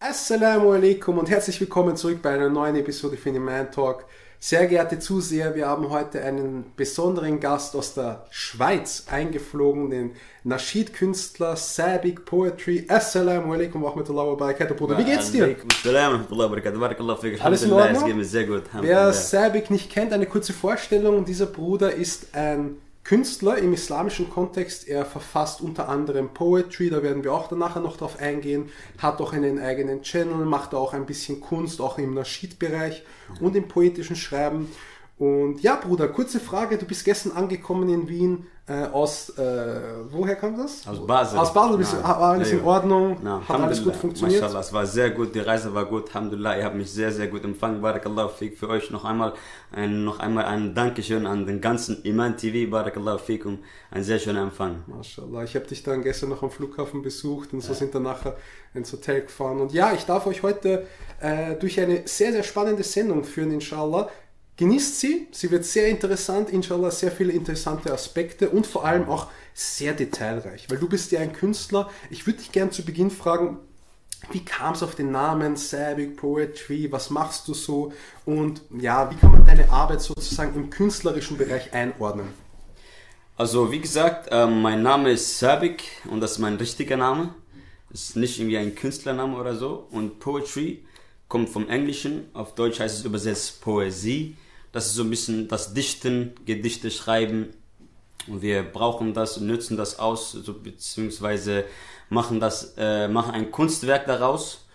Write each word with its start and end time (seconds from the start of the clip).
Assalamu 0.00 0.70
alaikum 0.70 1.18
und 1.18 1.28
herzlich 1.28 1.60
willkommen 1.60 1.96
zurück 1.96 2.22
bei 2.22 2.30
einer 2.30 2.48
neuen 2.48 2.76
Episode 2.76 3.18
Man 3.40 3.72
Talk. 3.72 4.04
Sehr 4.38 4.68
geehrte 4.68 5.00
Zuseher, 5.00 5.56
wir 5.56 5.66
haben 5.66 5.90
heute 5.90 6.22
einen 6.22 6.66
besonderen 6.76 7.40
Gast 7.40 7.74
aus 7.74 7.94
der 7.94 8.24
Schweiz 8.30 9.06
eingeflogen, 9.10 9.90
den 9.90 10.12
Nasheed-Künstler 10.44 11.56
Sabik 11.56 12.24
Poetry. 12.24 12.84
Assalamu 12.86 13.52
alaikum 13.52 13.82
wa 13.82 13.88
rahmatullahi 13.90 14.28
wa 14.28 14.34
barakatuh, 14.36 14.74
Bruder. 14.76 14.98
Wie 14.98 15.04
geht's 15.04 15.32
dir? 15.32 15.56
Alles 17.40 17.64
in 17.64 17.72
Ordnung? 17.72 17.96
Es 17.96 18.04
geht 18.04 18.16
mir 18.16 18.24
sehr 18.24 18.46
gut. 18.46 18.62
Wer 18.80 19.12
Sabik 19.12 19.68
nicht 19.68 19.90
kennt, 19.90 20.12
eine 20.12 20.26
kurze 20.26 20.52
Vorstellung. 20.52 21.24
Dieser 21.24 21.46
Bruder 21.46 21.92
ist 21.92 22.36
ein 22.36 22.76
Künstler 23.08 23.56
im 23.56 23.72
islamischen 23.72 24.28
Kontext. 24.28 24.86
Er 24.86 25.06
verfasst 25.06 25.62
unter 25.62 25.88
anderem 25.88 26.34
Poetry, 26.34 26.90
da 26.90 27.02
werden 27.02 27.24
wir 27.24 27.32
auch 27.32 27.48
danach 27.48 27.76
noch 27.76 27.96
drauf 27.96 28.20
eingehen, 28.20 28.68
hat 28.98 29.22
auch 29.22 29.32
einen 29.32 29.58
eigenen 29.58 30.02
Channel, 30.02 30.44
macht 30.44 30.74
auch 30.74 30.92
ein 30.92 31.06
bisschen 31.06 31.40
Kunst, 31.40 31.80
auch 31.80 31.96
im 31.96 32.12
Naschid-Bereich 32.12 33.02
und 33.40 33.56
im 33.56 33.66
poetischen 33.66 34.14
Schreiben. 34.14 34.70
Und 35.16 35.62
ja, 35.62 35.76
Bruder, 35.76 36.08
kurze 36.08 36.38
Frage, 36.38 36.76
du 36.76 36.84
bist 36.84 37.06
gestern 37.06 37.32
angekommen 37.32 37.88
in 37.88 38.10
Wien 38.10 38.46
äh, 38.68 38.84
aus, 38.92 39.30
äh, 39.38 39.80
woher 40.10 40.36
kam 40.36 40.56
das? 40.56 40.86
Aus 40.86 41.06
Basel. 41.06 41.38
Aus 41.38 41.54
Basel, 41.54 41.78
bist, 41.78 42.02
war 42.02 42.20
alles 42.20 42.52
in 42.52 42.62
Ordnung? 42.62 43.16
Na, 43.22 43.40
hat 43.48 43.60
alles 43.60 43.82
gut 43.82 43.96
funktioniert? 43.96 44.42
Mashallah, 44.42 44.60
es 44.60 44.72
war 44.72 44.84
sehr 44.84 45.10
gut, 45.10 45.34
die 45.34 45.40
Reise 45.40 45.72
war 45.74 45.86
gut, 45.86 46.08
Alhamdulillah, 46.08 46.58
ihr 46.58 46.64
habt 46.64 46.76
mich 46.76 46.90
sehr, 46.90 47.10
sehr 47.10 47.28
gut 47.28 47.44
empfangen, 47.44 47.80
Barakallahu 47.80 48.28
Fik, 48.28 48.58
für 48.58 48.68
euch 48.68 48.90
noch 48.90 49.06
einmal 49.06 49.32
ein, 49.72 50.04
noch 50.04 50.18
einmal 50.18 50.44
ein 50.44 50.74
Dankeschön 50.74 51.26
an 51.26 51.46
den 51.46 51.62
ganzen 51.62 52.02
Iman 52.04 52.36
TV, 52.36 52.70
Barakallahu 52.70 53.18
Fikum, 53.18 53.60
ein 53.90 54.04
sehr 54.04 54.18
schöner 54.18 54.42
Empfang. 54.42 54.82
Mashallah, 54.86 55.44
ich 55.44 55.54
habe 55.54 55.66
dich 55.66 55.82
dann 55.82 56.02
gestern 56.02 56.28
noch 56.28 56.42
am 56.42 56.50
Flughafen 56.50 57.00
besucht 57.00 57.54
und 57.54 57.62
so 57.62 57.70
ja. 57.70 57.74
sind 57.74 57.94
dann 57.94 58.02
nachher 58.02 58.36
ins 58.74 58.92
Hotel 58.92 59.22
gefahren 59.22 59.60
und 59.60 59.72
ja, 59.72 59.94
ich 59.94 60.04
darf 60.04 60.26
euch 60.26 60.42
heute 60.42 60.86
äh, 61.20 61.54
durch 61.54 61.80
eine 61.80 62.06
sehr, 62.06 62.32
sehr 62.32 62.42
spannende 62.42 62.82
Sendung 62.82 63.24
führen, 63.24 63.50
inshallah. 63.50 64.10
Genießt 64.58 64.98
sie, 64.98 65.28
sie 65.30 65.52
wird 65.52 65.64
sehr 65.64 65.86
interessant, 65.86 66.50
inshallah 66.50 66.90
sehr 66.90 67.12
viele 67.12 67.32
interessante 67.32 67.92
Aspekte 67.92 68.50
und 68.50 68.66
vor 68.66 68.84
allem 68.84 69.08
auch 69.08 69.28
sehr 69.54 69.94
detailreich, 69.94 70.68
weil 70.68 70.78
du 70.78 70.88
bist 70.88 71.12
ja 71.12 71.20
ein 71.20 71.32
Künstler. 71.32 71.88
Ich 72.10 72.26
würde 72.26 72.40
dich 72.40 72.50
gerne 72.50 72.72
zu 72.72 72.84
Beginn 72.84 73.12
fragen, 73.12 73.60
wie 74.32 74.44
kam 74.44 74.74
es 74.74 74.82
auf 74.82 74.96
den 74.96 75.12
Namen 75.12 75.56
Savic 75.56 76.16
Poetry? 76.16 76.90
Was 76.90 77.10
machst 77.10 77.46
du 77.46 77.54
so? 77.54 77.92
Und 78.24 78.62
ja, 78.76 79.08
wie 79.12 79.14
kann 79.14 79.30
man 79.30 79.46
deine 79.46 79.70
Arbeit 79.70 80.02
sozusagen 80.02 80.56
im 80.56 80.70
künstlerischen 80.70 81.38
Bereich 81.38 81.72
einordnen? 81.72 82.26
Also 83.36 83.70
wie 83.70 83.80
gesagt, 83.80 84.26
äh, 84.32 84.48
mein 84.48 84.82
Name 84.82 85.12
ist 85.12 85.38
Savic 85.38 85.84
und 86.10 86.20
das 86.20 86.32
ist 86.32 86.38
mein 86.38 86.56
richtiger 86.56 86.96
Name. 86.96 87.32
Das 87.90 88.10
ist 88.10 88.16
nicht 88.16 88.40
irgendwie 88.40 88.58
ein 88.58 88.74
Künstlername 88.74 89.36
oder 89.36 89.54
so. 89.54 89.86
Und 89.92 90.18
Poetry 90.18 90.84
kommt 91.28 91.48
vom 91.48 91.68
Englischen. 91.68 92.28
Auf 92.34 92.56
Deutsch 92.56 92.80
heißt 92.80 92.98
es 92.98 93.04
übersetzt 93.04 93.60
Poesie. 93.60 94.36
Das 94.72 94.86
ist 94.86 94.94
so 94.94 95.02
ein 95.02 95.10
bisschen 95.10 95.48
das 95.48 95.74
Dichten, 95.74 96.34
Gedichte 96.44 96.90
schreiben. 96.90 97.50
Und 98.26 98.42
wir 98.42 98.62
brauchen 98.62 99.14
das 99.14 99.38
und 99.38 99.46
nutzen 99.46 99.76
das 99.76 99.98
aus, 99.98 100.32
so, 100.32 100.52
beziehungsweise 100.52 101.64
machen 102.10 102.40
das, 102.40 102.74
äh, 102.76 103.08
machen 103.08 103.32
ein 103.32 103.50
Kunstwerk 103.50 104.06
daraus 104.06 104.66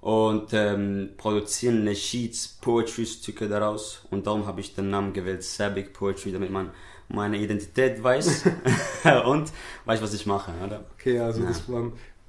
und 0.00 0.52
ähm, 0.52 1.10
produzieren 1.16 1.82
eine 1.82 1.94
Sheets, 1.94 2.58
Poetry-Stücke 2.60 3.48
daraus. 3.48 4.02
Und 4.10 4.26
darum 4.26 4.46
habe 4.46 4.60
ich 4.60 4.74
den 4.74 4.90
Namen 4.90 5.12
gewählt, 5.12 5.42
Sabic 5.42 5.92
Poetry, 5.92 6.32
damit 6.32 6.50
man 6.50 6.70
meine 7.08 7.36
Identität 7.38 8.02
weiß 8.02 8.44
und 9.26 9.52
weiß, 9.84 10.02
was 10.02 10.14
ich 10.14 10.26
mache, 10.26 10.52
oder? 10.64 10.84
Okay, 10.94 11.18
also 11.20 11.42
ja. 11.42 11.48
das 11.48 11.62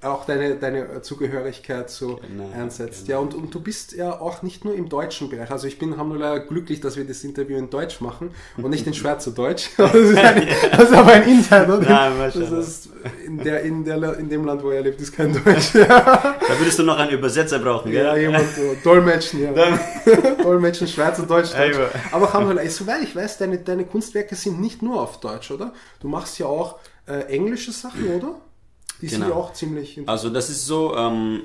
auch 0.05 0.25
deine, 0.25 0.55
deine 0.55 1.01
Zugehörigkeit 1.01 1.89
so 1.89 2.19
genau, 2.27 2.49
einsetzt. 2.53 3.07
Genau. 3.07 3.19
Ja, 3.19 3.23
und, 3.23 3.33
und 3.33 3.53
du 3.53 3.59
bist 3.59 3.93
ja 3.93 4.19
auch 4.19 4.41
nicht 4.41 4.65
nur 4.65 4.73
im 4.73 4.89
deutschen 4.89 5.29
Bereich. 5.29 5.51
Also 5.51 5.67
ich 5.67 5.79
bin 5.79 5.93
Alhamdulillah 5.93 6.39
glücklich, 6.39 6.81
dass 6.81 6.97
wir 6.97 7.05
das 7.05 7.23
Interview 7.23 7.57
in 7.57 7.69
Deutsch 7.69 8.01
machen 8.01 8.31
und 8.57 8.69
nicht 8.69 8.87
in 8.87 8.93
Schweizerdeutsch. 8.93 9.69
Das 9.93 9.93
ist, 9.95 10.17
ein, 10.17 10.47
das 10.71 10.89
ist 10.89 10.93
aber 10.93 11.11
ein 11.13 11.27
Interner. 11.27 11.77
Nein, 11.77 12.13
das 12.17 12.35
ist 12.35 12.89
in, 13.25 13.37
der, 13.37 13.61
in, 13.61 13.83
der, 13.83 14.17
in 14.17 14.29
dem 14.29 14.45
Land, 14.45 14.63
wo 14.63 14.71
er 14.71 14.81
lebt, 14.81 14.99
ist 15.01 15.11
kein 15.11 15.33
Deutsch. 15.45 15.73
da 15.73 16.35
würdest 16.57 16.79
du 16.79 16.83
noch 16.83 16.97
einen 16.97 17.11
Übersetzer 17.11 17.59
brauchen, 17.59 17.91
gell? 17.91 18.03
Ja, 18.03 18.15
jemand 18.15 18.45
so, 18.55 18.61
Dolmetschen, 18.83 19.43
ja. 19.43 19.79
Dolmetschen, 20.41 20.87
Schweizerdeutsch, 20.87 21.53
Deutsch. 21.53 21.77
Aber 22.11 22.27
Alhamdulillah, 22.27 22.69
soweit 22.69 23.03
ich 23.03 23.15
weiß, 23.15 23.37
deine, 23.37 23.59
deine 23.59 23.85
Kunstwerke 23.85 24.35
sind 24.35 24.59
nicht 24.59 24.81
nur 24.81 25.01
auf 25.01 25.19
Deutsch, 25.19 25.51
oder? 25.51 25.73
Du 25.99 26.07
machst 26.07 26.39
ja 26.39 26.45
auch 26.45 26.79
äh, 27.07 27.21
englische 27.27 27.71
Sachen, 27.71 28.07
oder? 28.07 28.35
Die 29.03 29.09
genau. 29.09 29.25
sind 29.25 29.33
ja 29.33 29.35
auch 29.35 29.51
ziemlich 29.51 30.01
Also 30.07 30.29
das 30.29 30.49
ist 30.49 30.65
so, 30.65 30.95
ähm, 30.95 31.41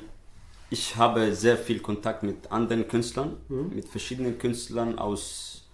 ich 0.70 0.94
habe 0.94 1.34
sehr 1.34 1.56
viel 1.56 1.80
Kontakt 1.80 2.22
mit 2.22 2.52
anderen 2.52 2.86
Künstlern, 2.86 3.36
mhm. 3.48 3.72
mit 3.74 3.88
verschiedenen 3.88 4.38
Künstlern 4.38 4.96
aus, 4.96 5.66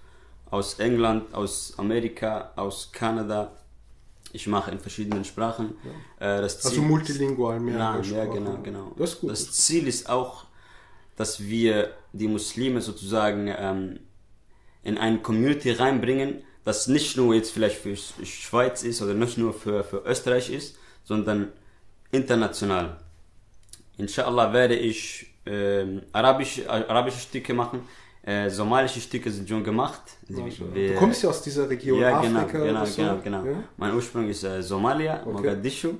aus 0.50 0.78
England, 0.78 1.34
aus 1.34 1.74
Amerika, 1.76 2.52
aus 2.56 2.90
Kanada. 2.90 3.52
Ich 4.32 4.46
mache 4.46 4.70
in 4.70 4.80
verschiedenen 4.80 5.26
Sprachen. 5.26 5.74
Ja. 6.18 6.26
Äh, 6.26 6.40
also 6.40 6.68
also 6.68 6.80
multilingual, 6.80 7.60
mehr. 7.60 7.76
Ja, 7.76 8.00
ja 8.00 8.24
genau, 8.24 8.58
genau. 8.62 8.92
Das, 8.96 9.12
ist 9.12 9.20
gut. 9.20 9.30
das 9.32 9.52
Ziel 9.52 9.86
ist 9.86 10.08
auch, 10.08 10.46
dass 11.16 11.40
wir 11.40 11.90
die 12.14 12.28
Muslime 12.28 12.80
sozusagen 12.80 13.54
ähm, 13.54 14.00
in 14.82 14.96
eine 14.96 15.18
Community 15.18 15.70
reinbringen, 15.72 16.44
das 16.64 16.88
nicht 16.88 17.18
nur 17.18 17.34
jetzt 17.34 17.50
vielleicht 17.50 17.76
für 17.76 17.94
Schweiz 17.94 18.84
ist 18.84 19.02
oder 19.02 19.12
nicht 19.12 19.36
nur 19.36 19.52
für, 19.52 19.84
für 19.84 19.98
Österreich 20.06 20.48
ist, 20.48 20.78
sondern 21.04 21.52
international. 22.14 22.96
Inshallah 23.98 24.52
werde 24.52 24.76
ich 24.76 25.26
äh, 25.46 25.84
arabische, 26.12 26.68
arabische 26.68 27.18
Stücke 27.18 27.54
machen. 27.54 27.80
Äh, 28.26 28.48
somalische 28.48 29.00
Stücke 29.00 29.30
sind 29.30 29.46
schon 29.48 29.62
gemacht. 29.62 30.00
Wir, 30.28 30.92
du 30.92 30.94
kommst 30.94 31.22
ja 31.22 31.28
aus 31.28 31.42
dieser 31.42 31.68
Region 31.68 32.00
ja, 32.00 32.20
genau, 32.22 32.40
Afrika. 32.40 32.64
Genau, 32.64 32.84
so. 32.86 33.02
genau, 33.02 33.18
genau. 33.22 33.44
Ja? 33.44 33.64
Mein 33.76 33.94
Ursprung 33.94 34.28
ist 34.30 34.42
äh, 34.44 34.62
Somalia, 34.62 35.20
okay. 35.20 35.32
Mogadischu. 35.32 35.90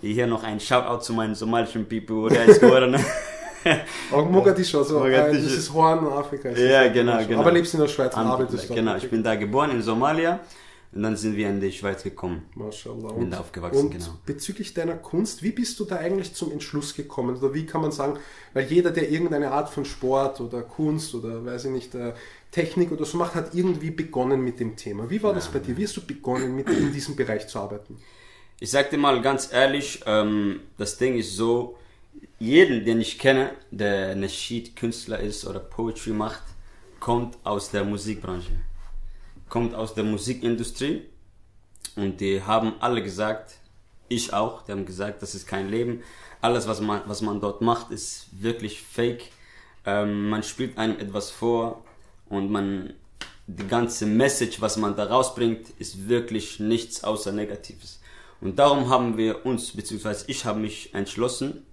Hier 0.00 0.26
noch 0.26 0.44
ein 0.44 0.60
Shoutout 0.60 1.02
zu 1.02 1.12
meinen 1.12 1.34
somalischen 1.34 1.88
People, 1.88 2.28
der 2.28 2.44
ist 2.44 2.60
geworden. 2.60 2.96
Auch 4.12 4.28
Mogadischu, 4.28 4.78
also 4.78 5.00
Mogadischu. 5.00 5.38
Äh, 5.38 5.42
das 5.42 5.52
ist 5.52 5.72
Horn 5.72 6.06
Afrika. 6.06 6.50
Ja, 6.50 6.88
genau, 6.88 7.18
genau. 7.26 7.40
Aber 7.40 7.52
lebst 7.52 7.74
in 7.74 7.80
der 7.80 7.88
Schweiz 7.88 8.14
und 8.14 8.26
arbeitest. 8.26 8.68
Genau, 8.68 8.96
ich 8.96 9.08
bin 9.10 9.22
da 9.22 9.34
geboren 9.34 9.72
in 9.72 9.82
Somalia. 9.82 10.40
Und 10.94 11.02
dann 11.02 11.16
sind 11.16 11.36
wir 11.36 11.48
in 11.48 11.58
die 11.58 11.72
Schweiz 11.72 12.02
gekommen. 12.02 12.42
Mashallah. 12.54 13.12
Bin 13.12 13.30
da 13.30 13.40
aufgewachsen, 13.40 13.86
und 13.86 13.90
genau. 13.92 14.18
Bezüglich 14.26 14.74
deiner 14.74 14.96
Kunst, 14.96 15.42
wie 15.42 15.52
bist 15.52 15.80
du 15.80 15.86
da 15.86 15.96
eigentlich 15.96 16.34
zum 16.34 16.52
Entschluss 16.52 16.94
gekommen? 16.94 17.36
Oder 17.36 17.54
wie 17.54 17.64
kann 17.64 17.80
man 17.80 17.92
sagen, 17.92 18.18
weil 18.52 18.66
jeder, 18.66 18.90
der 18.90 19.10
irgendeine 19.10 19.52
Art 19.52 19.70
von 19.70 19.86
Sport 19.86 20.42
oder 20.42 20.60
Kunst 20.60 21.14
oder 21.14 21.44
weiß 21.46 21.64
ich 21.66 21.70
nicht, 21.70 21.94
äh, 21.94 22.12
Technik 22.50 22.92
oder 22.92 23.06
so 23.06 23.16
macht, 23.16 23.34
hat 23.34 23.54
irgendwie 23.54 23.90
begonnen 23.90 24.42
mit 24.42 24.60
dem 24.60 24.76
Thema. 24.76 25.08
Wie 25.08 25.22
war 25.22 25.30
ja. 25.30 25.36
das 25.36 25.48
bei 25.48 25.60
dir? 25.60 25.74
Wie 25.78 25.84
hast 25.84 25.96
du 25.96 26.02
begonnen, 26.02 26.54
mit 26.54 26.68
in 26.68 26.92
diesem 26.92 27.16
Bereich 27.16 27.48
zu 27.48 27.58
arbeiten? 27.58 27.96
Ich 28.60 28.70
sag 28.70 28.90
dir 28.90 28.98
mal 28.98 29.22
ganz 29.22 29.50
ehrlich, 29.50 30.02
ähm, 30.04 30.60
das 30.76 30.98
Ding 30.98 31.16
ist 31.16 31.34
so, 31.34 31.78
jeden, 32.38 32.84
den 32.84 33.00
ich 33.00 33.18
kenne, 33.18 33.52
der 33.70 34.10
eine 34.10 34.28
Sheet-Künstler 34.28 35.20
ist 35.20 35.46
oder 35.46 35.58
Poetry 35.58 36.10
macht, 36.10 36.42
kommt 37.00 37.38
aus 37.44 37.70
der 37.70 37.84
Musikbranche 37.84 38.52
kommt 39.52 39.74
aus 39.74 39.92
der 39.92 40.04
Musikindustrie 40.04 41.02
und 41.94 42.22
die 42.22 42.42
haben 42.42 42.72
alle 42.80 43.02
gesagt, 43.02 43.56
ich 44.08 44.32
auch, 44.32 44.62
die 44.62 44.72
haben 44.72 44.86
gesagt, 44.86 45.20
das 45.20 45.34
ist 45.34 45.46
kein 45.46 45.68
Leben. 45.68 46.02
Alles, 46.40 46.66
was 46.66 46.80
man, 46.80 47.02
was 47.04 47.20
man 47.20 47.38
dort 47.38 47.60
macht, 47.60 47.90
ist 47.90 48.28
wirklich 48.32 48.80
fake. 48.80 49.24
Ähm, 49.84 50.30
man 50.30 50.42
spielt 50.42 50.78
einem 50.78 50.98
etwas 50.98 51.30
vor 51.30 51.84
und 52.30 52.50
man, 52.50 52.94
die 53.46 53.66
ganze 53.66 54.06
Message, 54.06 54.62
was 54.62 54.78
man 54.78 54.96
da 54.96 55.04
rausbringt, 55.04 55.68
ist 55.78 56.08
wirklich 56.08 56.58
nichts 56.58 57.04
außer 57.04 57.30
Negatives. 57.30 58.00
Und 58.40 58.58
darum 58.58 58.88
haben 58.88 59.18
wir 59.18 59.44
uns, 59.44 59.72
beziehungsweise 59.72 60.24
ich 60.28 60.46
habe 60.46 60.60
mich 60.60 60.94
entschlossen, 60.94 61.66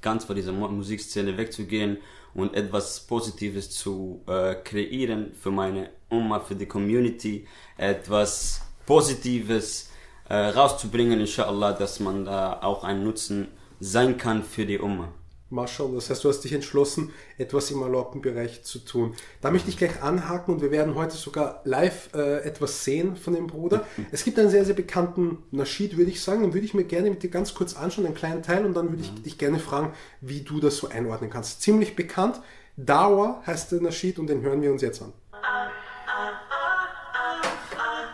ganz 0.00 0.26
von 0.26 0.36
dieser 0.36 0.52
Musikszene 0.52 1.36
wegzugehen 1.36 1.98
und 2.34 2.54
etwas 2.54 3.00
Positives 3.00 3.70
zu 3.70 4.22
äh, 4.26 4.54
kreieren 4.54 5.32
für 5.32 5.50
meine 5.50 5.90
Umma, 6.08 6.40
für 6.40 6.54
die 6.54 6.66
Community, 6.66 7.46
etwas 7.76 8.62
Positives 8.86 9.90
äh, 10.28 10.34
rauszubringen, 10.34 11.20
inshallah, 11.20 11.72
dass 11.72 12.00
man 12.00 12.24
da 12.24 12.60
auch 12.62 12.84
ein 12.84 13.02
Nutzen 13.02 13.48
sein 13.80 14.16
kann 14.16 14.44
für 14.44 14.66
die 14.66 14.78
Umma. 14.78 15.12
Marshall, 15.50 15.90
das 15.94 16.08
heißt, 16.08 16.24
du 16.24 16.28
hast 16.28 16.40
dich 16.40 16.52
entschlossen, 16.52 17.12
etwas 17.38 17.70
im 17.70 17.82
erlaubten 17.82 18.22
Bereich 18.22 18.62
zu 18.62 18.78
tun. 18.78 19.14
Da 19.40 19.50
möchte 19.50 19.68
ich 19.68 19.76
gleich 19.76 20.02
anhaken 20.02 20.54
und 20.54 20.62
wir 20.62 20.70
werden 20.70 20.94
heute 20.94 21.16
sogar 21.16 21.60
live 21.64 22.10
äh, 22.14 22.38
etwas 22.44 22.84
sehen 22.84 23.16
von 23.16 23.34
dem 23.34 23.46
Bruder. 23.46 23.84
Es 24.12 24.24
gibt 24.24 24.38
einen 24.38 24.50
sehr, 24.50 24.64
sehr 24.64 24.74
bekannten 24.74 25.38
Naschid, 25.50 25.96
würde 25.96 26.10
ich 26.10 26.22
sagen. 26.22 26.42
Den 26.42 26.54
würde 26.54 26.66
ich 26.66 26.74
mir 26.74 26.84
gerne 26.84 27.10
mit 27.10 27.22
dir 27.22 27.30
ganz 27.30 27.54
kurz 27.54 27.74
anschauen, 27.74 28.06
einen 28.06 28.14
kleinen 28.14 28.42
Teil, 28.42 28.64
und 28.64 28.74
dann 28.74 28.90
würde 28.90 29.02
ich 29.02 29.22
dich 29.22 29.38
gerne 29.38 29.58
fragen, 29.58 29.92
wie 30.20 30.40
du 30.40 30.60
das 30.60 30.76
so 30.76 30.88
einordnen 30.88 31.30
kannst. 31.30 31.62
Ziemlich 31.62 31.96
bekannt. 31.96 32.40
Dawa 32.76 33.42
heißt 33.46 33.72
der 33.72 33.80
Naschid 33.80 34.18
und 34.18 34.28
den 34.28 34.42
hören 34.42 34.62
wir 34.62 34.72
uns 34.72 34.82
jetzt 34.82 35.02
an. 35.02 35.12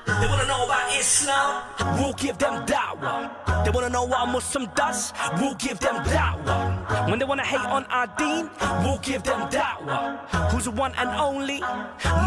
They 0.07 0.29
wanna 0.29 0.45
know 0.45 0.65
about 0.65 0.99
Islam. 0.99 1.63
We'll 1.99 2.15
give 2.15 2.39
them 2.39 2.65
da'wah. 2.65 3.46
They 3.67 3.73
wanna 3.73 3.91
know 3.91 4.05
what 4.05 4.29
a 4.29 4.31
Muslim 4.31 4.69
does, 4.77 5.13
we'll 5.41 5.57
give 5.57 5.81
them 5.81 5.97
da'wah. 6.05 7.11
When 7.11 7.19
they 7.19 7.25
wanna 7.25 7.43
hate 7.45 7.67
on 7.67 7.85
our 7.87 8.07
deen, 8.17 8.49
we'll 8.85 8.99
give 8.99 9.25
them 9.25 9.41
da'wah. 9.51 10.53
Who's 10.53 10.67
the 10.67 10.71
one 10.71 10.93
and 10.97 11.11
only? 11.19 11.59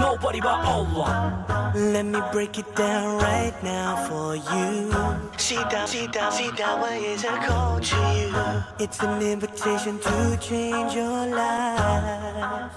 Nobody 0.02 0.42
but 0.42 0.60
Allah. 0.66 1.72
Let 1.74 2.08
me 2.08 2.20
break 2.34 2.60
it 2.60 2.76
down 2.76 3.20
right 3.20 3.54
now 3.64 4.06
for 4.10 4.36
you. 4.36 4.92
See 5.38 5.56
down, 5.72 5.88
see 5.88 6.08
down, 6.08 6.34
see 6.34 6.52
down, 6.52 6.82
what 6.82 6.92
is 6.92 7.24
a 7.24 7.30
call 7.48 7.80
to 7.80 7.96
you? 8.20 8.84
It's 8.84 9.00
an 9.00 9.22
invitation 9.22 9.98
to 10.00 10.38
change 10.42 10.94
your 10.94 11.26
life. 11.28 12.74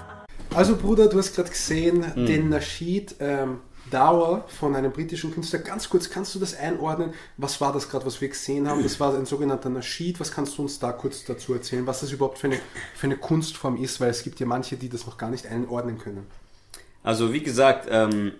Also 0.55 0.77
Bruder, 0.77 1.09
du 1.09 1.17
hast 1.17 1.35
gerade 1.35 1.49
gesehen, 1.49 2.15
hm. 2.15 2.25
den 2.25 2.47
Nasheed 2.47 3.15
ähm, 3.19 3.59
Dauer 3.93 4.45
von 4.47 4.75
einem 4.75 4.91
britischen 4.91 5.31
Künstler. 5.31 5.59
Ganz 5.59 5.87
kurz, 5.87 6.09
kannst 6.09 6.33
du 6.33 6.39
das 6.39 6.55
einordnen? 6.55 7.13
Was 7.37 7.61
war 7.61 7.71
das 7.71 7.89
gerade, 7.89 8.05
was 8.05 8.19
wir 8.21 8.27
gesehen 8.27 8.67
haben? 8.67 8.81
Das 8.81 8.99
war 8.99 9.15
ein 9.15 9.27
sogenannter 9.27 9.69
Nasheed. 9.69 10.19
Was 10.19 10.31
kannst 10.31 10.57
du 10.57 10.63
uns 10.63 10.79
da 10.79 10.91
kurz 10.91 11.23
dazu 11.25 11.53
erzählen, 11.53 11.85
was 11.85 11.99
das 11.99 12.11
überhaupt 12.11 12.39
für 12.39 12.47
eine, 12.47 12.59
für 12.95 13.05
eine 13.05 13.17
Kunstform 13.17 13.77
ist? 13.77 14.01
Weil 14.01 14.09
es 14.09 14.23
gibt 14.23 14.39
ja 14.39 14.47
manche, 14.47 14.77
die 14.77 14.89
das 14.89 15.05
noch 15.05 15.17
gar 15.17 15.29
nicht 15.29 15.45
einordnen 15.45 15.99
können. 15.99 16.25
Also 17.03 17.33
wie 17.33 17.43
gesagt, 17.43 17.87
ähm, 17.91 18.31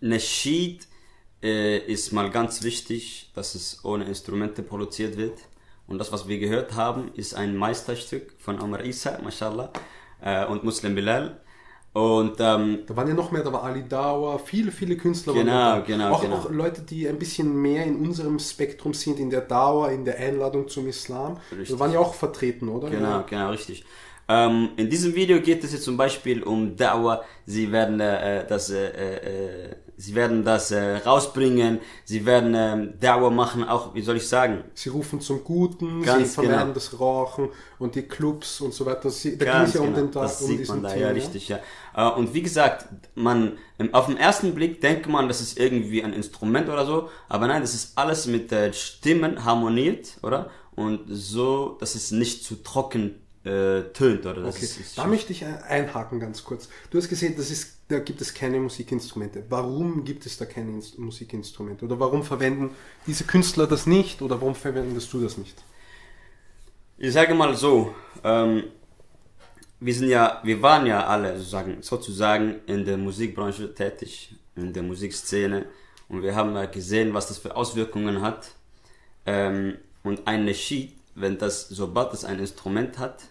Nasheed 0.00 0.86
äh, 1.42 1.78
ist 1.78 2.12
mal 2.12 2.30
ganz 2.30 2.62
wichtig, 2.62 3.32
dass 3.34 3.56
es 3.56 3.84
ohne 3.84 4.04
Instrumente 4.04 4.62
produziert 4.62 5.16
wird. 5.16 5.38
Und 5.88 5.98
das, 5.98 6.12
was 6.12 6.28
wir 6.28 6.38
gehört 6.38 6.74
haben, 6.74 7.10
ist 7.14 7.34
ein 7.34 7.56
Meisterstück 7.56 8.34
von 8.38 8.60
Amr 8.60 8.84
Isa, 8.84 9.18
mashallah, 9.20 9.72
äh, 10.20 10.44
und 10.46 10.62
Muslim 10.62 10.94
Bilal. 10.94 11.40
Und 11.98 12.36
ähm, 12.38 12.84
Da 12.86 12.96
waren 12.96 13.08
ja 13.08 13.14
noch 13.14 13.32
mehr, 13.32 13.42
da 13.42 13.52
war 13.52 13.64
Ali 13.64 13.82
Dawa, 13.88 14.38
viele, 14.38 14.70
viele 14.70 14.96
Künstler 14.96 15.32
Genau, 15.32 15.52
waren 15.52 15.80
da. 15.80 15.86
genau, 15.86 16.12
auch, 16.12 16.20
genau. 16.22 16.36
auch 16.36 16.50
Leute, 16.50 16.82
die 16.82 17.08
ein 17.08 17.18
bisschen 17.18 17.60
mehr 17.60 17.84
in 17.86 17.96
unserem 17.96 18.38
Spektrum 18.38 18.94
sind, 18.94 19.18
in 19.18 19.30
der 19.30 19.40
Dauer, 19.40 19.90
in 19.90 20.04
der 20.04 20.16
Einladung 20.18 20.68
zum 20.68 20.86
Islam. 20.86 21.38
Richtig. 21.50 21.68
Die 21.68 21.80
waren 21.80 21.92
ja 21.92 21.98
auch 21.98 22.14
vertreten, 22.14 22.68
oder? 22.68 22.88
Genau, 22.88 23.24
genau, 23.28 23.50
richtig. 23.50 23.84
Ähm, 24.28 24.68
in 24.76 24.88
diesem 24.90 25.14
Video 25.16 25.40
geht 25.40 25.64
es 25.64 25.72
jetzt 25.72 25.84
zum 25.84 25.96
Beispiel 25.96 26.42
um 26.42 26.76
Da'wah. 26.76 27.22
Sie 27.46 27.72
werden 27.72 27.98
äh, 28.00 28.46
das, 28.46 28.70
äh, 28.70 28.86
äh, 28.90 29.76
sie 29.98 30.14
werden 30.14 30.44
das 30.44 30.70
äh, 30.70 30.98
rausbringen. 30.98 31.80
Sie 32.04 32.24
werden 32.24 32.54
ähm, 32.54 32.94
Da'wah 33.00 33.30
machen, 33.30 33.64
auch, 33.64 33.94
wie 33.94 34.00
soll 34.00 34.16
ich 34.16 34.28
sagen? 34.28 34.62
Sie 34.72 34.88
rufen 34.88 35.20
zum 35.20 35.42
Guten, 35.42 36.02
Ganz 36.02 36.28
sie 36.28 36.34
vermeiden 36.34 36.60
genau. 36.60 36.74
das 36.74 36.98
Rauchen 36.98 37.48
und 37.80 37.96
die 37.96 38.02
Clubs 38.02 38.60
und 38.60 38.72
so 38.72 38.86
weiter. 38.86 39.10
Sie, 39.10 39.36
da 39.36 39.44
ging 39.44 39.54
Ganz 39.54 39.68
es 39.70 39.74
ja 39.74 39.80
um 39.80 39.86
genau, 39.88 39.98
den 39.98 40.12
Tag, 40.12 40.22
das 40.22 40.40
um 40.40 40.46
sieht 40.46 40.68
man 40.68 40.82
da, 40.84 40.90
Thema, 40.90 41.00
ja, 41.02 41.08
richtig, 41.08 41.48
ja. 41.48 41.58
Äh, 41.96 42.10
Und 42.12 42.32
wie 42.32 42.42
gesagt, 42.42 42.86
man, 43.16 43.58
ähm, 43.78 43.92
auf 43.92 44.06
den 44.06 44.16
ersten 44.16 44.54
Blick 44.54 44.80
denkt 44.80 45.08
man, 45.08 45.26
das 45.26 45.40
ist 45.40 45.58
irgendwie 45.58 46.02
ein 46.02 46.12
Instrument 46.12 46.68
oder 46.68 46.86
so, 46.86 47.08
aber 47.28 47.48
nein, 47.48 47.60
das 47.60 47.74
ist 47.74 47.98
alles 47.98 48.26
mit 48.26 48.52
äh, 48.52 48.72
Stimmen 48.72 49.44
harmoniert, 49.44 50.18
oder? 50.22 50.50
Und 50.76 51.00
so, 51.08 51.76
dass 51.80 51.96
es 51.96 52.12
nicht 52.12 52.44
zu 52.44 52.62
trocken 52.62 53.16
äh, 53.48 53.92
tönt, 53.92 54.26
oder? 54.26 54.42
Das 54.42 54.56
Okay, 54.56 54.64
ist, 54.66 54.80
ist 54.80 54.98
da 54.98 55.06
möchte 55.06 55.32
ich 55.32 55.44
ein- 55.44 55.62
einhaken 55.62 56.20
ganz 56.20 56.44
kurz. 56.44 56.68
Du 56.90 56.98
hast 56.98 57.08
gesehen, 57.08 57.34
das 57.36 57.50
ist, 57.50 57.78
da 57.88 57.98
gibt 58.00 58.20
es 58.20 58.34
keine 58.34 58.58
Musikinstrumente. 58.60 59.44
Warum 59.48 60.04
gibt 60.04 60.26
es 60.26 60.36
da 60.36 60.44
keine 60.44 60.70
Inst- 60.72 60.98
Musikinstrumente? 60.98 61.84
Oder 61.84 61.98
warum 61.98 62.22
verwenden 62.22 62.70
diese 63.06 63.24
Künstler 63.24 63.66
das 63.66 63.86
nicht? 63.86 64.20
Oder 64.22 64.40
warum 64.40 64.54
verwendest 64.54 65.12
du 65.12 65.20
das 65.20 65.38
nicht? 65.38 65.56
Ich 66.98 67.12
sage 67.12 67.34
mal 67.34 67.54
so, 67.56 67.94
ähm, 68.24 68.64
wir 69.80 69.94
sind 69.94 70.08
ja, 70.08 70.40
wir 70.42 70.60
waren 70.62 70.86
ja 70.86 71.06
alle 71.06 71.36
sozusagen, 71.38 71.82
sozusagen 71.82 72.56
in 72.66 72.84
der 72.84 72.96
Musikbranche 72.98 73.72
tätig, 73.74 74.34
in 74.56 74.72
der 74.72 74.82
Musikszene 74.82 75.66
und 76.08 76.22
wir 76.22 76.34
haben 76.34 76.54
ja 76.56 76.66
gesehen, 76.66 77.14
was 77.14 77.28
das 77.28 77.38
für 77.38 77.54
Auswirkungen 77.54 78.20
hat. 78.20 78.50
Ähm, 79.26 79.78
und 80.02 80.26
ein 80.26 80.44
Nasheed, 80.44 80.94
wenn 81.14 81.38
das, 81.38 81.68
sobald 81.68 82.12
es 82.14 82.24
ein 82.24 82.38
Instrument 82.40 82.98
hat, 82.98 83.24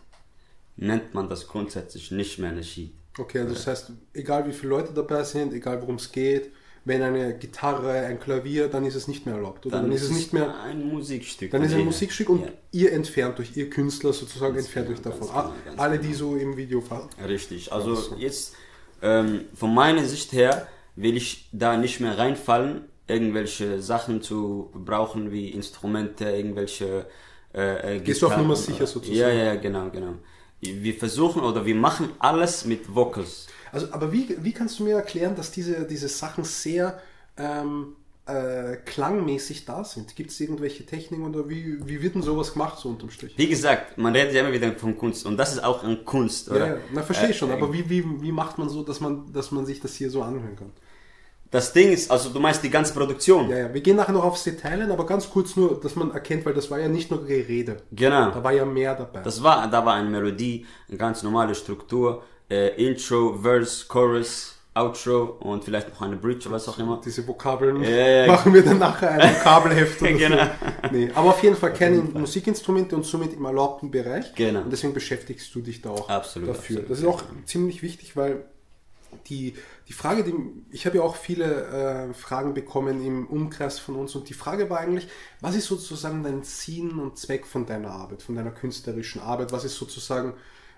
nennt 0.77 1.13
man 1.13 1.27
das 1.29 1.47
grundsätzlich 1.47 2.11
nicht 2.11 2.39
mehr 2.39 2.51
Nasheed. 2.51 2.93
Okay, 3.19 3.39
also 3.39 3.53
das 3.53 3.67
heißt, 3.67 3.91
egal 4.13 4.47
wie 4.47 4.53
viele 4.53 4.69
Leute 4.69 4.93
dabei 4.93 5.23
sind, 5.23 5.53
egal 5.53 5.81
worum 5.81 5.95
es 5.95 6.11
geht, 6.11 6.51
wenn 6.85 7.01
eine 7.01 7.37
Gitarre, 7.37 7.91
ein 7.91 8.19
Klavier, 8.19 8.69
dann 8.69 8.85
ist 8.85 8.95
es 8.95 9.07
nicht 9.09 9.25
mehr 9.25 9.35
erlaubt. 9.35 9.65
Oder 9.65 9.81
dann, 9.81 9.91
ist 9.91 10.03
es 10.03 10.11
nicht 10.11 10.31
mehr, 10.31 10.57
ein 10.61 10.87
Musikstück. 10.87 11.51
dann 11.51 11.61
ist 11.63 11.71
es 11.73 11.77
ein. 11.77 11.83
Musikstück 11.85 12.29
und 12.29 12.41
Ja. 12.41 12.47
ihr 12.71 12.93
entfernt 12.93 13.39
euch, 13.39 13.57
ihr 13.57 13.69
Künstler 13.69 14.13
sozusagen 14.13 14.55
entfernt 14.57 14.89
euch 14.89 15.03
genau, 15.03 15.09
davon. 15.09 15.27
ganz 15.27 15.31
Ah, 15.37 15.53
genau, 15.63 15.65
ganz 15.65 15.79
Alle, 15.79 15.99
die 15.99 16.13
so 16.13 16.37
im 16.37 16.55
Video 16.55 16.79
fahren. 16.79 17.09
Richtig. 17.27 17.73
Also 17.73 18.15
jetzt 18.17 18.53
ähm, 19.01 19.41
von 19.53 19.73
meiner 19.73 20.05
Sicht 20.05 20.31
her 20.31 20.67
will 20.95 21.17
ich 21.17 21.49
da 21.51 21.75
nicht 21.75 21.99
mehr 21.99 22.17
reinfallen, 22.17 22.85
irgendwelche 23.07 23.81
Sachen 23.81 24.21
zu 24.21 24.71
brauchen 24.73 25.31
wie 25.31 25.49
Instrumente, 25.49 26.25
irgendwelche 26.25 27.05
äh, 27.53 27.97
äh, 27.97 27.99
Gehst 27.99 28.21
du 28.21 28.27
auf 28.27 28.37
Nummer 28.37 28.55
sicher 28.55 28.87
sozusagen? 28.87 29.17
Ja, 29.17 29.29
ja, 29.29 29.55
genau, 29.55 29.89
genau. 29.89 30.13
Wir 30.61 30.95
versuchen 30.95 31.41
oder 31.43 31.65
wir 31.65 31.75
machen 31.75 32.09
alles 32.19 32.65
mit 32.65 32.93
Vocals. 32.95 33.47
Also, 33.71 33.91
aber 33.91 34.11
wie, 34.11 34.35
wie 34.41 34.53
kannst 34.53 34.79
du 34.79 34.83
mir 34.85 34.95
erklären, 34.95 35.35
dass 35.35 35.51
diese, 35.51 35.85
diese 35.85 36.07
Sachen 36.07 36.43
sehr 36.43 36.99
ähm, 37.37 37.95
äh, 38.25 38.77
klangmäßig 38.77 39.65
da 39.65 39.83
sind? 39.83 40.15
Gibt 40.15 40.31
es 40.31 40.39
irgendwelche 40.39 40.85
Techniken 40.85 41.25
oder 41.25 41.47
wie, 41.49 41.77
wie 41.87 42.01
wird 42.01 42.15
denn 42.15 42.23
sowas 42.23 42.53
gemacht, 42.53 42.79
so 42.79 42.89
unterm 42.89 43.11
Strich? 43.11 43.37
Wie 43.37 43.47
gesagt, 43.47 43.97
man 43.97 44.15
redet 44.15 44.33
ja 44.33 44.41
immer 44.41 44.53
wieder 44.53 44.73
von 44.73 44.97
Kunst 44.97 45.25
und 45.25 45.37
das 45.37 45.53
ist 45.53 45.63
auch 45.63 45.83
ein 45.83 46.03
Kunst, 46.05 46.49
oder? 46.49 46.59
Ja, 46.59 46.67
ja, 46.67 46.77
na 46.89 47.03
verstehe 47.03 47.29
ich 47.29 47.35
Äh, 47.35 47.39
schon, 47.39 47.51
aber 47.51 47.71
wie, 47.71 47.87
wie, 47.89 48.03
wie 48.21 48.31
macht 48.31 48.57
man 48.57 48.69
so, 48.69 48.83
dass 48.83 48.99
man, 48.99 49.31
dass 49.31 49.51
man 49.51 49.65
sich 49.65 49.79
das 49.79 49.95
hier 49.95 50.09
so 50.09 50.23
anhören 50.23 50.55
kann? 50.55 50.71
Das 51.49 51.71
Ding 51.71 51.91
ist, 51.91 52.11
also 52.11 52.29
du 52.29 52.39
meinst 52.39 52.61
die 52.63 52.69
ganze 52.69 52.93
Produktion. 52.93 53.49
Ja, 53.49 53.57
ja, 53.57 53.73
wir 53.73 53.79
gehen 53.81 53.95
nachher 53.95 54.11
noch 54.11 54.23
aufs 54.25 54.43
Detail 54.43 54.81
ein, 54.81 54.91
aber 54.91 55.05
ganz 55.05 55.29
kurz 55.29 55.55
nur, 55.55 55.79
dass 55.79 55.95
man 55.95 56.11
erkennt, 56.11 56.45
weil 56.45 56.53
das 56.53 56.69
war 56.69 56.79
ja 56.79 56.87
nicht 56.89 57.09
nur 57.09 57.25
Gerede. 57.25 57.77
Genau. 57.91 58.31
Da 58.31 58.43
war 58.43 58.51
ja 58.51 58.65
mehr 58.65 58.95
dabei. 58.95 59.21
Das 59.21 59.41
war, 59.41 59.69
da 59.69 59.85
war 59.85 59.93
eine 59.95 60.09
Melodie, 60.09 60.65
eine 60.89 60.97
ganz 60.97 61.23
normale 61.23 61.55
Struktur, 61.55 62.23
äh, 62.49 62.69
Intro, 62.85 63.37
Verse, 63.41 63.85
Chorus, 63.87 64.55
Outro 64.75 65.37
und 65.39 65.63
vielleicht 65.63 65.89
noch 65.89 66.01
eine 66.01 66.17
Bridge, 66.17 66.51
was 66.51 66.67
auch 66.69 66.77
immer. 66.77 67.01
Diese 67.03 67.25
Vokabeln 67.27 67.81
Ja, 67.81 67.89
ja. 67.89 68.27
machen 68.27 68.53
wir 68.53 68.63
dann 68.63 68.77
nachher 68.77 69.09
ein 69.11 69.35
Vokabelheft 69.35 70.01
oder 70.01 70.11
Genau. 70.13 70.37
so. 70.43 70.89
Nee, 70.91 71.09
aber 71.15 71.29
auf 71.29 71.41
jeden 71.41 71.55
Fall 71.55 71.73
keine 71.73 71.97
Musikinstrumente 71.97 72.95
und 72.95 73.03
somit 73.05 73.33
im 73.33 73.45
erlaubten 73.45 73.89
Bereich. 73.89 74.35
Genau. 74.35 74.61
Und 74.61 74.71
deswegen 74.71 74.93
beschäftigst 74.93 75.53
du 75.55 75.61
dich 75.61 75.81
da 75.81 75.89
auch 75.91 76.09
Absolut, 76.09 76.49
dafür. 76.49 76.79
absolut. 76.81 76.91
Das 76.91 76.99
ist 76.99 77.05
auch 77.05 77.23
ziemlich 77.45 77.81
wichtig, 77.81 78.15
weil 78.15 78.43
die, 79.29 79.55
die 79.87 79.93
Frage, 79.93 80.23
die, 80.23 80.33
ich 80.69 80.85
habe 80.85 80.97
ja 80.97 81.03
auch 81.03 81.15
viele 81.15 82.09
äh, 82.09 82.13
Fragen 82.13 82.53
bekommen 82.53 83.05
im 83.05 83.25
Umkreis 83.27 83.79
von 83.79 83.95
uns 83.95 84.15
und 84.15 84.27
die 84.27 84.33
Frage 84.33 84.69
war 84.69 84.79
eigentlich, 84.79 85.07
was 85.39 85.55
ist 85.55 85.65
sozusagen 85.65 86.23
dein 86.23 86.43
Sinn 86.43 86.99
und 86.99 87.17
Zweck 87.17 87.45
von 87.45 87.65
deiner 87.65 87.91
Arbeit, 87.91 88.21
von 88.21 88.35
deiner 88.35 88.51
künstlerischen 88.51 89.21
Arbeit? 89.21 89.53
Was 89.53 89.63
ist 89.63 89.75
sozusagen 89.77 90.33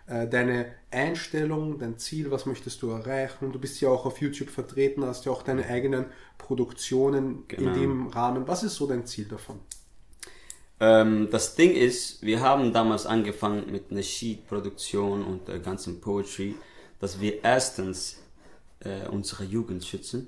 äh, 0.05 0.27
deine 0.27 0.67
Einstellung, 0.91 1.79
dein 1.79 1.97
Ziel, 1.97 2.29
was 2.29 2.45
möchtest 2.45 2.83
du 2.83 2.91
erreichen? 2.91 3.51
Du 3.51 3.57
bist 3.59 3.81
ja 3.81 3.89
auch 3.89 4.05
auf 4.05 4.21
YouTube 4.21 4.51
vertreten, 4.51 5.03
hast 5.03 5.25
ja 5.25 5.31
auch 5.31 5.41
deine 5.41 5.65
eigenen 5.65 6.05
Produktionen 6.37 7.45
in 7.49 7.57
Genau. 7.57 7.73
dem 7.73 8.07
Rahmen. 8.07 8.47
Was 8.47 8.61
ist 8.61 8.75
so 8.75 8.85
dein 8.85 9.07
Ziel 9.07 9.25
davon? 9.25 9.59
Ähm, 10.79 11.29
das 11.31 11.55
Ding 11.55 11.71
ist, 11.71 12.21
wir 12.21 12.41
haben 12.41 12.73
damals 12.73 13.07
angefangen 13.07 13.71
mit 13.71 13.89
einer 13.91 14.03
Sheet-Produktion 14.03 15.25
und 15.25 15.47
der 15.47 15.59
ganzen 15.59 15.99
Poetry, 15.99 16.55
dass 16.99 17.19
wir 17.19 17.43
erstens 17.43 18.17
äh, 18.81 19.07
unsere 19.09 19.43
Jugend 19.43 19.83
schützen, 19.85 20.27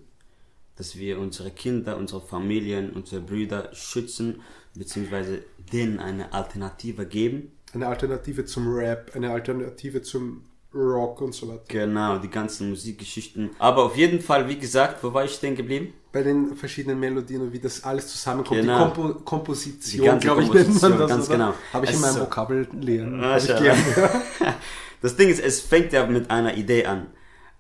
dass 0.76 0.96
wir 0.98 1.20
unsere 1.20 1.52
Kinder, 1.52 1.98
unsere 1.98 2.22
Familien, 2.22 2.92
unsere 2.92 3.22
Brüder 3.22 3.70
schützen, 3.74 4.42
beziehungsweise 4.76 5.44
denen 5.72 6.00
eine 6.00 6.34
Alternative 6.34 7.06
geben. 7.06 7.52
Eine 7.74 7.88
Alternative 7.88 8.46
zum 8.46 8.74
Rap, 8.74 9.12
eine 9.16 9.32
Alternative 9.32 10.02
zum 10.02 10.44
Rock 10.74 11.20
und 11.22 11.34
so 11.34 11.48
weiter. 11.50 11.64
Genau, 11.68 12.18
die 12.18 12.30
ganzen 12.30 12.70
Musikgeschichten. 12.70 13.50
Aber 13.60 13.84
auf 13.84 13.98
jeden 13.98 14.22
Fall, 14.22 14.48
wie 14.48 14.58
gesagt, 14.58 15.04
wo 15.04 15.14
war 15.14 15.26
ich 15.26 15.32
stehen 15.32 15.56
geblieben? 15.56 15.94
bei 16.14 16.24
den 16.24 16.58
verschiedenen 16.58 17.00
Melodien 17.00 17.42
und 17.42 17.54
wie 17.54 17.60
das 17.60 17.86
alles 17.86 18.06
zusammenkommt. 18.10 18.60
Genau. 18.60 18.90
Die 18.90 18.94
Kompo 18.94 19.14
Die 19.18 19.24
Komposition, 19.24 20.06
ganze 20.06 20.28
glaube 20.28 20.44
ich, 20.44 20.52
nennt 20.52 20.82
man 20.82 20.92
Komposition, 20.92 21.00
das. 21.00 21.10
ganz 21.10 21.26
oder? 21.30 21.38
genau. 21.38 21.54
Habe 21.72 21.86
ich 21.86 21.90
Es 21.92 21.96
in 21.96 22.02
meinem 22.02 22.14
so- 22.16 22.20
Vokabellehren. 22.22 23.24
Ah, 23.24 23.40
schau. 23.40 23.62
gern. 23.62 23.78
Das 25.02 25.16
Ding 25.16 25.30
ist, 25.30 25.40
es 25.42 25.62
fängt 25.62 25.94
ja 25.94 26.06
mit 26.06 26.30
einer 26.30 26.56
Idee 26.58 26.86
an. 26.86 27.08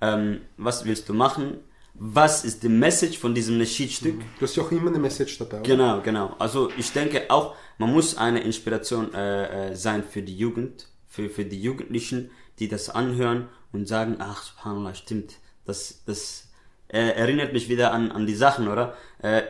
Ähm, 0.02 0.42
was 0.58 0.86
willst 0.86 1.08
du 1.10 1.14
machen? 1.14 1.60
Was 1.94 2.46
ist 2.46 2.64
die 2.64 2.70
Message 2.70 3.20
von 3.20 3.36
diesem 3.36 3.58
Nasheed-Stück? 3.58 4.20
Du 4.40 4.46
hast 4.46 4.56
ja 4.56 4.64
auch 4.64 4.72
immer 4.72 4.90
eine 4.90 5.00
Message 5.00 5.38
dabei, 5.38 5.60
oder? 5.60 5.68
Genau, 5.68 6.02
genau. 6.02 6.36
Also 6.40 6.70
ich 6.78 6.92
denke 6.92 7.30
auch, 7.30 7.56
man 7.78 7.92
muss 7.92 8.18
eine 8.18 8.40
Inspiration 8.42 9.14
äh, 9.14 9.72
äh, 9.72 9.76
sein 9.76 10.04
für 10.04 10.22
die 10.22 10.36
Jugend, 10.36 10.88
für, 11.08 11.30
für 11.30 11.46
die 11.46 11.62
Jugendlichen, 11.62 12.32
die 12.60 12.68
das 12.68 12.90
anhören 12.90 13.50
und 13.72 13.88
sagen, 13.88 14.16
ach, 14.20 14.44
subhanallah, 14.44 14.96
stimmt, 14.96 15.36
das, 15.66 16.04
das 16.06 16.48
äh, 16.88 17.00
erinnert 17.00 17.54
mich 17.54 17.70
wieder 17.70 17.92
an, 17.94 18.12
an 18.12 18.26
die 18.26 18.36
Sachen, 18.36 18.68
oder? 18.68 18.96
Äh, 19.20 19.44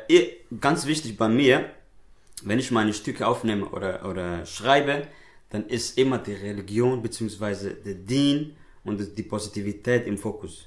ganz 0.60 0.86
wichtig 0.86 1.17
bei 1.17 1.29
mir, 1.29 1.70
wenn 2.43 2.60
ich 2.60 2.72
meine 2.72 2.93
Stücke 2.93 3.27
aufnehme 3.27 3.67
oder, 3.67 4.05
oder 4.10 4.46
schreibe, 4.46 5.08
dann 5.50 5.67
ist 5.67 5.98
immer 5.98 6.17
die 6.17 6.34
Religion 6.34 7.01
beziehungsweise 7.01 7.72
der 7.74 7.96
Dien 7.96 8.55
und 8.84 9.18
die 9.18 9.24
Positivität 9.24 10.08
im 10.08 10.18
Fokus. 10.18 10.66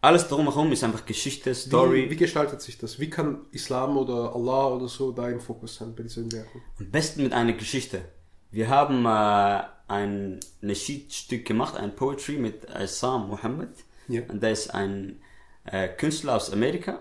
alles 0.00 0.28
drumherum 0.28 0.72
ist 0.72 0.84
einfach 0.84 1.04
Geschichte, 1.04 1.50
Wie, 1.50 1.54
Story. 1.54 2.10
wie 2.10 2.16
gestaltet 2.16 2.60
sich 2.62 2.78
das? 2.78 2.98
Wie 2.98 3.10
kann 3.10 3.40
Islam 3.52 3.96
oder 3.96 4.34
Allah 4.34 4.68
oder 4.68 4.88
so 4.88 5.12
da 5.12 5.28
im 5.28 5.40
Fokus 5.40 5.76
sein 5.76 5.94
bei 5.94 6.04
diesen 6.04 6.30
Werken? 6.32 6.62
Am 6.78 6.90
besten 6.90 7.22
mit 7.22 7.32
einer 7.32 7.52
Geschichte. 7.52 8.02
Wir 8.50 8.68
haben 8.68 9.04
äh, 9.04 9.64
ein 9.88 10.40
Nasheed-Stück 10.62 11.44
gemacht, 11.44 11.76
ein 11.76 11.94
Poetry 11.94 12.38
mit 12.38 12.64
Isam 12.64 13.28
Muhammad. 13.28 13.70
Ja. 14.08 14.22
Und 14.28 14.42
der 14.42 14.52
ist 14.52 14.72
ein 14.72 15.20
äh, 15.64 15.88
Künstler 15.88 16.36
aus 16.36 16.50
Amerika. 16.52 17.00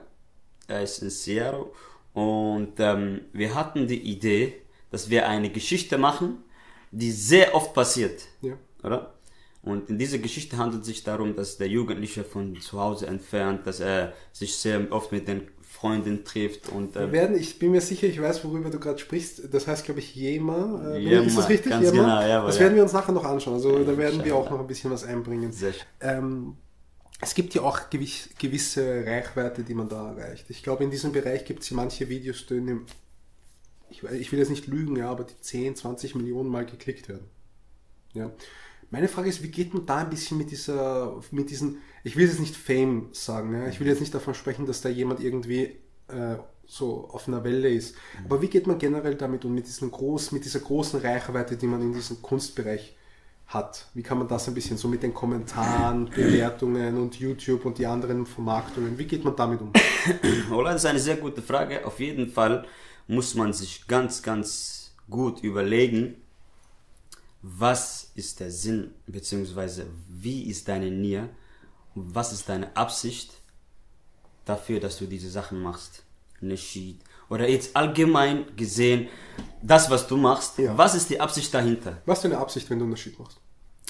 Er 0.67 0.83
ist 0.83 1.01
in 1.01 1.09
Seattle. 1.09 1.67
Und 2.13 2.73
ähm, 2.79 3.21
wir 3.31 3.53
hatten 3.55 3.87
die 3.87 4.01
Idee, 4.01 4.55
dass 4.91 5.09
wir 5.09 5.29
eine 5.29 5.49
Geschichte 5.51 5.97
machen, 5.97 6.43
die 6.91 7.11
sehr 7.11 7.53
oft 7.55 7.73
passiert. 7.73 8.23
Ja. 8.41 8.53
Oder? 8.83 9.13
Und 9.69 9.89
in 9.89 9.97
dieser 9.97 10.17
Geschichte 10.19 10.57
handelt 10.57 10.81
es 10.81 10.87
sich 10.87 11.03
darum, 11.03 11.35
dass 11.35 11.57
der 11.57 11.67
Jugendliche 11.67 12.23
von 12.23 12.59
zu 12.59 12.79
Hause 12.79 13.07
entfernt, 13.07 13.65
dass 13.67 13.79
er 13.79 14.13
sich 14.33 14.55
sehr 14.57 14.91
oft 14.91 15.11
mit 15.11 15.27
den 15.27 15.47
Freunden 15.61 16.23
trifft 16.25 16.69
und 16.69 16.95
Wir 16.95 17.01
äh, 17.01 17.11
werden, 17.11 17.37
ich 17.37 17.59
bin 17.59 17.71
mir 17.71 17.81
sicher, 17.81 18.07
ich 18.07 18.19
weiß, 18.19 18.43
worüber 18.43 18.69
du 18.71 18.79
gerade 18.79 18.97
sprichst. 18.97 19.53
Das 19.53 19.67
heißt, 19.67 19.85
glaube 19.85 19.99
ich, 19.99 20.15
Jema. 20.15 20.93
Äh, 20.95 20.99
Jema, 20.99 21.21
ist 21.25 21.37
das 21.37 21.49
richtig? 21.49 21.71
ganz 21.71 21.85
Jema? 21.85 22.19
genau, 22.21 22.27
jawohl, 22.27 22.47
das 22.47 22.55
ja. 22.55 22.61
werden 22.61 22.75
wir 22.75 22.83
uns 22.83 22.93
nachher 22.93 23.11
noch 23.11 23.25
anschauen. 23.25 23.53
Also 23.55 23.83
da 23.83 23.95
werden 23.97 24.23
wir 24.25 24.35
auch 24.35 24.49
noch 24.49 24.59
ein 24.59 24.65
bisschen 24.67 24.89
was 24.89 25.03
einbringen. 25.03 25.51
sehr 25.51 25.73
schön. 25.73 25.83
Ähm, 26.01 26.57
es 27.21 27.35
gibt 27.35 27.53
ja 27.53 27.61
auch 27.63 27.89
gewiss, 27.89 28.29
gewisse 28.39 29.03
Reichweite, 29.05 29.63
die 29.63 29.73
man 29.73 29.89
da 29.89 30.11
erreicht. 30.13 30.45
Ich 30.49 30.63
glaube, 30.63 30.83
in 30.83 30.89
diesem 30.91 31.11
Bereich 31.11 31.45
gibt 31.45 31.63
es 31.63 31.69
ja 31.69 31.75
manche 31.75 32.09
Videos, 32.09 32.45
die, 32.47 32.55
in 32.57 32.67
dem- 32.67 32.85
ich, 33.89 34.03
ich 34.03 34.31
will 34.31 34.39
jetzt 34.39 34.49
nicht 34.49 34.67
lügen, 34.67 34.95
ja, 34.95 35.09
aber 35.09 35.23
die 35.25 35.39
10, 35.39 35.75
20 35.75 36.15
Millionen 36.15 36.49
Mal 36.49 36.65
geklickt 36.65 37.07
werden. 37.09 37.25
Ja. 38.13 38.31
Meine 38.89 39.09
Frage 39.09 39.29
ist, 39.29 39.43
wie 39.43 39.49
geht 39.49 39.73
man 39.73 39.85
da 39.85 39.97
ein 39.97 40.09
bisschen 40.09 40.37
mit 40.37 40.51
dieser, 40.51 41.19
mit 41.31 41.49
diesen, 41.49 41.79
ich 42.03 42.15
will 42.15 42.25
jetzt 42.25 42.39
nicht 42.39 42.55
Fame 42.55 43.09
sagen, 43.11 43.53
ja? 43.53 43.67
ich 43.67 43.79
will 43.79 43.87
jetzt 43.87 43.99
nicht 43.99 44.13
davon 44.13 44.33
sprechen, 44.33 44.65
dass 44.65 44.81
da 44.81 44.87
jemand 44.87 45.19
irgendwie 45.19 45.77
äh, 46.07 46.37
so 46.65 47.09
auf 47.09 47.27
einer 47.27 47.43
Welle 47.43 47.69
ist. 47.69 47.95
Aber 48.25 48.41
wie 48.41 48.47
geht 48.47 48.65
man 48.65 48.77
generell 48.77 49.15
damit 49.15 49.43
um, 49.43 49.53
mit, 49.53 49.67
diesen 49.67 49.91
groß, 49.91 50.31
mit 50.31 50.45
dieser 50.45 50.59
großen 50.59 51.01
Reichweite, 51.01 51.57
die 51.57 51.67
man 51.67 51.81
in 51.81 51.93
diesem 51.93 52.21
Kunstbereich 52.21 52.95
hat? 53.47 53.87
Wie 53.93 54.03
kann 54.03 54.19
man 54.19 54.27
das 54.27 54.47
ein 54.47 54.53
bisschen 54.53 54.77
so 54.77 54.87
mit 54.87 55.03
den 55.03 55.13
Kommentaren, 55.13 56.09
Bewertungen 56.09 56.97
und 56.97 57.19
YouTube 57.19 57.65
und 57.65 57.77
die 57.77 57.85
anderen 57.85 58.25
Vermarktungen, 58.25 58.97
wie 58.97 59.05
geht 59.05 59.23
man 59.23 59.35
damit 59.35 59.61
um? 59.61 59.71
Ola, 60.51 60.73
das 60.73 60.83
ist 60.83 60.89
eine 60.89 60.99
sehr 60.99 61.17
gute 61.17 61.41
Frage. 61.41 61.85
Auf 61.85 61.99
jeden 61.99 62.29
Fall 62.29 62.65
muss 63.07 63.35
man 63.35 63.53
sich 63.53 63.87
ganz, 63.87 64.21
ganz 64.21 64.93
gut 65.09 65.41
überlegen, 65.43 66.15
was 67.49 68.11
ist 68.15 68.39
der 68.41 68.51
Sinn, 68.51 68.91
beziehungsweise 69.05 69.87
wie 70.09 70.43
ist 70.43 70.67
deine 70.67 70.91
Nier 70.91 71.29
und 71.95 72.13
was 72.13 72.33
ist 72.33 72.49
deine 72.49 72.75
Absicht 72.75 73.31
dafür, 74.45 74.79
dass 74.79 74.97
du 74.97 75.05
diese 75.05 75.29
Sachen 75.29 75.61
machst. 75.61 76.03
Nashid. 76.41 76.99
Oder 77.29 77.49
jetzt 77.49 77.75
allgemein 77.75 78.45
gesehen, 78.55 79.07
das, 79.61 79.89
was 79.89 80.07
du 80.07 80.17
machst, 80.17 80.57
Ja. 80.59 80.77
was 80.77 80.93
ist 80.93 81.09
die 81.09 81.19
Absicht 81.19 81.53
dahinter? 81.53 82.01
Was 82.05 82.19
ist 82.19 82.23
deine 82.25 82.37
Absicht, 82.37 82.69
wenn 82.69 82.79
du 82.79 82.85
Unterschied 82.85 83.17
machst? 83.17 83.39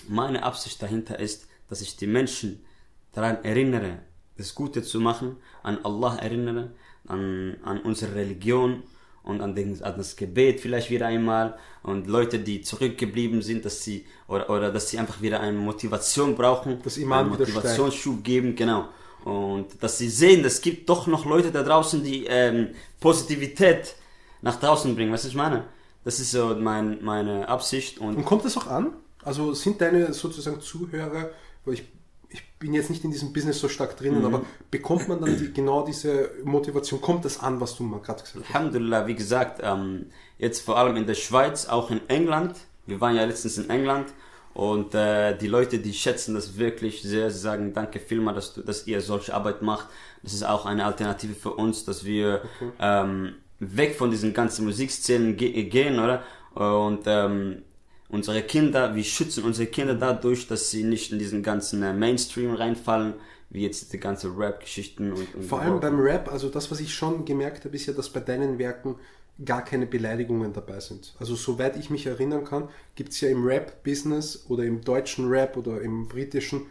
Meine 0.07 0.43
Absicht 0.43 0.81
dahinter 0.81 1.19
ist, 1.19 1.47
dass 1.69 1.81
ich 1.81 1.97
die 1.97 2.07
Menschen 2.07 2.63
daran 3.11 3.43
erinnere, 3.43 3.99
das 4.37 4.53
Gute 4.55 4.83
zu 4.83 4.99
machen, 4.99 5.37
an 5.63 5.83
Allah 5.83 6.15
erinnere, 6.17 6.71
an, 7.07 7.57
an 7.63 7.81
unsere 7.81 8.15
Religion 8.15 8.83
und 9.27 9.41
an, 9.41 9.55
den, 9.55 9.83
an 9.83 9.95
das 9.97 10.15
Gebet 10.15 10.61
vielleicht 10.61 10.89
wieder 10.89 11.07
einmal 11.07 11.57
und 11.83 12.07
Leute, 12.07 12.39
die 12.39 12.61
zurückgeblieben 12.61 13.41
sind, 13.41 13.65
dass 13.65 13.83
sie 13.83 14.05
oder, 14.27 14.49
oder 14.49 14.71
dass 14.71 14.89
sie 14.89 14.97
einfach 14.97 15.21
wieder 15.21 15.41
eine 15.41 15.57
Motivation 15.57 16.35
brauchen, 16.35 16.79
Das 16.83 16.97
Iman 16.97 17.25
einen 17.25 17.29
Motivationsschub 17.29 18.23
geben, 18.23 18.55
genau. 18.55 18.87
Und 19.25 19.65
dass 19.81 19.97
sie 19.97 20.09
sehen, 20.09 20.45
es 20.45 20.61
gibt 20.61 20.87
doch 20.89 21.07
noch 21.07 21.25
Leute 21.25 21.51
da 21.51 21.61
draußen, 21.61 22.01
die 22.03 22.25
ähm, 22.25 22.69
Positivität 23.01 23.95
nach 24.41 24.57
draußen 24.59 24.95
bringen. 24.95 25.11
Weißt 25.11 25.25
du, 25.25 25.27
was 25.27 25.33
ich 25.33 25.37
meine? 25.37 25.65
Das 26.05 26.21
ist 26.21 26.31
so 26.31 26.55
mein, 26.57 27.03
meine 27.03 27.49
Absicht 27.49 27.99
und 27.99 28.15
Und 28.15 28.25
kommt 28.25 28.45
das 28.45 28.55
auch 28.55 28.67
an? 28.67 28.93
Also 29.23 29.53
sind 29.53 29.81
deine 29.81 30.13
sozusagen 30.13 30.61
Zuhörer, 30.61 31.31
weil 31.65 31.73
ich, 31.73 31.83
ich 32.29 32.43
bin 32.59 32.73
jetzt 32.73 32.89
nicht 32.89 33.03
in 33.03 33.11
diesem 33.11 33.33
Business 33.33 33.59
so 33.59 33.69
stark 33.69 33.97
drinnen, 33.97 34.25
aber 34.25 34.43
bekommt 34.71 35.07
man 35.07 35.21
dann 35.21 35.37
die, 35.37 35.53
genau 35.53 35.85
diese 35.85 36.31
Motivation? 36.43 36.99
Kommt 36.99 37.25
das 37.25 37.39
an, 37.39 37.61
was 37.61 37.75
du 37.75 37.83
mal 37.83 37.99
gerade 37.99 38.23
gesagt 38.23 38.45
hast? 38.45 38.55
Alhamdulillah, 38.55 39.07
wie 39.07 39.15
gesagt, 39.15 39.61
ähm, 39.63 40.07
jetzt 40.37 40.61
vor 40.61 40.77
allem 40.77 40.95
in 40.97 41.07
der 41.07 41.15
Schweiz, 41.15 41.67
auch 41.67 41.91
in 41.91 42.01
England. 42.09 42.55
Wir 42.85 42.99
waren 42.99 43.15
ja 43.15 43.25
letztens 43.25 43.57
in 43.57 43.69
England 43.69 44.13
und 44.57 44.95
äh, 44.95 45.37
die 45.37 45.47
Leute, 45.47 45.77
die 45.77 45.93
schätzen 45.93 46.33
das 46.33 46.57
wirklich 46.57 47.03
sehr. 47.03 47.29
Sie 47.29 47.39
sagen, 47.39 47.73
danke 47.73 47.99
vielmal, 47.99 48.33
dass, 48.33 48.55
du, 48.55 48.61
dass 48.61 48.87
ihr 48.87 49.01
solche 49.01 49.35
Arbeit 49.35 49.61
macht. 49.61 49.87
Das 50.23 50.33
ist 50.33 50.43
auch 50.43 50.65
eine 50.65 50.83
Alternative 50.83 51.35
für 51.35 51.53
uns, 51.53 51.85
dass 51.85 52.05
wir 52.05 52.41
ähm, 52.79 53.35
weg 53.59 53.95
von 53.95 54.09
diesen 54.09 54.33
ganzen 54.33 54.65
Musikszenen 54.65 55.37
ge 55.37 55.63
gehen, 55.65 55.99
oder? 55.99 56.23
Und 56.55 57.03
ähm, 57.05 57.61
unsere 58.09 58.41
Kinder, 58.41 58.95
wir 58.95 59.03
schützen 59.03 59.43
unsere 59.43 59.67
Kinder 59.67 59.95
dadurch, 59.95 60.47
dass 60.47 60.71
sie 60.71 60.83
nicht 60.83 61.11
in 61.11 61.19
diesen 61.19 61.43
ganzen 61.43 61.83
äh, 61.83 61.93
Mainstream 61.93 62.53
reinfallen, 62.53 63.15
wie 63.49 63.63
jetzt 63.63 63.91
die 63.93 63.99
ganze 63.99 64.37
Rap-Geschichten 64.37 65.13
und, 65.13 65.35
und 65.35 65.45
Vor 65.45 65.61
allem 65.61 65.79
beim 65.79 65.99
Rap, 65.99 66.31
also 66.31 66.49
das, 66.49 66.69
was 66.69 66.79
ich 66.79 66.93
schon 66.93 67.25
gemerkt 67.25 67.65
habe, 67.65 67.75
ist 67.75 67.85
ja, 67.85 67.93
dass 67.93 68.09
bei 68.09 68.19
deinen 68.19 68.59
Werken 68.59 68.95
gar 69.43 69.63
keine 69.63 69.85
Beleidigungen 69.85 70.51
dabei 70.51 70.79
sind. 70.79 71.15
Also 71.19 71.35
soweit 71.35 71.77
ich 71.77 71.89
mich 71.89 72.07
erinnern 72.07 72.43
kann, 72.43 72.69
gibt 72.95 73.11
es 73.11 73.21
ja 73.21 73.29
im 73.29 73.45
Rap-Business 73.45 74.45
oder 74.49 74.63
im 74.63 74.81
deutschen 74.81 75.29
Rap 75.29 75.55
oder 75.57 75.81
im 75.81 76.07
britischen, 76.07 76.65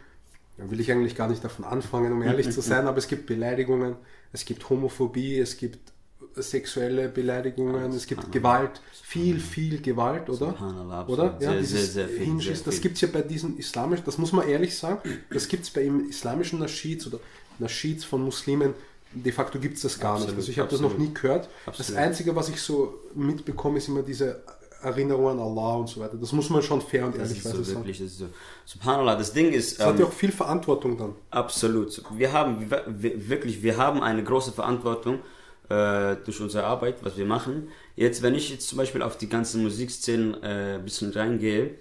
da 0.57 0.69
will 0.69 0.79
ich 0.79 0.91
eigentlich 0.91 1.15
gar 1.15 1.29
nicht 1.29 1.43
davon 1.43 1.65
anfangen, 1.65 2.11
um 2.11 2.21
ehrlich 2.21 2.49
zu 2.51 2.61
sein, 2.61 2.87
aber 2.87 2.97
es 2.97 3.07
gibt 3.07 3.25
Beleidigungen, 3.25 3.95
es 4.33 4.43
gibt 4.43 4.69
Homophobie, 4.69 5.39
es 5.39 5.57
gibt 5.57 5.93
sexuelle 6.43 7.09
Beleidigungen, 7.09 7.91
es 7.91 8.05
gibt 8.07 8.31
Gewalt, 8.31 8.81
viel, 9.03 9.39
viel 9.39 9.81
Gewalt, 9.81 10.29
oder? 10.29 10.55
Oder? 11.07 11.37
Ja, 11.39 11.51
Sehr, 11.53 11.63
sehr, 11.63 11.83
sehr 11.83 12.07
viel, 12.09 12.25
Hinschiss, 12.25 12.63
das 12.63 12.81
gibt 12.81 12.95
es 12.95 13.01
ja 13.01 13.07
bei 13.11 13.21
diesen 13.21 13.57
islamischen, 13.57 14.05
das 14.05 14.17
muss 14.17 14.31
man 14.33 14.47
ehrlich 14.47 14.77
sagen, 14.77 14.99
das 15.31 15.47
gibt 15.47 15.63
es 15.63 15.69
bei 15.69 15.81
im 15.83 16.09
islamischen 16.09 16.59
Naschids 16.59 17.07
oder 17.07 17.19
Naschids 17.59 18.03
von 18.03 18.21
Muslimen, 18.23 18.73
de 19.13 19.31
facto 19.31 19.57
gibt 19.59 19.77
es 19.77 19.81
das 19.83 19.99
gar 19.99 20.13
Absolut, 20.13 20.29
nicht. 20.31 20.37
Also 20.39 20.51
ich 20.51 20.59
habe 20.59 20.69
das 20.69 20.81
noch 20.81 20.97
nie 20.97 21.13
gehört. 21.13 21.49
Das 21.65 21.79
Absolut. 21.79 22.01
Einzige, 22.01 22.35
was 22.35 22.49
ich 22.49 22.61
so 22.61 22.93
mitbekomme, 23.15 23.77
ist 23.77 23.87
immer 23.87 24.01
diese 24.01 24.43
Erinnerung 24.83 25.29
an 25.29 25.39
Allah 25.39 25.75
und 25.77 25.87
so 25.89 26.01
weiter. 26.01 26.17
Das 26.17 26.31
muss 26.33 26.49
man 26.51 26.61
schon 26.61 26.81
fair 26.81 27.05
und 27.05 27.15
Das 27.15 27.29
ehrlich 27.31 27.37
ist 27.43 27.51
so 27.51 27.63
sagen. 27.63 27.79
wirklich, 27.79 27.97
das 27.97 28.07
ist 28.07 28.17
so. 28.19 28.25
Subhanallah, 28.65 29.15
das 29.15 29.33
Ding 29.33 29.51
ist, 29.53 29.79
Das 29.79 29.87
hat 29.87 29.95
ähm, 29.95 30.01
ja 30.01 30.05
auch 30.07 30.11
viel 30.13 30.31
Verantwortung 30.31 30.97
dann. 30.97 31.15
absolut. 31.31 31.99
Wir 32.15 32.31
haben 32.31 32.69
wir- 32.69 33.29
wirklich, 33.29 33.63
wir 33.63 33.77
haben 33.77 34.03
eine 34.03 34.23
große 34.23 34.51
Verantwortung 34.51 35.19
äh, 35.69 36.15
durch 36.23 36.39
unsere 36.39 36.65
Arbeit, 36.65 37.03
was 37.03 37.17
wir 37.17 37.25
machen. 37.25 37.69
Jetzt, 37.95 38.21
wenn 38.21 38.35
ich 38.35 38.49
jetzt 38.49 38.67
zum 38.67 38.77
Beispiel 38.77 39.01
auf 39.01 39.17
die 39.17 39.29
ganzen 39.29 39.63
Musikszenen 39.63 40.41
äh, 40.43 40.75
ein 40.75 40.83
bisschen 40.83 41.11
reingehe, 41.11 41.75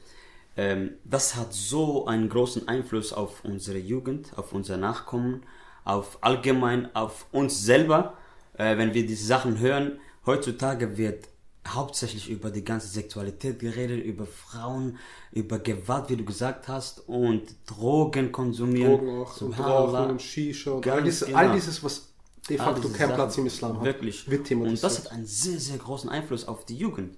ähm, 0.56 0.92
das 1.04 1.36
hat 1.36 1.52
so 1.52 2.06
einen 2.06 2.28
großen 2.28 2.66
Einfluss 2.68 3.12
auf 3.12 3.44
unsere 3.44 3.78
Jugend, 3.78 4.36
auf 4.36 4.52
unser 4.52 4.76
Nachkommen, 4.76 5.42
auf 5.84 6.18
allgemein 6.22 6.94
auf 6.94 7.26
uns 7.30 7.64
selber, 7.64 8.16
äh, 8.56 8.76
wenn 8.76 8.94
wir 8.94 9.06
diese 9.06 9.26
Sachen 9.26 9.58
hören. 9.58 10.00
Heutzutage 10.24 10.96
wird 10.96 11.28
hauptsächlich 11.68 12.30
über 12.30 12.50
die 12.50 12.64
ganze 12.64 12.88
Sexualität 12.88 13.58
geredet, 13.58 14.04
über 14.04 14.26
Frauen, 14.26 14.98
über 15.32 15.58
Gewalt, 15.58 16.08
wie 16.08 16.16
du 16.16 16.24
gesagt 16.24 16.68
hast, 16.68 17.08
und 17.08 17.42
Drogen 17.66 18.32
konsumieren. 18.32 18.98
Drogen 18.98 19.22
auch, 19.22 19.40
und. 19.40 19.58
Rauchen 19.58 20.10
und 20.10 20.22
Shisha 20.22 20.72
und 20.72 20.86
all, 20.86 21.02
dieses, 21.02 21.26
genau. 21.26 21.38
all 21.38 21.52
dieses, 21.52 21.82
was 21.82 22.12
de 22.48 22.58
facto 22.58 22.82
diese 22.82 22.92
keinen 22.94 23.08
Sachen. 23.08 23.14
Platz 23.16 23.38
im 23.38 23.46
Islam 23.46 23.76
hat. 23.78 23.84
Wirklich. 23.84 24.30
Wird 24.30 24.40
Und 24.40 24.46
thematisiert. 24.46 24.84
das 24.84 24.98
hat 25.04 25.12
einen 25.12 25.26
sehr, 25.26 25.58
sehr 25.58 25.78
großen 25.78 26.10
Einfluss 26.10 26.46
auf 26.46 26.64
die 26.64 26.76
Jugend. 26.76 27.16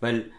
Weil, 0.00 0.30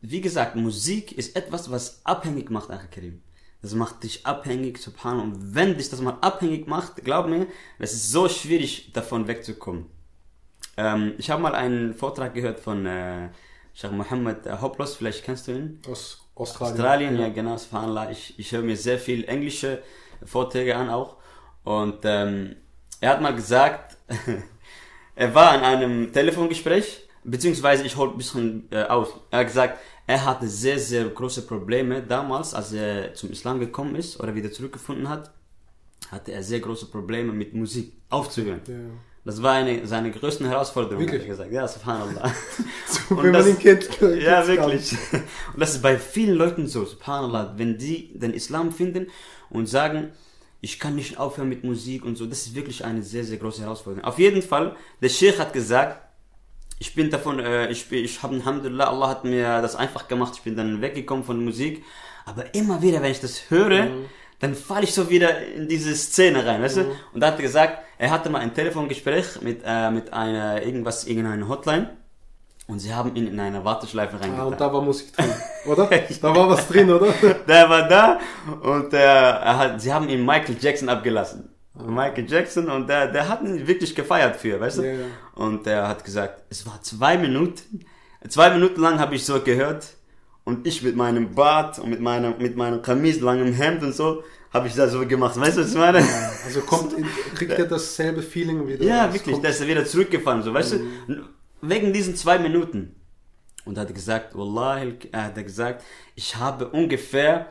wie 0.00 0.20
gesagt, 0.20 0.56
Musik 0.56 1.12
ist 1.12 1.36
etwas, 1.36 1.70
was 1.70 2.00
abhängig 2.04 2.50
macht, 2.50 2.70
Ach 2.70 2.90
Karim. 2.90 3.22
Das 3.62 3.72
macht 3.74 4.02
dich 4.02 4.26
abhängig, 4.26 4.76
subhanallah. 4.76 5.22
Und 5.22 5.54
wenn 5.54 5.78
dich 5.78 5.88
das 5.88 6.02
mal 6.02 6.18
abhängig 6.20 6.66
macht, 6.66 6.96
glaub 7.02 7.26
mir, 7.28 7.46
es 7.78 7.94
ist 7.94 8.10
so 8.12 8.28
schwierig, 8.28 8.92
davon 8.92 9.26
wegzukommen. 9.26 9.86
Ähm, 10.76 11.14
ich 11.16 11.30
habe 11.30 11.40
mal 11.40 11.54
einen 11.54 11.94
Vortrag 11.94 12.34
gehört 12.34 12.60
von 12.60 12.84
äh, 12.84 13.30
Sheikh 13.72 13.94
Mohammed 13.94 14.44
äh, 14.44 14.58
Hoplos, 14.60 14.96
vielleicht 14.96 15.24
kennst 15.24 15.48
du 15.48 15.52
ihn. 15.52 15.80
Aus 15.88 16.20
Australien. 16.34 16.74
Australien, 16.74 17.18
ja, 17.20 17.28
genau, 17.30 17.56
subhanallah. 17.56 18.10
Ich, 18.10 18.38
ich 18.38 18.52
höre 18.52 18.62
mir 18.62 18.76
sehr 18.76 18.98
viel 18.98 19.24
englische 19.24 19.82
Vorträge 20.24 20.76
an 20.76 20.90
auch. 20.90 21.16
Und 21.62 22.00
ähm, 22.04 22.56
er 23.00 23.10
hat 23.10 23.20
mal 23.20 23.34
gesagt, 23.34 23.96
er 25.14 25.34
war 25.34 25.54
in 25.56 25.60
einem 25.62 26.12
Telefongespräch, 26.12 27.08
beziehungsweise 27.24 27.84
ich 27.84 27.96
hole 27.96 28.10
ein 28.12 28.16
bisschen 28.16 28.68
äh, 28.70 28.82
aus. 28.84 29.08
Er 29.30 29.40
hat 29.40 29.46
gesagt, 29.46 29.78
er 30.06 30.24
hatte 30.24 30.46
sehr, 30.48 30.78
sehr 30.78 31.04
große 31.06 31.42
Probleme 31.42 32.02
damals, 32.02 32.54
als 32.54 32.72
er 32.72 33.14
zum 33.14 33.30
Islam 33.30 33.60
gekommen 33.60 33.94
ist 33.96 34.20
oder 34.20 34.34
wieder 34.34 34.52
zurückgefunden 34.52 35.08
hat, 35.08 35.30
hatte 36.10 36.32
er 36.32 36.42
sehr 36.42 36.60
große 36.60 36.86
Probleme 36.86 37.32
mit 37.32 37.54
Musik 37.54 37.92
aufzuhören. 38.10 38.60
Ja. 38.66 38.74
Das 39.26 39.42
war 39.42 39.54
eine 39.54 39.86
seiner 39.86 40.10
größten 40.10 40.46
Herausforderungen, 40.46 41.00
Wirklich? 41.06 41.26
gesagt. 41.26 41.50
Ja, 41.50 41.66
subhanallah. 41.66 42.30
So, 42.86 43.14
Und 43.14 43.22
wenn 43.24 43.32
das- 43.32 43.46
man 43.46 43.54
ihn 43.56 43.58
kennt. 43.58 43.88
Ja, 44.22 44.42
kennt's 44.42 44.56
gar 44.56 44.68
wirklich. 44.70 44.92
Und 45.54 45.60
das 45.60 45.70
ist 45.74 45.80
bei 45.82 45.96
vielen 45.98 46.36
Leuten 46.36 46.66
so, 46.66 46.84
subhanallah, 46.84 47.54
wenn 47.56 47.78
die 47.78 48.16
den 48.18 48.34
Islam 48.34 48.70
finden 48.72 49.06
und 49.48 49.66
sagen, 49.66 50.12
ich 50.64 50.78
kann 50.80 50.94
nicht 50.94 51.18
aufhören 51.18 51.48
mit 51.50 51.62
Musik 51.62 52.04
und 52.04 52.16
so. 52.16 52.24
Das 52.26 52.46
ist 52.46 52.54
wirklich 52.54 52.84
eine 52.84 53.02
sehr, 53.02 53.24
sehr 53.24 53.36
große 53.38 53.62
Herausforderung. 53.62 54.04
Auf 54.04 54.18
jeden 54.18 54.42
Fall, 54.42 54.74
der 55.02 55.10
Sheikh 55.10 55.38
hat 55.38 55.52
gesagt, 55.52 56.00
ich 56.78 56.94
bin 56.94 57.10
davon, 57.10 57.38
äh, 57.38 57.70
ich, 57.70 57.90
ich 57.92 58.22
habe, 58.22 58.34
Alhamdulillah, 58.36 58.88
Allah 58.88 59.08
hat 59.08 59.24
mir 59.24 59.60
das 59.62 59.76
einfach 59.76 60.08
gemacht, 60.08 60.32
ich 60.36 60.42
bin 60.42 60.56
dann 60.56 60.80
weggekommen 60.80 61.24
von 61.24 61.44
Musik. 61.44 61.84
Aber 62.26 62.54
immer 62.54 62.80
wieder, 62.82 63.02
wenn 63.02 63.12
ich 63.12 63.20
das 63.20 63.50
höre, 63.50 63.84
Mhm. 63.84 64.06
dann 64.40 64.54
falle 64.54 64.84
ich 64.84 64.94
so 64.94 65.08
wieder 65.10 65.30
in 65.54 65.68
diese 65.68 65.94
Szene 65.94 66.44
rein, 66.44 66.62
weißt 66.62 66.78
du? 66.78 66.84
Und 67.12 67.20
da 67.20 67.28
hat 67.28 67.36
er 67.36 67.42
gesagt, 67.42 67.78
er 67.98 68.10
hatte 68.10 68.30
mal 68.30 68.40
ein 68.40 68.54
Telefongespräch 68.54 69.40
mit, 69.42 69.60
äh, 69.64 69.90
mit 69.90 70.12
einer, 70.12 70.62
irgendwas, 70.62 71.04
irgendeiner 71.06 71.46
Hotline. 71.48 71.90
Und 72.66 72.78
sie 72.78 72.94
haben 72.94 73.14
ihn 73.14 73.26
in 73.26 73.38
eine 73.38 73.62
Warteschleife 73.64 74.16
Ah, 74.16 74.20
reingetan. 74.22 74.46
und 74.46 74.60
da 74.60 74.72
war 74.72 74.80
Musik 74.80 75.14
drin, 75.14 75.26
oder? 75.66 75.86
Da 75.86 76.34
war 76.34 76.48
was 76.48 76.66
drin, 76.66 76.90
oder? 76.90 77.12
der 77.48 77.68
war 77.68 77.86
da 77.88 78.18
und 78.62 78.90
der, 78.92 79.02
er 79.10 79.58
hat, 79.58 79.80
sie 79.82 79.92
haben 79.92 80.08
ihn 80.08 80.24
Michael 80.24 80.56
Jackson 80.58 80.88
abgelassen. 80.88 81.50
Michael 81.74 82.24
Jackson 82.30 82.70
und 82.70 82.88
der, 82.88 83.08
der 83.08 83.28
hat 83.28 83.42
ihn 83.42 83.66
wirklich 83.66 83.94
gefeiert 83.94 84.36
für, 84.36 84.58
weißt 84.60 84.78
du? 84.78 84.82
Ja, 84.82 84.92
ja. 84.92 85.06
Und 85.34 85.66
der 85.66 85.88
hat 85.88 86.04
gesagt, 86.04 86.42
es 86.48 86.64
war 86.64 86.80
zwei 86.82 87.18
Minuten, 87.18 87.80
zwei 88.28 88.48
Minuten 88.50 88.80
lang 88.80 88.98
habe 88.98 89.14
ich 89.16 89.24
so 89.26 89.40
gehört 89.40 89.88
und 90.44 90.66
ich 90.66 90.82
mit 90.82 90.94
meinem 90.96 91.34
Bart 91.34 91.78
und 91.78 91.90
mit 91.90 92.00
meinem, 92.00 92.34
mit 92.38 92.56
meinem 92.56 92.80
Kamis, 92.80 93.20
langem 93.20 93.52
Hemd 93.52 93.82
und 93.82 93.92
so, 93.94 94.22
habe 94.52 94.68
ich 94.68 94.74
das 94.74 94.92
so 94.92 95.04
gemacht. 95.04 95.38
Weißt 95.38 95.56
du, 95.58 95.62
was 95.62 95.70
ich 95.72 95.76
meine? 95.76 95.98
Also 96.46 96.60
kommt, 96.60 96.94
kriegt 97.34 97.52
er 97.58 97.64
dasselbe 97.66 98.22
Feeling 98.22 98.66
wieder. 98.68 98.84
Ja, 98.84 99.12
wirklich, 99.12 99.36
da 99.40 99.48
ist 99.48 99.60
er 99.60 99.66
wieder 99.66 99.84
zurückgefahren, 99.84 100.42
so, 100.44 100.54
weißt 100.54 100.74
du, 100.74 100.80
wegen 101.68 101.92
diesen 101.92 102.16
zwei 102.16 102.38
Minuten. 102.38 102.96
Und 103.64 103.78
hat 103.78 103.94
gesagt, 103.94 104.36
Wallahi, 104.36 104.98
er 105.12 105.24
hat 105.24 105.34
gesagt, 105.36 105.82
ich 106.14 106.36
habe 106.36 106.68
ungefähr, 106.68 107.46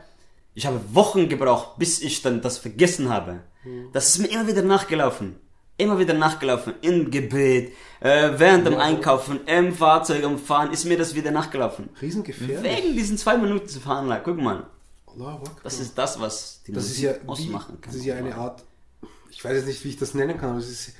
ich 0.54 0.64
habe 0.66 0.80
Wochen 0.92 1.28
gebraucht, 1.28 1.78
bis 1.78 2.00
ich 2.00 2.22
dann 2.22 2.40
das 2.40 2.58
vergessen 2.58 3.08
habe. 3.08 3.40
Das 3.92 4.08
ist 4.08 4.18
mir 4.18 4.28
immer 4.28 4.46
wieder 4.46 4.62
nachgelaufen. 4.62 5.36
Immer 5.76 5.98
wieder 5.98 6.14
nachgelaufen. 6.14 6.74
Im 6.82 7.10
Gebet, 7.10 7.72
äh, 7.98 8.30
während 8.36 8.64
dem 8.66 8.76
Einkaufen, 8.76 9.40
im 9.46 9.72
Fahrzeug, 9.72 10.22
am 10.22 10.38
Fahren, 10.38 10.70
ist 10.72 10.84
mir 10.84 10.96
das 10.96 11.16
wieder 11.16 11.32
nachgelaufen. 11.32 11.88
Riesengefährlich. 12.00 12.62
Wegen 12.62 12.94
diesen 12.94 13.18
zwei 13.18 13.36
Minuten 13.36 13.66
zu 13.66 13.80
fahren, 13.80 14.06
like, 14.06 14.22
guck 14.22 14.36
mal. 14.36 14.66
Das 15.64 15.80
ist 15.80 15.96
das, 15.98 16.20
was 16.20 16.62
die 16.66 16.72
Das 16.72 16.84
ist 16.84 16.90
Musik 16.90 17.04
ja, 17.04 17.28
ausmachen 17.28 17.80
kann. 17.80 17.90
das 17.90 17.94
ist 17.96 18.04
ja 18.04 18.14
eine 18.14 18.34
Art, 18.36 18.62
ich 19.30 19.44
weiß 19.44 19.56
jetzt 19.56 19.66
nicht, 19.66 19.84
wie 19.84 19.88
ich 19.90 19.96
das 19.96 20.14
nennen 20.14 20.38
kann, 20.38 20.50
aber 20.50 20.58
es 20.58 20.70
ist 20.70 20.94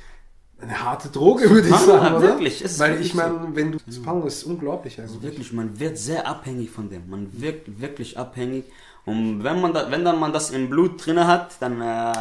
eine 0.64 0.82
harte 0.82 1.08
Droge, 1.08 1.48
würde 1.50 1.68
ich 1.68 1.74
sagen, 1.74 2.16
oder? 2.16 2.22
wirklich, 2.22 2.62
es 2.62 2.72
ist 2.72 2.78
Weil 2.78 2.92
wirklich 2.92 3.08
ich 3.08 3.14
meine, 3.14 3.48
wenn 3.52 3.72
du, 3.72 3.78
Subhanallah, 3.86 4.24
das 4.24 4.36
ist 4.36 4.44
unglaublich 4.44 5.00
eigentlich. 5.00 5.22
Wirklich, 5.22 5.52
man 5.52 5.78
wird 5.78 5.98
sehr 5.98 6.26
abhängig 6.26 6.70
von 6.70 6.90
dem. 6.90 7.08
Man 7.08 7.28
wird 7.40 7.80
wirklich 7.80 8.18
abhängig. 8.18 8.64
Und 9.04 9.44
wenn 9.44 9.60
man 9.60 9.74
da, 9.74 9.90
wenn 9.90 10.04
dann 10.04 10.18
man 10.18 10.32
das 10.32 10.50
im 10.50 10.70
Blut 10.70 11.04
drinne 11.04 11.26
hat, 11.26 11.56
dann 11.60 11.80
äh, 11.80 12.12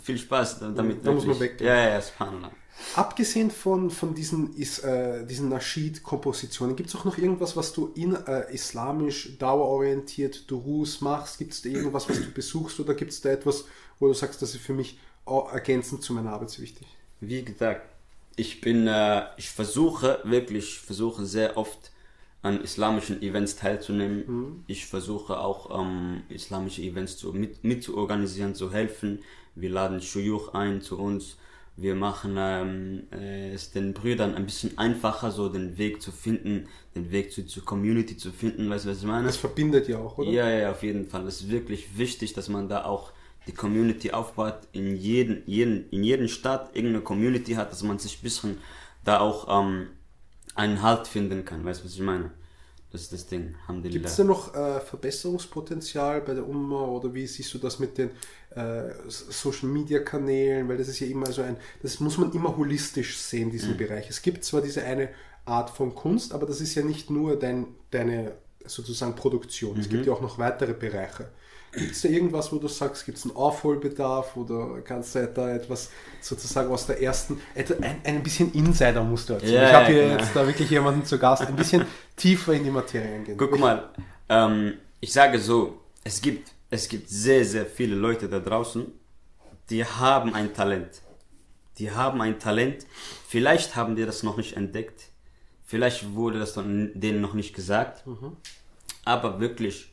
viel 0.00 0.18
Spaß 0.18 0.60
damit. 0.74 1.04
Da 1.04 1.12
muss 1.12 1.26
man 1.26 1.40
weg. 1.40 1.60
Ja, 1.60 1.74
ja, 1.74 1.88
ja, 1.90 2.00
subhanallah. 2.00 2.50
Abgesehen 2.96 3.50
von, 3.50 3.90
von 3.90 4.14
diesen, 4.14 4.54
Is, 4.56 4.78
äh, 4.78 5.26
diesen 5.26 5.50
Nasheed-Kompositionen, 5.50 6.76
gibt 6.76 6.88
es 6.88 6.96
auch 6.96 7.04
noch 7.04 7.18
irgendwas, 7.18 7.54
was 7.54 7.72
du 7.74 7.92
in, 7.94 8.14
äh, 8.14 8.52
islamisch, 8.52 9.36
dauerorientiert, 9.38 10.50
Durus 10.50 11.00
machst? 11.02 11.38
Gibt 11.38 11.52
es 11.52 11.62
da 11.62 11.68
irgendwas, 11.68 12.08
was 12.08 12.18
du 12.18 12.30
besuchst 12.30 12.80
oder 12.80 12.94
gibt 12.94 13.12
es 13.12 13.20
da 13.20 13.30
etwas, 13.30 13.66
wo 13.98 14.08
du 14.08 14.14
sagst, 14.14 14.40
das 14.40 14.54
ist 14.54 14.62
für 14.62 14.72
mich 14.72 14.98
auch 15.26 15.52
ergänzend 15.52 16.02
zu 16.02 16.14
meiner 16.14 16.32
Arbeit 16.32 16.58
wichtig? 16.58 16.86
Wie 17.20 17.44
gesagt, 17.44 17.82
ich 18.36 18.60
bin, 18.60 18.86
äh, 18.86 19.22
ich 19.36 19.50
versuche 19.50 20.20
wirklich, 20.24 20.78
versuche 20.78 21.26
sehr 21.26 21.56
oft 21.56 21.90
an 22.42 22.62
islamischen 22.62 23.20
Events 23.22 23.56
teilzunehmen. 23.56 24.64
Ich 24.66 24.86
versuche 24.86 25.38
auch 25.38 25.78
ähm, 25.78 26.22
islamische 26.30 26.82
Events 26.82 27.18
zu, 27.18 27.32
mit, 27.32 27.62
mit 27.64 27.82
zu 27.82 27.96
organisieren, 27.98 28.54
zu 28.54 28.72
helfen. 28.72 29.20
Wir 29.54 29.70
laden 29.70 30.00
Shuyuch 30.00 30.54
ein 30.54 30.80
zu 30.80 30.98
uns. 30.98 31.36
Wir 31.76 31.94
machen 31.94 32.36
ähm, 32.38 33.02
äh, 33.12 33.52
es 33.52 33.70
den 33.72 33.94
Brüdern 33.94 34.34
ein 34.34 34.44
bisschen 34.44 34.76
einfacher, 34.78 35.30
so 35.30 35.48
den 35.48 35.78
Weg 35.78 36.02
zu 36.02 36.12
finden, 36.12 36.68
den 36.94 37.10
Weg 37.10 37.32
zu, 37.32 37.46
zur 37.46 37.64
Community 37.64 38.16
zu 38.16 38.32
finden, 38.32 38.68
weißt 38.68 38.84
du, 38.84 38.90
was 38.90 38.98
ich 38.98 39.04
meine? 39.04 39.26
Das 39.26 39.36
verbindet 39.36 39.88
ja 39.88 39.98
auch, 39.98 40.18
oder? 40.18 40.30
Ja, 40.30 40.48
ja, 40.50 40.70
auf 40.72 40.82
jeden 40.82 41.06
Fall. 41.06 41.26
Es 41.26 41.42
ist 41.42 41.50
wirklich 41.50 41.96
wichtig, 41.96 42.32
dass 42.32 42.48
man 42.48 42.68
da 42.68 42.84
auch 42.84 43.12
die 43.46 43.52
Community 43.52 44.10
aufbaut, 44.12 44.58
in 44.72 44.96
jeden, 44.96 45.42
jeden, 45.46 45.88
in 45.90 46.02
jeden 46.04 46.28
Stadt 46.28 46.70
irgendeine 46.74 47.02
Community 47.02 47.54
hat, 47.54 47.72
dass 47.72 47.82
man 47.82 47.98
sich 47.98 48.18
ein 48.18 48.22
bisschen 48.22 48.58
da 49.04 49.20
auch 49.20 49.48
ähm, 49.62 49.88
einen 50.54 50.82
Halt 50.82 51.06
finden 51.08 51.44
kann. 51.44 51.64
Weißt 51.64 51.80
du, 51.80 51.84
was 51.86 51.94
ich 51.94 52.00
meine? 52.00 52.30
Das 52.92 53.02
ist 53.02 53.12
das 53.12 53.26
Ding. 53.26 53.54
Gibt 53.84 54.06
es 54.06 54.16
da 54.16 54.24
noch 54.24 54.52
äh, 54.54 54.80
Verbesserungspotenzial 54.80 56.22
bei 56.22 56.34
der 56.34 56.46
Umma 56.46 56.86
oder 56.86 57.14
wie 57.14 57.24
siehst 57.26 57.54
du 57.54 57.58
das 57.58 57.78
mit 57.78 57.96
den 57.98 58.10
äh, 58.50 58.90
Social 59.08 59.68
Media 59.68 60.00
Kanälen? 60.00 60.68
Weil 60.68 60.76
das 60.76 60.88
ist 60.88 60.98
ja 61.00 61.06
immer 61.06 61.30
so 61.30 61.42
ein, 61.42 61.56
das 61.82 62.00
muss 62.00 62.18
man 62.18 62.32
immer 62.32 62.56
holistisch 62.56 63.16
sehen, 63.18 63.48
Mhm. 63.48 63.52
diesen 63.52 63.76
Bereich. 63.76 64.10
Es 64.10 64.22
gibt 64.22 64.44
zwar 64.44 64.60
diese 64.60 64.82
eine 64.82 65.08
Art 65.44 65.70
von 65.70 65.94
Kunst, 65.94 66.32
aber 66.34 66.46
das 66.46 66.60
ist 66.60 66.74
ja 66.74 66.82
nicht 66.82 67.10
nur 67.10 67.38
dein, 67.38 67.68
deine 67.92 68.32
sozusagen 68.66 69.14
Produktion. 69.14 69.78
Es 69.78 69.86
Mhm. 69.86 69.90
gibt 69.90 70.06
ja 70.06 70.12
auch 70.12 70.20
noch 70.20 70.38
weitere 70.38 70.74
Bereiche. 70.74 71.28
Gibt 71.72 71.92
es 71.92 72.02
da 72.02 72.08
irgendwas, 72.08 72.52
wo 72.52 72.58
du 72.58 72.66
sagst, 72.66 73.06
gibt 73.06 73.18
es 73.18 73.24
einen 73.24 73.36
Aufholbedarf 73.36 74.36
oder 74.36 74.80
kannst 74.82 75.14
du 75.14 75.26
da 75.28 75.54
etwas 75.54 75.90
sozusagen 76.20 76.70
aus 76.70 76.86
der 76.86 77.00
ersten, 77.00 77.40
etwa 77.54 77.74
ein, 77.84 78.00
ein 78.04 78.22
bisschen 78.22 78.52
Insider 78.52 79.04
musst 79.04 79.28
du 79.28 79.34
erzählen. 79.34 79.54
Ja, 79.54 79.68
ich 79.68 79.74
habe 79.74 79.86
hier 79.86 80.02
genau. 80.02 80.18
jetzt 80.18 80.34
da 80.34 80.46
wirklich 80.46 80.68
jemanden 80.68 81.04
zu 81.04 81.18
Gast, 81.18 81.42
ein 81.42 81.54
bisschen 81.54 81.84
tiefer 82.16 82.54
in 82.54 82.64
die 82.64 82.70
Materie 82.70 83.14
eingehen. 83.14 83.36
Guck 83.36 83.58
mal, 83.58 83.88
ähm, 84.28 84.74
ich 84.98 85.12
sage 85.12 85.38
so, 85.38 85.78
es 86.02 86.20
gibt, 86.20 86.50
es 86.70 86.88
gibt 86.88 87.08
sehr, 87.08 87.44
sehr 87.44 87.66
viele 87.66 87.94
Leute 87.94 88.28
da 88.28 88.40
draußen, 88.40 88.86
die 89.70 89.84
haben 89.84 90.34
ein 90.34 90.52
Talent. 90.52 91.02
Die 91.78 91.92
haben 91.92 92.20
ein 92.20 92.38
Talent. 92.40 92.84
Vielleicht 93.28 93.76
haben 93.76 93.94
die 93.94 94.04
das 94.04 94.22
noch 94.22 94.36
nicht 94.36 94.56
entdeckt. 94.56 95.10
Vielleicht 95.64 96.14
wurde 96.14 96.40
das 96.40 96.54
denen 96.54 97.20
noch 97.20 97.34
nicht 97.34 97.54
gesagt. 97.54 98.04
Aber 99.04 99.40
wirklich, 99.40 99.89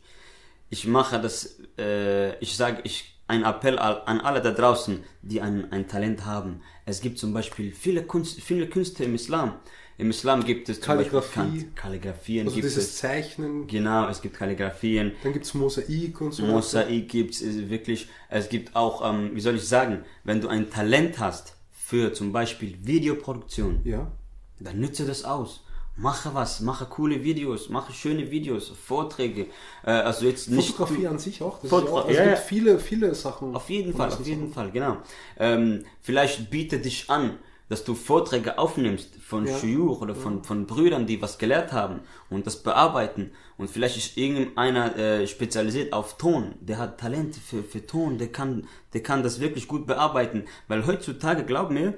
ich 0.70 0.88
mache 0.88 1.20
das, 1.22 1.60
äh, 1.78 2.38
ich 2.40 2.56
sage, 2.56 2.82
ich, 2.84 3.14
ein 3.30 3.44
Appell 3.44 3.78
an 3.78 4.22
alle 4.22 4.42
da 4.42 4.52
draußen, 4.52 5.04
die 5.22 5.42
ein, 5.42 5.70
ein 5.74 5.88
Talent 5.90 6.26
haben. 6.26 6.62
Es 6.86 7.02
gibt 7.02 7.20
zum 7.20 7.34
Beispiel 7.34 7.74
viele, 7.74 8.04
Kunst, 8.04 8.40
viele 8.40 8.68
Künste 8.68 9.04
im 9.04 9.16
Islam. 9.16 9.56
Im 9.98 10.12
Islam 10.12 10.46
gibt 10.46 10.70
es 10.70 10.80
Kalligrafie. 10.80 11.68
Kalligraphien 11.76 12.46
Also 12.46 12.56
gibt 12.56 12.66
dieses 12.66 12.86
es. 12.86 12.98
Zeichnen, 12.98 13.68
Genau, 13.68 14.08
es 14.08 14.22
gibt 14.22 14.38
Kalligrafien. 14.38 15.12
dann 15.24 15.34
gibt 15.34 15.44
es 15.46 15.54
Mosaik 15.56 16.22
und 16.22 16.34
so. 16.34 16.44
weiter. 16.44 16.54
Mosaik 16.54 17.10
gibt's 17.10 17.42
es 17.42 17.70
wirklich. 17.70 18.08
Es 18.30 18.48
gibt 18.48 18.76
auch, 18.76 19.10
ähm, 19.10 19.32
wie 19.34 19.42
soll 19.42 19.56
ich 19.56 19.68
sagen, 19.68 20.06
wenn 20.24 20.40
du 20.40 20.48
ein 20.48 20.70
Talent 20.70 21.20
hast 21.20 21.56
für 21.72 22.14
zum 22.14 22.32
Beispiel 22.32 22.78
Videoproduktion, 22.82 23.82
Ja. 23.84 24.12
dann 24.60 24.80
nütze 24.80 25.06
das 25.06 25.24
aus. 25.26 25.66
Mache 25.98 26.34
was, 26.34 26.62
mache 26.62 26.86
coole 26.86 27.24
Videos, 27.24 27.70
mache 27.70 27.92
schöne 27.92 28.30
Videos, 28.30 28.70
Vorträge. 28.70 29.48
Äh, 29.84 29.90
also 29.92 30.26
jetzt 30.26 30.50
nicht 30.50 30.76
Fotografie 30.76 31.08
an 31.08 31.18
sich 31.18 31.42
auch. 31.42 31.60
Das 31.60 31.72
Fotogra- 31.72 31.82
ist 31.82 31.90
ja 31.90 31.92
auch 31.94 32.06
also 32.08 32.14
ja, 32.14 32.20
es 32.22 32.26
gibt 32.26 32.38
ja. 32.38 32.44
viele, 32.44 32.80
viele 32.80 33.16
Sachen. 33.16 33.56
auf 33.56 33.70
jeden 33.70 33.94
Fall, 33.96 34.10
auf 34.10 34.26
jeden. 34.26 34.54
Fall, 34.54 34.72
genau. 34.72 34.98
Ähm, 35.40 35.84
vielleicht 36.02 36.52
biete 36.52 36.78
dich 36.80 37.10
an, 37.10 37.40
dass 37.70 37.84
du 37.84 37.96
Vorträge 37.96 38.60
aufnimmst 38.60 39.16
von 39.16 39.46
Ja. 39.48 39.58
Shuyuch 39.58 40.00
oder 40.02 40.14
von, 40.16 40.44
von 40.44 40.68
Brüdern, 40.68 41.08
die 41.08 41.22
was 41.22 41.38
gelehrt 41.40 41.74
haben 41.74 42.00
und 42.30 42.46
das 42.48 42.62
bearbeiten. 42.64 43.32
Und 43.58 43.70
vielleicht 43.70 43.98
ist 43.98 44.18
irgendeiner 44.18 44.96
äh, 44.96 45.28
spezialisiert 45.28 45.94
auf 45.94 46.18
Ton, 46.18 46.54
der 46.62 46.78
hat 46.78 47.00
Talent 47.00 47.36
für, 47.36 47.64
für 47.64 47.86
Ton, 47.86 48.20
der 48.20 48.32
kann, 48.32 48.68
der 48.94 49.02
kann 49.04 49.24
das 49.24 49.40
wirklich 49.40 49.68
gut 49.68 49.88
bearbeiten. 49.88 50.46
Weil 50.68 50.86
heutzutage, 50.86 51.44
glaub 51.44 51.72
mir, 51.72 51.98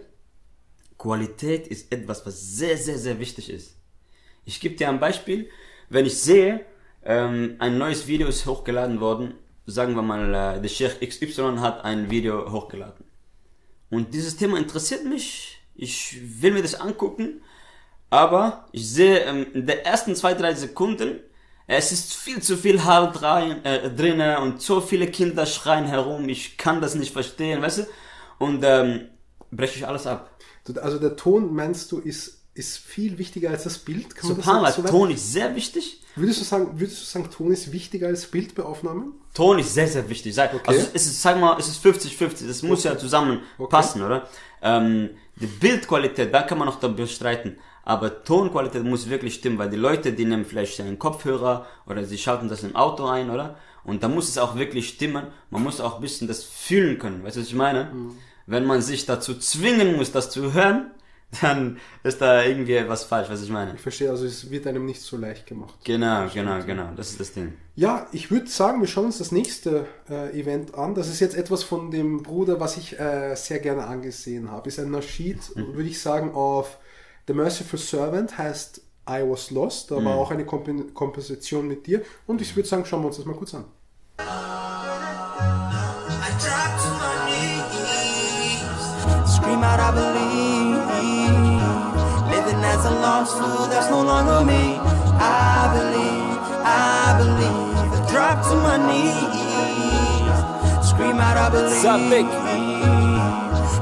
Qualität 0.98 1.68
ist 1.68 1.92
etwas, 1.92 2.26
was 2.26 2.40
sehr, 2.58 2.78
sehr, 2.78 2.98
sehr 2.98 3.20
wichtig 3.20 3.50
ist. 3.50 3.76
Ich 4.50 4.60
gebe 4.60 4.76
dir 4.76 4.90
ein 4.90 5.00
Beispiel. 5.00 5.48
Wenn 5.90 6.08
ich 6.08 6.20
sehe, 6.20 6.66
ähm, 7.06 7.56
ein 7.60 7.78
neues 7.78 8.08
Video 8.08 8.28
ist 8.28 8.48
hochgeladen 8.48 9.00
worden, 9.00 9.36
sagen 9.68 9.94
wir 9.94 10.02
mal, 10.02 10.34
äh, 10.34 10.60
der 10.60 10.70
Sheikh 10.70 11.06
XY 11.06 11.58
hat 11.60 11.86
ein 11.86 12.10
Video 12.10 12.52
hochgeladen. 12.52 13.06
Und 13.92 14.16
dieses 14.16 14.38
Thema 14.38 14.58
interessiert 14.58 15.06
mich. 15.06 15.60
Ich 15.76 16.42
will 16.42 16.54
mir 16.54 16.64
das 16.64 16.74
angucken. 16.74 17.44
Aber 18.10 18.66
ich 18.72 18.90
sehe 18.90 19.20
ähm, 19.20 19.46
in 19.54 19.68
den 19.68 19.80
ersten 19.80 20.16
zwei, 20.16 20.34
drei 20.34 20.56
Sekunden, 20.56 21.20
es 21.68 21.92
ist 21.92 22.16
viel 22.16 22.42
zu 22.42 22.58
viel 22.58 22.84
Halt 22.84 23.22
rein, 23.22 23.64
äh, 23.64 23.94
drinne 23.94 24.42
und 24.42 24.64
so 24.64 24.82
viele 24.82 25.06
Kinder 25.06 25.46
schreien 25.46 25.86
herum. 25.86 26.28
Ich 26.28 26.58
kann 26.58 26.82
das 26.82 26.96
nicht 26.96 27.14
verstehen, 27.14 27.62
weißt 27.62 27.78
du? 27.80 27.84
Und 28.40 28.64
ähm, 28.64 29.10
breche 29.52 29.78
ich 29.78 29.88
alles 29.88 30.08
ab. 30.08 30.36
Also 30.82 30.98
der 30.98 31.16
Ton, 31.16 31.54
meinst 31.54 31.92
du, 31.92 32.00
ist, 32.00 32.39
ist 32.60 32.78
viel 32.78 33.18
wichtiger 33.18 33.50
als 33.52 33.64
das 33.64 33.78
Bild? 33.78 34.16
Kann 34.16 34.30
man 34.30 34.36
Subhanallah, 34.38 34.72
so 34.72 34.82
Ton 34.84 35.10
ist 35.12 35.32
sehr 35.32 35.56
wichtig. 35.56 36.02
Würdest 36.16 36.42
du, 36.42 36.46
sagen, 36.46 36.80
würdest 36.80 37.02
du 37.02 37.06
sagen, 37.06 37.30
Ton 37.32 37.52
ist 37.54 37.72
wichtiger 37.72 38.08
als 38.08 38.26
Bild 38.28 38.54
bei 38.54 38.64
Aufnahmen? 38.64 39.14
Ton 39.34 39.58
ist 39.60 39.74
sehr, 39.74 39.88
sehr 39.88 40.08
wichtig. 40.10 40.36
Sag, 40.36 40.54
Okay. 40.54 40.64
Also 40.68 40.88
es 40.94 41.08
ist, 41.08 41.22
sag 41.22 41.40
mal, 41.40 41.58
es 41.58 41.70
ist 41.70 41.84
50-50. 41.84 42.48
Das 42.48 42.62
muss 42.62 42.84
ja 42.84 42.98
zusammen 42.98 43.40
Okay. 43.58 43.70
passen, 43.72 44.02
oder? 44.04 44.28
Ähm, 44.62 45.12
die 45.40 45.46
Bildqualität, 45.48 46.34
da 46.34 46.42
kann 46.42 46.58
man 46.58 46.68
noch 46.68 46.80
darüber 46.80 47.08
streiten. 47.08 47.56
Aber 47.84 48.24
Tonqualität 48.24 48.84
muss 48.84 49.10
wirklich 49.10 49.36
stimmen, 49.36 49.58
weil 49.58 49.70
die 49.70 49.78
Leute, 49.78 50.12
die 50.12 50.26
nehmen 50.26 50.46
vielleicht 50.46 50.80
einen 50.82 51.00
Kopfhörer 51.00 51.66
oder 51.88 52.04
sie 52.04 52.18
schalten 52.18 52.50
das 52.50 52.64
im 52.64 52.76
Auto 52.76 53.06
ein, 53.06 53.30
oder? 53.30 53.58
Und 53.86 54.04
da 54.04 54.10
muss 54.10 54.28
es 54.28 54.38
auch 54.38 54.56
wirklich 54.58 54.90
stimmen. 54.90 55.28
Man 55.50 55.64
muss 55.64 55.80
auch 55.80 55.96
ein 55.96 56.02
bisschen 56.02 56.28
das 56.28 56.44
fühlen 56.44 57.00
können. 57.00 57.24
Weißt 57.24 57.38
du, 57.38 57.42
was 57.42 57.48
ich 57.48 57.56
meine? 57.56 57.92
Wenn 58.46 58.66
man 58.66 58.82
sich 58.82 59.06
dazu 59.06 59.34
zwingen 59.40 59.96
muss, 59.96 60.12
das 60.12 60.30
zu 60.30 60.54
hören, 60.54 60.92
dann 61.42 61.78
ist 62.04 62.22
da 62.22 62.44
irgendwie 62.44 62.74
etwas 62.74 63.04
falsch, 63.04 63.30
was 63.30 63.42
ich 63.44 63.50
meine. 63.52 63.76
Ich 63.76 63.82
verstehe, 63.82 64.10
also 64.10 64.26
es 64.26 64.50
wird 64.50 64.66
einem 64.66 64.86
nicht 64.86 65.02
so 65.02 65.16
leicht 65.16 65.46
gemacht. 65.46 65.76
Genau, 65.84 66.28
genau, 66.34 66.64
genau. 66.66 66.90
Das 66.96 67.12
ist 67.12 67.20
das 67.20 67.34
Ding. 67.34 67.54
Ja, 67.76 68.08
ich 68.12 68.32
würde 68.32 68.48
sagen, 68.48 68.82
wir 68.82 68.88
schauen 68.88 69.06
uns 69.06 69.20
das 69.20 69.32
nächste 69.32 69.86
äh, 70.10 70.38
Event 70.40 70.74
an. 70.76 70.96
Das 70.96 71.08
ist 71.08 71.20
jetzt 71.20 71.36
etwas 71.38 71.64
von 71.64 71.92
dem 71.92 72.24
Bruder, 72.24 72.60
was 72.60 72.78
ich 72.78 73.00
äh, 73.00 73.36
sehr 73.36 73.60
gerne 73.60 73.86
angesehen 73.86 74.50
habe. 74.50 74.68
Ist 74.70 74.80
ein 74.80 74.90
Nasheed, 74.92 75.38
Mhm. 75.56 75.76
würde 75.76 75.90
ich 75.90 76.02
sagen, 76.02 76.34
auf 76.34 76.78
The 77.28 77.34
Merciful 77.36 77.78
Servant 77.80 78.38
heißt 78.38 78.82
I 79.08 79.22
Was 79.24 79.52
Lost. 79.52 79.92
War 79.92 80.02
Mhm. 80.02 80.08
auch 80.08 80.32
eine 80.32 80.46
Komp 80.46 80.94
Komposition 80.96 81.68
mit 81.68 81.86
dir. 81.86 82.02
Und 82.26 82.42
ich 82.42 82.56
würde 82.56 82.68
sagen, 82.68 82.86
schauen 82.86 83.02
wir 83.04 83.08
uns 83.08 83.18
das 83.18 83.26
mal 83.26 83.36
kurz 83.36 83.54
an. 83.54 83.66
I 84.20 84.24
drop 86.42 86.74
to 86.82 86.90
my 87.00 87.62
knees, 87.70 89.36
scream 89.36 89.64
out, 89.64 89.80
I 89.80 89.92
believe. 89.94 90.09
A 92.90 92.92
lost 92.92 93.38
fool, 93.38 93.68
that's 93.68 93.90
no 93.92 94.02
longer 94.02 94.44
me. 94.44 94.80
I 95.22 95.70
believe, 95.78 96.38
I 96.66 97.16
believe. 97.22 97.78
I 97.94 98.00
drop 98.10 98.38
to 98.50 98.56
my 98.66 98.78
knees, 98.90 99.14
scream 100.90 101.20
out, 101.20 101.38
I 101.38 101.50
believe. 101.52 101.84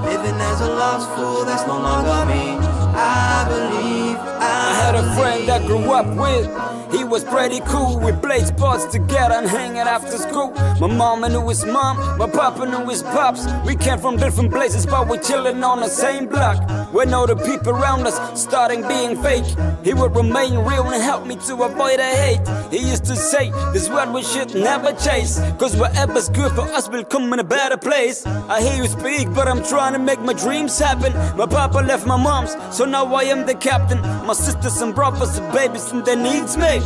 Living 0.03 0.39
as 0.41 0.59
a 0.59 0.69
lost 0.69 1.07
fool, 1.15 1.45
that's 1.45 1.65
no 1.67 1.79
longer 1.79 2.25
me. 2.31 2.66
I 2.99 3.45
believe, 3.47 4.17
I 4.17 4.57
I 4.67 4.73
had 4.73 4.95
a 4.95 5.15
friend 5.15 5.49
I 5.49 5.65
grew 5.65 5.91
up 5.91 6.07
with. 6.07 6.47
He 6.91 7.03
was 7.03 7.23
pretty 7.23 7.59
cool. 7.61 7.99
We 7.99 8.11
played 8.11 8.47
sports 8.47 8.85
together 8.85 9.35
and 9.35 9.47
hanging 9.47 9.77
after 9.77 10.17
school. 10.17 10.51
My 10.79 10.87
mom 10.87 11.21
knew 11.21 11.47
his 11.47 11.65
mom, 11.65 11.97
my 12.17 12.29
papa 12.29 12.65
knew 12.65 12.85
his 12.89 13.03
pops. 13.03 13.45
We 13.65 13.75
came 13.75 13.99
from 13.99 14.17
different 14.17 14.51
places, 14.51 14.85
but 14.85 15.07
we 15.07 15.17
chillin' 15.17 15.63
on 15.63 15.79
the 15.79 15.87
same 15.89 16.27
block. 16.27 16.57
When 16.93 17.13
all 17.13 17.27
the 17.27 17.35
people 17.35 17.69
around 17.69 18.07
us 18.07 18.41
starting 18.41 18.87
being 18.87 19.21
fake, 19.21 19.45
he 19.83 19.93
would 19.93 20.15
remain 20.15 20.57
real 20.59 20.87
and 20.89 21.03
help 21.03 21.25
me 21.25 21.35
to 21.47 21.53
avoid 21.63 21.99
the 21.99 22.09
hate. 22.23 22.41
He 22.71 22.89
used 22.89 23.05
to 23.05 23.15
say, 23.15 23.51
This 23.73 23.89
world 23.89 24.13
we 24.13 24.23
should 24.23 24.53
never 24.55 24.91
chase. 24.93 25.39
Cause 25.59 25.75
whatever's 25.75 26.29
good 26.29 26.51
for 26.53 26.61
us 26.61 26.89
will 26.89 27.03
come 27.03 27.31
in 27.33 27.39
a 27.39 27.43
better 27.43 27.77
place. 27.77 28.25
I 28.25 28.61
hear 28.61 28.83
you 28.83 28.87
speak, 28.87 29.33
but 29.33 29.47
I'm 29.47 29.63
trying 29.63 29.93
to 29.93 29.99
make 29.99 30.21
my 30.21 30.33
dreams 30.33 30.79
happen. 30.79 31.13
My 31.37 31.45
papa 31.45 31.79
left 31.79 32.05
my 32.05 32.17
mom's, 32.17 32.55
so 32.75 32.85
now 32.91 33.05
I 33.13 33.23
am 33.23 33.45
the 33.45 33.55
captain. 33.55 34.01
My 34.25 34.33
sisters 34.33 34.81
and 34.81 34.93
brothers 34.93 35.37
and 35.37 35.51
babies 35.53 35.91
and 35.91 36.05
they 36.05 36.15
needs 36.15 36.57
me. 36.57 36.81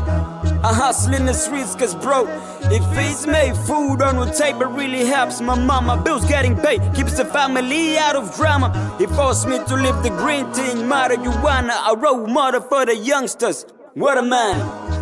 I 0.63 0.73
hustle 0.73 1.13
in 1.13 1.25
the 1.25 1.33
streets 1.33 1.75
cause 1.75 1.95
bro, 1.95 2.27
it 2.65 2.83
feeds 2.95 3.25
me. 3.25 3.53
Food 3.65 4.01
on 4.01 4.17
the 4.17 4.31
table 4.31 4.67
really 4.67 5.05
helps 5.05 5.41
my 5.41 5.55
mama. 5.55 6.01
Bills 6.03 6.25
getting 6.25 6.55
paid, 6.55 6.81
keeps 6.93 7.17
the 7.17 7.25
family 7.25 7.97
out 7.97 8.15
of 8.15 8.35
drama. 8.35 8.69
He 8.99 9.07
forced 9.07 9.47
me 9.47 9.57
to 9.57 9.75
live 9.75 10.03
the 10.03 10.09
green 10.09 10.45
thing, 10.53 10.77
marijuana, 10.87 11.91
a 11.91 11.97
role 11.97 12.27
model 12.27 12.61
for 12.61 12.85
the 12.85 12.95
youngsters. 12.95 13.65
What 13.93 14.17
a 14.17 14.21
man. 14.21 15.01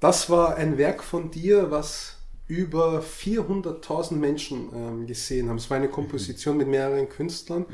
Das 0.00 0.28
war 0.28 0.56
ein 0.56 0.76
Werk 0.76 1.02
von 1.02 1.30
dir, 1.30 1.70
was 1.70 2.13
über 2.46 3.00
400.000 3.00 4.14
Menschen 4.16 4.68
ähm, 4.74 5.06
gesehen 5.06 5.48
haben. 5.48 5.56
Es 5.56 5.70
war 5.70 5.78
eine 5.78 5.88
Komposition 5.88 6.56
mit 6.56 6.68
mehreren 6.68 7.08
Künstlern. 7.08 7.64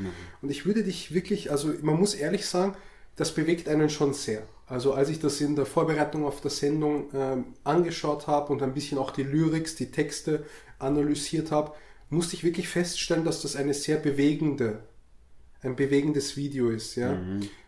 Und 0.41 0.49
ich 0.49 0.65
würde 0.65 0.83
dich 0.83 1.13
wirklich, 1.13 1.51
also 1.51 1.73
man 1.81 1.99
muss 1.99 2.13
ehrlich 2.13 2.45
sagen, 2.45 2.75
das 3.17 3.33
bewegt 3.33 3.67
einen 3.67 3.89
schon 3.89 4.13
sehr. 4.13 4.43
Also 4.67 4.93
als 4.93 5.09
ich 5.09 5.19
das 5.19 5.41
in 5.41 5.57
der 5.57 5.65
Vorbereitung 5.65 6.25
auf 6.25 6.39
der 6.39 6.51
Sendung 6.51 7.09
ähm, 7.13 7.45
angeschaut 7.65 8.27
habe 8.27 8.53
und 8.53 8.63
ein 8.63 8.73
bisschen 8.73 8.97
auch 8.97 9.11
die 9.11 9.23
Lyrics, 9.23 9.75
die 9.75 9.91
Texte 9.91 10.45
analysiert 10.79 11.51
habe, 11.51 11.73
musste 12.09 12.35
ich 12.35 12.43
wirklich 12.45 12.69
feststellen, 12.69 13.25
dass 13.25 13.41
das 13.41 13.57
eine 13.57 13.73
sehr 13.73 13.97
bewegende 13.97 14.83
ein 15.63 15.75
bewegendes 15.75 16.37
Video 16.37 16.69
ist, 16.69 16.95
ja. 16.95 17.11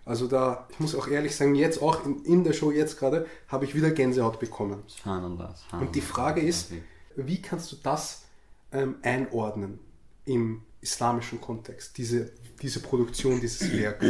Also 0.05 0.27
da, 0.27 0.67
ich 0.71 0.79
muss 0.79 0.95
auch 0.95 1.07
ehrlich 1.07 1.35
sagen, 1.35 1.55
jetzt 1.55 1.81
auch 1.81 2.03
in, 2.05 2.25
in 2.25 2.43
der 2.43 2.53
Show 2.53 2.71
jetzt 2.71 2.97
gerade, 2.97 3.27
habe 3.47 3.65
ich 3.65 3.75
wieder 3.75 3.91
Gänsehaut 3.91 4.39
bekommen. 4.39 4.81
Subhanallah, 4.87 5.55
subhanallah. 5.55 5.87
Und 5.87 5.95
die 5.95 6.01
Frage 6.01 6.41
ist, 6.41 6.71
wie 7.15 7.41
kannst 7.41 7.71
du 7.71 7.75
das 7.81 8.23
ähm, 8.71 8.95
einordnen 9.01 9.79
im 10.25 10.63
islamischen 10.81 11.39
Kontext, 11.39 11.97
diese, 11.97 12.31
diese 12.61 12.81
Produktion, 12.81 13.39
dieses 13.39 13.71
Werk? 13.71 14.03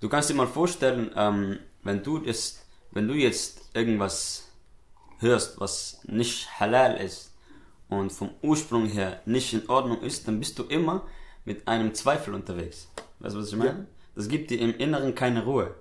Du 0.00 0.08
kannst 0.08 0.30
dir 0.30 0.34
mal 0.34 0.46
vorstellen, 0.46 1.10
ähm, 1.16 1.58
wenn 1.82 2.02
du 2.02 2.18
das, 2.18 2.60
wenn 2.92 3.08
du 3.08 3.14
jetzt 3.14 3.70
irgendwas 3.74 4.48
hörst, 5.18 5.60
was 5.60 6.00
nicht 6.04 6.60
halal 6.60 6.96
ist 6.98 7.32
und 7.88 8.12
vom 8.12 8.30
Ursprung 8.42 8.86
her 8.86 9.20
nicht 9.26 9.52
in 9.52 9.68
Ordnung 9.68 10.00
ist, 10.02 10.28
dann 10.28 10.38
bist 10.38 10.58
du 10.58 10.64
immer 10.64 11.06
mit 11.44 11.66
einem 11.66 11.94
Zweifel 11.94 12.34
unterwegs. 12.34 12.88
Weißt 13.18 13.34
du, 13.34 13.40
was 13.40 13.48
ich 13.48 13.56
meine? 13.56 13.70
Ja. 13.70 13.86
Das 14.14 14.28
gibt 14.28 14.50
dir 14.50 14.60
im 14.60 14.76
Inneren 14.76 15.14
keine 15.14 15.44
Ruhe. 15.44 15.74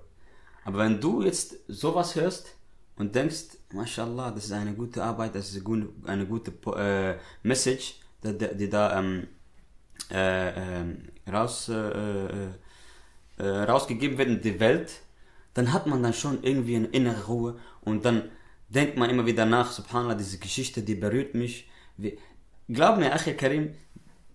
Aber 0.66 0.80
wenn 0.80 1.00
du 1.00 1.22
jetzt 1.22 1.56
sowas 1.68 2.16
hörst 2.16 2.56
und 2.96 3.16
denkst, 3.16 3.57
Mashallah, 3.74 4.32
das 4.32 4.46
ist 4.46 4.52
eine 4.54 4.74
gute 4.74 5.04
Arbeit, 5.04 5.36
das 5.36 5.52
ist 5.52 5.66
eine 6.06 6.26
gute, 6.26 6.52
äh, 6.78 7.18
Message, 7.44 8.00
die, 8.24 8.38
die, 8.56 8.70
da 8.70 9.00
ähm, 9.00 9.28
äh, 10.10 10.80
ähm, 10.80 11.10
raus, 11.30 11.68
äh, 11.70 11.74
äh, 11.74 12.50
äh, 13.38 13.64
rausgegeben 13.64 14.18
wird 14.18 14.30
in 14.30 14.42
die 14.42 14.60
Welt, 14.60 15.02
dann 15.54 15.74
hat 15.74 15.86
man 15.86 16.02
dann 16.02 16.14
schon 16.14 16.44
irgendwie 16.44 16.78
eine 16.78 16.88
innere 16.88 17.26
Ruhe 17.26 17.60
und 17.82 18.06
dann 18.06 18.30
denkt 18.70 18.98
man 18.98 19.10
immer 19.10 19.26
wieder 19.26 19.46
nach, 19.46 19.72
subhanallah, 19.72 20.16
diese 20.16 20.40
Geschichte, 20.40 20.82
die 20.82 20.96
berührt 20.96 21.36
mich. 21.36 21.70
Wie, 21.98 22.18
glaub 22.70 22.98
mir, 22.98 23.14
Achia 23.14 23.34
Karim, 23.34 23.74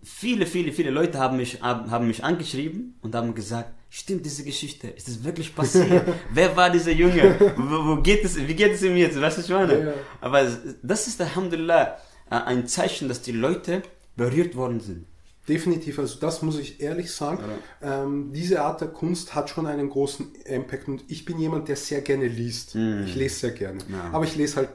viele, 0.02 0.46
viele, 0.46 0.72
viele 0.72 0.90
Leute 0.90 1.18
haben 1.18 1.36
mich, 1.36 1.62
haben 1.62 2.06
mich 2.06 2.22
angeschrieben 2.22 2.98
und 3.02 3.14
haben 3.14 3.34
gesagt, 3.34 3.72
stimmt 3.92 4.24
diese 4.24 4.42
Geschichte, 4.42 4.88
ist 4.88 5.06
das 5.06 5.22
wirklich 5.22 5.54
passiert? 5.54 6.06
Wer 6.32 6.56
war 6.56 6.70
dieser 6.70 6.92
Junge? 6.92 7.36
Wo, 7.58 7.86
wo 7.88 7.96
geht 8.02 8.24
es, 8.24 8.36
wie 8.36 8.54
geht 8.54 8.72
es 8.72 8.82
ihm 8.82 8.96
jetzt? 8.96 9.20
Weißt 9.20 9.36
du, 9.36 9.42
was 9.42 9.48
ich 9.48 9.54
meine? 9.54 9.78
Ja, 9.78 9.84
ja. 9.84 9.94
Aber 10.22 10.50
das 10.82 11.06
ist, 11.06 11.20
Alhamdulillah, 11.20 11.98
äh, 12.30 12.34
ein 12.34 12.66
Zeichen, 12.66 13.08
dass 13.08 13.20
die 13.20 13.32
Leute 13.32 13.82
berührt 14.16 14.56
worden 14.56 14.80
sind. 14.80 15.04
Definitiv, 15.46 15.98
also 15.98 16.18
das 16.20 16.40
muss 16.40 16.58
ich 16.58 16.80
ehrlich 16.80 17.12
sagen. 17.12 17.42
Ähm, 17.82 18.32
diese 18.32 18.62
Art 18.62 18.80
der 18.80 18.88
Kunst 18.88 19.34
hat 19.34 19.50
schon 19.50 19.66
einen 19.66 19.90
großen 19.90 20.36
Impact 20.44 20.88
und 20.88 21.04
ich 21.08 21.24
bin 21.24 21.38
jemand, 21.38 21.68
der 21.68 21.76
sehr 21.76 22.00
gerne 22.00 22.28
liest. 22.28 22.76
Ich 22.76 23.16
lese 23.16 23.40
sehr 23.40 23.50
gerne. 23.50 23.80
Aber 24.12 24.24
ich 24.24 24.36
lese 24.36 24.56
halt 24.56 24.68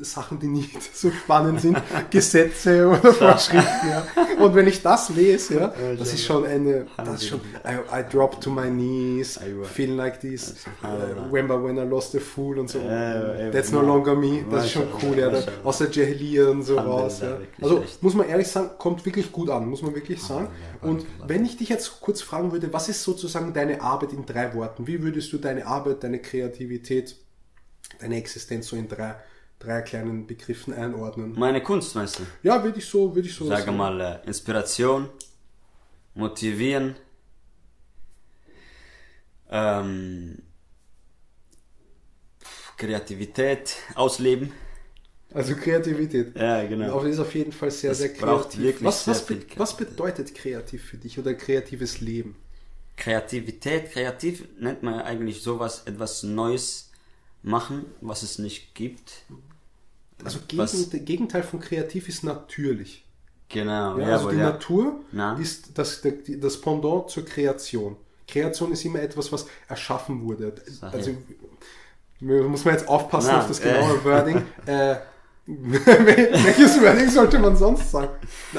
Sachen, 0.00 0.38
die 0.38 0.46
nicht 0.46 0.82
so 0.94 1.10
spannend 1.10 1.60
sind, 1.60 1.78
Gesetze 2.10 2.88
oder 2.88 3.12
Vorschriften. 3.12 3.88
Ja. 3.88 4.06
Und 4.42 4.54
wenn 4.54 4.66
ich 4.66 4.82
das 4.82 5.10
lese, 5.10 5.54
ja, 5.56 5.74
das 5.96 6.12
ist 6.14 6.24
schon 6.24 6.46
eine, 6.46 6.86
das 6.96 7.22
ist 7.22 7.28
schon, 7.28 7.40
I, 7.64 8.00
I 8.00 8.02
drop 8.10 8.40
to 8.40 8.50
my 8.50 8.68
knees, 8.68 9.38
feel 9.64 9.92
like 9.92 10.20
this, 10.20 10.54
uh, 10.82 11.20
remember 11.30 11.62
when 11.62 11.76
I 11.76 11.88
lost 11.88 12.14
a 12.16 12.18
fool 12.18 12.58
und 12.58 12.70
so. 12.70 12.78
That's 12.78 13.70
no 13.70 13.82
longer 13.82 14.14
me. 14.14 14.44
Das 14.50 14.64
ist 14.64 14.72
schon 14.72 14.88
cool, 15.02 15.18
ja. 15.18 15.30
Da, 15.30 15.42
aus 15.64 15.78
der 15.78 15.90
Jahiliya 15.90 16.48
und 16.48 16.62
so 16.62 16.78
raus. 16.78 17.20
Ja. 17.20 17.38
Also 17.60 17.84
muss 18.00 18.14
man 18.14 18.28
ehrlich 18.28 18.48
sagen, 18.48 18.70
kommt 18.78 19.04
wirklich 19.04 19.30
gut 19.30 19.50
an, 19.50 19.66
muss 19.68 19.82
man 19.82 19.94
wirklich 19.94 20.22
sagen. 20.22 20.48
Und 20.80 21.04
wenn 21.26 21.44
ich 21.44 21.56
dich 21.56 21.68
jetzt 21.68 22.00
kurz 22.00 22.22
fragen 22.22 22.52
würde, 22.52 22.72
was 22.72 22.88
ist 22.88 23.02
sozusagen 23.02 23.52
deine 23.52 23.82
Arbeit 23.82 24.12
in 24.12 24.24
drei 24.24 24.54
Worten? 24.54 24.86
Wie 24.86 25.02
würdest 25.02 25.32
du 25.32 25.38
deine 25.38 25.66
Arbeit, 25.66 26.04
deine 26.04 26.20
Kreativität, 26.20 27.16
deine 28.00 28.16
Existenz 28.16 28.68
so 28.68 28.76
in 28.76 28.88
drei, 28.88 29.16
drei 29.58 29.82
kleinen 29.82 30.26
Begriffen 30.26 30.72
einordnen? 30.74 31.34
Meine 31.36 31.62
Kunst, 31.62 31.94
meinst 31.94 32.18
du? 32.18 32.22
Ja, 32.42 32.62
würde 32.62 32.78
ich 32.78 32.86
so, 32.86 33.14
würde 33.14 33.28
ich 33.28 33.34
so 33.34 33.46
Sage 33.46 33.72
sagen. 33.72 33.76
mal, 33.76 34.00
äh, 34.00 34.26
Inspiration, 34.26 35.08
motivieren, 36.14 36.96
ähm, 39.50 40.38
Kreativität, 42.78 43.76
ausleben. 43.94 44.52
Also 45.32 45.54
Kreativität. 45.56 46.36
Ja, 46.36 46.64
genau. 46.66 46.92
Aber 46.92 47.02
das 47.04 47.14
ist 47.14 47.18
auf 47.20 47.34
jeden 47.34 47.52
Fall 47.52 47.70
sehr, 47.70 47.92
Das 47.92 47.98
sehr 47.98 48.10
braucht 48.14 48.50
kreativ. 48.50 48.60
wirklich 48.60 48.82
was, 48.84 49.04
sehr 49.04 49.20
was, 49.20 49.22
viel 49.22 49.38
be- 49.38 49.46
was 49.56 49.76
Kreativität. 49.76 49.78
bedeutet 49.78 50.34
kreativ 50.34 50.84
für 50.84 50.96
dich 50.98 51.18
oder 51.18 51.34
kreatives 51.34 52.00
Leben? 52.00 52.36
Kreativität, 52.96 53.92
kreativ 53.92 54.44
nennt 54.58 54.82
man 54.82 54.94
ja 54.96 55.04
eigentlich 55.04 55.40
sowas, 55.42 55.82
etwas 55.86 56.22
Neues 56.22 56.87
machen, 57.42 57.84
was 58.00 58.22
es 58.22 58.38
nicht 58.38 58.74
gibt. 58.74 59.22
Also 60.24 60.38
Gegend, 60.48 61.06
Gegenteil 61.06 61.42
von 61.42 61.60
kreativ 61.60 62.08
ist 62.08 62.24
natürlich. 62.24 63.04
Genau, 63.48 63.98
Ja, 63.98 64.08
also 64.08 64.24
aber 64.24 64.32
die 64.32 64.38
ja. 64.40 64.50
Natur 64.50 65.00
Na? 65.12 65.38
ist 65.38 65.70
das, 65.78 66.02
das 66.02 66.60
Pendant 66.60 67.08
zur 67.08 67.24
Kreation. 67.24 67.96
Kreation 68.26 68.72
ist 68.72 68.84
immer 68.84 69.00
etwas, 69.00 69.32
was 69.32 69.46
erschaffen 69.68 70.22
wurde. 70.22 70.54
Also 70.82 71.12
muss 72.20 72.64
man 72.64 72.74
jetzt 72.74 72.88
aufpassen 72.88 73.30
Na, 73.32 73.40
auf 73.40 73.48
das 73.48 73.60
äh. 73.60 73.72
genaue 73.72 74.04
Wording. 74.04 74.42
Äh, 74.66 74.96
Welches 75.46 76.78
Wording 76.82 77.08
sollte 77.08 77.38
man 77.38 77.56
sonst 77.56 77.90
sagen? 77.90 78.10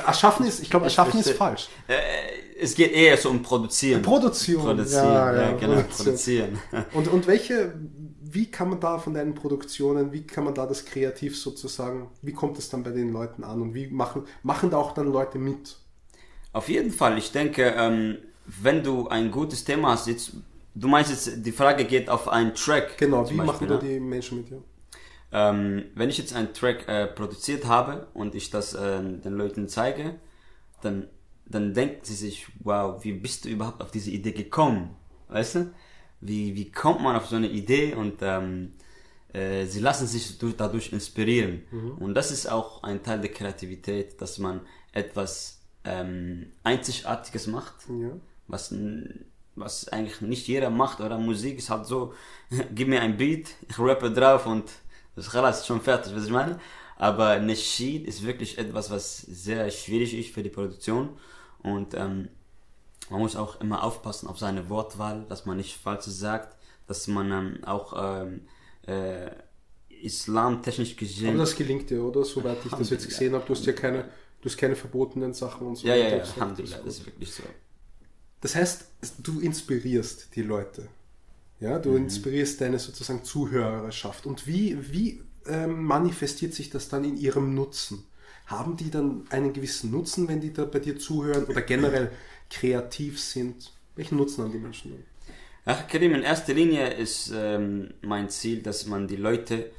Erschaffen 0.08 0.48
ist, 0.48 0.60
ich 0.62 0.70
glaube, 0.72 0.86
erschaffen 0.86 1.20
ist 1.20 1.28
verstehe. 1.28 1.38
falsch. 1.38 1.70
Äh, 1.88 1.98
es 2.62 2.74
geht 2.74 2.92
eher 2.92 3.16
so 3.16 3.30
um 3.30 3.44
Produzieren. 3.44 4.02
Produktion. 4.02 4.64
Produzieren, 4.64 5.06
Ja, 5.06 5.34
ja, 5.34 5.42
ja, 5.42 5.52
genau, 5.52 5.74
Produktion. 5.76 6.06
produzieren. 6.06 6.60
Und, 6.94 7.08
und 7.10 7.28
welche, 7.28 7.74
wie 8.32 8.52
kann 8.52 8.70
man 8.70 8.80
da 8.80 8.98
von 9.00 9.14
deinen 9.14 9.34
Produktionen, 9.34 10.12
wie 10.12 10.26
kann 10.26 10.44
man 10.44 10.54
da 10.54 10.66
das 10.66 10.86
kreativ 10.86 11.38
sozusagen, 11.38 12.10
wie 12.22 12.34
kommt 12.34 12.58
es 12.58 12.70
dann 12.70 12.84
bei 12.84 12.92
den 12.92 13.12
Leuten 13.12 13.44
an 13.44 13.62
und 13.62 13.74
wie 13.74 13.88
machen, 13.88 14.24
machen 14.44 14.70
da 14.70 14.78
auch 14.78 14.94
dann 14.94 15.12
Leute 15.12 15.40
mit? 15.40 15.78
Auf 16.54 16.70
jeden 16.70 16.92
Fall, 16.92 17.18
ich 17.18 17.32
denke, 17.32 17.74
ähm, 17.78 18.18
wenn 18.46 18.84
du 18.84 19.08
ein 19.08 19.32
gutes 19.32 19.64
Thema 19.64 19.92
hast, 19.92 20.08
jetzt, 20.08 20.34
du 20.76 20.88
meinst 20.88 21.12
jetzt, 21.12 21.46
die 21.46 21.52
Frage 21.52 21.86
geht 21.86 22.10
auf 22.10 22.28
einen 22.28 22.54
Track. 22.54 22.98
Genau, 22.98 23.30
wie 23.30 23.36
Beispiel, 23.36 23.46
machen 23.46 23.68
da 23.68 23.76
ne? 23.76 23.82
die 23.82 24.00
Menschen 24.00 24.40
mit 24.40 24.50
dir? 24.50 24.64
Ähm, 25.32 25.86
wenn 25.94 26.10
ich 26.10 26.18
jetzt 26.18 26.36
einen 26.36 26.54
Track 26.54 26.88
äh, 26.88 27.08
produziert 27.08 27.66
habe 27.66 28.08
und 28.14 28.34
ich 28.34 28.50
das 28.50 28.74
äh, 28.74 29.02
den 29.02 29.34
Leuten 29.34 29.68
zeige, 29.68 30.16
dann, 30.82 31.08
dann 31.46 31.74
denken 31.74 32.00
sie 32.04 32.16
sich, 32.16 32.48
wow, 32.64 33.04
wie 33.04 33.14
bist 33.14 33.46
du 33.46 33.50
überhaupt 33.50 33.82
auf 33.82 33.92
diese 33.92 34.10
Idee 34.10 34.32
gekommen? 34.32 34.96
Weißt 35.28 35.56
du? 35.56 35.72
Wie, 36.22 36.56
wie 36.56 36.72
kommt 36.72 37.02
man 37.02 37.16
auf 37.16 37.28
so 37.28 37.36
eine 37.38 37.50
Idee 37.50 37.94
und 37.96 38.16
ähm, 38.22 38.74
äh, 39.34 39.66
sie 39.66 39.80
lassen 39.80 40.08
sich 40.08 40.38
durch, 40.40 40.56
dadurch 40.58 40.92
inspirieren. 40.92 41.64
Und 42.00 42.14
das 42.16 42.32
ist 42.32 42.48
auch 42.52 42.84
ein 42.84 43.04
Teil 43.04 43.22
der 43.22 43.32
Kreativität, 43.32 44.20
dass 44.22 44.38
man 44.40 44.62
etwas 44.92 45.62
ähm, 45.84 46.52
Einzigartiges 46.64 47.48
macht 47.48 47.76
Ja. 47.90 48.12
was, 48.48 48.74
was 49.56 49.88
eigentlich 49.90 50.22
nicht 50.22 50.48
jeder 50.48 50.70
macht, 50.70 51.00
oder? 51.00 51.18
Musik 51.18 51.60
ist 51.60 51.70
halt 51.70 51.86
so, 51.86 52.14
gib 52.76 52.88
mir 52.88 53.02
ein 53.02 53.18
Beat, 53.18 53.50
ich 53.68 53.80
rappe 53.80 54.12
drauf 54.12 54.46
und 54.46 54.66
das 55.16 55.28
ist 55.28 55.68
schon 55.68 55.82
fertig, 55.82 56.16
was 56.16 56.26
ich 56.26 56.32
meine. 56.32 56.60
Aber 56.98 57.28
eine 57.28 57.56
Sheet 57.56 58.08
ist 58.08 58.26
wirklich 58.26 58.58
etwas, 58.58 58.90
was 58.90 59.22
sehr 59.22 59.70
schwierig 59.72 60.14
ist 60.18 60.34
für 60.34 60.44
die 60.44 60.50
Produktion 60.50 61.10
und 61.64 61.94
ähm, 61.94 62.30
man 63.10 63.20
muss 63.22 63.36
auch 63.36 63.60
immer 63.62 63.84
aufpassen 63.84 64.28
auf 64.28 64.38
seine 64.40 64.70
Wortwahl, 64.70 65.26
dass 65.30 65.46
man 65.46 65.58
nicht 65.58 65.78
Falsches 65.78 66.20
sagt, 66.20 66.56
dass 66.88 67.08
man 67.08 67.32
ähm, 67.32 67.64
auch 67.64 67.94
ähm, 68.22 68.42
äh, 68.88 69.32
islamtechnisch 70.02 70.96
gesehen... 70.96 71.30
Aber 71.30 71.40
das 71.40 71.56
gelingt 71.56 71.90
dir, 71.90 72.04
oder? 72.04 72.24
Soweit 72.24 72.58
ich 72.66 72.72
das 72.72 72.90
jetzt 72.90 73.08
gesehen 73.08 73.34
habe, 73.34 73.46
du 73.46 73.54
hast 73.54 73.66
ja 73.66 73.74
keine, 73.74 74.04
du 74.42 74.46
hast 74.50 74.58
keine 74.58 74.76
verbotenen 74.76 75.34
Sachen 75.34 75.68
und 75.68 75.76
so. 75.78 75.88
ja, 75.88 75.96
ja, 75.96 76.08
ja, 76.10 76.18
Das- 76.20 76.36
Alhamdulillah, 76.36 76.78
das- 76.78 76.86
das 76.86 76.98
ist 77.00 77.06
wirklich 77.06 77.32
so. 77.34 77.44
Das 78.42 78.56
heißt, 78.56 78.86
du 79.20 79.40
inspirierst 79.42 80.36
die 80.36 80.44
Leute. 80.44 80.88
Ja, 81.60 81.78
Mhm. 81.78 81.82
du 81.84 81.96
inspirierst 81.98 82.62
deine 82.62 82.80
sozusagen 82.80 83.24
Zuhörerschaft. 83.26 84.26
Und 84.26 84.48
wie, 84.48 84.78
wie 84.94 85.22
ähm, 85.46 85.84
manifestiert 85.84 86.54
sich 86.54 86.70
das 86.70 86.88
dann 86.90 87.04
in 87.04 87.18
ihrem 87.18 87.54
Nutzen? 87.54 88.06
Haben 88.46 88.78
die 88.78 88.90
dann 88.90 89.26
einen 89.30 89.52
gewissen 89.54 89.92
Nutzen, 89.92 90.28
wenn 90.28 90.40
die 90.42 90.54
da 90.54 90.64
bei 90.66 90.80
dir 90.80 90.98
zuhören 90.98 91.44
oder 91.46 91.62
generell 91.62 92.12
kreativ 92.50 93.20
sind? 93.20 93.72
Welchen 93.96 94.18
Nutzen 94.18 94.44
haben 94.44 94.52
die 94.52 94.60
Menschen 94.60 94.92
dann? 94.92 95.04
Ach, 95.66 95.88
Karim, 95.88 96.16
in 96.16 96.24
erster 96.24 96.54
Linie 96.54 96.94
ist 96.94 97.32
ähm, 97.36 97.94
mein 98.02 98.30
Ziel, 98.30 98.64
dass 98.64 98.86
man 98.86 99.08
die 99.08 99.18
Leute 99.18 99.72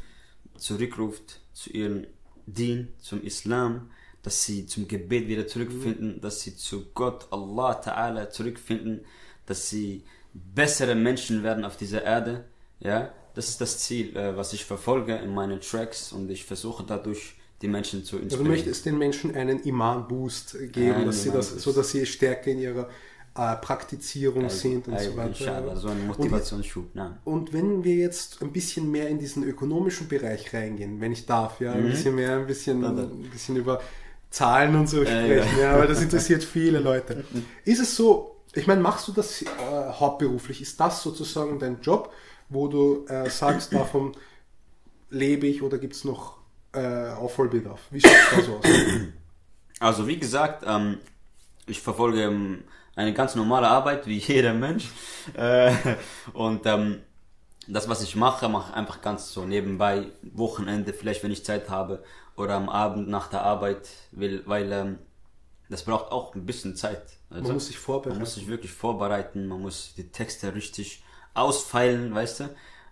zurückruft 0.57 1.41
zu 1.53 1.71
ihrem 1.71 2.07
Dien, 2.47 2.89
zum 2.99 3.23
Islam, 3.23 3.91
dass 4.23 4.45
sie 4.45 4.67
zum 4.67 4.87
Gebet 4.87 5.29
wieder 5.29 5.47
zurückfinden, 5.47 6.21
dass 6.21 6.43
sie 6.43 6.57
zu 6.57 6.87
Gott, 6.95 7.27
Allah 7.31 7.81
Ta'ala 7.81 8.31
zurückfinden, 8.31 9.01
dass 9.47 9.71
sie 9.71 10.05
bessere 10.35 10.95
Menschen 10.95 11.43
werden 11.43 11.65
auf 11.65 11.77
dieser 11.77 12.03
Erde. 12.03 12.45
Ja, 12.81 13.13
das 13.35 13.49
ist 13.49 13.61
das 13.61 13.79
Ziel, 13.79 14.17
äh, 14.17 14.37
was 14.37 14.53
ich 14.53 14.65
verfolge 14.65 15.17
in 15.17 15.33
meinen 15.33 15.61
Tracks 15.61 16.13
und 16.13 16.31
ich 16.31 16.45
versuche 16.45 16.85
dadurch 16.85 17.35
die 17.63 17.69
Menschen 17.69 18.05
zu 18.05 18.17
Also 18.17 18.19
du 18.19 18.25
inspirieren. 18.25 18.49
möchtest 18.49 18.87
den 18.87 18.99
Menschen 18.99 19.35
einen 19.35 19.63
Iman-Boost 19.63 20.57
geben, 20.73 20.95
Einen 20.95 21.07
dass 21.07 21.23
sie 21.23 21.31
das, 21.31 21.51
so 21.63 21.73
dass 21.73 21.91
sie 21.91 22.07
stärker 22.07 22.51
in 22.51 22.59
ihrer 22.59 22.89
äh, 23.37 23.57
Praktizierung 23.57 24.49
sind 24.51 24.89
und 24.89 24.99
so 24.99 25.11
Äh, 25.11 25.17
weiter. 25.17 25.29
Inshallah, 25.29 25.77
so 25.77 25.89
ein 25.89 26.07
Motivationsschub. 26.07 26.87
nein. 26.95 27.19
Und 27.25 27.53
wenn 27.53 27.85
wir 27.85 27.95
jetzt 27.97 28.43
ein 28.43 28.53
bisschen 28.53 28.91
mehr 28.91 29.09
in 29.09 29.19
diesen 29.19 29.45
ökonomischen 29.45 30.09
Bereich 30.09 30.53
reingehen, 30.53 31.01
wenn 31.01 31.13
ich 31.13 31.27
darf, 31.27 31.61
ja, 31.61 31.73
ein 31.73 31.85
bisschen 31.91 32.15
mehr, 32.15 32.37
ein 32.37 32.47
bisschen, 32.47 32.85
ein 32.85 33.31
bisschen 33.31 33.57
über 33.57 33.81
Zahlen 34.31 34.75
und 34.77 34.89
so 34.89 35.03
sprechen, 35.05 35.59
ja, 35.61 35.79
weil 35.79 35.87
das 35.89 36.03
interessiert 36.03 36.43
viele 36.45 36.79
Leute. 36.81 37.25
Ist 37.65 37.81
es 37.81 37.95
so, 37.97 38.37
ich 38.55 38.67
meine, 38.67 38.81
machst 38.81 39.07
du 39.07 39.13
das 39.13 39.43
äh, 39.43 39.47
hauptberuflich? 39.93 40.61
Ist 40.63 40.81
das 40.81 41.03
sozusagen 41.03 41.59
dein 41.59 41.81
Job, 41.83 42.13
wo 42.49 42.69
du 42.69 43.05
äh, 43.07 43.29
sagst, 43.31 43.73
davon 43.75 44.13
lebe 45.11 45.47
ich 45.47 45.63
oder 45.63 45.79
gibt 45.79 45.95
es 45.95 46.05
noch 46.05 46.40
äh, 46.73 47.11
Aufholbedarf? 47.11 47.81
Wie 47.91 48.01
schaut 48.01 48.13
es 48.13 48.37
da 48.37 48.43
so 48.43 48.57
aus? 48.57 48.65
Also 49.83 50.07
wie 50.07 50.19
gesagt, 50.19 50.63
ähm, 50.67 50.99
ich 51.67 51.81
verfolge 51.81 52.25
ähm, 52.25 52.65
eine 52.97 53.15
ganz 53.15 53.35
normale 53.35 53.67
Arbeit 53.67 54.07
wie 54.07 54.19
jeder 54.19 54.53
Mensch 54.53 54.91
äh, 55.33 55.73
und 56.35 56.67
ähm, 56.67 57.01
das, 57.67 57.89
was 57.89 58.03
ich 58.03 58.17
mache, 58.17 58.49
mache 58.49 58.73
ich 58.73 58.77
einfach 58.77 59.01
ganz 59.01 59.33
so 59.33 59.45
nebenbei, 59.45 60.09
Wochenende, 60.23 60.93
vielleicht 60.93 61.23
wenn 61.23 61.31
ich 61.31 61.45
Zeit 61.47 61.71
habe 61.71 62.03
oder 62.37 62.55
am 62.55 62.69
Abend 62.69 63.09
nach 63.09 63.29
der 63.29 63.43
Arbeit, 63.43 63.89
will, 64.13 64.43
weil 64.47 64.71
ähm, 64.73 64.99
das 65.69 65.85
braucht 65.85 66.11
auch 66.11 66.35
ein 66.35 66.47
bisschen 66.47 66.75
Zeit. 66.77 67.03
Also, 67.31 67.45
Man 67.45 67.55
muss 67.55 67.69
sich 67.69 67.79
vorbereiten. 67.79 68.17
Man 68.17 68.21
muss 68.21 68.35
sich 68.35 68.49
wirklich 68.49 68.73
vorbereiten, 68.73 69.47
man 69.47 69.63
muss 69.63 69.95
die 69.97 70.11
Texte 70.11 70.55
richtig 70.55 71.03
ausfeilen, 71.33 72.15
weißt 72.15 72.41
du? 72.41 72.45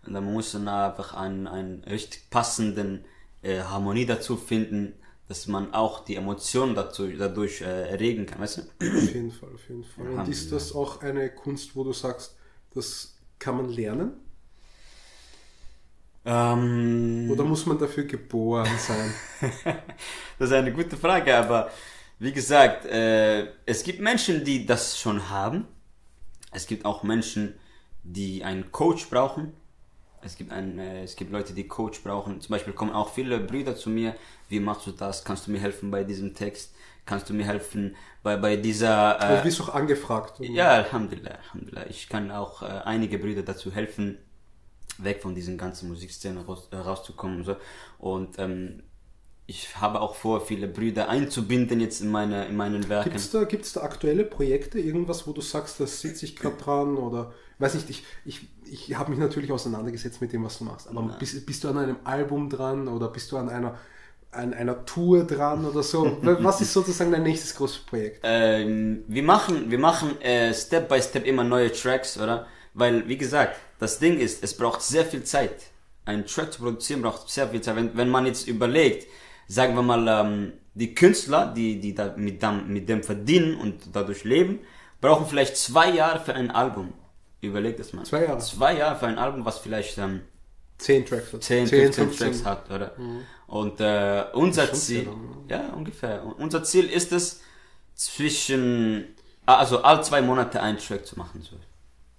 Und 0.06 0.14
dann 0.14 0.24
muss 0.32 0.54
man 0.54 0.68
einfach 0.68 1.14
einen, 1.14 1.48
einen 1.48 1.82
richtig 1.84 2.30
passenden 2.30 3.04
äh, 3.42 3.60
Harmonie 3.60 4.06
dazu 4.06 4.36
finden, 4.36 4.94
dass 5.28 5.46
man 5.46 5.74
auch 5.74 6.04
die 6.04 6.16
Emotionen 6.16 6.74
dazu, 6.74 7.06
dadurch 7.06 7.60
äh, 7.60 7.90
erregen 7.90 8.26
kann, 8.26 8.40
weißt 8.40 8.58
du? 8.58 8.62
Auf 8.62 9.14
jeden 9.14 9.30
Fall, 9.30 9.50
auf 9.54 9.68
jeden 9.68 9.84
Fall. 9.84 10.08
Und 10.08 10.28
ist 10.28 10.50
das 10.50 10.74
auch 10.74 11.02
eine 11.02 11.28
Kunst, 11.30 11.76
wo 11.76 11.84
du 11.84 11.92
sagst, 11.92 12.36
das 12.74 13.14
kann 13.38 13.56
man 13.56 13.68
lernen? 13.68 14.12
Ähm, 16.24 17.28
Oder 17.30 17.44
muss 17.44 17.64
man 17.66 17.78
dafür 17.78 18.04
geboren 18.04 18.68
sein? 18.78 19.14
Das 20.38 20.50
ist 20.50 20.54
eine 20.54 20.72
gute 20.72 20.96
Frage, 20.96 21.36
aber 21.36 21.70
wie 22.20 22.32
gesagt, 22.32 22.84
äh, 22.86 23.48
es 23.66 23.82
gibt 23.82 24.00
Menschen, 24.00 24.44
die 24.44 24.66
das 24.66 25.00
schon 25.00 25.30
haben. 25.30 25.66
Es 26.52 26.66
gibt 26.66 26.84
auch 26.84 27.02
Menschen, 27.02 27.54
die 28.04 28.44
einen 28.44 28.70
Coach 28.70 29.08
brauchen. 29.10 29.52
Es 30.22 30.36
gibt, 30.36 30.52
ein, 30.52 30.78
äh, 30.78 31.04
es 31.04 31.16
gibt 31.16 31.30
Leute, 31.30 31.52
die 31.52 31.66
Coach 31.66 32.02
brauchen. 32.02 32.40
Zum 32.40 32.50
Beispiel 32.50 32.72
kommen 32.72 32.92
auch 32.92 33.12
viele 33.12 33.38
Brüder 33.40 33.76
zu 33.76 33.90
mir. 33.90 34.14
Wie 34.48 34.60
machst 34.60 34.86
du 34.86 34.92
das? 34.92 35.24
Kannst 35.24 35.46
du 35.46 35.50
mir 35.50 35.60
helfen 35.60 35.90
bei 35.90 36.04
diesem 36.04 36.34
Text? 36.34 36.74
Kannst 37.06 37.30
du 37.30 37.34
mir 37.34 37.46
helfen 37.46 37.96
bei, 38.22 38.36
bei 38.36 38.56
dieser... 38.56 39.38
Äh, 39.40 39.42
bist 39.42 39.58
du 39.58 39.64
auch 39.64 39.74
angefragt? 39.74 40.40
oder? 40.40 40.48
ja, 40.48 40.70
Alhamdulillah, 40.70 41.38
Alhamdulillah. 41.44 41.86
Ich 41.88 42.08
kann 42.08 42.30
auch 42.30 42.62
äh, 42.62 42.66
einige 42.66 43.18
Brüder 43.18 43.42
dazu 43.42 43.72
helfen, 43.72 44.18
weg 44.98 45.22
von 45.22 45.34
diesen 45.34 45.56
ganzen 45.56 45.88
Musikszenen 45.88 46.44
raus, 46.44 46.68
äh, 46.70 46.76
rauszukommen 46.76 47.38
und 47.38 47.44
so. 47.44 47.56
Und 47.98 48.38
ähm, 48.38 48.82
ich 49.50 49.80
habe 49.80 50.02
auch 50.02 50.14
vor, 50.14 50.42
viele 50.42 50.68
Brüder 50.68 51.08
einzubinden 51.08 51.80
jetzt 51.80 52.02
in 52.02 52.10
meine 52.10 52.44
in 52.44 52.54
meinen 52.54 52.86
Werken. 52.90 53.08
Gibt 53.08 53.16
es 53.16 53.30
da, 53.30 53.44
gibt's 53.44 53.72
da 53.72 53.80
aktuelle 53.80 54.24
Projekte, 54.24 54.78
irgendwas, 54.78 55.26
wo 55.26 55.32
du 55.32 55.40
sagst, 55.40 55.80
das 55.80 56.02
sitze 56.02 56.26
ich 56.26 56.36
gerade 56.36 56.56
dran 56.58 56.98
oder 56.98 57.32
weiß 57.58 57.74
nicht, 57.74 57.88
ich, 57.88 58.04
ich, 58.26 58.46
ich 58.70 58.94
habe 58.98 59.10
mich 59.10 59.18
natürlich 59.18 59.50
auseinandergesetzt 59.50 60.20
mit 60.20 60.34
dem, 60.34 60.44
was 60.44 60.58
du 60.58 60.64
machst, 60.64 60.86
aber 60.86 61.16
bist, 61.18 61.46
bist 61.46 61.64
du 61.64 61.68
an 61.68 61.78
einem 61.78 61.96
Album 62.04 62.50
dran 62.50 62.88
oder 62.88 63.08
bist 63.08 63.32
du 63.32 63.38
an 63.38 63.48
einer, 63.48 63.78
an 64.32 64.52
einer 64.52 64.84
Tour 64.84 65.24
dran 65.24 65.64
oder 65.64 65.82
so? 65.82 66.18
Was 66.20 66.60
ist 66.60 66.74
sozusagen 66.74 67.10
dein 67.10 67.22
nächstes 67.22 67.54
großes 67.56 67.78
Projekt? 67.78 68.20
Ähm, 68.24 69.02
wir 69.08 69.22
machen, 69.22 69.70
wir 69.70 69.78
machen 69.78 70.20
äh, 70.20 70.52
Step 70.52 70.90
by 70.90 71.00
Step 71.00 71.26
immer 71.26 71.42
neue 71.42 71.72
Tracks, 71.72 72.18
oder? 72.18 72.46
Weil, 72.74 73.08
wie 73.08 73.16
gesagt, 73.16 73.56
das 73.78 73.98
Ding 73.98 74.18
ist, 74.18 74.44
es 74.44 74.54
braucht 74.54 74.82
sehr 74.82 75.06
viel 75.06 75.24
Zeit. 75.24 75.68
Ein 76.04 76.26
Track 76.26 76.52
zu 76.52 76.60
produzieren 76.60 77.00
braucht 77.00 77.30
sehr 77.30 77.48
viel 77.48 77.62
Zeit. 77.62 77.76
Wenn, 77.76 77.96
wenn 77.96 78.10
man 78.10 78.26
jetzt 78.26 78.46
überlegt, 78.46 79.06
sagen 79.48 79.74
wir 79.74 79.82
mal, 79.82 80.06
ähm, 80.06 80.52
die 80.74 80.94
Künstler, 80.94 81.52
die, 81.52 81.80
die 81.80 81.94
da 81.94 82.14
mit, 82.16 82.42
dem, 82.42 82.72
mit 82.72 82.88
dem 82.88 83.02
verdienen 83.02 83.56
und 83.56 83.80
dadurch 83.92 84.22
leben, 84.24 84.60
brauchen 85.00 85.26
vielleicht 85.26 85.56
zwei 85.56 85.90
Jahre 85.90 86.20
für 86.20 86.34
ein 86.34 86.50
Album. 86.50 86.92
Überlegt 87.40 87.80
das 87.80 87.92
mal. 87.92 88.04
Zwei 88.04 88.24
Jahre? 88.24 88.38
Zwei 88.38 88.76
Jahre 88.76 88.96
für 88.96 89.06
ein 89.06 89.18
Album, 89.18 89.44
was 89.44 89.58
vielleicht 89.58 89.98
ähm, 89.98 90.20
Zehn 90.78 91.04
Tracks. 91.04 91.34
oder? 91.34 91.40
10, 91.40 91.66
10, 91.66 91.92
15 91.92 92.18
Tracks 92.18 92.44
hat, 92.44 92.70
oder? 92.70 92.92
Und 93.48 93.80
äh, 93.80 94.24
unser 94.34 94.72
Ziel, 94.72 95.02
viel, 95.02 95.12
ja, 95.48 95.70
ungefähr. 95.70 96.24
Und 96.24 96.34
unser 96.34 96.62
Ziel 96.62 96.84
ist 96.86 97.10
es, 97.12 97.40
zwischen, 97.98 99.16
also 99.44 99.82
all 99.82 100.02
zwei 100.04 100.22
Monate 100.22 100.62
einen 100.62 100.78
Track 100.78 101.04
zu 101.04 101.18
machen. 101.18 101.42
So. 101.42 101.56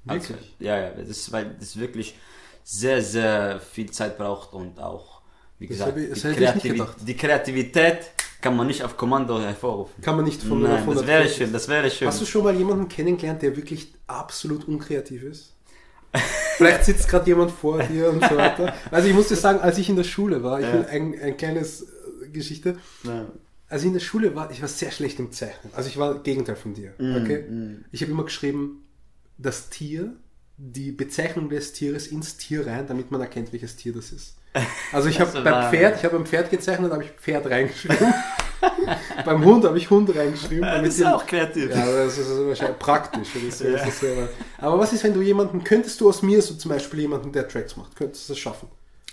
Also, 0.06 0.30
Wirklich? 0.30 0.56
ja, 0.60 0.78
ja, 0.78 0.89
das 0.92 1.08
ist, 1.08 1.32
weil 1.32 1.56
das 1.58 1.80
wirklich 1.80 2.15
sehr, 2.63 3.02
sehr 3.02 3.60
viel 3.62 3.89
Zeit 3.89 4.18
braucht 4.18 4.54
und 4.54 4.80
auch, 4.80 5.19
wie 5.60 5.67
gesagt, 5.67 5.98
ich- 5.98 6.62
die, 6.62 6.69
gedacht. 6.69 6.95
die 7.06 7.15
Kreativität 7.15 8.12
kann 8.41 8.56
man 8.56 8.67
nicht 8.67 8.84
auf 8.84 8.95
Kommando 8.98 9.39
hervorrufen. 9.41 10.02
Kann 10.02 10.15
man 10.15 10.26
nicht 10.26 10.41
von 10.41 10.62
Nein, 10.63 10.84
von 10.86 10.95
das 10.95 11.06
der- 11.06 11.19
wäre 11.19 11.30
schön, 11.30 11.52
das 11.54 11.67
wäre 11.67 11.89
schön. 11.91 12.08
Hast 12.08 12.22
du 12.22 12.26
schon 12.26 12.43
mal 12.43 12.56
jemanden 12.56 12.88
kennengelernt, 12.88 13.41
der 13.41 13.56
wirklich 13.56 13.93
absolut 14.08 14.67
unkreativ 14.67 15.24
ist? 15.24 15.54
Vielleicht 16.58 16.86
sitzt 16.86 17.08
gerade 17.08 17.28
jemand 17.28 17.52
vor 17.52 17.84
dir 17.84 18.10
und 18.10 18.24
so 18.24 18.36
weiter. 18.36 18.74
Also 18.89 19.08
ich 19.08 19.13
muss 19.13 19.28
dir 19.28 19.36
sagen, 19.36 19.60
als 19.60 19.78
ich 19.78 19.89
in 19.89 19.95
der 19.95 20.04
Schule 20.04 20.41
war, 20.43 20.60
ich 20.60 20.65
Ja. 20.65 20.86
ein, 20.88 21.13
ein 21.22 21.38
kleines 21.38 21.84
äh, 21.84 22.30
Geschichte. 22.30 22.78
Als 23.67 23.82
ich 23.84 23.88
in 23.88 23.93
der 23.93 24.00
Schule 24.00 24.34
war, 24.36 24.50
ich 24.50 24.62
war 24.62 24.67
sehr 24.67 24.89
schlecht 24.91 25.19
im 25.19 25.32
Zeichnen. 25.32 25.72
Also 25.76 25.88
ich 25.89 25.98
war 25.98 26.24
Gegenteil 26.24 26.56
von 26.56 26.74
dir. 26.74 26.93
Mm, 26.98 27.15
Okay? 27.17 27.43
Ich 27.91 28.02
habe 28.02 28.12
immer 28.12 28.24
geschrieben, 28.24 28.84
das 29.38 29.69
Tier, 29.69 30.13
die 30.58 30.91
Bezeichnung 30.91 31.50
des 31.50 31.74
Tieres 31.74 32.08
ins 32.08 32.38
Tier 32.38 32.65
rein, 32.65 32.88
damit 32.88 33.12
man 33.12 33.22
erkennt, 33.22 33.54
welches 33.54 33.76
Tier 33.76 33.93
das 33.93 34.12
ist. 34.12 34.36
Also 34.92 35.10
ich 35.10 35.20
habe 35.20 35.42
beim 35.42 35.70
Pferd, 35.70 35.98
ich 35.98 36.04
habe 36.04 36.18
beim 36.18 36.26
Pferd 36.26 36.50
gezeichnet, 36.50 36.92
habe 36.92 37.04
ich 37.04 37.12
Pferd 37.12 37.46
reingeschrieben. 37.46 38.14
beim 39.26 39.46
Hund 39.46 39.64
habe 39.64 39.78
ich 39.78 39.90
Hund 39.90 40.14
reingeschrieben. 40.16 40.64
damit 40.64 40.88
Das 40.88 40.98
ist 40.98 41.06
auch 41.06 41.26
kreativ. 41.26 41.70
ja, 41.70 41.86
das 41.86 42.18
ist 42.18 42.30
wahrscheinlich 42.48 42.80
praktisch. 42.80 43.30
Das 43.34 43.62
ist, 43.62 44.06
aber 44.58 44.80
was 44.80 44.94
ist, 44.94 45.04
wenn 45.04 45.14
du 45.14 45.22
jemanden, 45.22 45.64
könntest 45.64 46.02
du 46.02 46.10
aus 46.10 46.22
mir 46.22 46.42
so 46.42 46.56
zum 46.56 46.70
Beispiel 46.70 47.02
jemanden, 47.02 47.32
der 47.32 47.48
Tracks 47.48 47.78
macht, 47.78 47.96
könntest 47.96 48.28
du 48.28 48.34
das 48.34 48.40
schaffen? 48.40 48.68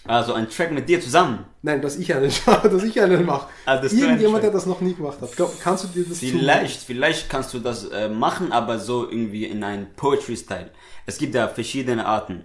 Also 0.09 0.35
ein 0.35 0.49
Track 0.49 0.71
mit 0.71 0.89
dir 0.89 1.01
zusammen. 1.01 1.45
Nein, 1.63 1.83
dass 1.83 1.97
ich 1.97 2.15
einen 2.15 2.31
schaffe, 2.31 2.69
dass 2.71 2.83
ich 2.85 3.01
einen 3.01 3.27
mache. 3.27 3.49
Ah, 3.65 3.77
du 3.77 3.89
einen 3.89 3.99
Irgendjemand, 3.99 4.43
der 4.45 4.51
das 4.51 4.67
noch 4.67 4.81
nie 4.81 4.95
gemacht 4.95 5.19
hat. 5.21 5.31
Kannst 5.63 5.85
du 5.85 5.89
dir 5.89 6.05
das 6.09 6.19
Vielleicht, 6.19 6.81
vielleicht 6.81 7.29
kannst 7.29 7.53
du 7.55 7.59
das 7.59 7.87
äh, 7.87 8.09
machen, 8.09 8.53
aber 8.53 8.79
so 8.79 9.09
irgendwie 9.11 9.47
in 9.47 9.65
einem 9.65 9.87
Poetry-Style. 9.97 10.71
Es 11.07 11.19
gibt 11.19 11.35
ja 11.35 11.49
verschiedene 11.49 12.07
Arten. 12.07 12.45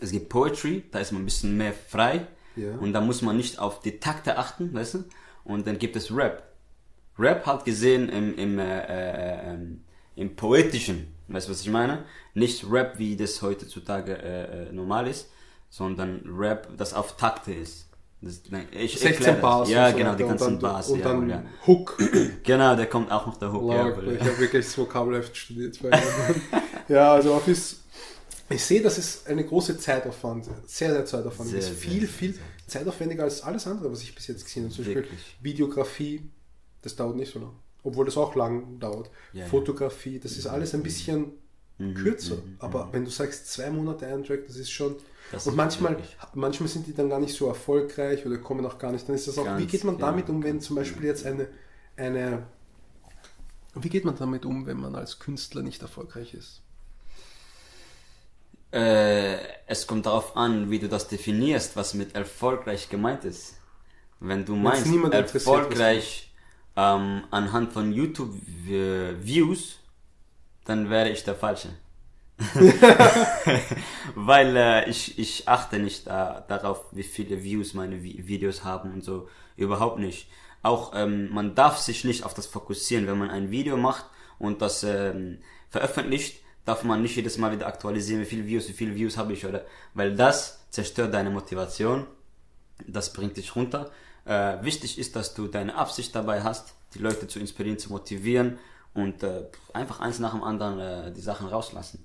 Es 0.00 0.10
gibt 0.12 0.28
Poetry, 0.28 0.84
da 0.90 0.98
ist 0.98 1.12
man 1.12 1.22
ein 1.22 1.24
bisschen 1.24 1.56
mehr 1.56 1.72
frei. 1.72 2.26
Ja. 2.56 2.74
Und 2.80 2.92
da 2.92 3.00
muss 3.00 3.22
man 3.22 3.36
nicht 3.36 3.58
auf 3.58 3.80
die 3.80 3.98
Takte 4.00 4.36
achten, 4.38 4.72
weißt 4.74 4.94
du? 4.94 5.04
Und 5.44 5.66
dann 5.66 5.78
gibt 5.78 5.96
es 5.96 6.14
Rap. 6.14 6.42
Rap 7.18 7.46
halt 7.46 7.64
gesehen 7.64 8.08
im, 8.08 8.36
im, 8.36 8.58
äh, 8.58 8.80
äh, 8.80 9.52
ähm, 9.52 9.82
im 10.16 10.36
Poetischen, 10.36 11.08
weißt 11.28 11.48
du, 11.48 11.52
was 11.52 11.60
ich 11.60 11.68
meine? 11.70 12.04
Nicht 12.34 12.64
Rap, 12.70 12.98
wie 12.98 13.16
das 13.16 13.40
heutzutage 13.42 14.16
äh, 14.18 14.68
äh, 14.68 14.72
normal 14.72 15.06
ist, 15.06 15.30
sondern 15.68 16.22
Rap, 16.26 16.68
das 16.76 16.94
auf 16.94 17.16
Takte 17.16 17.52
ist. 17.52 17.86
Das, 18.22 18.42
ich 18.72 18.92
16 18.92 19.12
erklär 19.12 19.32
das. 19.32 19.40
Bars. 19.40 19.70
Ja, 19.70 19.90
so 19.90 19.96
genau, 19.96 20.14
die 20.14 20.24
ganzen 20.24 20.46
und 20.54 20.62
dann, 20.62 20.72
Bars. 20.72 20.88
Und 20.90 20.98
ja, 20.98 21.04
dann 21.06 21.30
ja. 21.30 21.42
Hook. 21.66 21.96
Genau, 22.42 22.76
da 22.76 22.84
kommt 22.84 23.10
auch 23.10 23.26
noch 23.26 23.38
der 23.38 23.50
Hook. 23.52 23.70
Ja, 23.72 23.82
Lark, 23.82 23.98
aber- 23.98 24.12
ich 24.12 24.20
habe 24.20 24.38
wirklich 24.38 24.66
das 24.66 24.76
Vokabelheft 24.76 25.36
studiert. 25.36 25.78
ja, 26.88 27.14
also 27.14 27.32
Office. 27.34 27.80
Ich 28.50 28.64
sehe, 28.64 28.82
das 28.82 28.98
ist 28.98 29.26
eine 29.28 29.44
große 29.44 29.78
Zeitaufwand. 29.78 30.46
Sehr, 30.66 30.90
sehr 30.92 31.04
Zeitaufwand. 31.06 31.50
Sehr, 31.50 31.60
das 31.60 31.70
ist 31.70 31.80
sehr, 31.80 31.90
viel, 31.90 32.00
sehr, 32.00 32.08
viel 32.08 32.38
zeitaufwendiger 32.66 33.22
als 33.22 33.42
alles 33.42 33.66
andere, 33.66 33.90
was 33.92 34.02
ich 34.02 34.14
bis 34.14 34.26
jetzt 34.26 34.44
gesehen 34.44 34.64
habe. 34.64 34.74
Zum 34.74 34.84
Beispiel 34.84 35.02
Wirklich. 35.02 35.36
Videografie, 35.40 36.28
das 36.82 36.96
dauert 36.96 37.16
nicht 37.16 37.32
so 37.32 37.38
lang. 37.38 37.52
Obwohl 37.82 38.04
das 38.04 38.16
auch 38.16 38.34
lang 38.34 38.78
dauert. 38.80 39.10
Ja, 39.32 39.40
ja. 39.42 39.46
Fotografie, 39.46 40.18
das 40.18 40.32
ist 40.32 40.46
alles 40.46 40.74
ein 40.74 40.82
bisschen 40.82 41.32
Mhm, 41.78 41.94
kürzer. 41.94 42.36
Aber 42.58 42.88
wenn 42.92 43.06
du 43.06 43.10
sagst, 43.10 43.50
zwei 43.50 43.70
Monate 43.70 44.06
ein 44.06 44.22
Track, 44.22 44.46
das 44.46 44.56
ist 44.56 44.70
schon. 44.70 44.96
Das 45.32 45.46
und 45.46 45.52
ist 45.52 45.56
manchmal, 45.56 45.92
wirklich- 45.92 46.16
manchmal 46.34 46.68
sind 46.68 46.86
die 46.86 46.92
dann 46.92 47.08
gar 47.08 47.20
nicht 47.20 47.34
so 47.34 47.46
erfolgreich 47.48 48.26
oder 48.26 48.36
kommen 48.36 48.66
auch 48.66 48.76
gar 48.78 48.92
nicht. 48.92 49.08
Dann 49.08 49.14
ist 49.16 49.26
das 49.28 49.38
auch, 49.38 49.44
wie 49.56 49.60
Ganz 49.60 49.70
geht 49.70 49.84
man 49.84 49.94
genau, 49.96 50.08
damit 50.08 50.28
um, 50.28 50.42
wenn 50.42 50.60
zum 50.60 50.76
Beispiel 50.76 51.04
jetzt 51.04 51.24
eine, 51.24 51.48
eine 51.96 52.42
wie 53.74 53.88
geht 53.88 54.04
man 54.04 54.14
damit 54.16 54.44
um, 54.44 54.66
wenn 54.66 54.76
man 54.78 54.94
als 54.94 55.20
Künstler 55.20 55.62
nicht 55.62 55.80
erfolgreich 55.80 56.34
ist? 56.34 56.60
Äh, 58.72 59.36
es 59.66 59.86
kommt 59.86 60.06
darauf 60.06 60.36
an, 60.36 60.70
wie 60.70 60.78
du 60.78 60.88
das 60.88 61.08
definierst, 61.08 61.76
was 61.76 61.94
mit 61.94 62.14
erfolgreich 62.14 62.88
gemeint 62.88 63.24
ist. 63.24 63.60
Wenn 64.20 64.44
du 64.44 64.54
meinst, 64.54 64.86
erfolgreich 65.34 66.30
ähm, 66.76 67.24
anhand 67.30 67.72
von 67.72 67.92
YouTube-Views, 67.92 69.78
dann 70.64 70.90
wäre 70.90 71.08
ich 71.08 71.24
der 71.24 71.34
Falsche. 71.34 71.70
Weil 74.14 74.56
äh, 74.56 74.88
ich, 74.88 75.18
ich 75.18 75.48
achte 75.48 75.78
nicht 75.78 76.06
äh, 76.06 76.42
darauf, 76.48 76.84
wie 76.92 77.02
viele 77.02 77.42
Views 77.42 77.74
meine 77.74 78.02
Vi 78.02 78.26
Videos 78.26 78.64
haben 78.64 78.92
und 78.92 79.04
so. 79.04 79.28
Überhaupt 79.56 79.98
nicht. 79.98 80.28
Auch 80.62 80.92
ähm, 80.94 81.30
man 81.32 81.54
darf 81.54 81.78
sich 81.78 82.04
nicht 82.04 82.24
auf 82.24 82.34
das 82.34 82.46
fokussieren. 82.46 83.06
Wenn 83.06 83.18
man 83.18 83.30
ein 83.30 83.50
Video 83.50 83.76
macht 83.76 84.06
und 84.38 84.62
das 84.62 84.84
ähm, 84.84 85.38
veröffentlicht, 85.68 86.40
darf 86.64 86.84
man 86.84 87.02
nicht 87.02 87.16
jedes 87.16 87.38
Mal 87.38 87.52
wieder 87.52 87.66
aktualisieren, 87.66 88.22
wie 88.22 88.26
viele 88.26 88.46
Views, 88.46 88.68
wie 88.68 88.72
viele 88.72 88.94
Views 88.94 89.16
habe 89.16 89.32
ich, 89.32 89.46
oder? 89.46 89.64
Weil 89.94 90.14
das 90.14 90.60
zerstört 90.70 91.14
deine 91.14 91.30
Motivation. 91.30 92.06
Das 92.86 93.12
bringt 93.12 93.36
dich 93.36 93.56
runter. 93.56 93.90
Äh, 94.24 94.62
wichtig 94.62 94.98
ist, 94.98 95.16
dass 95.16 95.34
du 95.34 95.46
deine 95.46 95.74
Absicht 95.74 96.14
dabei 96.14 96.42
hast, 96.42 96.74
die 96.94 96.98
Leute 96.98 97.26
zu 97.28 97.38
inspirieren, 97.38 97.78
zu 97.78 97.90
motivieren 97.90 98.58
und 98.94 99.22
äh, 99.22 99.44
einfach 99.72 100.00
eins 100.00 100.18
nach 100.18 100.32
dem 100.32 100.42
anderen 100.42 100.78
äh, 100.80 101.12
die 101.12 101.20
Sachen 101.20 101.48
rauslassen. 101.48 102.04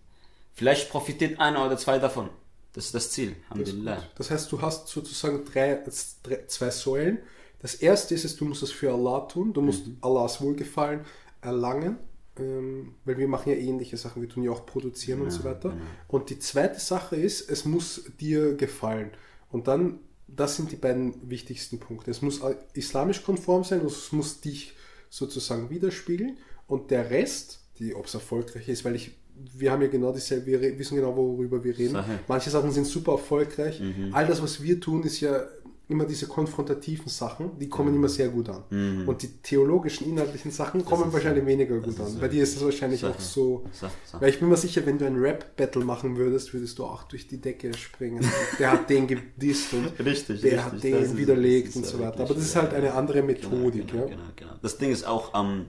Vielleicht 0.53 0.89
profitiert 0.89 1.39
einer 1.39 1.65
oder 1.65 1.77
zwei 1.77 1.99
davon. 1.99 2.29
Das 2.73 2.85
ist 2.85 2.95
das 2.95 3.11
Ziel. 3.11 3.35
Das, 3.49 3.51
Alhamdulillah. 3.51 4.03
das 4.15 4.31
heißt, 4.31 4.51
du 4.51 4.61
hast 4.61 4.87
sozusagen 4.87 5.45
drei, 5.45 5.81
drei, 6.23 6.45
zwei 6.47 6.69
Säulen. 6.69 7.19
Das 7.61 7.75
erste 7.75 8.13
ist 8.15 8.25
es, 8.25 8.35
du 8.35 8.45
musst 8.45 8.63
es 8.63 8.71
für 8.71 8.93
Allah 8.93 9.21
tun, 9.21 9.53
du 9.53 9.61
musst 9.61 9.85
Allahs 10.01 10.41
Wohlgefallen 10.41 11.05
erlangen, 11.41 11.97
ähm, 12.39 12.95
weil 13.05 13.17
wir 13.17 13.27
machen 13.27 13.51
ja 13.51 13.55
ähnliche 13.57 13.97
Sachen, 13.97 14.21
wir 14.21 14.29
tun 14.29 14.43
ja 14.43 14.51
auch 14.51 14.65
produzieren 14.65 15.21
und 15.21 15.31
so 15.31 15.43
weiter. 15.43 15.73
Und 16.07 16.29
die 16.29 16.39
zweite 16.39 16.79
Sache 16.79 17.15
ist, 17.15 17.49
es 17.49 17.65
muss 17.65 18.05
dir 18.19 18.55
gefallen. 18.55 19.11
Und 19.51 19.67
dann, 19.67 19.99
das 20.27 20.57
sind 20.57 20.71
die 20.71 20.75
beiden 20.75 21.29
wichtigsten 21.29 21.79
Punkte. 21.79 22.11
Es 22.11 22.21
muss 22.21 22.41
islamisch 22.73 23.23
konform 23.23 23.63
sein, 23.63 23.81
und 23.81 23.87
es 23.87 24.11
muss 24.11 24.41
dich 24.41 24.73
sozusagen 25.09 25.69
widerspiegeln. 25.69 26.37
Und 26.67 26.91
der 26.91 27.09
Rest, 27.09 27.59
die, 27.79 27.95
ob 27.95 28.05
es 28.07 28.13
erfolgreich 28.13 28.67
ist, 28.67 28.83
weil 28.83 28.95
ich, 28.95 29.11
wir 29.57 29.71
haben 29.71 29.81
ja 29.81 29.87
genau 29.87 30.11
dieselbe, 30.11 30.47
wir 30.47 30.79
wissen 30.79 30.95
genau, 30.95 31.15
worüber 31.15 31.63
wir 31.63 31.77
reden. 31.77 31.93
Sahih. 31.93 32.19
Manche 32.27 32.49
Sachen 32.49 32.71
sind 32.71 32.87
super 32.87 33.13
erfolgreich. 33.13 33.81
All 34.11 34.27
das, 34.27 34.41
was 34.41 34.61
wir 34.61 34.79
tun, 34.79 35.03
ist 35.03 35.19
ja 35.21 35.45
immer 35.87 36.05
diese 36.05 36.27
konfrontativen 36.27 37.07
Sachen, 37.09 37.59
die 37.59 37.69
kommen 37.69 37.93
immer 37.93 38.09
sehr 38.09 38.29
gut 38.29 38.49
an. 38.49 38.63
Und 39.05 39.21
die 39.21 39.27
theologischen, 39.43 40.09
inhaltlichen 40.09 40.49
Sachen 40.51 40.83
kommen 40.83 41.13
wahrscheinlich 41.13 41.45
weniger 41.45 41.77
gut 41.79 41.99
an. 41.99 42.17
Bei 42.19 42.27
dir 42.27 42.41
ist 42.43 42.55
es 42.57 42.63
wahrscheinlich 42.65 43.01
Sache. 43.01 43.13
auch 43.13 43.19
so. 43.19 43.65
Weil 44.19 44.29
ich 44.29 44.39
bin 44.39 44.49
mir 44.49 44.57
sicher, 44.57 44.85
wenn 44.85 44.97
du 44.97 45.05
ein 45.05 45.17
Rap-Battle 45.17 45.85
machen 45.85 46.17
würdest, 46.17 46.53
würdest 46.53 46.79
du 46.79 46.85
auch 46.85 47.03
durch 47.03 47.27
die 47.27 47.39
Decke 47.39 47.71
springen. 47.75 48.25
Der 48.57 48.71
hat 48.71 48.89
den 48.89 49.05
gedisst 49.07 49.73
und 49.73 49.85
Richtig, 50.05 50.41
der 50.41 50.51
richtig. 50.53 50.59
hat 50.65 50.73
Das 50.73 50.81
den 50.81 50.95
ist- 50.95 51.17
widerlegt 51.17 51.67
das 51.69 51.75
und 51.75 51.83
ist 51.83 51.91
so 51.91 51.99
weiter. 51.99 52.21
Aber 52.23 52.33
das 52.33 52.43
ist 52.43 52.55
halt 52.55 52.73
eine 52.73 52.93
andere 52.93 53.21
Methodik. 53.21 53.87
Genau, 53.87 54.03
ja. 54.03 54.09
genau, 54.09 54.23
genau. 54.35 54.51
Das 54.61 54.77
Ding 54.79 54.91
ist 54.91 55.05
auch, 55.05 55.33
ähm, 55.39 55.65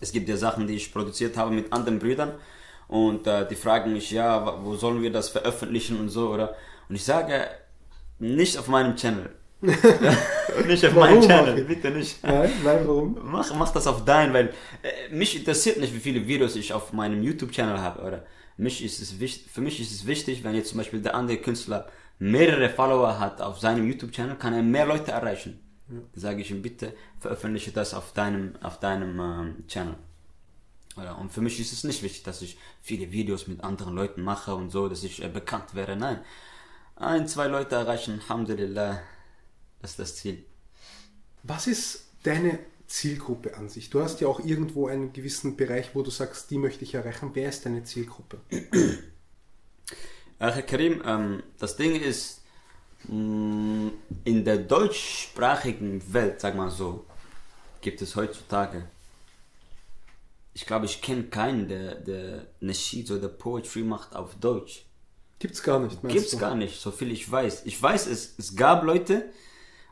es 0.00 0.12
gibt 0.12 0.28
ja 0.28 0.36
Sachen, 0.36 0.66
die 0.66 0.74
ich 0.74 0.92
produziert 0.92 1.36
habe 1.38 1.54
mit 1.54 1.72
anderen 1.72 1.98
Brüdern 2.00 2.32
und 2.88 3.26
äh, 3.26 3.48
die 3.48 3.54
fragen 3.54 3.94
mich, 3.94 4.10
ja, 4.10 4.62
wo 4.62 4.74
sollen 4.76 5.00
wir 5.00 5.10
das 5.10 5.30
veröffentlichen 5.30 5.98
und 5.98 6.10
so, 6.10 6.28
oder? 6.30 6.54
Und 6.90 6.96
ich 6.96 7.04
sage, 7.04 7.46
nicht 8.22 8.56
auf 8.56 8.68
meinem 8.68 8.96
Channel. 8.96 9.30
nicht 10.66 10.84
auf 10.86 10.94
meinem 10.94 11.20
Channel, 11.20 11.64
bitte 11.64 11.90
nicht. 11.90 12.22
Nein, 12.22 12.50
nein, 12.64 12.80
warum? 12.86 13.18
Mach, 13.24 13.54
mach 13.54 13.72
das 13.72 13.86
auf 13.86 14.04
dein, 14.04 14.32
weil 14.32 14.52
äh, 14.82 15.14
mich 15.14 15.36
interessiert 15.36 15.78
nicht, 15.78 15.94
wie 15.94 16.00
viele 16.00 16.26
Videos 16.26 16.56
ich 16.56 16.72
auf 16.72 16.92
meinem 16.92 17.22
YouTube-Channel 17.22 17.80
habe, 17.80 18.02
oder? 18.02 18.26
Mich 18.56 18.84
ist 18.84 19.00
es 19.00 19.18
wichtig, 19.18 19.50
für 19.50 19.60
mich 19.60 19.80
ist 19.80 19.92
es 19.92 20.06
wichtig, 20.06 20.44
wenn 20.44 20.54
jetzt 20.54 20.70
zum 20.70 20.78
Beispiel 20.78 21.00
der 21.00 21.14
andere 21.14 21.38
Künstler 21.38 21.88
mehrere 22.18 22.68
Follower 22.70 23.18
hat 23.18 23.40
auf 23.40 23.58
seinem 23.58 23.88
YouTube-Channel, 23.88 24.36
kann 24.36 24.52
er 24.52 24.62
mehr 24.62 24.86
Leute 24.86 25.10
erreichen. 25.10 25.58
Dann 25.88 26.08
sage 26.14 26.40
ich 26.40 26.50
ihm, 26.50 26.62
bitte 26.62 26.94
veröffentliche 27.18 27.72
das 27.72 27.94
auf 27.94 28.12
deinem, 28.12 28.54
auf 28.62 28.78
deinem 28.78 29.18
ähm, 29.18 29.66
Channel. 29.68 29.96
Oder? 30.96 31.18
Und 31.18 31.32
für 31.32 31.40
mich 31.40 31.58
ist 31.58 31.72
es 31.72 31.84
nicht 31.84 32.02
wichtig, 32.02 32.22
dass 32.22 32.42
ich 32.42 32.58
viele 32.80 33.10
Videos 33.12 33.46
mit 33.46 33.64
anderen 33.64 33.94
Leuten 33.94 34.22
mache 34.22 34.54
und 34.54 34.70
so, 34.70 34.88
dass 34.88 35.02
ich 35.02 35.22
äh, 35.22 35.28
bekannt 35.28 35.74
wäre. 35.74 35.96
Nein. 35.96 36.20
Ein, 36.96 37.26
zwei 37.26 37.48
Leute 37.48 37.74
erreichen, 37.74 38.20
Alhamdulillah, 38.20 39.00
das 39.80 39.92
ist 39.92 39.98
das 39.98 40.16
Ziel. 40.16 40.44
Was 41.42 41.66
ist 41.66 42.04
deine 42.22 42.58
Zielgruppe 42.86 43.56
an 43.56 43.68
sich? 43.68 43.90
Du 43.90 44.02
hast 44.02 44.20
ja 44.20 44.28
auch 44.28 44.40
irgendwo 44.40 44.86
einen 44.86 45.12
gewissen 45.12 45.56
Bereich, 45.56 45.94
wo 45.94 46.02
du 46.02 46.10
sagst, 46.10 46.50
die 46.50 46.58
möchte 46.58 46.84
ich 46.84 46.94
erreichen. 46.94 47.30
Wer 47.34 47.48
ist 47.48 47.66
deine 47.66 47.82
Zielgruppe? 47.84 48.40
Herr 50.38 50.62
Karim, 50.62 51.02
ähm, 51.04 51.42
das 51.58 51.76
Ding 51.76 52.00
ist, 52.00 52.42
mh, 53.08 53.90
in 54.24 54.44
der 54.44 54.58
deutschsprachigen 54.58 56.02
Welt, 56.12 56.40
sag 56.40 56.54
mal 56.54 56.70
so, 56.70 57.06
gibt 57.80 58.02
es 58.02 58.16
heutzutage, 58.16 58.88
ich 60.54 60.66
glaube, 60.66 60.86
ich 60.86 61.00
kenne 61.00 61.24
keinen, 61.24 61.68
der, 61.68 61.94
der 61.94 62.46
Nasheed 62.60 63.10
oder 63.10 63.28
Poetry 63.28 63.82
macht 63.82 64.14
auf 64.14 64.34
Deutsch. 64.34 64.84
Gibt's 65.42 65.60
gar 65.62 65.80
nicht, 65.80 65.98
Gibt's 66.06 66.30
du? 66.30 66.38
gar 66.38 66.54
nicht, 66.54 66.80
so 66.80 66.90
viel 66.92 67.10
ich 67.10 67.24
weiß. 67.30 67.62
Ich 67.64 67.82
weiß, 67.82 68.06
es, 68.06 68.34
es 68.38 68.54
gab 68.54 68.84
Leute, 68.84 69.24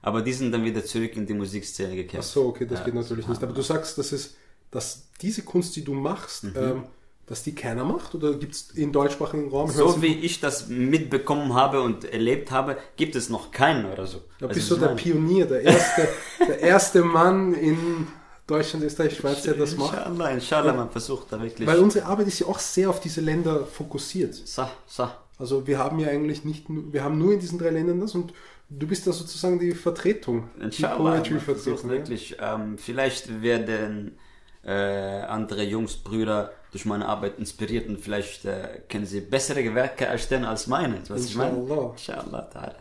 aber 0.01 0.23
die 0.23 0.33
sind 0.33 0.53
dann 0.53 0.63
wieder 0.65 0.85
zurück 0.85 1.17
in 1.17 1.27
die 1.27 1.35
Musikszene 1.35 1.97
gekehrt. 1.97 2.23
Ach 2.25 2.29
so, 2.29 2.47
okay, 2.47 2.67
das 2.67 2.79
Ja, 2.79 2.85
geht 2.85 2.95
natürlich 2.95 3.27
nicht. 3.27 3.43
Aber 3.43 3.53
du 3.53 3.63
sagst, 3.63 3.99
dass 3.99 4.13
es, 4.13 4.35
dass 4.71 5.09
diese 5.21 5.43
Kunst, 5.43 5.75
die 5.75 5.83
du 5.83 5.93
machst, 5.93 6.45
ähm, 6.55 6.85
dass 7.27 7.43
die 7.43 7.53
keiner 7.55 7.85
macht? 7.85 8.15
Oder 8.15 8.35
gibt 8.35 8.55
es 8.55 8.71
im 8.77 8.93
deutschsprachigen 8.93 9.51
Raum? 9.51 9.69
So 9.71 10.01
wie 10.03 10.15
ich 10.21 10.39
das 10.41 10.69
mitbekommen 10.69 11.55
habe 11.55 11.81
und 11.83 12.05
erlebt 12.05 12.53
habe, 12.53 12.77
gibt 12.97 13.17
es 13.17 13.29
noch 13.29 13.51
keinen 13.51 13.87
oder 13.93 14.07
so. 14.07 14.19
Da 14.39 14.47
Also 14.47 14.55
bist 14.59 14.71
du 14.71 14.77
der 14.77 14.89
meine- 14.91 15.01
Pionier, 15.01 15.47
der 15.47 15.63
erste, 15.63 16.09
der 16.47 16.61
erste 16.61 17.03
Mann 17.03 17.55
in 17.55 18.07
Deutschland, 18.47 18.85
Österreich, 18.85 19.17
Schweiz, 19.17 19.43
der 19.43 19.55
das 19.55 19.77
macht. 19.77 19.97
Inshallah, 19.97 20.31
inshallah, 20.31 20.73
man 20.73 20.91
versucht 20.91 21.27
da 21.33 21.41
wirklich. 21.43 21.67
Weil 21.69 21.79
unsere 21.81 22.07
Arbeit 22.07 22.29
ist 22.29 22.39
ja 22.39 22.47
auch 22.47 22.59
sehr 22.61 22.89
auf 22.91 23.01
diese 23.01 23.21
Länder 23.21 23.65
fokussiert. 23.67 24.35
Sah, 24.35 24.71
sah. 24.87 25.17
Also 25.41 25.67
wir 25.67 25.79
haben 25.79 25.99
ja 25.99 26.09
eigentlich 26.09 26.45
nicht 26.45 26.69
nur, 26.69 26.93
wir 26.93 27.03
haben 27.03 27.19
nur 27.19 27.33
in 27.33 27.41
diesen 27.41 27.59
drei 27.59 27.71
Ländern 27.71 28.01
das 28.01 28.15
und 28.15 28.35
du 28.69 28.87
bist 28.87 29.07
da 29.07 29.13
sozusagen 29.13 29.59
die 29.59 29.73
Vertretung. 29.73 30.51
Die 30.59 30.65
Inshallah, 30.65 31.23
versucht 31.23 31.47
Poetry-Vertretung. 31.47 31.91
Ja? 31.91 31.97
wirklich. 31.97 32.37
Ähm, 32.41 32.77
vielleicht 32.79 33.43
werden 33.43 34.19
äh, 34.65 34.71
andere 34.71 35.65
Jungs, 35.65 35.97
Brüder 35.97 36.53
durch 36.73 36.85
meine 36.85 37.07
Arbeit 37.07 37.39
inspiriert 37.39 37.89
und 37.89 37.99
vielleicht 37.99 38.45
äh, 38.45 38.83
können 38.89 39.07
sie 39.07 39.23
bessere 39.23 39.75
Werke 39.75 40.05
erstellen 40.05 40.45
als 40.45 40.67
meine. 40.67 41.01
Was 41.09 41.25
ich 41.25 41.35
meine? 41.35 41.59
Inshallah. 41.59 41.93
Inshallah, 41.93 42.51
ta'ala. 42.55 42.75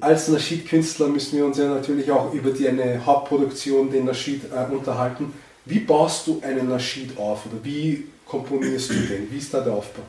Als 0.00 0.28
Naschid-Künstler 0.28 1.08
müssen 1.08 1.38
wir 1.38 1.46
uns 1.46 1.56
ja 1.56 1.68
natürlich 1.68 2.10
auch 2.10 2.32
über 2.32 2.50
die 2.50 2.68
eine 2.68 3.04
Hauptproduktion, 3.04 3.90
den 3.90 4.04
Naschid, 4.04 4.42
äh, 4.52 4.72
unterhalten. 4.72 5.32
Wie 5.64 5.80
baust 5.80 6.26
du 6.26 6.40
einen 6.44 6.68
Naschid 6.68 7.18
auf 7.18 7.46
oder 7.46 7.64
wie 7.64 8.06
komponierst 8.26 8.90
du 8.90 8.94
den? 8.94 9.30
Wie 9.30 9.38
ist 9.38 9.52
da 9.52 9.60
der 9.60 9.72
Aufbau? 9.72 10.02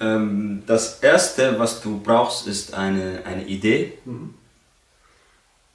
Ähm, 0.00 0.62
das 0.66 1.00
erste, 1.00 1.58
was 1.58 1.82
du 1.82 2.00
brauchst, 2.00 2.46
ist 2.46 2.72
eine, 2.72 3.22
eine 3.24 3.44
Idee. 3.44 3.98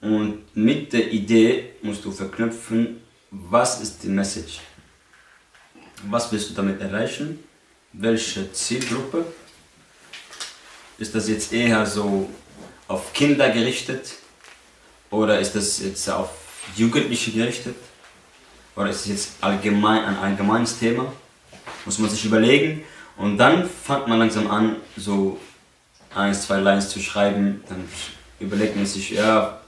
Und 0.01 0.55
mit 0.55 0.93
der 0.93 1.11
Idee 1.11 1.73
musst 1.84 2.03
du 2.03 2.11
verknüpfen, 2.11 3.01
was 3.30 3.82
ist 3.82 4.03
die 4.03 4.07
Message? 4.07 4.59
Was 6.09 6.32
willst 6.32 6.49
du 6.49 6.53
damit 6.53 6.82
erreichen? 6.82 7.43
Welche 7.93 8.51
Zielgruppe? 8.51 9.26
Ist 10.97 11.13
das 11.13 11.28
jetzt 11.28 11.53
eher 11.53 11.86
so 11.86 12.30
auf 12.88 13.13
Kinder 13.13 13.49
gerichtet? 13.49 14.13
Oder 15.09 15.39
ist 15.39 15.55
das 15.55 15.80
jetzt 15.80 16.09
auf 16.09 16.30
Jugendliche 16.76 17.32
gerichtet? 17.32 17.76
Oder 18.76 18.89
ist 18.89 19.01
es 19.01 19.07
jetzt 19.07 19.30
allgemein 19.41 20.03
ein 20.03 20.17
allgemeines 20.17 20.78
Thema? 20.80 21.11
Muss 21.86 21.99
man 21.99 22.09
sich 22.09 22.26
überlegen. 22.26 22.84
Und 23.18 23.38
dann 23.38 23.68
fängt 23.68 24.07
man 24.07 24.20
langsam 24.20 24.49
an, 24.49 24.76
so 24.97 25.39
ein, 26.13 26.34
zwei 26.34 26.59
Lines 26.59 26.89
zu 26.89 26.99
schreiben. 26.99 27.63
Dann 27.70 27.86
überlegt 28.39 28.76
man 28.76 28.86
sich, 28.86 29.11
ja, 29.11 29.59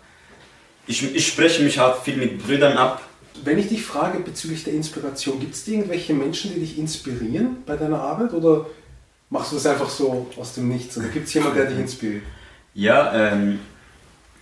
ich, 0.85 1.15
ich 1.15 1.27
spreche 1.27 1.63
mich 1.63 1.79
halt 1.79 1.97
viel 1.97 2.17
mit 2.17 2.43
Brüdern 2.43 2.77
ab. 2.77 3.01
Wenn 3.43 3.59
ich 3.59 3.67
dich 3.67 3.83
frage 3.83 4.19
bezüglich 4.19 4.63
der 4.63 4.73
Inspiration, 4.73 5.39
gibt 5.39 5.53
es 5.53 5.67
irgendwelche 5.67 6.13
Menschen, 6.13 6.53
die 6.53 6.59
dich 6.59 6.77
inspirieren 6.77 7.57
bei 7.65 7.75
deiner 7.75 8.01
Arbeit 8.01 8.33
oder 8.33 8.65
machst 9.29 9.51
du 9.51 9.55
das 9.57 9.65
einfach 9.67 9.89
so 9.89 10.27
aus 10.37 10.55
dem 10.55 10.69
Nichts? 10.69 10.97
Oder 10.97 11.09
gibt 11.09 11.27
es 11.27 11.33
jemanden, 11.33 11.57
der 11.57 11.65
dich 11.67 11.79
inspiriert? 11.79 12.23
Ja, 12.73 13.13
ähm, 13.13 13.59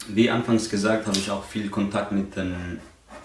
wie 0.07 0.29
anfangs 0.29 0.69
gesagt, 0.69 1.07
habe 1.07 1.17
ich 1.17 1.29
auch 1.29 1.43
viel 1.43 1.69
Kontakt 1.69 2.11
mit 2.11 2.35
den 2.35 2.79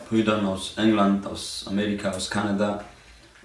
Brüdern 0.09 0.45
aus 0.47 0.75
England, 0.77 1.27
aus 1.27 1.65
Amerika, 1.69 2.11
aus 2.11 2.29
Kanada. 2.29 2.85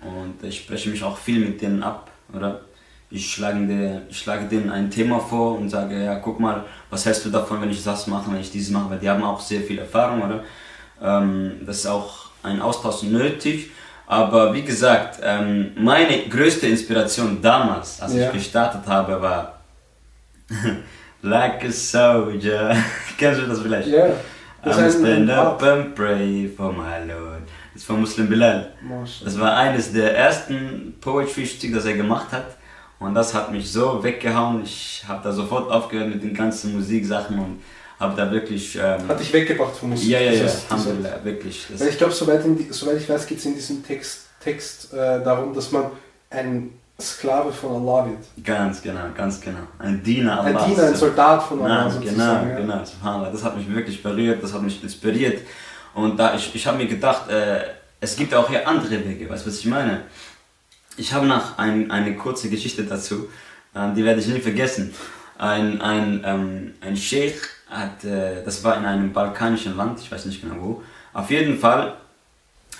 Und 0.01 0.43
ich 0.47 0.59
spreche 0.59 0.89
mich 0.89 1.03
auch 1.03 1.17
viel 1.17 1.39
mit 1.39 1.61
denen 1.61 1.83
ab, 1.83 2.09
oder? 2.33 2.61
Ich 3.09 3.31
schlage, 3.31 3.65
der, 3.67 4.01
ich 4.09 4.17
schlage 4.17 4.45
denen 4.45 4.69
ein 4.71 4.89
Thema 4.89 5.19
vor 5.19 5.57
und 5.59 5.69
sage, 5.69 6.03
ja, 6.03 6.15
guck 6.15 6.39
mal, 6.39 6.65
was 6.89 7.05
hältst 7.05 7.23
du 7.25 7.29
davon, 7.29 7.61
wenn 7.61 7.69
ich 7.69 7.83
das 7.83 8.07
mache, 8.07 8.31
wenn 8.31 8.39
ich 8.41 8.51
dieses 8.51 8.71
mache? 8.71 8.89
Weil 8.89 8.99
die 8.99 9.09
haben 9.09 9.23
auch 9.23 9.39
sehr 9.39 9.61
viel 9.61 9.79
Erfahrung, 9.79 10.23
oder? 10.23 10.43
Ähm, 11.01 11.61
das 11.65 11.77
ist 11.79 11.85
auch 11.87 12.25
ein 12.43 12.61
Austausch 12.61 13.03
nötig. 13.03 13.69
Aber 14.07 14.53
wie 14.53 14.63
gesagt, 14.63 15.19
ähm, 15.23 15.71
meine 15.77 16.27
größte 16.29 16.67
Inspiration 16.67 17.41
damals, 17.41 18.01
als 18.01 18.13
Ja. 18.15 18.27
ich 18.27 18.33
gestartet 18.33 18.81
habe, 18.87 19.21
war 19.21 19.59
Like 21.21 21.65
a 21.65 21.71
soldier. 21.71 22.75
Kennst 23.17 23.41
du 23.41 23.47
das 23.47 23.61
vielleicht? 23.61 23.87
Ja, 23.87 24.07
das 24.63 24.77
I'm 24.77 24.91
stand 24.99 25.29
up 25.31 25.61
and 25.63 25.95
pray 25.95 26.47
for 26.55 26.71
my 26.71 26.99
Lord. 27.07 27.34
Von 27.85 27.99
Muslim 28.01 28.27
Bilal. 28.29 28.71
Das 29.23 29.39
war 29.39 29.55
eines 29.57 29.93
der 29.93 30.17
ersten 30.17 30.95
Poetry-Stücke, 31.01 31.75
das 31.75 31.85
er 31.85 31.93
gemacht 31.93 32.31
hat. 32.31 32.45
Und 32.99 33.13
das 33.13 33.33
hat 33.33 33.51
mich 33.51 33.71
so 33.71 34.03
weggehauen. 34.03 34.63
Ich 34.63 35.03
habe 35.07 35.21
da 35.23 35.31
sofort 35.31 35.71
aufgehört 35.71 36.09
mit 36.09 36.23
den 36.23 36.33
ganzen 36.33 36.73
Musiksachen 36.73 37.37
und 37.37 37.61
habe 37.99 38.15
da 38.15 38.31
wirklich. 38.31 38.75
Ähm, 38.81 39.07
Hat 39.07 39.19
dich 39.19 39.31
weggebracht 39.33 39.75
vom 39.75 39.91
Musik. 39.91 40.09
ja, 40.09 40.19
ja, 40.19 40.31
ja, 40.31 40.43
Das 40.43 40.65
Alhamdulillah, 40.69 41.23
wirklich. 41.23 41.67
Das, 41.69 41.79
Weil 41.81 41.89
ich 41.89 41.97
glaube, 41.97 42.13
soweit, 42.13 42.43
die- 42.43 42.67
soweit 42.71 42.97
ich 42.97 43.07
weiß, 43.07 43.27
geht 43.27 43.37
es 43.37 43.45
in 43.45 43.53
diesem 43.53 43.85
Text, 43.85 44.27
Text 44.43 44.93
äh, 44.93 45.23
darum, 45.23 45.53
dass 45.53 45.71
man 45.71 45.85
ein 46.31 46.71
Sklave 46.99 47.51
von 47.51 47.75
Allah 47.87 48.07
wird. 48.09 48.45
ganz 48.45 48.81
genau, 48.81 49.01
ganz 49.15 49.39
genau. 49.41 49.59
Ein 49.79 50.01
Diener 50.01 50.41
Ein 50.41 50.55
Allahs. 50.55 50.69
Diener, 50.69 50.83
ein 50.87 50.95
Soldat 50.95 51.43
von 51.43 51.61
Allah 51.61 51.89
Nein, 51.89 52.01
genau, 52.01 52.23
ja. 52.23 52.55
genau, 52.57 52.83
subhanallah. 52.85 53.29
Das 53.31 53.43
hat 53.43 53.57
mich 53.57 53.69
wirklich 53.73 54.01
berührt, 54.01 54.41
das 54.41 54.53
hat 54.53 54.61
mich 54.61 54.81
inspiriert. 54.81 55.41
Und 55.93 56.17
da 56.17 56.33
ich, 56.35 56.53
ich 56.55 56.65
habe 56.65 56.77
mir 56.77 56.87
gedacht, 56.87 57.29
äh, 57.29 57.59
es 57.99 58.15
gibt 58.15 58.33
auch 58.33 58.49
hier 58.49 58.67
andere 58.67 59.03
Wege, 59.05 59.29
weißt 59.29 59.45
du, 59.45 59.49
was 59.49 59.59
ich 59.59 59.65
meine? 59.65 60.01
Ich 60.97 61.13
habe 61.13 61.25
noch 61.25 61.57
ein, 61.57 61.91
eine 61.91 62.15
kurze 62.15 62.49
Geschichte 62.49 62.83
dazu, 62.83 63.29
ähm, 63.75 63.95
die 63.95 64.03
werde 64.03 64.21
ich 64.21 64.27
nie 64.27 64.39
vergessen. 64.39 64.93
Ein, 65.37 65.81
ein, 65.81 66.21
ähm, 66.25 66.73
ein 66.81 66.95
Sheikh 66.95 67.41
hat, 67.69 68.03
äh, 68.03 68.43
das 68.43 68.63
war 68.63 68.77
in 68.77 68.85
einem 68.85 69.11
balkanischen 69.11 69.75
Land, 69.75 69.99
ich 69.99 70.11
weiß 70.11 70.25
nicht 70.25 70.41
genau 70.41 70.55
wo, 70.59 70.83
auf 71.13 71.29
jeden 71.29 71.57
Fall 71.57 71.95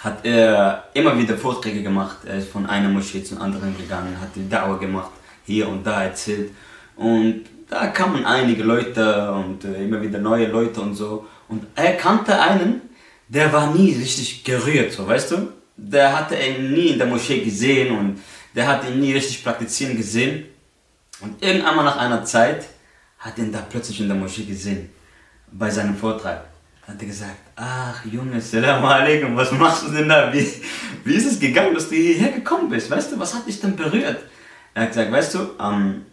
hat 0.06 0.24
er 0.24 0.84
immer 0.94 1.18
wieder 1.18 1.36
Vorträge 1.38 1.82
gemacht. 1.82 2.18
Er 2.26 2.38
ist 2.38 2.50
von 2.50 2.66
einer 2.68 2.90
Moschee 2.90 3.24
zur 3.24 3.42
anderen 3.42 3.76
gegangen, 3.76 4.16
hat 4.22 4.36
die 4.36 4.48
Dauer 4.48 4.80
gemacht, 4.80 5.10
hier 5.46 5.68
und 5.68 5.86
da 5.86 6.04
erzählt. 6.04 6.52
Und 6.96 7.46
da 7.70 7.88
kamen 7.88 8.26
einige 8.26 8.64
Leute 8.64 9.32
und 9.32 9.66
äh, 9.66 9.84
immer 9.84 10.02
wieder 10.02 10.20
neue 10.20 10.48
Leute 10.48 10.82
und 10.82 10.94
so. 10.94 11.26
Und 11.48 11.66
er 11.76 11.94
kannte 11.94 12.40
einen, 12.40 12.82
der 13.28 13.52
war 13.52 13.74
nie 13.74 13.94
richtig 13.94 14.44
gerührt, 14.44 14.92
so 14.92 15.08
weißt 15.08 15.32
du? 15.32 15.50
Der 15.78 16.18
hatte 16.18 16.36
ihn 16.36 16.72
nie 16.74 16.90
in 16.90 16.98
der 16.98 17.08
Moschee 17.08 17.44
gesehen 17.44 17.98
und 17.98 18.22
der 18.56 18.68
hat 18.68 18.88
ihn 18.88 19.00
nie 19.00 19.14
richtig 19.14 19.44
praktizieren 19.44 19.98
gesehen. 19.98 20.46
Und 21.20 21.42
irgendwann 21.44 21.76
mal 21.76 21.84
nach 21.84 21.98
einer 21.98 22.24
Zeit 22.24 22.66
hat 23.20 23.38
ihn 23.38 23.52
da 23.52 23.66
plötzlich 23.70 24.00
in 24.00 24.08
der 24.08 24.18
Moschee 24.18 24.46
gesehen, 24.46 24.90
bei 25.52 25.70
seinem 25.70 25.96
Vortrag. 25.96 26.46
Hat 26.88 27.02
er 27.02 27.08
gesagt, 27.08 27.40
ach 27.56 28.06
Junge, 28.06 28.40
Salam 28.40 28.86
alaikum, 28.86 29.36
was 29.36 29.52
machst 29.52 29.88
du 29.88 29.92
denn 29.92 30.08
da? 30.08 30.32
Wie, 30.32 30.48
wie 31.04 31.16
ist 31.16 31.26
es 31.26 31.40
gegangen, 31.40 31.74
dass 31.74 31.90
du 31.90 31.96
hierher 31.96 32.32
gekommen 32.32 32.70
bist? 32.70 32.92
Weißt 32.92 33.12
du, 33.12 33.20
was 33.20 33.34
hat 33.34 33.48
dich 33.48 33.60
denn 33.60 33.76
berührt? 33.76 34.20
Er 34.76 34.84
hat 34.84 34.90
gesagt, 34.90 35.12
weißt 35.12 35.34
du, 35.34 35.40
ähm, 35.60 36.06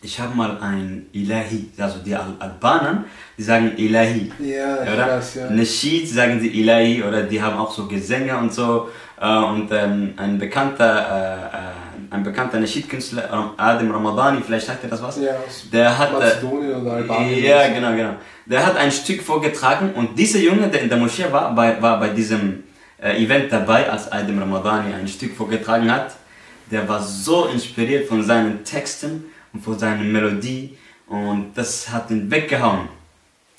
ich 0.00 0.18
habe 0.20 0.34
mal 0.36 0.58
ein 0.60 1.06
Ilahi, 1.12 1.66
also 1.78 1.98
die 2.04 2.14
Al 2.14 2.34
Albaner, 2.38 3.04
die 3.36 3.42
sagen 3.42 3.72
Ilahi. 3.76 4.30
Ja, 4.38 4.82
ich 4.84 4.92
oder? 4.92 5.08
weiß, 5.08 5.34
ja. 5.34 5.50
Nasheed 5.50 6.08
sagen 6.08 6.38
sie 6.40 6.48
Ilahi 6.48 7.02
oder 7.02 7.22
die 7.24 7.42
haben 7.42 7.56
auch 7.58 7.72
so 7.72 7.86
Gesänge 7.86 8.36
und 8.38 8.52
so. 8.52 8.88
Äh, 9.20 9.36
und 9.36 9.68
ähm, 9.72 10.14
ein 10.16 10.38
bekannter, 10.38 11.50
äh, 11.52 11.56
äh, 11.56 12.14
ein 12.14 12.22
bekannter 12.22 12.60
Nasheed-Künstler, 12.60 13.28
Ram- 13.30 13.50
Adem 13.56 13.90
Ramadani, 13.90 14.40
vielleicht 14.46 14.66
sagt 14.66 14.84
er 14.84 14.90
das 14.90 15.02
was? 15.02 15.18
Ja, 15.20 15.32
Der 15.72 15.98
hat, 15.98 16.12
Mazedonien 16.12 16.74
oder 16.80 16.92
Albanien. 16.92 17.42
ja, 17.42 17.56
oder 17.56 17.66
so. 17.68 17.74
genau, 17.74 17.92
genau. 17.96 18.14
Der 18.46 18.64
hat 18.64 18.76
ein 18.76 18.92
Stück 18.92 19.20
vorgetragen 19.22 19.90
und 19.94 20.16
dieser 20.18 20.38
Junge, 20.38 20.68
der 20.68 20.82
in 20.82 20.88
der 20.88 20.98
Moschee 20.98 21.26
war, 21.32 21.52
bei, 21.54 21.82
war 21.82 21.98
bei 21.98 22.10
diesem 22.10 22.62
Event 23.00 23.52
dabei, 23.52 23.88
als 23.90 24.10
Adem 24.10 24.38
Ramadani 24.38 24.94
ein 24.94 25.06
Stück 25.06 25.36
vorgetragen 25.36 25.90
hat. 25.92 26.14
Der 26.70 26.88
war 26.88 27.00
so 27.02 27.46
inspiriert 27.46 28.08
von 28.08 28.22
seinen 28.24 28.64
Texten 28.64 29.24
von 29.60 29.78
seiner 29.78 30.02
Melodie 30.02 30.76
und 31.06 31.52
das 31.54 31.88
hat 31.88 32.10
ihn 32.10 32.30
weggehauen. 32.30 32.88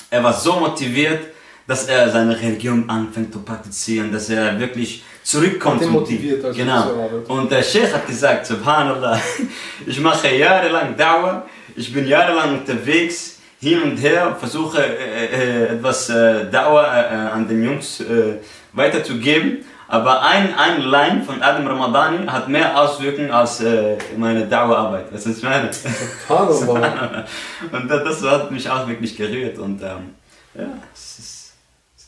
Er 0.10 0.24
war 0.24 0.34
so 0.34 0.60
motiviert, 0.60 1.22
dass 1.68 1.86
er 1.86 2.10
seine 2.10 2.40
Religion 2.40 2.90
anfängt 2.90 3.32
zu 3.32 3.40
praktizieren, 3.40 4.12
dass 4.12 4.30
er 4.30 4.60
wirklich 4.60 5.04
zurückkommt. 5.24 5.84
Zum 5.84 5.92
motiviert, 5.92 6.44
also 6.44 6.58
genau. 6.58 7.12
Und 7.28 7.52
der 7.52 7.62
Sheikh 7.62 7.94
hat 7.94 8.08
gesagt, 8.08 8.48
Subhanallah, 8.48 9.22
ich 9.86 10.00
mache 10.00 10.36
jahrelang 10.36 10.98
Dauer, 10.98 11.48
ich 11.76 11.94
bin 11.94 12.08
jahrelang 12.08 12.60
unterwegs, 12.60 13.38
hin 13.62 13.82
und 13.82 13.98
her, 13.98 14.36
versuche 14.40 14.84
äh, 14.84 15.26
äh, 15.26 15.76
etwas 15.76 16.10
äh, 16.10 16.50
Dauer 16.50 16.84
äh, 16.84 17.16
an 17.36 17.48
den 17.48 17.64
Jungs 17.64 18.00
äh, 18.00 18.38
weiterzugeben. 18.74 19.66
Aber 19.92 20.22
ein, 20.22 20.54
ein 20.54 20.84
Line 20.84 21.24
von 21.24 21.42
Adam 21.42 21.66
Ramadani 21.66 22.28
hat 22.28 22.48
mehr 22.48 22.80
Auswirkungen 22.80 23.32
als 23.32 23.60
äh, 23.60 23.98
meine 24.16 24.46
Dauerarbeit. 24.46 25.12
Was 25.12 25.26
ich 25.26 25.42
meine? 25.42 25.68
Und 27.72 27.90
das, 27.90 28.04
das 28.04 28.24
hat 28.24 28.52
mich 28.52 28.70
auch 28.70 28.88
wirklich 28.88 29.18
gerührt. 29.18 29.58
Und 29.58 29.82
ähm, 29.82 30.14
ja, 30.54 30.78
es 30.94 31.20
ist. 31.20 31.54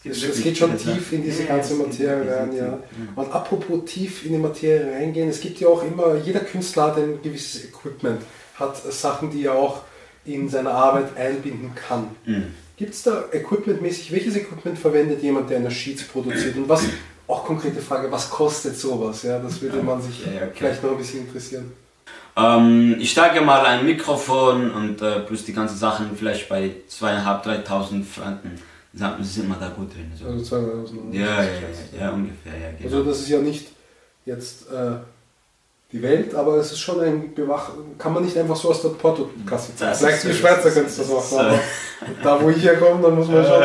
Es, 0.03 0.21
wirklich 0.21 0.37
es 0.37 0.43
geht 0.43 0.57
schon 0.57 0.77
tief 0.77 1.11
in 1.11 1.23
diese 1.23 1.45
ganze 1.45 1.73
es 1.73 1.79
geht 1.79 1.87
Materie 1.87 2.35
rein, 2.35 2.55
ja. 2.55 2.79
Und 3.15 3.31
apropos 3.31 3.85
tief 3.85 4.25
in 4.25 4.33
die 4.33 4.37
Materie 4.37 4.93
reingehen, 4.93 5.29
es 5.29 5.41
gibt 5.41 5.59
ja 5.59 5.67
auch 5.67 5.83
immer, 5.83 6.15
jeder 6.15 6.39
Künstler 6.39 6.87
hat 6.87 6.97
ein 6.97 7.21
gewisses 7.21 7.65
Equipment, 7.65 8.21
hat 8.55 8.77
Sachen, 8.77 9.29
die 9.29 9.45
er 9.45 9.53
auch 9.53 9.81
in 10.25 10.49
seine 10.49 10.71
Arbeit 10.71 11.15
einbinden 11.17 11.75
kann. 11.75 12.07
Mhm. 12.25 12.45
Gibt 12.77 12.95
es 12.95 13.03
da 13.03 13.25
equipmentmäßig, 13.31 14.11
welches 14.11 14.35
Equipment 14.35 14.79
verwendet 14.79 15.21
jemand, 15.21 15.51
der 15.51 15.57
eine 15.57 15.69
Sheets 15.69 16.03
produziert? 16.03 16.55
Und 16.55 16.67
was, 16.67 16.83
auch 17.31 17.45
konkrete 17.45 17.81
Frage, 17.81 18.11
was 18.11 18.29
kostet 18.29 18.77
sowas? 18.77 19.23
Ja, 19.23 19.39
das 19.39 19.61
würde 19.61 19.81
man 19.81 20.01
sich 20.01 20.25
Ja, 20.25 20.31
ja, 20.31 20.41
okay. 20.43 20.51
vielleicht 20.55 20.83
noch 20.83 20.91
ein 20.91 20.97
bisschen 20.97 21.21
interessieren. 21.27 21.71
Ähm, 22.35 22.95
ich 22.99 23.11
steige 23.11 23.41
mal 23.41 23.65
ein 23.65 23.85
Mikrofon 23.85 24.71
und 24.71 25.01
äh, 25.01 25.19
plus 25.19 25.45
die 25.45 25.53
ganzen 25.53 25.77
Sachen 25.77 26.15
vielleicht 26.15 26.47
bei 26.47 26.71
2.500, 26.89 27.65
3.000 27.65 28.03
Franken 28.05 28.61
sind 29.23 29.49
mal 29.49 29.57
da 29.59 29.69
gut 29.69 29.93
drin. 29.93 30.11
So. 30.17 30.25
Also 30.25 30.43
2000. 30.43 31.13
ja, 31.13 31.21
ja, 31.21 31.43
ja, 31.43 31.47
ja, 31.99 32.09
ungefähr, 32.11 32.53
ja, 32.53 32.71
genau. 32.77 32.83
Also 32.83 33.03
das 33.03 33.19
ist 33.19 33.29
ja 33.29 33.39
nicht 33.39 33.67
jetzt 34.25 34.69
äh, 34.71 34.97
die 35.91 36.01
Welt, 36.01 36.35
aber 36.35 36.55
es 36.55 36.71
ist 36.71 36.79
schon 36.79 37.01
ein 37.01 37.33
Bewach... 37.33 37.71
Kann 37.97 38.13
man 38.13 38.23
nicht 38.23 38.37
einfach 38.37 38.55
so 38.55 38.69
aus 38.69 38.81
der 38.81 38.89
Portokasse. 38.89 39.71
Das 39.77 39.99
Vielleicht 39.99 40.23
die 40.23 40.33
Schweizer 40.33 40.71
können 40.71 40.85
das 40.85 41.09
machen, 41.09 41.39
aber 41.39 41.59
da 42.23 42.41
wo 42.41 42.49
ich 42.49 42.63
herkomme, 42.63 43.01
dann 43.01 43.15
muss 43.15 43.27
man 43.27 43.45
schon 43.45 43.63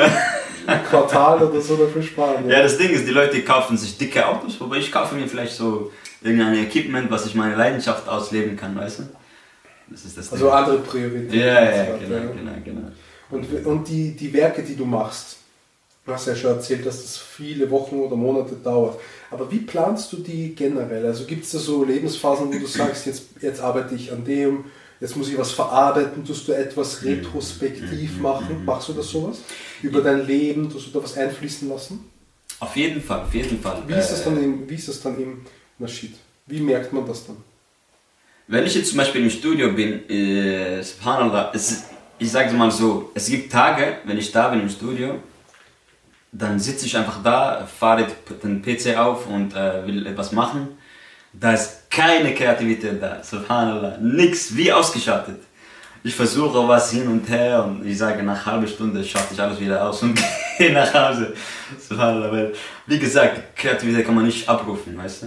Quartal 0.66 1.42
oder 1.42 1.60
so 1.60 1.76
dafür 1.76 2.02
sparen. 2.02 2.48
Ja, 2.48 2.62
das 2.62 2.78
Ding 2.78 2.90
ist, 2.90 3.06
die 3.06 3.12
Leute 3.12 3.42
kaufen 3.42 3.76
sich 3.76 3.96
dicke 3.96 4.26
Autos, 4.26 4.60
wobei 4.60 4.78
ich 4.78 4.90
kaufe 4.90 5.14
mir 5.14 5.26
vielleicht 5.28 5.54
so 5.54 5.90
irgendein 6.22 6.54
Equipment, 6.54 7.10
was 7.10 7.26
ich 7.26 7.34
meine 7.34 7.54
Leidenschaft 7.54 8.08
ausleben 8.08 8.56
kann, 8.56 8.76
weißt 8.76 9.00
du? 9.00 9.02
Das 9.88 10.04
ist 10.04 10.18
das 10.18 10.32
Also 10.32 10.46
Ding. 10.46 10.54
andere 10.54 10.78
Prioritäten. 10.78 11.38
Ja, 11.38 11.64
ja, 11.64 11.70
Ja. 11.70 11.84
genau, 11.96 12.32
genau, 12.32 12.52
genau. 12.64 12.90
Und, 13.30 13.66
und 13.66 13.88
die, 13.88 14.12
die 14.16 14.32
Werke, 14.32 14.62
die 14.62 14.76
du 14.76 14.84
machst, 14.84 15.36
du 16.04 16.12
hast 16.12 16.26
ja 16.26 16.34
schon 16.36 16.52
erzählt, 16.52 16.84
dass 16.86 17.02
das 17.02 17.16
viele 17.18 17.70
Wochen 17.70 17.96
oder 18.00 18.16
Monate 18.16 18.54
dauert. 18.56 18.98
Aber 19.30 19.50
wie 19.50 19.58
planst 19.58 20.12
du 20.12 20.18
die 20.18 20.54
generell? 20.54 21.04
Also 21.06 21.24
gibt 21.24 21.44
es 21.44 21.50
da 21.52 21.58
so 21.58 21.84
Lebensphasen, 21.84 22.48
wo 22.52 22.58
du 22.58 22.66
sagst, 22.66 23.06
jetzt, 23.06 23.24
jetzt 23.40 23.60
arbeite 23.60 23.94
ich 23.94 24.12
an 24.12 24.24
dem, 24.24 24.64
jetzt 25.00 25.16
muss 25.16 25.28
ich 25.28 25.38
was 25.38 25.52
verarbeiten, 25.52 26.24
tust 26.24 26.46
du 26.48 26.52
etwas 26.52 27.02
Mhm. 27.02 27.08
retrospektiv 27.08 28.18
machen? 28.18 28.64
Machst 28.64 28.88
du 28.88 28.92
das 28.92 29.08
sowas? 29.10 29.38
Über 29.82 30.00
dein 30.00 30.26
Leben, 30.26 30.70
tust 30.70 30.86
du 30.88 30.90
da 30.98 31.04
was 31.04 31.16
einfließen 31.16 31.68
lassen? 31.68 32.10
Auf 32.60 32.74
jeden 32.76 33.02
Fall, 33.02 33.20
auf 33.20 33.34
jeden 33.34 33.60
Fall. 33.60 33.82
Wie 33.86 33.92
ist 33.94 34.10
das 34.10 34.20
Äh, 34.22 34.24
dann 34.24 34.42
im, 34.42 34.68
wie 34.70 34.74
ist 34.74 34.88
das 34.88 35.00
dann 35.02 35.20
im 35.20 35.42
Naschid? 35.78 36.14
Wie 36.46 36.60
merkt 36.60 36.92
man 36.92 37.06
das 37.06 37.26
dann? 37.26 37.36
Wenn 38.48 38.64
ich 38.64 38.74
jetzt 38.74 38.88
zum 38.90 38.98
Beispiel 38.98 39.22
im 39.22 39.30
Studio 39.30 39.72
bin, 39.72 40.08
äh, 40.08 40.80
Subhanallah, 40.82 41.50
es, 41.54 41.84
ich 42.18 42.30
sage 42.30 42.54
mal 42.54 42.70
so, 42.70 43.10
es 43.14 43.26
gibt 43.28 43.50
Tage, 43.52 43.98
wenn 44.04 44.16
ich 44.16 44.30
da 44.32 44.48
bin 44.48 44.60
im 44.62 44.70
Studio, 44.70 45.16
dann 46.32 46.58
sitze 46.60 46.86
ich 46.86 46.96
einfach 46.96 47.22
da, 47.22 47.66
fahre 47.66 48.06
den 48.42 48.62
PC 48.62 48.96
auf 48.96 49.26
und 49.26 49.54
äh, 49.54 49.86
will 49.86 50.06
etwas 50.06 50.32
machen. 50.32 50.75
Da 51.38 51.52
ist 51.52 51.90
keine 51.90 52.34
Kreativität 52.34 53.02
da, 53.02 53.22
Subhanallah, 53.22 53.98
nix, 54.00 54.56
wie 54.56 54.72
ausgeschaltet. 54.72 55.40
Ich 56.02 56.14
versuche 56.14 56.66
was 56.66 56.92
hin 56.92 57.08
und 57.08 57.28
her 57.28 57.64
und 57.64 57.84
ich 57.86 57.98
sage, 57.98 58.22
nach 58.22 58.46
halber 58.46 58.66
Stunde 58.66 59.04
schalte 59.04 59.34
ich 59.34 59.40
alles 59.40 59.60
wieder 59.60 59.84
aus 59.86 60.02
und 60.02 60.18
gehe 60.58 60.72
nach 60.72 60.92
Hause. 60.94 61.34
Subhanallah, 61.88 62.32
weil, 62.32 62.52
wie 62.86 62.98
gesagt, 62.98 63.56
Kreativität 63.56 64.06
kann 64.06 64.14
man 64.14 64.24
nicht 64.24 64.48
abrufen, 64.48 64.96
weißt 64.96 65.24
du. 65.24 65.26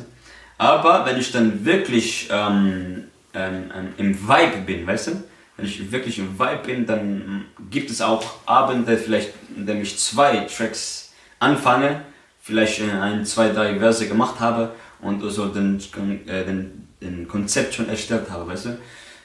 Aber 0.57 1.05
wenn 1.05 1.17
ich 1.17 1.31
dann 1.31 1.63
wirklich 1.63 2.27
ähm, 2.31 3.03
ähm, 3.33 3.71
ähm, 3.75 3.93
im 3.97 4.27
Vibe 4.27 4.57
bin, 4.65 4.87
weißt 4.87 5.07
du, 5.07 5.23
wenn 5.57 5.65
ich 5.65 5.91
wirklich 5.91 6.17
im 6.17 6.39
Vibe 6.39 6.61
bin, 6.65 6.85
dann 6.85 7.45
gibt 7.69 7.91
es 7.91 8.01
auch 8.01 8.23
Abende, 8.45 8.97
vielleicht, 8.97 9.33
in 9.55 9.65
denen 9.65 9.81
ich 9.81 9.99
zwei 9.99 10.37
Tracks 10.37 11.13
anfange, 11.39 12.01
vielleicht 12.41 12.79
äh, 12.79 12.91
ein, 12.91 13.25
zwei, 13.25 13.49
drei 13.49 13.77
Verse 13.77 14.07
gemacht 14.07 14.39
habe 14.39 14.71
und 15.01 15.21
so 15.29 15.47
den, 15.47 15.79
äh, 16.27 16.45
den, 16.45 16.87
den 17.01 17.27
Konzept 17.27 17.73
schon 17.75 17.89
erstellt 17.89 18.29
habe, 18.29 18.47
weißt 18.51 18.65
du. 18.65 18.77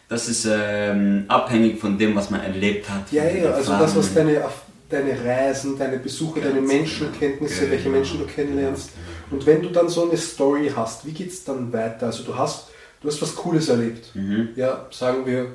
Das 0.09 0.29
ist 0.29 0.47
ähm, 0.49 1.25
abhängig 1.29 1.81
von 1.81 1.99
dem, 1.99 2.15
was 2.15 2.31
man 2.31 2.41
erlebt 2.41 2.89
hat. 2.89 3.11
Ja, 3.11 3.25
ja, 3.25 3.51
also 3.51 3.73
das, 3.73 3.97
was 3.97 4.15
deine, 4.15 4.43
deine 4.89 5.25
Reisen, 5.25 5.79
deine 5.79 5.99
Besuche, 5.99 6.41
deine 6.41 6.61
Menschenkenntnisse, 6.61 7.61
genau. 7.61 7.73
welche 7.73 7.89
Menschen 7.89 8.19
du 8.19 8.27
kennenlernst. 8.27 8.91
Und 9.31 9.45
wenn 9.47 9.63
du 9.63 9.71
dann 9.71 9.89
so 9.89 10.09
eine 10.09 10.17
Story 10.19 10.71
hast, 10.75 11.07
wie 11.07 11.13
geht 11.13 11.31
es 11.31 11.43
dann 11.45 11.73
weiter? 11.73 12.07
Also 12.07 12.23
du 12.23 12.37
hast, 12.37 12.69
du 13.01 13.09
hast 13.09 13.21
was 13.23 13.35
Cooles 13.35 13.69
erlebt. 13.69 14.15
Mhm. 14.15 14.51
Ja, 14.57 14.87
sagen 14.91 15.25
wir 15.25 15.49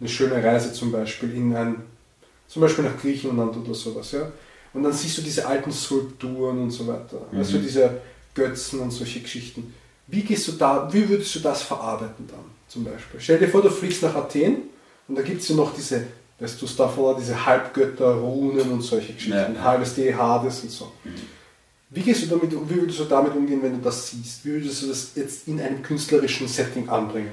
eine 0.00 0.08
schöne 0.08 0.42
Reise 0.42 0.72
zum 0.72 0.90
Beispiel 0.92 1.34
in 1.34 1.54
ein, 1.54 1.76
zum 2.48 2.62
Beispiel 2.62 2.84
nach 2.84 3.00
Griechenland 3.00 3.56
oder 3.56 3.74
sowas, 3.74 4.12
ja. 4.12 4.30
Und 4.74 4.82
dann 4.82 4.92
siehst 4.92 5.16
du 5.16 5.22
diese 5.22 5.46
alten 5.46 5.72
Skulpturen 5.72 6.58
und 6.64 6.70
so 6.70 6.86
weiter. 6.86 7.22
Mhm. 7.30 7.38
Also 7.38 7.58
diese 7.58 7.90
Götzen 8.36 8.78
und 8.78 8.92
solche 8.92 9.20
Geschichten. 9.20 9.74
Wie 10.06 10.22
gehst 10.22 10.46
du 10.46 10.52
da, 10.52 10.88
wie 10.92 11.08
würdest 11.08 11.34
du 11.34 11.40
das 11.40 11.62
verarbeiten 11.62 12.28
dann 12.28 12.44
zum 12.68 12.84
Beispiel? 12.84 13.18
Stell 13.18 13.38
dir 13.40 13.48
vor, 13.48 13.62
du 13.62 13.70
fliegst 13.70 14.02
nach 14.04 14.14
Athen 14.14 14.58
und 15.08 15.16
da 15.18 15.22
gibt 15.22 15.42
es 15.42 15.48
ja 15.48 15.56
noch 15.56 15.74
diese, 15.74 16.04
weißt 16.38 16.62
du, 16.62 16.66
davon 16.66 17.16
diese 17.18 17.44
Halbgötter, 17.44 18.12
Runen 18.14 18.70
und 18.70 18.82
solche 18.82 19.14
Geschichten, 19.14 19.56
Ja, 19.56 19.64
halbes 19.64 19.96
D, 19.96 20.14
Hades 20.14 20.60
und 20.60 20.70
so. 20.70 20.92
Wie 21.90 22.02
gehst 22.02 22.22
du 22.22 22.26
damit, 22.26 22.52
wie 22.52 22.80
würdest 22.80 23.00
du 23.00 23.04
damit 23.04 23.34
umgehen, 23.34 23.60
wenn 23.62 23.72
du 23.72 23.82
das 23.82 24.10
siehst? 24.10 24.44
Wie 24.44 24.52
würdest 24.52 24.82
du 24.82 24.88
das 24.88 25.12
jetzt 25.16 25.48
in 25.48 25.60
einem 25.60 25.82
künstlerischen 25.82 26.46
Setting 26.46 26.88
anbringen? 26.88 27.30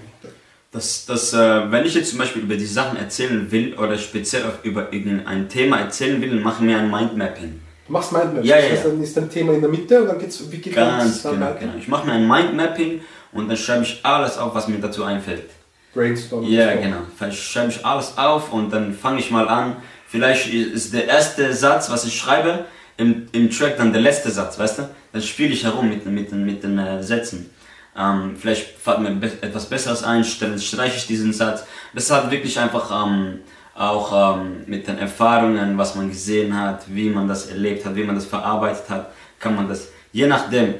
dass, 0.73 1.05
dass 1.05 1.33
äh, 1.33 1.71
wenn 1.71 1.85
ich 1.85 1.93
jetzt 1.93 2.09
zum 2.09 2.19
Beispiel 2.19 2.41
über 2.41 2.57
die 2.57 2.65
Sachen 2.65 2.97
erzählen 2.97 3.51
will 3.51 3.75
oder 3.75 3.97
speziell 3.97 4.43
auf, 4.43 4.63
über 4.63 4.91
irgendein 4.91 5.47
Thema 5.47 5.77
erzählen 5.77 6.19
will, 6.19 6.31
dann 6.31 6.41
mache 6.41 6.63
ich 6.63 6.69
mir 6.69 6.79
ein 6.79 6.89
Mindmapping. 6.89 7.61
Du 7.87 7.91
machst 7.93 8.11
Mindmaps, 8.13 8.47
Ja, 8.47 8.55
das 8.55 8.65
ja, 8.65 8.71
heißt, 8.71 8.83
ja. 8.85 8.89
dann 8.91 9.03
ist 9.03 9.17
dein 9.17 9.29
Thema 9.29 9.53
in 9.53 9.61
der 9.61 9.69
Mitte 9.69 10.01
und 10.01 10.07
dann 10.07 10.19
geht's, 10.19 10.41
wie 10.51 10.57
geht 10.57 10.73
Ganz 10.75 11.21
dann 11.21 11.33
genau, 11.33 11.45
weiter? 11.47 11.59
genau. 11.59 11.73
Ich 11.77 11.87
mache 11.87 12.05
mir 12.07 12.13
ein 12.13 12.27
Mindmapping 12.27 13.01
und 13.33 13.49
dann 13.49 13.57
schreibe 13.57 13.83
ich 13.83 13.99
alles 14.03 14.37
auf, 14.37 14.55
was 14.55 14.67
mir 14.67 14.79
dazu 14.79 15.03
einfällt. 15.03 15.49
Brainstorm. 15.93 16.43
Ja, 16.45 16.73
genau. 16.75 16.97
Vielleicht 17.17 17.37
schreibe 17.43 17.69
ich 17.71 17.85
alles 17.85 18.17
auf 18.17 18.51
und 18.53 18.71
dann 18.71 18.93
fange 18.93 19.19
ich 19.19 19.29
mal 19.31 19.47
an. 19.47 19.75
Vielleicht 20.07 20.51
ist 20.53 20.93
der 20.93 21.07
erste 21.07 21.53
Satz, 21.53 21.89
was 21.91 22.05
ich 22.05 22.17
schreibe, 22.17 22.65
im, 22.97 23.27
im 23.31 23.49
Track 23.49 23.77
dann 23.77 23.91
der 23.91 24.01
letzte 24.01 24.31
Satz, 24.31 24.57
weißt 24.57 24.79
du? 24.79 24.89
Dann 25.11 25.21
spiele 25.21 25.51
ich 25.53 25.63
herum 25.63 25.89
mit, 25.89 26.05
den- 26.05 26.13
mit, 26.13 26.31
mit 26.31 26.63
den 26.63 26.77
äh, 26.79 27.03
Sätzen. 27.03 27.49
Ähm, 27.97 28.35
vielleicht 28.39 28.77
fällt 28.79 28.99
mir 29.01 29.11
be 29.11 29.27
etwas 29.41 29.65
Besseres 29.67 30.03
ein, 30.03 30.25
dann 30.39 30.57
streiche 30.59 30.97
ich 30.97 31.05
diesen 31.05 31.31
Satz. 31.33 31.63
Das 31.93 32.09
hat 32.09 32.31
wirklich 32.31 32.57
einfach 32.59 33.05
ähm, 33.07 33.39
auch 33.75 34.37
ähm, 34.37 34.63
mit 34.67 34.87
den 34.87 34.97
Erfahrungen, 34.97 35.77
was 35.77 35.95
man 35.95 36.09
gesehen 36.09 36.57
hat, 36.59 36.83
wie 36.87 37.09
man 37.09 37.27
das 37.27 37.47
erlebt 37.47 37.85
hat, 37.85 37.95
wie 37.95 38.03
man 38.03 38.15
das 38.15 38.25
verarbeitet 38.25 38.89
hat, 38.89 39.11
kann 39.39 39.55
man 39.55 39.67
das, 39.67 39.89
je 40.11 40.27
nachdem, 40.27 40.75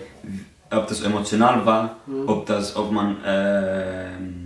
ob 0.69 0.87
das 0.87 1.01
emotional 1.01 1.65
war, 1.65 1.97
ob 2.27 2.45
das, 2.45 2.75
ob 2.75 2.91
man 2.91 3.17
ähm, 3.25 4.42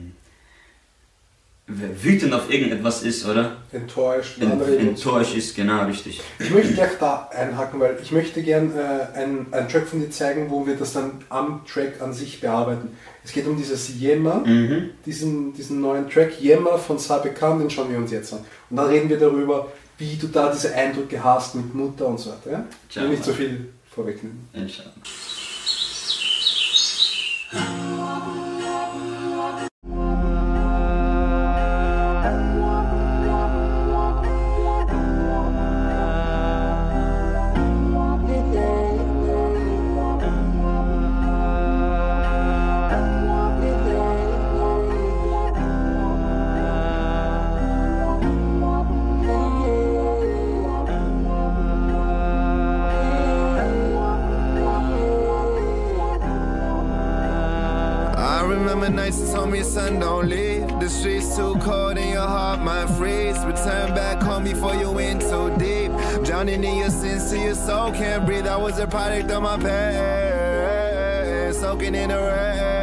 wütend 1.68 2.34
auf 2.34 2.50
irgendetwas 2.50 3.04
ist, 3.04 3.26
oder? 3.28 3.58
Enttäuscht. 3.74 4.42
Ent, 4.42 4.62
enttäuscht 4.80 5.36
ist, 5.36 5.54
genau, 5.54 5.84
richtig. 5.86 6.22
Ich 6.40 6.50
möchte 6.50 6.74
gleich 6.74 6.92
da 6.98 7.30
einhaken, 7.34 7.80
weil 7.82 7.98
ich 8.02 8.12
möchte 8.14 8.42
gern 8.42 8.72
äh, 8.78 9.18
einen, 9.18 9.48
einen 9.52 9.68
Track 9.68 9.86
von 9.88 10.00
dir 10.00 10.10
zeigen, 10.10 10.50
wo 10.50 10.66
wir 10.66 10.78
das 10.78 10.94
dann 10.94 11.12
am 11.28 11.66
Track 11.66 12.02
an 12.02 12.14
sich 12.14 12.40
bearbeiten. 12.40 12.90
Es 13.26 13.34
geht 13.34 13.46
um 13.48 13.58
dieses 13.58 13.90
Yemma, 14.00 14.36
Mhm. 14.46 14.92
diesen, 15.06 15.54
diesen 15.54 15.82
neuen 15.82 16.10
Track 16.10 16.40
Yemma 16.42 16.78
von 16.78 16.98
Sabe 17.00 17.32
Khan, 17.32 17.60
den 17.60 17.70
schauen 17.70 17.92
wir 17.92 17.98
uns 17.98 18.12
jetzt 18.12 18.32
an. 18.32 18.40
Und 18.70 18.78
dann 18.78 18.88
reden 18.88 19.10
wir 19.10 19.20
darüber, 19.20 19.70
wie 19.98 20.16
du 20.16 20.28
da 20.28 20.50
diese 20.52 20.74
Eindrücke 20.74 21.22
hast 21.22 21.56
mit 21.56 21.76
Mutter 21.76 22.08
und 22.08 22.18
so 22.20 22.30
weiter. 22.30 22.50
Ja? 22.52 22.66
Ich 22.90 22.96
will 22.96 23.10
nicht 23.10 23.26
so 23.26 23.34
viel 23.34 23.68
vorwegnehmen. 23.94 24.48
Inshallah. 24.54 24.94
Son, 59.78 60.00
don't 60.00 60.28
leave. 60.28 60.68
The 60.80 60.90
streets 60.90 61.36
too 61.36 61.56
cold 61.60 61.98
and 61.98 62.10
your 62.10 62.28
heart 62.36 62.62
might 62.62 62.88
freeze. 62.98 63.38
Return 63.46 63.94
back 63.94 64.22
home 64.22 64.44
before 64.44 64.76
you 64.76 64.92
went 64.92 65.22
too 65.22 65.56
deep. 65.58 65.92
Drowning 66.26 66.64
in 66.64 66.78
your 66.78 66.90
sins 66.90 67.30
till 67.30 67.44
your 67.44 67.56
soul 67.56 67.92
can't 67.92 68.26
breathe. 68.26 68.48
I 68.48 68.58
was 68.58 68.80
a 68.80 68.88
product 68.88 69.30
of 69.32 69.44
my 69.44 69.58
past, 69.58 71.60
soaking 71.62 71.96
in 71.96 72.10
the 72.10 72.18
rain. 72.18 72.77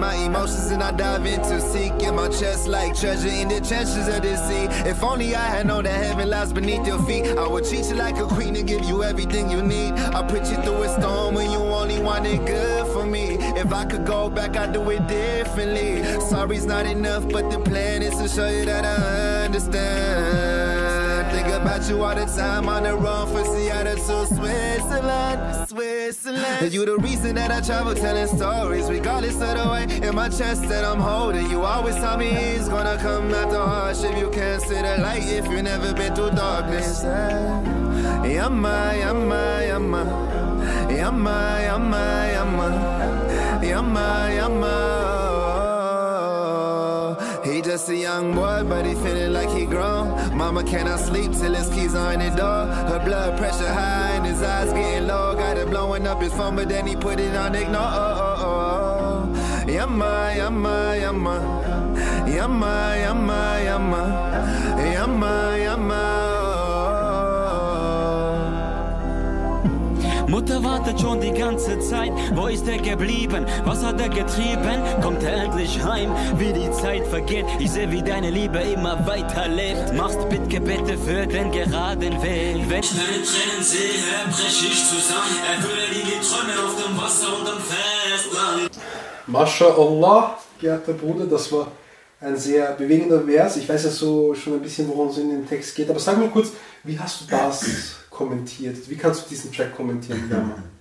My 0.00 0.14
emotions 0.14 0.70
and 0.70 0.82
I 0.82 0.92
dive 0.92 1.26
into 1.26 1.60
seek 1.60 1.92
in 2.02 2.14
my 2.14 2.28
chest 2.28 2.66
like 2.66 2.98
treasure 2.98 3.28
in 3.28 3.48
the 3.48 3.60
trenches 3.60 4.08
of 4.08 4.22
the 4.22 4.34
sea. 4.34 4.64
If 4.88 5.04
only 5.04 5.34
I 5.34 5.46
had 5.46 5.66
known 5.66 5.84
that 5.84 5.92
heaven 5.92 6.30
lies 6.30 6.54
beneath 6.54 6.86
your 6.86 7.02
feet, 7.02 7.26
I 7.36 7.46
would 7.46 7.66
treat 7.66 7.84
you 7.84 7.96
like 7.96 8.16
a 8.16 8.24
queen 8.24 8.56
and 8.56 8.66
give 8.66 8.82
you 8.84 9.04
everything 9.04 9.50
you 9.50 9.60
need. 9.62 9.92
I 9.92 10.26
put 10.26 10.48
you 10.48 10.56
through 10.62 10.84
a 10.84 10.88
storm 10.98 11.34
when 11.34 11.50
you 11.50 11.58
only 11.58 12.00
wanted 12.00 12.46
good 12.46 12.86
for 12.94 13.04
me. 13.04 13.36
If 13.58 13.74
I 13.74 13.84
could 13.84 14.06
go 14.06 14.30
back, 14.30 14.56
I'd 14.56 14.72
do 14.72 14.88
it 14.88 15.06
differently. 15.06 16.02
Sorry's 16.20 16.64
not 16.64 16.86
enough, 16.86 17.28
but 17.28 17.50
the 17.50 17.60
plan 17.60 18.00
is 18.00 18.16
to 18.20 18.26
show 18.26 18.48
you 18.48 18.64
that 18.64 18.86
I 18.86 19.44
understand. 19.44 20.49
About 21.60 21.86
you 21.90 22.02
all 22.02 22.14
the 22.14 22.24
time 22.24 22.68
on 22.70 22.84
the 22.84 22.96
road 22.96 23.28
for 23.28 23.44
Seattle 23.44 23.94
to 23.94 24.34
Switzerland, 24.34 25.68
Switzerland. 25.68 26.72
You 26.72 26.86
the 26.86 26.96
reason 26.96 27.34
that 27.34 27.50
I 27.50 27.60
travel 27.60 27.94
telling 27.94 28.28
stories, 28.28 28.88
regardless 28.88 29.34
of 29.34 29.58
the 29.58 29.68
way 29.70 30.08
in 30.08 30.14
my 30.14 30.30
chest 30.30 30.62
that 30.70 30.86
I'm 30.86 31.00
holding. 31.00 31.50
You 31.50 31.60
always 31.60 31.96
tell 31.96 32.16
me 32.16 32.28
it's 32.28 32.68
gonna 32.68 32.96
come 32.96 33.34
after 33.34 33.58
hardship. 33.58 34.16
You 34.16 34.30
can't 34.30 34.62
see 34.62 34.80
the 34.80 34.98
light 35.02 35.24
if 35.24 35.46
you 35.50 35.62
never 35.62 35.92
been 35.92 36.14
through 36.14 36.30
darkness. 36.30 37.02
Yama, 37.04 38.94
yama, 38.98 39.62
yama, 39.66 40.02
yama, 40.90 41.60
yama, 41.62 42.30
yama, 42.32 43.60
yama, 43.62 44.30
yama. 44.34 44.89
Just 47.70 47.88
a 47.88 47.96
young 47.96 48.34
boy, 48.34 48.64
but 48.68 48.84
he 48.84 48.94
feeling 48.94 49.32
like 49.32 49.48
he 49.48 49.64
grown. 49.64 50.36
Mama 50.36 50.64
cannot 50.64 50.98
sleep 50.98 51.30
till 51.30 51.54
his 51.54 51.68
keys 51.68 51.94
are 51.94 52.12
in 52.12 52.18
the 52.18 52.30
door. 52.30 52.66
Her 52.66 53.00
blood 53.04 53.38
pressure 53.38 53.72
high 53.72 54.10
and 54.16 54.26
his 54.26 54.42
eyes 54.42 54.72
getting 54.72 55.06
low. 55.06 55.36
Got 55.36 55.56
it 55.56 55.70
blowing 55.70 56.04
up 56.04 56.20
his 56.20 56.32
phone, 56.32 56.56
but 56.56 56.68
then 56.68 56.84
he 56.84 56.96
put 56.96 57.20
it 57.20 57.32
on 57.36 57.54
ignore. 57.54 57.80
Oh, 57.80 58.36
oh, 58.40 59.62
oh. 59.64 59.70
Yama, 59.70 60.34
yama, 60.36 60.96
yama, 61.00 61.36
yama, 62.26 62.96
yama, 62.98 63.62
yama, 63.62 64.82
yama, 64.92 65.56
yama. 65.56 66.19
Mutter 70.60 70.72
wartet 70.72 71.00
schon 71.00 71.20
die 71.20 71.32
ganze 71.32 71.78
Zeit, 71.80 72.12
wo 72.34 72.46
ist 72.46 72.66
er 72.68 72.78
geblieben? 72.78 73.46
Was 73.64 73.82
hat 73.82 74.00
er 74.00 74.08
getrieben? 74.08 74.82
Kommt 75.02 75.22
er 75.22 75.44
endlich 75.44 75.82
heim, 75.82 76.12
wie 76.36 76.52
die 76.52 76.70
Zeit 76.70 77.06
vergeht? 77.06 77.46
Ich 77.58 77.70
sehe, 77.70 77.90
wie 77.90 78.02
deine 78.02 78.30
Liebe 78.30 78.58
immer 78.58 79.06
weiterlebt. 79.06 79.94
Machst 79.94 80.28
Bittgebete 80.28 80.98
für 80.98 81.26
den 81.26 81.50
geraden 81.50 82.22
Weg. 82.22 82.56
Wenn 82.68 82.80
ich 82.80 82.90
deine 82.90 83.22
Tränen 83.22 83.62
sehe, 83.62 83.88
brech 84.30 84.62
ich 84.62 84.84
zusammen. 84.86 85.36
Erfülle 85.54 85.86
die 85.92 86.20
Träume 86.26 86.52
auf 86.66 86.84
dem 86.84 86.96
Wasser 87.00 87.28
und 87.38 87.48
am 87.48 87.60
Festland. 87.60 88.70
MashaAllah, 89.26 90.38
geehrter 90.60 90.92
Bruder, 90.92 91.26
das 91.26 91.50
war 91.52 91.68
ein 92.20 92.36
sehr 92.36 92.72
bewegender 92.72 93.22
Vers. 93.22 93.56
Ich 93.56 93.68
weiß 93.68 93.84
ja 93.84 93.90
so 93.90 94.34
schon 94.34 94.54
ein 94.54 94.62
bisschen, 94.62 94.88
worum 94.88 95.08
es 95.08 95.18
in 95.18 95.30
den 95.30 95.48
Text 95.48 95.74
geht, 95.74 95.88
aber 95.88 96.00
sag 96.00 96.18
mir 96.18 96.28
kurz, 96.28 96.48
wie 96.84 96.98
hast 96.98 97.22
du 97.22 97.24
das 97.30 97.99
kommentiert? 98.20 98.76
Wie 98.90 98.96
kannst 98.96 99.24
du 99.24 99.28
diesen 99.30 99.50
Track 99.54 99.74
kommentieren? 99.76 100.22
Ja, 100.30 100.36
Mann. 100.38 100.62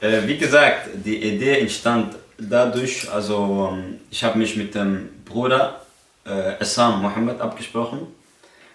Äh, 0.00 0.26
wie 0.26 0.36
gesagt, 0.36 0.80
die 1.06 1.18
Idee 1.30 1.60
entstand 1.60 2.16
dadurch, 2.36 3.08
also 3.10 3.70
ähm, 3.72 4.00
ich 4.10 4.22
habe 4.24 4.36
mich 4.36 4.54
mit 4.56 4.74
dem 4.74 5.08
Bruder 5.24 5.80
äh, 6.26 6.58
Essam 6.60 7.00
Mohammed 7.00 7.40
abgesprochen. 7.40 8.00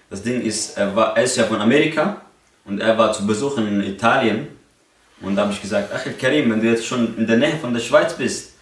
Das 0.09 0.23
Ding 0.23 0.41
ist, 0.41 0.77
er, 0.77 0.95
war, 0.95 1.15
er 1.17 1.23
ist 1.23 1.35
ja 1.37 1.43
von 1.43 1.59
Amerika 1.61 2.21
und 2.65 2.79
er 2.81 2.97
war 2.97 3.11
zu 3.13 3.27
Besuch 3.27 3.57
in 3.57 3.83
Italien. 3.83 4.47
Und 5.21 5.35
da 5.35 5.43
habe 5.43 5.51
ich 5.53 5.61
gesagt, 5.61 5.93
Achel 5.93 6.13
Karim, 6.13 6.49
wenn 6.51 6.61
du 6.61 6.67
jetzt 6.67 6.85
schon 6.87 7.15
in 7.17 7.27
der 7.27 7.37
Nähe 7.37 7.57
von 7.61 7.73
der 7.73 7.81
Schweiz 7.81 8.13
bist, 8.15 8.53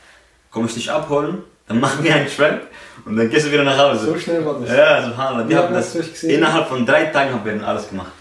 komm 0.52 0.66
ich 0.66 0.74
dich 0.74 0.92
abholen, 0.92 1.44
dann 1.68 1.80
machen 1.86 2.04
wir 2.04 2.14
einen 2.16 2.28
Track 2.28 2.62
und 3.06 3.16
dann 3.16 3.30
gehst 3.30 3.46
du 3.46 3.52
wieder 3.52 3.64
nach 3.64 3.78
Hause. 3.78 4.08
So 4.08 4.18
schnell 4.20 4.44
war 4.46 4.60
das. 4.60 4.70
Ja, 4.76 5.06
subhanallah. 5.06 5.48
Wir 5.48 5.56
Ja, 5.56 5.64
haben 5.64 5.74
das, 5.74 5.96
innerhalb 6.24 6.68
von 6.68 6.86
drei 6.86 7.06
Tagen 7.06 7.32
haben 7.34 7.46
wir 7.46 7.54
dann 7.54 7.64
alles 7.64 7.88
gemacht. 7.88 8.12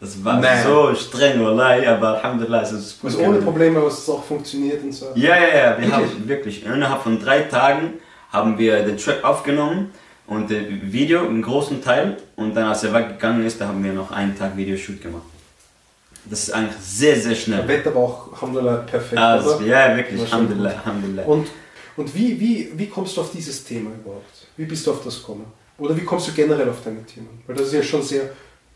Das 0.00 0.24
war 0.24 0.40
Nein. 0.40 0.62
so 0.64 0.94
streng, 0.94 1.44
wallahi, 1.44 1.84
aber 1.86 2.14
alhamdulillah, 2.16 2.62
es 2.62 2.70
ist 2.72 3.00
gut 3.00 3.10
Also 3.10 3.22
ohne. 3.24 3.38
Probleme, 3.38 3.78
aber 3.78 3.88
es 3.88 3.98
ist 3.98 4.08
auch 4.08 4.22
funktioniert 4.22 4.82
und 4.84 4.92
so. 4.92 5.06
Ja, 5.16 5.36
ja, 5.36 5.48
ja, 5.48 5.78
wir 5.78 5.88
Wirklich? 5.88 5.92
haben 5.92 6.28
wirklich 6.28 6.66
innerhalb 6.66 7.02
von 7.02 7.18
drei 7.20 7.40
Tagen 7.42 7.94
haben 8.32 8.56
wir 8.58 8.84
den 8.84 8.96
Track 8.96 9.24
aufgenommen 9.24 9.90
und 10.28 10.50
das 10.50 10.58
Video 10.82 11.24
im 11.26 11.42
großen 11.42 11.82
Teil 11.82 12.16
und 12.36 12.54
dann 12.54 12.66
als 12.66 12.84
er 12.84 12.94
weggegangen 12.94 13.44
ist, 13.44 13.60
da 13.60 13.66
haben 13.68 13.82
wir 13.82 13.92
noch 13.92 14.12
einen 14.12 14.38
Tag 14.38 14.56
Videoshoot 14.56 15.00
gemacht. 15.02 15.22
Das 16.26 16.42
ist 16.44 16.50
eigentlich 16.52 16.76
sehr, 16.80 17.16
sehr 17.16 17.30
Das 17.30 17.40
schnell. 17.40 17.66
Wetter 17.66 17.92
war 17.94 18.02
auch, 18.02 18.32
Alhamdulillah, 18.34 18.76
perfekt. 18.78 19.18
Also, 19.20 19.56
oder? 19.56 19.64
ja, 19.66 19.96
wirklich, 19.96 20.20
Alhamdulillah. 20.20 20.70
Alhamdulillah. 20.84 21.22
Und, 21.24 21.48
und 21.96 22.14
wie, 22.14 22.38
wie, 22.38 22.70
wie 22.76 22.86
kommst 22.86 23.16
du 23.16 23.22
auf 23.22 23.32
dieses 23.32 23.64
Thema 23.64 23.90
überhaupt? 24.00 24.46
Wie 24.56 24.64
bist 24.66 24.86
du 24.86 24.90
auf 24.92 25.02
das 25.02 25.18
gekommen? 25.18 25.46
Oder 25.78 25.96
wie 25.96 26.04
kommst 26.04 26.28
du 26.28 26.32
generell 26.32 26.68
auf 26.68 26.82
deine 26.84 27.02
Themen? 27.04 27.42
Weil 27.46 27.56
das 27.56 27.68
ist 27.68 27.72
ja 27.72 27.82
schon 27.82 28.02
sehr, 28.02 28.30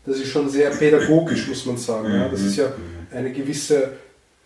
das 0.05 0.17
ist 0.17 0.29
schon 0.29 0.49
sehr 0.49 0.69
pädagogisch, 0.71 1.47
muss 1.47 1.65
man 1.65 1.77
sagen. 1.77 2.13
Ja? 2.13 2.27
Das 2.27 2.41
ist 2.41 2.57
ja 2.57 2.71
eine 3.11 3.31
gewisse 3.31 3.93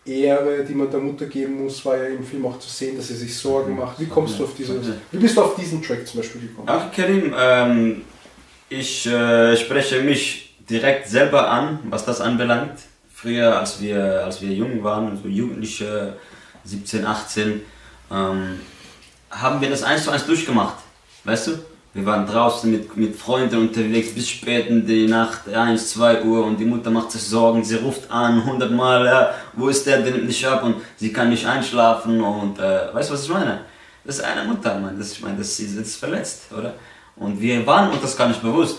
Ehre, 0.06 0.64
die 0.64 0.74
man 0.74 0.90
der 0.90 1.00
Mutter 1.00 1.26
geben 1.26 1.64
muss, 1.64 1.84
war 1.86 1.98
ja 1.98 2.06
im 2.06 2.24
Film 2.24 2.46
auch 2.46 2.60
zu 2.60 2.70
sehen, 2.70 2.96
dass 2.96 3.08
sie 3.10 3.16
sich 3.16 3.36
Sorgen 3.36 3.76
macht. 3.76 4.00
Wie 4.00 4.06
kommst 4.06 4.40
du 4.40 4.46
auf 4.46 4.56
dieses, 4.56 4.78
wie 5.12 5.18
bist 5.18 5.36
du 5.36 5.42
auf 5.42 5.56
diesen 5.56 5.82
Track 5.82 6.08
zum 6.08 6.22
Beispiel 6.22 6.42
gekommen? 6.42 6.68
Ach 6.70 6.92
Karim, 6.92 7.34
ähm, 7.38 8.02
ich 8.70 9.06
äh, 9.06 9.56
spreche 9.58 10.02
mich 10.02 10.56
direkt 10.70 11.08
selber 11.08 11.50
an, 11.50 11.80
was 11.90 12.06
das 12.06 12.22
anbelangt. 12.22 12.80
Früher, 13.14 13.60
als 13.60 13.82
wir, 13.82 14.24
als 14.24 14.42
wir 14.42 14.54
jung 14.54 14.84
waren, 14.84 15.20
so 15.22 15.28
Jugendliche, 15.28 16.16
17, 16.64 17.06
18, 17.06 17.62
ähm, 18.12 18.60
haben 19.32 19.62
wir 19.62 19.70
das 19.70 19.84
eins 19.84 20.04
zu 20.04 20.12
eins 20.12 20.26
durchgemacht. 20.26 20.78
Weißt 21.24 21.48
du? 21.48 21.52
Wir 21.98 22.06
waren 22.06 22.28
draußen 22.28 22.70
mit, 22.70 22.96
mit 22.96 23.16
Freunden 23.16 23.58
unterwegs 23.58 24.14
bis 24.14 24.30
spät 24.30 24.68
in 24.68 24.86
die 24.86 25.08
Nacht, 25.08 25.50
1, 25.50 25.94
2 25.94 26.26
Uhr 26.26 26.46
und 26.46 26.60
die 26.60 26.66
Mutter 26.66 26.92
macht 26.92 27.12
sich 27.12 27.24
Sorgen, 27.24 27.64
sie 27.64 27.78
ruft 27.78 28.12
an, 28.12 28.42
100 28.42 28.70
Mal, 28.70 29.04
ja, 29.04 29.32
wo 29.54 29.68
ist 29.68 29.88
der, 29.88 30.04
der 30.04 30.12
nimmt 30.12 30.28
nicht 30.28 30.46
ab 30.46 30.62
und 30.64 30.76
sie 30.98 31.12
kann 31.12 31.30
nicht 31.30 31.48
einschlafen 31.48 32.22
und 32.22 32.60
äh, 32.60 32.94
weißt 32.94 33.10
du, 33.10 33.14
was 33.16 33.24
ich 33.24 33.30
meine? 33.30 33.62
Das 34.06 34.20
ist 34.20 34.24
eine 34.24 34.44
Mutter, 34.44 34.78
Mann, 34.78 35.00
das, 35.00 35.14
ich 35.14 35.24
meine, 35.24 35.38
das, 35.40 35.58
sie 35.58 35.66
ist 35.66 35.96
verletzt, 35.96 36.44
oder? 36.56 36.76
Und 37.16 37.42
wir 37.42 37.66
waren 37.66 37.90
uns 37.90 38.04
das 38.04 38.16
gar 38.16 38.28
nicht 38.28 38.44
bewusst. 38.44 38.78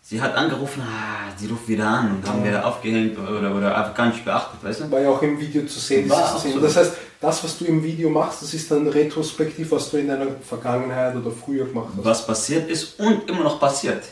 Sie 0.00 0.20
hat 0.22 0.34
angerufen, 0.34 0.82
ah, 0.86 1.32
sie 1.36 1.48
ruft 1.48 1.68
wieder 1.68 1.86
an 1.86 2.16
und 2.16 2.26
haben 2.26 2.42
wir 2.42 2.66
aufgehängt 2.66 3.18
oder, 3.18 3.54
oder 3.54 3.76
einfach 3.76 3.94
gar 3.94 4.06
nicht 4.06 4.24
beachtet, 4.24 4.64
weißt 4.64 4.80
du? 4.80 4.90
War 4.90 5.00
ja 5.00 5.10
auch 5.10 5.20
im 5.20 5.38
Video 5.38 5.66
zu 5.66 5.78
sehen. 5.78 6.10
Auch 6.10 6.38
Szene. 6.38 6.54
so. 6.54 6.60
Das 6.60 6.76
heißt, 6.76 6.94
das, 7.24 7.42
was 7.42 7.58
du 7.58 7.64
im 7.64 7.82
Video 7.82 8.10
machst, 8.10 8.42
das 8.42 8.52
ist 8.52 8.70
dann 8.70 8.86
retrospektiv, 8.86 9.70
was 9.70 9.90
du 9.90 9.96
in 9.96 10.08
deiner 10.08 10.26
Vergangenheit 10.46 11.16
oder 11.16 11.30
früher 11.30 11.64
gemacht 11.64 11.88
hast. 11.96 12.04
was 12.04 12.26
passiert 12.26 12.68
ist 12.68 13.00
und 13.00 13.28
immer 13.28 13.44
noch 13.44 13.58
passiert. 13.58 14.02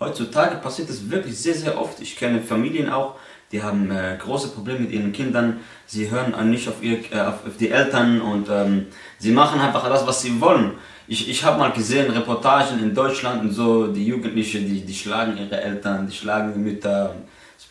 Heutzutage 0.00 0.56
passiert 0.56 0.88
es 0.88 1.10
wirklich 1.10 1.36
sehr, 1.38 1.54
sehr 1.54 1.78
oft. 1.78 2.00
Ich 2.00 2.16
kenne 2.16 2.40
Familien 2.40 2.88
auch, 2.88 3.14
die 3.52 3.62
haben 3.62 3.90
äh, 3.90 4.16
große 4.18 4.48
Probleme 4.48 4.80
mit 4.80 4.92
ihren 4.92 5.12
Kindern. 5.12 5.60
Sie 5.86 6.10
hören 6.10 6.50
nicht 6.50 6.68
auf, 6.68 6.82
ihr, 6.82 6.98
äh, 7.12 7.20
auf, 7.20 7.40
die 7.60 7.70
Eltern 7.70 8.20
und 8.20 8.48
ähm, 8.50 8.86
sie 9.18 9.32
machen 9.32 9.60
einfach 9.60 9.86
das, 9.88 10.06
was 10.06 10.22
sie 10.22 10.40
wollen. 10.40 10.72
Ich, 11.08 11.28
ich 11.28 11.44
habe 11.44 11.58
mal 11.58 11.72
gesehen, 11.72 12.10
Reportagen 12.10 12.80
in 12.82 12.94
Deutschland 12.94 13.42
und 13.42 13.52
so, 13.52 13.86
die 13.86 14.06
Jugendlichen, 14.06 14.66
die, 14.66 14.80
die 14.80 14.94
schlagen 14.94 15.36
ihre 15.38 15.60
Eltern, 15.60 16.06
die 16.06 16.16
schlagen 16.16 16.52
die 16.54 16.60
Mütter. 16.60 17.14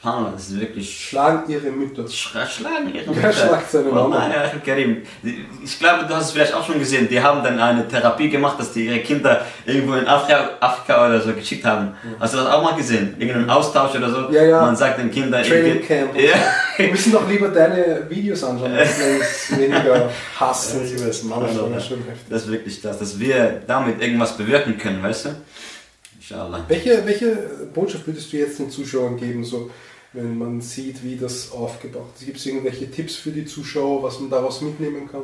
Subhanallah, 0.06 0.32
Das 0.34 0.50
ist 0.50 0.60
wirklich 0.60 1.08
Schlagen 1.10 1.50
ihre 1.52 1.72
Mütter. 1.72 2.04
Schra- 2.04 2.46
schlagen 2.48 2.94
ihre 2.94 3.08
Wer 3.08 3.16
Mütter. 3.16 3.34
schlagt 3.34 3.72
seine 3.72 3.90
Oh 3.90 3.94
Mama? 3.96 4.30
ja, 4.30 4.52
Karim. 4.64 5.02
Ich 5.64 5.80
glaube, 5.80 6.06
du 6.08 6.14
hast 6.16 6.26
es 6.26 6.32
vielleicht 6.32 6.54
auch 6.54 6.64
schon 6.66 6.78
gesehen. 6.78 7.08
Die 7.10 7.20
haben 7.20 7.44
dann 7.44 7.60
eine 7.60 7.88
Therapie 7.88 8.30
gemacht, 8.30 8.60
dass 8.60 8.72
die 8.72 8.86
ihre 8.86 9.00
Kinder 9.00 9.44
irgendwo 9.66 9.96
in 9.96 10.06
Afrika, 10.08 10.52
Afrika 10.60 11.08
oder 11.08 11.20
so 11.22 11.34
geschickt 11.34 11.66
haben. 11.66 11.94
Hast 12.20 12.34
du 12.36 12.38
das 12.38 12.48
auch 12.48 12.62
mal 12.64 12.76
gesehen? 12.76 13.16
Irgendeinen 13.18 13.50
Austausch 13.50 13.96
oder 13.96 14.10
so? 14.12 14.32
Ja, 14.32 14.44
ja. 14.44 14.62
Man 14.62 14.76
sagt 14.76 15.00
den 15.00 15.10
Kindern... 15.10 15.44
Training 15.44 15.82
Camp. 15.82 16.16
Ja. 16.16 16.36
Wir 16.78 16.92
müssen 16.92 17.12
doch 17.12 17.28
lieber 17.28 17.48
deine 17.48 18.06
Videos 18.08 18.44
anschauen, 18.44 18.74
als 18.78 19.00
uns 19.02 19.58
weniger 19.60 20.10
weiß, 20.40 21.24
Mann, 21.24 21.42
das 21.74 21.88
schon 21.88 21.98
heftig. 22.00 22.26
Das 22.30 22.44
ist 22.44 22.52
wirklich 22.52 22.82
das, 22.82 23.00
dass 23.00 23.20
wir 23.20 23.62
damit 23.66 24.02
irgendwas 24.02 24.38
bewirken 24.38 24.78
können, 24.78 25.02
weißt 25.02 25.26
du? 25.26 25.30
Inshallah. 26.20 26.64
Welche, 26.68 27.06
welche 27.06 27.38
Botschaft 27.74 28.06
würdest 28.08 28.32
du 28.34 28.38
jetzt 28.38 28.60
den 28.60 28.70
Zuschauern 28.70 29.16
geben, 29.18 29.44
so, 29.44 29.70
wenn 30.16 30.38
man 30.38 30.62
sieht, 30.62 31.04
wie 31.04 31.18
das 31.18 31.52
aufgebaut 31.52 32.14
ist? 32.16 32.26
Gibt 32.26 32.38
es 32.38 32.46
irgendwelche 32.46 32.90
Tipps 32.90 33.16
für 33.16 33.32
die 33.32 33.46
Zuschauer, 33.46 34.04
was 34.04 34.20
man 34.20 34.30
daraus 34.30 34.62
mitnehmen 34.62 35.10
kann? 35.10 35.24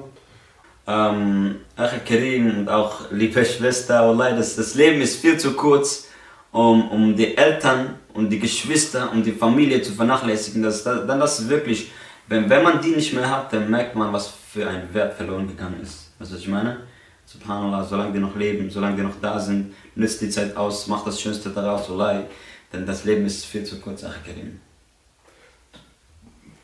Ähm, 0.87 1.55
Ach 1.75 1.93
Karim 2.05 2.59
und 2.59 2.69
auch 2.69 3.11
liebe 3.11 3.45
Schwester, 3.45 4.07
Wallahi, 4.07 4.35
das, 4.35 4.55
das 4.55 4.75
Leben 4.75 5.01
ist 5.01 5.21
viel 5.21 5.37
zu 5.37 5.53
kurz, 5.53 6.07
um, 6.51 6.89
um 6.89 7.15
die 7.15 7.37
Eltern 7.37 7.95
und 8.13 8.29
die 8.29 8.39
Geschwister 8.39 9.11
und 9.11 9.25
die 9.25 9.31
Familie 9.31 9.81
zu 9.81 9.93
vernachlässigen. 9.93 10.63
Das, 10.63 10.83
das, 10.83 11.07
dann 11.07 11.19
das 11.19 11.47
wirklich, 11.47 11.91
wenn, 12.27 12.49
wenn 12.49 12.63
man 12.63 12.81
die 12.81 12.95
nicht 12.95 13.13
mehr 13.13 13.29
hat, 13.29 13.53
dann 13.53 13.69
merkt 13.69 13.95
man, 13.95 14.11
was 14.11 14.27
für 14.27 14.67
ein 14.67 14.93
Wert 14.93 15.13
verloren 15.13 15.47
gegangen 15.47 15.79
ist. 15.81 16.11
Weißt 16.19 16.31
du, 16.31 16.35
was 16.35 16.41
ich 16.41 16.47
meine? 16.47 16.81
Subhanallah, 17.25 17.85
solange 17.85 18.11
die 18.11 18.19
noch 18.19 18.35
leben, 18.35 18.69
solange 18.69 18.97
die 18.97 19.03
noch 19.03 19.21
da 19.21 19.39
sind, 19.39 19.73
nützt 19.95 20.19
die 20.21 20.29
Zeit 20.29 20.57
aus, 20.57 20.87
macht 20.87 21.07
das 21.07 21.21
Schönste 21.21 21.49
daraus, 21.49 21.89
Wallahi. 21.89 22.25
Denn 22.73 22.85
das 22.85 23.05
Leben 23.05 23.25
ist 23.25 23.45
viel 23.45 23.63
zu 23.63 23.79
kurz, 23.79 24.03
Ach 24.03 24.17
Karim. 24.25 24.59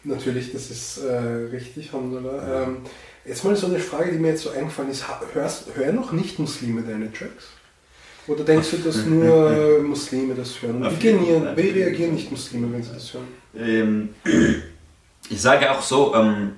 Natürlich, 0.08 0.53
das 0.53 0.72
ist 0.72 0.99
äh, 0.99 1.18
richtig, 1.51 1.93
Alhamdulillah. 1.93 2.64
Ähm, 2.64 2.78
jetzt 3.26 3.43
mal 3.43 3.55
so 3.55 3.68
eine 3.68 3.80
Frage, 3.80 4.14
die 4.14 4.18
mir 4.18 4.30
jetzt 4.30 4.43
so 4.43 4.51
eingefallen 4.51 4.89
ist. 4.89 5.03
Hörst, 5.34 5.66
hören 5.76 5.95
noch 5.95 6.14
Nicht-Muslime 6.14 6.82
deine 6.82 7.12
Tracks? 7.12 7.47
Oder 8.26 8.45
denkst 8.45 8.72
du, 8.72 8.78
dass 8.78 9.05
nur 9.05 9.80
Muslime 9.84 10.34
das 10.34 10.62
hören? 10.62 10.86
Und 10.86 11.03
wie, 11.03 11.55
wie 11.58 11.70
reagieren 11.82 12.14
Nicht-Muslime, 12.14 12.72
wenn 12.72 12.84
sie 12.84 12.93
das 12.93 13.14
hören? 13.14 13.28
Ähm, 13.58 14.10
ich 15.30 15.41
sage 15.41 15.70
auch 15.72 15.82
so, 15.82 16.16
ähm, 16.16 16.53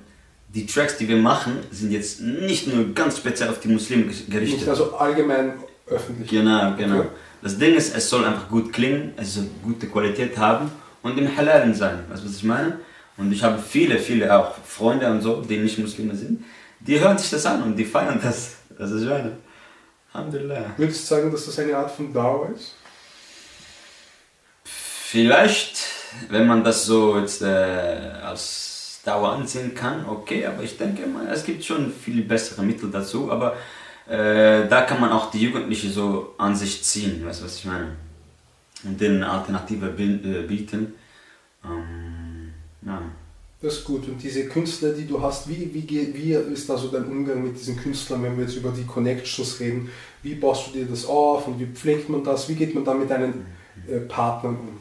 die 0.48 0.66
Tracks, 0.66 0.96
die 0.96 1.08
wir 1.08 1.16
machen, 1.16 1.58
sind 1.72 1.90
jetzt 1.90 2.20
nicht 2.20 2.72
nur 2.72 2.94
ganz 2.94 3.18
speziell 3.18 3.48
auf 3.48 3.58
die 3.58 3.68
Muslime 3.68 4.04
gerichtet. 4.04 4.60
Nicht 4.60 4.68
also 4.68 4.94
allgemein 4.94 5.54
öffentlich. 5.88 6.30
Genau, 6.30 6.76
genau. 6.76 7.00
Okay. 7.00 7.08
Das 7.42 7.58
Ding 7.58 7.74
ist, 7.74 7.96
es 7.96 8.08
soll 8.08 8.24
einfach 8.24 8.48
gut 8.48 8.72
klingen, 8.72 9.12
es 9.16 9.34
soll 9.34 9.46
gute 9.64 9.88
Qualität 9.88 10.36
haben 10.38 10.70
und 11.02 11.18
im 11.18 11.36
Halalen 11.36 11.74
sein. 11.74 12.04
Weißt 12.08 12.22
du, 12.22 12.28
was 12.28 12.36
ich 12.36 12.44
meine? 12.44 12.78
Und 13.20 13.30
ich 13.32 13.42
habe 13.42 13.58
viele, 13.58 13.98
viele 13.98 14.34
auch 14.34 14.54
Freunde 14.64 15.10
und 15.10 15.20
so, 15.20 15.42
die 15.42 15.58
nicht 15.58 15.78
Muslime 15.78 16.14
sind, 16.14 16.42
die 16.80 16.98
hören 16.98 17.18
sich 17.18 17.28
das 17.28 17.44
an 17.44 17.62
und 17.62 17.76
die 17.76 17.84
feiern 17.84 18.18
das. 18.22 18.56
Das 18.78 18.90
ist 18.90 19.04
meine. 19.04 19.36
Alhamdulillah. 20.12 20.72
Würdest 20.78 21.02
du 21.02 21.14
sagen, 21.14 21.30
dass 21.30 21.44
das 21.44 21.58
eine 21.58 21.76
Art 21.76 21.90
von 21.90 22.12
Dauer 22.12 22.48
ist? 22.56 22.74
Vielleicht, 24.64 25.76
wenn 26.30 26.46
man 26.46 26.64
das 26.64 26.86
so 26.86 27.18
jetzt 27.18 27.42
äh, 27.42 27.46
als 27.46 29.00
Dauer 29.04 29.32
ansehen 29.32 29.74
kann, 29.74 30.06
okay, 30.06 30.46
aber 30.46 30.62
ich 30.62 30.78
denke 30.78 31.06
mal, 31.06 31.28
es 31.28 31.44
gibt 31.44 31.62
schon 31.62 31.92
viel 31.92 32.22
bessere 32.22 32.62
Mittel 32.62 32.90
dazu, 32.90 33.30
aber 33.30 33.54
äh, 34.08 34.66
da 34.66 34.82
kann 34.82 35.00
man 35.00 35.10
auch 35.10 35.30
die 35.30 35.42
Jugendlichen 35.42 35.92
so 35.92 36.34
an 36.38 36.56
sich 36.56 36.82
ziehen, 36.82 37.24
weißt 37.24 37.40
du, 37.40 37.44
was 37.44 37.56
ich 37.56 37.66
meine? 37.66 37.96
Und 38.82 38.98
denen 38.98 39.22
eine 39.22 39.30
Alternative 39.30 39.88
äh, 39.88 40.42
bieten. 40.46 40.94
Ähm, 41.64 42.19
ja. 42.84 43.02
Das 43.62 43.74
ist 43.74 43.84
gut. 43.84 44.08
Und 44.08 44.22
diese 44.22 44.46
Künstler, 44.46 44.90
die 44.94 45.06
du 45.06 45.20
hast, 45.20 45.46
wie, 45.46 45.70
wie, 45.74 46.14
wie 46.14 46.32
ist 46.32 46.70
da 46.70 46.78
so 46.78 46.88
dein 46.88 47.04
Umgang 47.04 47.42
mit 47.42 47.58
diesen 47.58 47.76
Künstlern, 47.76 48.22
wenn 48.22 48.38
wir 48.38 48.44
jetzt 48.44 48.56
über 48.56 48.70
die 48.70 48.84
Connections 48.84 49.60
reden? 49.60 49.90
Wie 50.22 50.34
baust 50.34 50.68
du 50.68 50.78
dir 50.78 50.86
das 50.86 51.04
auf 51.04 51.46
und 51.46 51.60
wie 51.60 51.66
pflegt 51.66 52.08
man 52.08 52.24
das? 52.24 52.48
Wie 52.48 52.54
geht 52.54 52.74
man 52.74 52.84
da 52.86 52.94
mit 52.94 53.10
deinen 53.10 53.44
äh, 53.86 53.98
Partnern 54.00 54.56
um? 54.56 54.78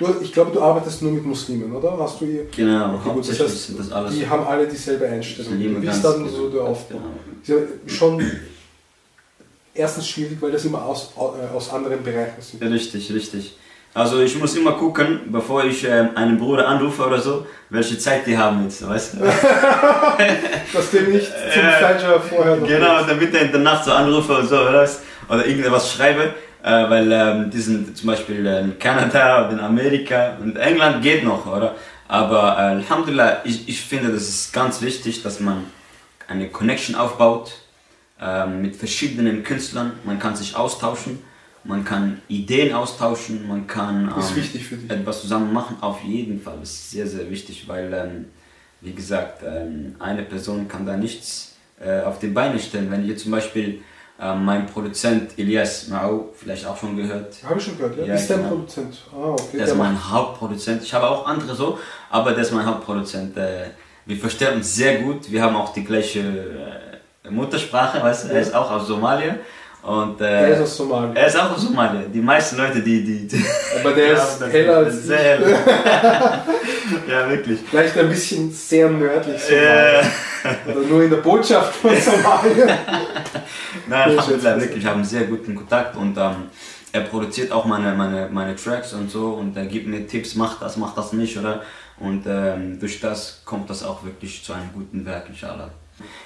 Du, 0.00 0.06
ich 0.20 0.32
glaube, 0.32 0.50
du 0.52 0.60
arbeitest 0.60 1.02
nur 1.02 1.12
mit 1.12 1.24
Muslimen, 1.24 1.72
oder? 1.74 1.96
Hast 1.98 2.20
du 2.20 2.26
hier? 2.26 2.46
Genau, 2.54 2.96
Okay, 2.96 3.10
gut, 3.14 3.28
das 3.28 3.40
heißt, 3.40 3.78
das 3.78 3.92
alles. 3.92 4.14
die 4.14 4.28
haben 4.28 4.46
alle 4.46 4.66
dieselbe 4.66 5.08
Einstellung. 5.08 5.82
Wie 5.82 5.86
ist 5.86 6.02
dann 6.02 6.28
so 6.28 6.48
der 6.50 6.62
Aufbau? 6.62 7.00
Genau. 7.44 7.60
Schon 7.86 8.22
erstens 9.74 10.08
schwierig, 10.08 10.38
weil 10.40 10.52
das 10.52 10.64
immer 10.64 10.84
aus, 10.84 11.12
äh, 11.16 11.54
aus 11.54 11.70
anderen 11.70 12.02
Bereichen 12.02 12.40
sind. 12.40 12.62
Richtig, 12.62 13.12
richtig. 13.12 13.56
Also 13.98 14.20
ich 14.20 14.38
muss 14.38 14.54
immer 14.54 14.72
gucken, 14.72 15.22
bevor 15.26 15.64
ich 15.64 15.82
ähm, 15.84 16.10
einen 16.14 16.38
Bruder 16.38 16.68
anrufe 16.68 17.04
oder 17.04 17.20
so, 17.20 17.44
welche 17.68 17.98
Zeit 17.98 18.24
die 18.28 18.38
haben 18.38 18.62
jetzt, 18.62 18.88
weißt 18.88 19.14
du? 19.14 19.18
Dass 20.72 20.90
der 20.92 21.02
nicht 21.02 21.26
zum 21.52 21.62
Ja. 21.62 21.70
Fleischer 21.72 22.20
vorher 22.20 22.56
noch 22.56 22.68
Genau, 22.68 23.02
damit 23.02 23.34
er 23.34 23.40
in 23.42 23.50
der 23.50 23.60
Nacht 23.60 23.84
so 23.84 23.90
anrufe 23.92 24.34
und 24.36 24.46
so, 24.46 24.54
oder, 24.60 24.74
was? 24.74 25.02
oder 25.28 25.44
irgendwas 25.44 25.92
schreibe, 25.92 26.32
äh, 26.62 26.88
weil 26.88 27.10
ähm, 27.10 27.50
die 27.50 27.58
sind 27.58 27.96
zum 27.96 28.06
Beispiel 28.06 28.46
in 28.46 28.78
Kanada 28.78 29.46
und 29.48 29.54
in 29.54 29.60
Amerika 29.60 30.36
und 30.40 30.54
England 30.56 31.02
geht 31.02 31.24
noch, 31.24 31.44
oder? 31.46 31.74
Aber 32.06 32.56
äh, 32.56 32.60
Alhamdulillah, 32.78 33.38
ich, 33.42 33.68
ich 33.68 33.80
finde, 33.80 34.12
das 34.12 34.28
ist 34.28 34.52
ganz 34.52 34.80
wichtig, 34.80 35.24
dass 35.24 35.40
man 35.40 35.64
eine 36.28 36.48
Connection 36.50 36.94
aufbaut 36.94 37.50
ähm, 38.22 38.62
mit 38.62 38.76
verschiedenen 38.76 39.42
Künstlern, 39.42 39.94
man 40.04 40.20
kann 40.20 40.36
sich 40.36 40.54
austauschen, 40.54 41.20
man 41.64 41.84
kann 41.84 42.22
Ideen 42.28 42.74
austauschen, 42.74 43.46
man 43.46 43.66
kann 43.66 44.12
ähm, 44.16 44.88
etwas 44.88 45.22
zusammen 45.22 45.52
machen, 45.52 45.76
auf 45.80 46.02
jeden 46.02 46.40
Fall. 46.40 46.56
Das 46.60 46.70
ist 46.70 46.90
sehr, 46.90 47.06
sehr 47.06 47.30
wichtig, 47.30 47.66
weil, 47.66 47.92
ähm, 47.92 48.24
wie 48.80 48.92
gesagt, 48.92 49.42
ähm, 49.44 49.96
eine 49.98 50.22
Person 50.22 50.68
kann 50.68 50.86
da 50.86 50.96
nichts 50.96 51.56
äh, 51.80 52.00
auf 52.02 52.18
die 52.18 52.28
Beine 52.28 52.58
stellen. 52.58 52.90
Wenn 52.90 53.06
ihr 53.06 53.16
zum 53.16 53.32
Beispiel 53.32 53.82
ähm, 54.20 54.44
mein 54.44 54.66
Produzent 54.66 55.38
Elias 55.38 55.88
Mao, 55.88 56.32
vielleicht 56.36 56.66
auch 56.66 56.76
schon 56.76 56.96
gehört, 56.96 57.36
Habe 57.44 57.58
ich 57.58 57.64
schon 57.64 57.76
gehört, 57.76 57.98
ja? 57.98 58.04
Ja, 58.04 58.14
ist 58.14 58.28
der 58.28 58.38
genau. 58.38 58.48
Produzent? 58.50 58.98
Ah, 59.12 59.30
okay. 59.30 59.58
der 59.58 59.66
ist 59.66 59.76
mein 59.76 60.10
Hauptproduzent. 60.10 60.82
Ich 60.82 60.94
habe 60.94 61.08
auch 61.08 61.26
andere 61.26 61.54
so, 61.54 61.78
aber 62.10 62.32
der 62.32 62.42
ist 62.42 62.52
mein 62.52 62.66
Hauptproduzent. 62.66 63.36
Äh, 63.36 63.70
wir 64.06 64.16
verstehen 64.16 64.54
uns 64.56 64.74
sehr 64.74 65.02
gut. 65.02 65.30
Wir 65.30 65.42
haben 65.42 65.54
auch 65.54 65.72
die 65.72 65.84
gleiche 65.84 66.20
äh, 66.20 67.30
Muttersprache, 67.30 68.02
weißt 68.02 68.24
du? 68.24 68.34
Er 68.34 68.40
ist 68.40 68.54
auch 68.54 68.70
aus 68.70 68.86
Somalia. 68.86 69.36
Und, 69.82 70.20
äh, 70.20 70.24
Der 70.24 70.48
ist 70.54 70.60
aus 70.62 70.76
Somalia. 70.76 71.12
er 71.14 71.26
ist 71.28 71.36
auch 71.38 71.52
aus 71.52 71.62
Somalia. 71.62 72.02
Die 72.12 72.20
meisten 72.20 72.56
Leute, 72.56 72.82
die. 72.82 73.02
die, 73.04 73.26
die 73.28 73.44
Aber 73.80 73.92
der 73.94 74.12
ist 74.14 74.42
heller 74.50 74.76
als 74.78 75.04
sehr 75.04 75.18
hell. 75.18 75.56
ja, 77.08 77.30
wirklich. 77.30 77.60
Vielleicht 77.70 77.96
ein 77.96 78.08
bisschen 78.08 78.50
sehr 78.50 78.90
nördlich 78.90 79.40
Somalia. 79.40 80.00
Oder 80.66 80.80
nur 80.88 81.02
in 81.04 81.10
der 81.10 81.18
Botschaft 81.18 81.74
von 81.76 81.96
Somalia. 82.00 82.78
Nein, 83.88 84.10
Alhamdulillah, 84.10 84.60
wirklich, 84.60 84.82
wir 84.84 84.90
haben 84.90 85.04
sehr 85.04 85.24
guten 85.24 85.54
Kontakt 85.54 85.96
und 85.96 86.16
ähm, 86.18 86.34
er 86.92 87.00
produziert 87.02 87.52
auch 87.52 87.64
meine, 87.64 87.92
meine, 87.94 88.28
meine 88.30 88.56
Tracks 88.56 88.92
und 88.92 89.10
so 89.10 89.34
und 89.34 89.56
er 89.56 89.66
gibt 89.66 89.86
mir 89.86 90.06
Tipps, 90.06 90.34
mach 90.34 90.58
das, 90.60 90.76
mach 90.76 90.94
das 90.94 91.12
nicht, 91.12 91.36
oder? 91.38 91.62
Und 92.00 92.24
ähm, 92.26 92.78
durch 92.78 93.00
das 93.00 93.42
kommt 93.44 93.68
das 93.70 93.82
auch 93.84 94.04
wirklich 94.04 94.42
zu 94.44 94.52
einem 94.52 94.70
guten 94.72 95.04
Werk, 95.04 95.26
inshallah. 95.28 95.70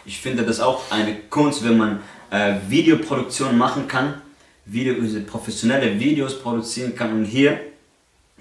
Ich 0.05 0.21
finde 0.21 0.43
das 0.43 0.61
auch 0.61 0.91
eine 0.91 1.17
Kunst, 1.31 1.65
wenn 1.65 1.77
man 1.77 2.01
äh, 2.31 2.55
Videoproduktion 2.69 3.57
machen 3.57 3.89
kann, 3.89 4.21
Video, 4.65 4.95
also 5.01 5.21
professionelle 5.23 5.99
Videos 5.99 6.41
produzieren 6.41 6.95
kann 6.95 7.13
und 7.13 7.25
hier 7.25 7.59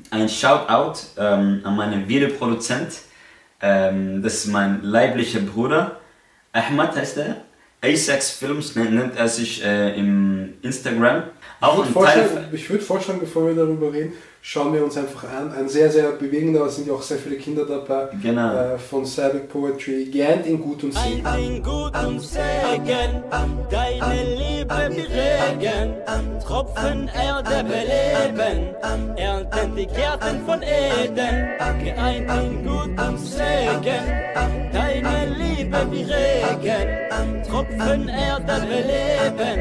ein 0.09 0.27
Shoutout 0.29 0.99
ähm, 1.17 1.61
an 1.63 1.75
meinen 1.75 2.07
Videoproduzent. 2.07 2.93
Ähm, 3.61 4.21
das 4.23 4.35
ist 4.35 4.47
mein 4.47 4.83
leiblicher 4.83 5.39
Bruder. 5.39 5.99
Ahmad 6.51 6.95
heißt 6.95 7.17
er. 7.17 7.37
A6 7.83 8.37
Films 8.37 8.75
nennt, 8.75 9.17
er 9.17 9.27
sich 9.27 9.63
äh, 9.63 9.97
im 9.97 10.53
Instagram. 10.61 11.23
Auch 11.59 11.71
Ich 11.71 11.77
würde 11.77 11.91
vorschlagen, 11.93 12.49
ich 12.51 12.69
würde 12.69 12.83
vorschlagen, 12.83 13.19
bevor 13.19 13.47
wir 13.47 13.55
darüber 13.55 13.91
reden, 13.91 14.13
schauen 14.41 14.73
wir 14.73 14.83
uns 14.83 14.97
einfach 14.97 15.23
an. 15.25 15.53
Ein 15.53 15.69
sehr, 15.69 15.89
sehr 15.91 16.11
bewegender, 16.11 16.65
es 16.65 16.75
sind 16.75 16.87
ja 16.87 16.93
auch 16.93 17.01
sehr 17.01 17.17
viele 17.17 17.35
Kinder 17.37 17.65
dabei, 17.65 18.09
Genau. 18.21 18.53
äh, 18.73 18.77
von 18.77 19.05
Sabic 19.05 19.49
Poetry, 19.49 20.05
Gern 20.05 20.43
in 20.43 20.59
Gut 20.61 20.83
und 20.83 20.93
Sinn. 20.93 21.25
Ein 21.25 21.61
Gut 21.63 21.93
und 22.05 22.19
Segen, 22.19 23.23
deine 23.69 24.23
Liebe 24.35 24.89
bewegen, 24.89 25.93
Tropfen 26.45 27.09
Erde 27.09 27.63
beleben, 27.63 28.75
ernten 29.15 29.75
die 29.75 29.85
Gärten 29.87 30.45
von 30.45 30.61
Eden, 30.61 31.47
geeint 31.83 32.29
in 32.29 32.67
Gut 32.67 32.99
und 33.07 33.17
Segen, 33.19 34.03
deine 34.73 35.25
Liebe 35.35 35.40
wie 35.69 36.03
Regen, 36.03 37.43
Tropfen 37.47 38.07
Erde 38.07 38.61
beleben, 38.61 39.59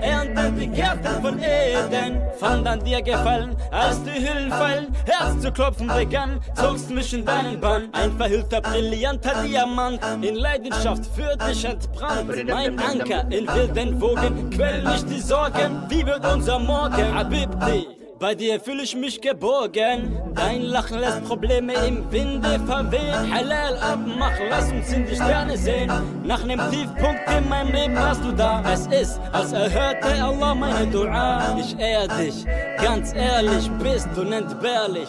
ernten 0.00 0.58
die 0.58 0.68
Gärten 0.68 1.22
von 1.22 1.38
Eden, 1.38 2.20
fand 2.38 2.66
an 2.66 2.84
dir 2.84 3.02
gefallen, 3.02 3.56
als 3.70 4.02
die 4.04 4.26
Hüllen 4.26 4.50
fallen, 4.50 4.88
Herz 5.06 5.40
zu 5.40 5.50
klopfen 5.50 5.88
begann, 5.88 6.40
zogst 6.54 6.90
mich 6.90 7.12
in 7.12 7.24
deinen 7.24 7.60
Bann, 7.60 7.88
ein 7.92 8.16
verhüllter, 8.16 8.60
brillanter 8.60 9.42
Diamant, 9.42 10.00
in 10.20 10.36
Leidenschaft 10.36 11.06
für 11.14 11.36
dich 11.48 11.64
entbrannt, 11.64 12.30
mein 12.46 12.78
Anker 12.78 13.24
in 13.30 13.46
wilden 13.48 14.00
Wogen, 14.00 14.50
quell 14.50 14.82
nicht 14.82 15.08
die 15.10 15.20
Sorgen, 15.20 15.84
wie 15.88 16.04
wird 16.04 16.24
unser 16.24 16.58
Morgen, 16.58 17.16
Abibdi. 17.16 18.01
Bei 18.22 18.36
dir 18.36 18.60
fühle 18.60 18.84
ich 18.84 18.94
mich 18.94 19.20
geborgen. 19.20 20.16
Dein 20.36 20.62
Lachen 20.62 21.00
lässt 21.00 21.24
Probleme 21.24 21.72
im 21.88 22.08
Winde 22.12 22.60
verwehen. 22.68 23.34
Halal 23.34 23.76
abmach, 23.78 24.38
lass 24.48 24.70
uns 24.70 24.92
in 24.92 25.04
die 25.04 25.16
Sterne 25.16 25.58
sehen. 25.58 25.90
Nach 26.22 26.44
nem 26.44 26.60
Tiefpunkt 26.70 27.20
in 27.36 27.48
meinem 27.48 27.72
Leben 27.72 27.96
warst 27.96 28.22
du 28.22 28.30
da. 28.30 28.62
Es 28.72 28.86
ist, 28.86 29.20
als 29.32 29.52
erhörte 29.52 30.22
Allah 30.22 30.54
meine 30.54 30.86
Dua. 30.86 31.58
Ich 31.58 31.76
ehr 31.80 32.06
dich, 32.06 32.46
ganz 32.80 33.12
ehrlich 33.12 33.68
bist 33.82 34.06
du 34.14 34.22
entbehrlich. 34.22 35.08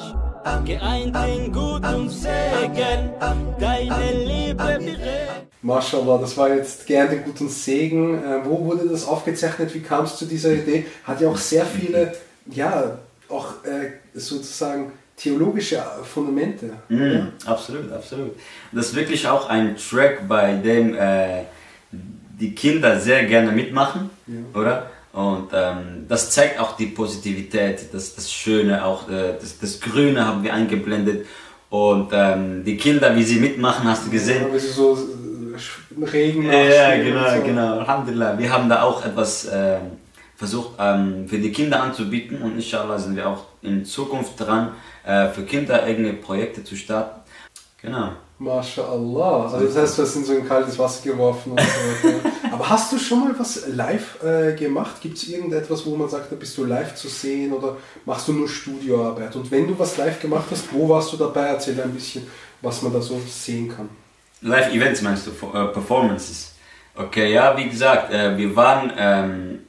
Geeint 0.65 1.15
in 1.27 1.53
Gut 1.53 1.85
und 1.85 2.09
Segen, 2.09 3.11
deine 3.59 4.11
Liebe 4.25 4.55
berät. 4.55 5.45
Mashallah, 5.61 6.17
das 6.17 6.35
war 6.35 6.49
jetzt 6.49 6.87
Gern 6.87 7.11
in 7.11 7.23
Gut 7.23 7.39
und 7.41 7.51
Segen. 7.51 8.15
Äh, 8.23 8.43
wo 8.43 8.65
wurde 8.65 8.89
das 8.89 9.07
aufgezeichnet? 9.07 9.71
Wie 9.75 9.81
kam 9.81 10.05
es 10.05 10.17
zu 10.17 10.25
dieser 10.25 10.51
Idee? 10.51 10.87
Hat 11.03 11.21
ja 11.21 11.29
auch 11.29 11.37
sehr 11.37 11.65
viele, 11.65 12.13
ja, 12.47 12.97
auch 13.29 13.63
äh, 13.65 13.91
sozusagen 14.13 14.91
theologische 15.15 15.81
Fundamente. 16.03 16.71
Mm, 16.89 17.27
absolut, 17.45 17.91
absolut. 17.91 18.31
Das 18.71 18.87
ist 18.87 18.95
wirklich 18.95 19.27
auch 19.27 19.49
ein 19.49 19.75
Track, 19.77 20.27
bei 20.27 20.53
dem 20.53 20.95
äh, 20.95 21.43
die 21.91 22.53
Kinder 22.55 22.99
sehr 22.99 23.25
gerne 23.25 23.51
mitmachen, 23.51 24.09
oder? 24.53 24.89
Und 25.13 25.49
ähm, 25.53 26.05
das 26.07 26.31
zeigt 26.31 26.59
auch 26.59 26.75
die 26.75 26.87
Positivität, 26.87 27.93
das, 27.93 28.15
das 28.15 28.31
Schöne, 28.31 28.83
auch 28.83 29.07
äh, 29.07 29.35
das, 29.39 29.59
das 29.59 29.79
Grüne 29.79 30.25
haben 30.25 30.43
wir 30.43 30.51
eingeblendet. 30.53 31.27
Und 31.69 32.09
ähm, 32.11 32.63
die 32.65 32.77
Kinder, 32.77 33.15
wie 33.15 33.23
sie 33.23 33.39
mitmachen, 33.39 33.87
hast 33.87 34.07
du 34.07 34.09
gesehen? 34.09 34.45
Ja, 34.51 34.59
so 34.59 34.97
äh, 34.97 36.05
Regen 36.05 36.43
Ja, 36.51 36.95
genau, 36.97 37.29
so. 37.29 37.43
genau. 37.43 37.79
Alhamdulillah. 37.79 38.39
Wir 38.39 38.51
haben 38.51 38.67
da 38.67 38.81
auch 38.81 39.05
etwas 39.05 39.47
ähm, 39.53 39.81
versucht 40.43 40.71
ähm, 40.77 41.25
für 41.25 41.37
die 41.37 41.53
Kinder 41.53 41.81
anzubieten 41.81 42.41
und 42.41 42.55
inshallah 42.55 42.99
sind 42.99 43.15
wir 43.15 43.29
auch 43.29 43.45
in 43.61 43.85
Zukunft 43.85 44.37
dran, 44.37 44.73
äh, 45.05 45.29
für 45.29 45.43
Kinder 45.43 45.81
eigene 45.83 46.11
Projekte 46.11 46.65
zu 46.65 46.75
starten. 46.75 47.21
Genau. 47.81 48.09
MashaAllah. 48.39 49.53
Also 49.53 49.67
das 49.67 49.77
heißt, 49.77 49.97
du 49.97 50.01
hast 50.01 50.15
in 50.17 50.25
so 50.25 50.33
ein 50.33 50.45
kaltes 50.45 50.77
Wasser 50.77 51.09
geworfen 51.09 51.53
und 51.53 51.61
so 51.61 52.09
weiter. 52.09 52.29
Aber 52.51 52.69
hast 52.69 52.91
du 52.91 52.97
schon 52.97 53.21
mal 53.21 53.39
was 53.39 53.67
live 53.69 54.21
äh, 54.21 54.53
gemacht? 54.53 54.99
Gibt 55.01 55.17
es 55.17 55.29
irgendetwas, 55.29 55.85
wo 55.85 55.95
man 55.95 56.09
sagt, 56.09 56.29
da 56.29 56.35
bist 56.35 56.57
du 56.57 56.65
live 56.65 56.93
zu 56.93 57.07
sehen 57.07 57.53
oder 57.53 57.77
machst 58.03 58.27
du 58.27 58.33
nur 58.33 58.49
Studioarbeit? 58.49 59.33
Und 59.37 59.49
wenn 59.49 59.65
du 59.65 59.79
was 59.79 59.95
live 59.95 60.19
gemacht 60.19 60.47
hast, 60.51 60.73
wo 60.73 60.89
warst 60.89 61.13
du 61.13 61.17
dabei? 61.17 61.47
Erzähl 61.47 61.79
ein 61.79 61.93
bisschen, 61.93 62.27
was 62.61 62.81
man 62.81 62.91
da 62.91 62.99
so 62.99 63.17
sehen 63.25 63.69
kann. 63.69 63.87
Live-Events 64.41 65.01
meinst 65.03 65.25
du, 65.25 65.31
äh, 65.31 65.67
Performances? 65.67 66.51
Okay, 66.95 67.31
ja, 67.31 67.55
wie 67.55 67.69
gesagt, 67.69 68.11
äh, 68.11 68.37
wir 68.37 68.53
waren 68.57 68.91
ähm, 68.97 69.59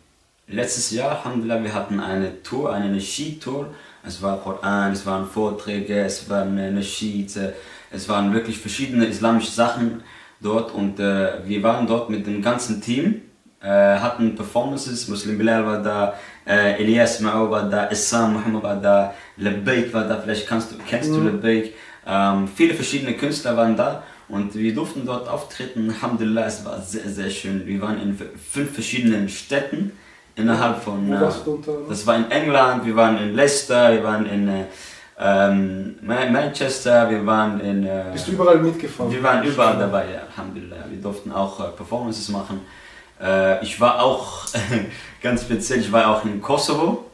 letztes 0.47 0.91
Jahr, 0.91 1.11
Alhamdulillah, 1.11 1.63
wir 1.63 1.75
hatten 1.75 2.01
eine 2.01 2.43
Tour, 2.43 2.73
eine 2.73 2.91
Nasheed-Tour. 2.91 3.75
Es 4.07 4.21
war 4.21 4.39
Koran, 4.39 4.93
es 4.93 5.07
waren 5.07 5.27
Vorträge, 5.27 6.01
es 6.01 6.29
waren 6.29 6.75
Nasheed, 6.75 7.37
äh, 7.37 7.53
es 7.91 8.09
waren 8.09 8.35
wirklich 8.35 8.59
verschiedene 8.59 9.07
islamische 9.07 9.51
Sachen 9.51 10.03
dort 10.41 10.75
und 10.75 11.01
äh, 11.01 11.47
wir 11.47 11.63
waren 11.63 11.87
dort 11.87 12.11
mit 12.11 12.27
dem 12.27 12.43
ganzen 12.43 12.83
Team, 12.83 13.23
äh, 13.63 13.69
hatten 13.69 14.35
Performances, 14.35 15.09
Muslim 15.09 15.39
Bilal 15.39 15.65
war 15.65 15.83
da, 15.83 16.15
äh, 16.47 16.83
Elias 16.83 17.23
Ma'ou 17.23 17.49
war 17.51 17.71
da, 17.71 17.87
Issam 17.91 18.35
Muhammad 18.35 18.63
war 18.63 18.77
da, 18.77 19.15
Labbaik 19.39 19.95
war 19.95 20.05
da, 20.07 20.21
vielleicht 20.21 20.47
kannst 20.47 20.73
du, 20.73 20.77
kennst 20.87 21.11
du 21.11 21.21
Labbaik. 21.23 21.73
Ähm, 22.07 22.47
viele 22.55 22.75
verschiedene 22.75 23.15
Künstler 23.15 23.57
waren 23.57 23.75
da 23.75 24.03
und 24.29 24.55
wir 24.55 24.75
durften 24.75 25.07
dort 25.07 25.27
auftreten. 25.27 25.89
Alhamdulillah, 25.89 26.45
es 26.45 26.63
war 26.67 26.79
sehr, 26.83 27.09
sehr 27.09 27.31
schön. 27.31 27.67
Wir 27.67 27.81
waren 27.81 27.99
in 28.03 28.15
fünf 28.15 28.75
verschiedenen 28.75 29.31
Städten 29.31 29.93
innerhalb 30.37 30.83
von. 30.83 31.09
Wo 31.09 31.15
äh, 31.15 31.21
warst 31.21 31.47
du 31.47 31.55
unter? 31.55 31.73
Das 31.89 32.07
war 32.07 32.17
in 32.17 32.31
England, 32.31 32.85
wir 32.87 32.97
waren 32.97 33.19
in 33.19 33.35
Leicester, 33.35 33.93
wir 33.93 34.03
waren 34.05 34.27
in 34.27 34.49
äh, 34.49 34.65
ähm, 35.19 35.97
Ma- 36.03 36.27
Manchester, 36.31 37.09
wir 37.11 37.25
waren 37.25 37.61
in. 37.61 37.87
Äh, 37.87 38.05
Bist 38.13 38.29
du 38.29 38.33
überall 38.33 38.59
mitgefahren? 38.59 39.13
wir 39.13 39.23
waren 39.23 39.45
überall 39.45 39.79
dabei, 39.79 40.05
ja, 40.13 40.21
Alhamdulillah. 40.35 40.85
Wir 40.91 41.01
durften 41.01 41.31
auch 41.33 41.61
äh, 41.61 41.69
Performances 41.77 42.29
machen. 42.29 42.61
Äh, 43.23 43.63
ich 43.63 43.81
war 43.81 44.03
auch, 44.03 44.45
ganz 45.23 45.43
speziell, 45.43 45.81
ich 45.81 45.93
war 45.93 46.09
auch 46.09 46.25
in 46.25 46.41
Kosovo. 46.43 47.05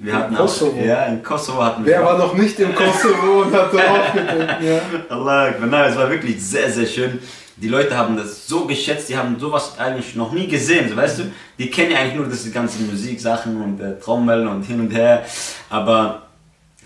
Wir 0.00 0.12
In 0.12 0.18
hatten 0.18 0.34
Kosovo? 0.36 0.78
Auch, 0.78 0.84
ja, 0.84 1.06
in 1.06 1.22
Kosovo 1.24 1.64
hatten 1.64 1.84
wir 1.84 1.90
Wer 1.92 2.04
war 2.04 2.18
noch 2.18 2.32
nicht 2.34 2.60
im 2.60 2.72
Kosovo 2.74 3.42
und 3.42 3.52
hat 3.52 3.72
da 3.74 3.78
aufgetreten? 3.90 4.64
Ja. 4.64 4.80
Allah. 5.08 5.54
Nein, 5.58 5.90
es 5.90 5.96
war 5.96 6.08
wirklich 6.08 6.40
sehr, 6.46 6.70
sehr 6.70 6.86
schön. 6.86 7.18
Die 7.60 7.68
Leute 7.68 7.96
haben 7.96 8.16
das 8.16 8.46
so 8.46 8.66
geschätzt, 8.66 9.08
die 9.08 9.16
haben 9.16 9.38
sowas 9.38 9.78
eigentlich 9.78 10.14
noch 10.14 10.32
nie 10.32 10.46
gesehen, 10.46 10.88
so, 10.88 10.96
weißt 10.96 11.18
du? 11.18 11.22
Die 11.58 11.68
kennen 11.70 11.90
ja 11.90 11.98
eigentlich 11.98 12.14
nur 12.14 12.26
diese 12.26 12.50
ganzen 12.50 12.88
Musiksachen 12.88 13.60
und 13.60 13.80
äh, 13.80 13.98
Trommeln 13.98 14.46
und 14.46 14.62
hin 14.62 14.80
und 14.80 14.90
her. 14.90 15.24
Aber 15.68 16.22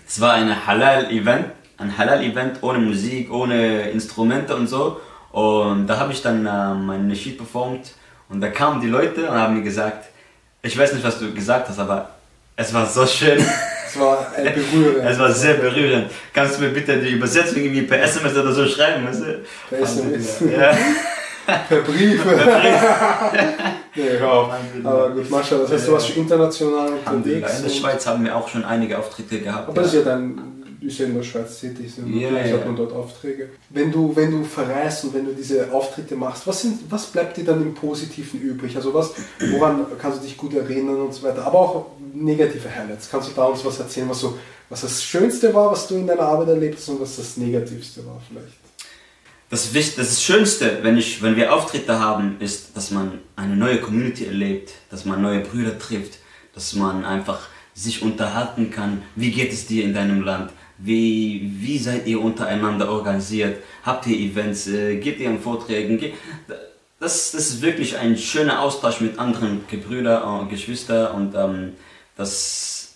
es 0.07 0.19
war 0.19 0.33
ein 0.33 0.65
Halal-Event, 0.65 1.45
ein 1.77 1.97
Halal-Event 1.97 2.63
ohne 2.63 2.79
Musik, 2.79 3.31
ohne 3.31 3.89
Instrumente 3.91 4.55
und 4.55 4.67
so. 4.67 4.99
Und 5.31 5.87
da 5.87 5.99
habe 5.99 6.11
ich 6.11 6.21
dann 6.21 6.45
äh, 6.45 6.73
meinen 6.73 7.07
Nasheed 7.07 7.37
performt 7.37 7.93
und 8.29 8.41
da 8.41 8.49
kamen 8.49 8.81
die 8.81 8.87
Leute 8.87 9.29
und 9.29 9.35
haben 9.35 9.55
mir 9.55 9.63
gesagt, 9.63 10.09
ich 10.61 10.77
weiß 10.77 10.93
nicht, 10.93 11.03
was 11.03 11.19
du 11.19 11.33
gesagt 11.33 11.69
hast, 11.69 11.79
aber 11.79 12.09
es 12.55 12.73
war 12.73 12.85
so 12.85 13.05
schön. 13.05 13.43
Es 13.93 13.99
war 13.99 14.33
ein 14.35 14.43
berührend. 14.55 15.09
Es 15.09 15.19
war 15.19 15.31
sehr 15.31 15.53
berührend. 15.55 16.09
Kannst 16.33 16.57
du 16.57 16.63
mir 16.63 16.69
bitte 16.69 16.97
die 16.97 17.11
Übersetzung 17.11 17.57
irgendwie 17.57 17.83
per 17.83 18.01
SMS 18.01 18.35
oder 18.35 18.51
so 18.51 18.65
schreiben? 18.65 19.05
Weißt 19.05 19.21
du? 19.21 19.43
Per 19.69 19.79
SMS. 19.79 20.39
Ja. 20.51 20.75
Per 21.67 21.81
Brief. 21.81 22.23
nee, 23.95 24.09
hör 24.17 24.31
auf. 24.31 24.53
Aber 24.81 25.09
gut, 25.09 25.29
Mascha, 25.29 25.57
das 25.57 25.73
heißt, 25.73 25.87
du 25.89 25.91
warst 25.91 26.07
schon 26.07 26.23
international 26.23 26.93
unterwegs. 26.93 27.57
In 27.57 27.63
der 27.63 27.69
Schweiz 27.69 28.07
haben 28.07 28.23
wir 28.23 28.33
auch 28.33 28.47
schon 28.47 28.63
einige 28.63 28.97
Auftritte 28.97 29.39
gehabt. 29.41 29.67
Aber 29.67 29.81
das 29.81 29.93
ist 29.93 29.99
ja 29.99 30.01
dann, 30.05 30.62
du 30.83 30.87
bist 30.87 30.99
ja 30.99 31.05
in 31.05 31.15
der 31.15 31.23
Schweiz 31.23 31.61
tätig, 31.61 31.93
so 31.95 32.01
Ja, 32.01 32.29
natürlich 32.29 32.51
ja. 32.51 32.57
hat 32.57 32.65
man 32.65 32.75
dort 32.75 32.91
Aufträge. 32.91 33.49
Wenn 33.69 33.91
du, 33.91 34.13
wenn 34.15 34.31
du 34.31 34.43
verreist 34.43 35.05
und 35.05 35.13
wenn 35.13 35.25
du 35.25 35.31
diese 35.31 35.71
Auftritte 35.71 36.15
machst, 36.15 36.45
was, 36.45 36.61
sind, 36.61 36.79
was 36.89 37.05
bleibt 37.05 37.37
dir 37.37 37.45
dann 37.45 37.61
im 37.61 37.73
Positiven 37.73 38.41
übrig? 38.41 38.75
Also 38.75 38.93
was, 38.93 39.11
woran 39.51 39.85
kannst 39.97 40.19
du 40.19 40.23
dich 40.23 40.35
gut 40.35 40.53
erinnern 40.53 41.01
und 41.01 41.13
so 41.13 41.23
weiter? 41.23 41.45
Aber 41.45 41.59
auch 41.59 41.85
negative 42.13 42.69
Highlights. 42.69 43.09
Kannst 43.09 43.29
du 43.29 43.33
da 43.33 43.45
uns 43.45 43.63
was 43.63 43.79
erzählen, 43.79 44.09
was 44.09 44.19
so, 44.19 44.37
was 44.69 44.81
das 44.81 45.01
Schönste 45.03 45.53
war, 45.53 45.71
was 45.71 45.87
du 45.87 45.95
in 45.95 46.05
deiner 46.05 46.23
Arbeit 46.23 46.49
erlebt 46.49 46.77
hast 46.77 46.89
und 46.89 46.99
was 46.99 47.15
das 47.15 47.37
Negativste 47.37 48.05
war 48.05 48.21
vielleicht? 48.27 48.57
Das, 49.49 49.71
das 49.95 50.21
Schönste, 50.21 50.79
wenn, 50.81 50.97
ich, 50.97 51.21
wenn 51.21 51.35
wir 51.37 51.53
Auftritte 51.53 51.99
haben, 51.99 52.37
ist, 52.39 52.75
dass 52.75 52.91
man 52.91 53.19
eine 53.35 53.55
neue 53.55 53.79
Community 53.79 54.25
erlebt, 54.25 54.71
dass 54.89 55.05
man 55.05 55.21
neue 55.21 55.41
Brüder 55.41 55.77
trifft, 55.79 56.17
dass 56.53 56.73
man 56.73 57.05
einfach 57.05 57.47
sich 57.73 58.01
unterhalten 58.01 58.71
kann. 58.71 59.01
Wie 59.15 59.31
geht 59.31 59.51
es 59.51 59.65
dir 59.65 59.83
in 59.83 59.93
deinem 59.93 60.23
Land? 60.23 60.51
Wie, 60.85 61.49
wie 61.59 61.77
seid 61.77 62.07
ihr 62.07 62.21
untereinander 62.21 62.91
organisiert? 62.91 63.63
Habt 63.83 64.05
ihr 64.07 64.17
Events? 64.17 64.67
Äh, 64.67 64.97
geht 64.97 65.17
ihr 65.19 65.29
an 65.29 65.39
Vorträgen? 65.39 65.97
Ge 65.97 66.13
das, 66.99 67.31
das 67.31 67.49
ist 67.49 67.61
wirklich 67.61 67.97
ein 67.97 68.17
schöner 68.17 68.61
Austausch 68.61 69.01
mit 69.01 69.19
anderen 69.19 69.65
Gebrüder 69.69 70.25
und 70.25 70.49
Geschwister 70.49 71.13
und 71.13 71.35
ähm, 71.35 71.73
das 72.15 72.95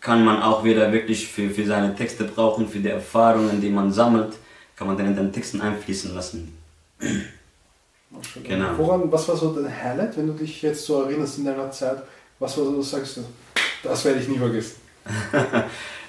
kann 0.00 0.24
man 0.24 0.42
auch 0.42 0.64
wieder 0.64 0.92
wirklich 0.92 1.26
für, 1.28 1.48
für 1.50 1.64
seine 1.64 1.94
Texte 1.94 2.24
brauchen, 2.24 2.68
für 2.68 2.78
die 2.78 2.88
Erfahrungen, 2.88 3.60
die 3.60 3.70
man 3.70 3.92
sammelt, 3.92 4.34
kann 4.76 4.86
man 4.86 4.96
dann 4.96 5.06
in 5.06 5.16
den 5.16 5.32
Texten 5.32 5.60
einfließen 5.60 6.14
lassen. 6.14 6.56
Genau. 8.42 8.68
Woran, 8.76 9.10
was 9.10 9.28
war 9.28 9.36
so 9.36 9.52
dein 9.52 9.70
Highlight, 9.70 10.16
wenn 10.16 10.26
du 10.28 10.34
dich 10.34 10.62
jetzt 10.62 10.84
so 10.84 11.02
erinnerst 11.02 11.38
in 11.38 11.44
deiner 11.44 11.70
Zeit? 11.70 12.02
Was 12.38 12.56
war 12.58 12.64
so, 12.64 12.82
sagst 12.82 13.16
du, 13.16 13.24
das 13.82 14.04
werde 14.04 14.20
ich 14.20 14.28
nie 14.28 14.38
vergessen? 14.38 14.76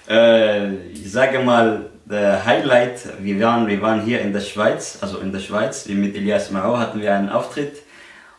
Äh, 0.09 0.73
ich 0.93 1.11
sage 1.11 1.39
mal, 1.39 1.85
der 2.05 2.45
Highlight, 2.45 2.99
wir 3.19 3.39
waren, 3.41 3.67
wir 3.67 3.81
waren 3.81 4.01
hier 4.01 4.21
in 4.21 4.31
der 4.31 4.41
Schweiz, 4.41 4.99
also 5.01 5.17
in 5.19 5.31
der 5.31 5.39
Schweiz, 5.39 5.87
wir 5.87 5.95
mit 5.95 6.15
Elias 6.15 6.51
Mao 6.51 6.77
hatten 6.77 7.01
wir 7.01 7.13
einen 7.13 7.29
Auftritt 7.29 7.77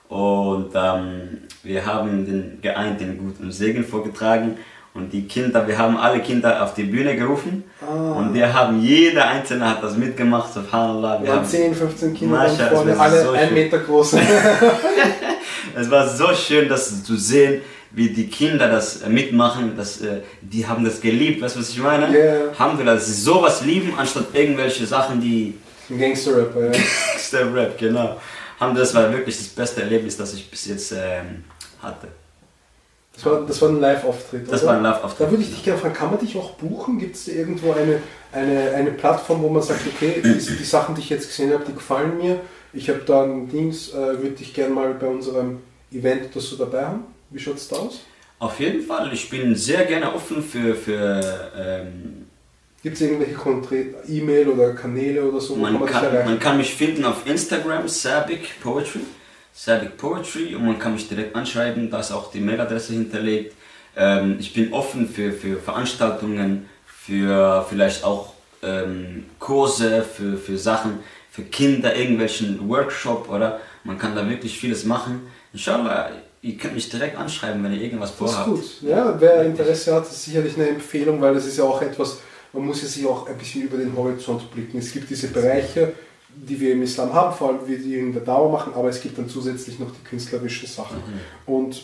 und 0.09 0.71
ähm, 0.75 1.39
wir 1.65 1.85
haben 1.85 2.25
den 2.27 2.59
geeinten 2.63 3.19
Gut 3.19 3.41
und 3.41 3.51
Segen 3.51 3.85
vorgetragen 3.85 4.57
und 4.95 5.13
die 5.13 5.27
Kinder, 5.27 5.67
wir 5.67 5.77
haben 5.77 5.97
alle 5.97 6.21
Kinder 6.21 6.63
auf 6.63 6.75
die 6.75 6.85
Bühne 6.85 7.17
gerufen 7.17 7.65
Ah. 7.83 8.13
und 8.13 8.33
wir 8.35 8.55
haben, 8.55 8.81
jeder 8.81 9.27
Einzelne 9.29 9.69
hat 9.69 9.83
das 9.83 9.97
mitgemacht, 9.97 10.53
subhanallah. 10.55 11.23
Wir 11.25 11.33
haben 11.33 11.45
10, 11.45 11.75
15 11.75 12.15
Kinder 12.15 12.37
Mascha, 12.39 12.69
vorne, 12.69 12.99
alle 12.99 13.23
so 13.25 13.31
ein 13.33 13.47
schön. 13.49 13.55
Meter 13.55 13.79
groß. 13.81 14.17
Es 15.79 15.91
war 15.91 16.09
so 16.09 16.33
schön, 16.33 16.69
das 16.69 17.03
zu 17.05 17.17
sehen, 17.17 17.61
wie 17.93 18.11
die 18.11 18.29
Kinder 18.29 18.69
das 18.69 19.03
äh, 19.03 19.09
mitmachen. 19.09 19.77
Das, 19.77 20.01
äh, 20.01 20.21
die 20.41 20.67
haben 20.67 20.85
das 20.85 21.01
geliebt, 21.01 21.43
weißt 21.43 21.57
du, 21.57 21.61
was 21.61 21.71
ich 21.71 21.79
meine? 21.79 22.17
Ja. 22.17 22.49
Alhamdulillah, 22.51 22.95
dass 22.95 23.07
sie 23.07 23.21
sowas 23.21 23.65
lieben, 23.65 23.93
anstatt 23.97 24.27
irgendwelche 24.33 24.87
Sachen, 24.87 25.21
die 25.21 25.55
Ein 25.91 25.99
Gangster-Rapper, 25.99 26.67
ja. 26.67 26.73
Gangster 26.73 27.55
Rap, 27.55 27.79
genau. 27.79 28.21
Alhamdulillah, 28.59 28.93
das 28.93 28.95
war 28.95 29.13
wirklich 29.13 29.37
das 29.37 29.49
beste 29.49 29.83
Erlebnis, 29.83 30.17
das 30.17 30.35
ich 30.35 30.51
bis 30.51 30.67
jetzt 30.67 30.93
ähm, 30.93 31.45
hatte. 31.83 32.09
Das 33.17 33.25
war, 33.25 33.47
das 33.47 33.63
war 33.63 33.71
ein 33.71 33.81
Live-Auftritt. 33.81 34.53
Das 34.53 34.63
oder? 34.63 34.73
war 34.73 34.77
ein 34.77 34.83
Live-Auftritt. 34.83 35.27
Da 35.27 35.31
würde 35.31 35.43
ich 35.43 35.51
dich 35.51 35.65
gerne 35.65 35.81
fragen, 35.81 35.95
kann 35.95 36.11
man 36.11 36.19
dich 36.19 36.37
auch 36.37 36.51
buchen? 36.53 36.99
Gibt 36.99 37.17
es 37.17 37.25
da 37.25 37.33
irgendwo 37.33 37.73
eine, 37.73 38.01
eine, 38.33 38.71
eine 38.75 38.91
Plattform, 38.91 39.43
wo 39.43 39.49
man 39.49 39.63
sagt, 39.63 39.81
okay, 39.87 40.21
die, 40.23 40.35
die 40.35 40.65
Sachen, 40.65 40.95
die 40.95 41.01
ich 41.01 41.09
jetzt 41.09 41.29
gesehen 41.29 41.53
habe, 41.53 41.65
die 41.65 41.73
gefallen 41.73 42.19
mir. 42.19 42.41
Ich 42.75 42.91
habe 42.91 43.01
da 43.07 43.23
ein 43.23 43.49
Dings, 43.49 43.91
äh, 43.95 43.95
würde 43.95 44.33
dich 44.33 44.53
gerne 44.53 44.75
mal 44.75 44.93
bei 44.93 45.07
unserem 45.07 45.61
Event 45.91 46.37
das 46.37 46.51
so 46.51 46.57
dabei 46.57 46.85
haben. 46.85 47.05
Wie 47.37 47.41
schaut 47.43 47.57
es 47.57 47.69
da 47.69 47.77
aus? 47.77 48.01
Auf 48.39 48.59
jeden 48.61 48.81
Fall, 48.81 49.13
ich 49.13 49.29
bin 49.29 49.55
sehr 49.55 49.85
gerne 49.85 50.15
offen 50.15 50.43
für, 50.43 50.75
für 50.75 51.51
ähm, 51.55 52.29
Gibt 52.83 52.97
es 52.97 53.03
irgendwelche 53.03 53.35
konkreten 53.35 53.95
E-Mail 54.11 54.49
oder 54.49 54.73
Kanäle 54.73 55.23
oder 55.23 55.39
so, 55.39 55.55
man, 55.55 55.79
dich 55.79 55.91
kann, 55.91 56.15
man 56.25 56.39
kann 56.39 56.57
mich 56.57 56.75
finden 56.75 57.05
auf 57.05 57.27
Instagram, 57.27 57.89
Sabic 57.89 58.59
Poetry. 58.63 59.01
Sabic 59.53 59.99
Poetry 59.99 60.55
und 60.55 60.65
man 60.65 60.79
kann 60.79 60.95
mich 60.95 61.11
direkt 61.11 61.37
anschreiben, 61.37 61.91
da 61.91 62.01
ist 62.01 62.11
auch 62.11 62.31
die 62.31 62.41
Mailadresse 62.41 62.95
hinterlegt. 62.95 63.55
Ähm, 63.95 64.37
ich 64.41 64.55
bin 64.55 64.73
offen 64.73 65.07
für, 65.07 65.31
für 65.33 65.59
Veranstaltungen, 65.59 66.71
für 66.87 67.67
vielleicht 67.69 68.03
auch 68.03 68.33
ähm, 68.63 69.27
Kurse, 69.39 70.03
für, 70.03 70.39
für 70.39 70.57
Sachen, 70.57 71.01
für 71.31 71.43
Kinder, 71.43 71.95
irgendwelchen 71.95 72.67
Workshop 72.67 73.29
oder 73.29 73.61
man 73.85 73.99
kann 73.99 74.17
da 74.17 74.27
wirklich 74.27 74.59
vieles 74.59 74.87
machen. 74.87 75.27
Inshallah, 75.53 76.13
ihr 76.47 76.57
könnt 76.57 76.75
mich 76.75 76.89
direkt 76.89 77.17
anschreiben, 77.17 77.63
wenn 77.65 77.73
ihr 77.73 77.81
irgendwas 77.83 78.17
Das 78.17 78.31
ist 78.31 78.37
vorhabt. 78.37 78.51
gut. 78.51 78.65
Ja, 78.83 79.17
wer 79.21 79.45
Interesse 79.45 79.95
hat, 79.95 80.05
ist 80.05 80.23
sicherlich 80.25 80.57
eine 80.57 80.69
Empfehlung, 80.69 81.21
weil 81.21 81.35
das 81.35 81.47
ist 81.47 81.57
ja 81.59 81.65
auch 81.65 81.83
etwas, 81.83 82.19
man 82.53 82.65
muss 82.67 82.83
ja 82.83 82.89
sich 82.89 83.05
auch 83.07 83.27
ein 83.29 83.37
bisschen 83.37 83.63
über 83.63 83.77
den 83.79 83.95
Horizont 83.97 84.51
blicken. 84.53 84.79
Es 84.79 84.93
gibt 84.93 85.11
diese 85.11 85.29
Bereiche, 85.29 85.93
die 86.29 86.59
wir 86.61 86.73
im 86.73 86.83
Islam 86.83 87.13
haben, 87.13 87.35
vor 87.35 87.49
allem 87.49 87.67
wir 87.67 87.79
die 87.79 87.99
in 87.99 88.13
der 88.13 88.23
Dauer 88.23 88.51
machen, 88.53 88.75
aber 88.75 88.89
es 88.89 89.01
gibt 89.03 89.19
dann 89.19 89.29
zusätzlich 89.29 89.79
noch 89.79 89.91
die 89.91 90.05
künstlerischen 90.09 90.69
Sachen. 90.69 90.99
Und 91.47 91.83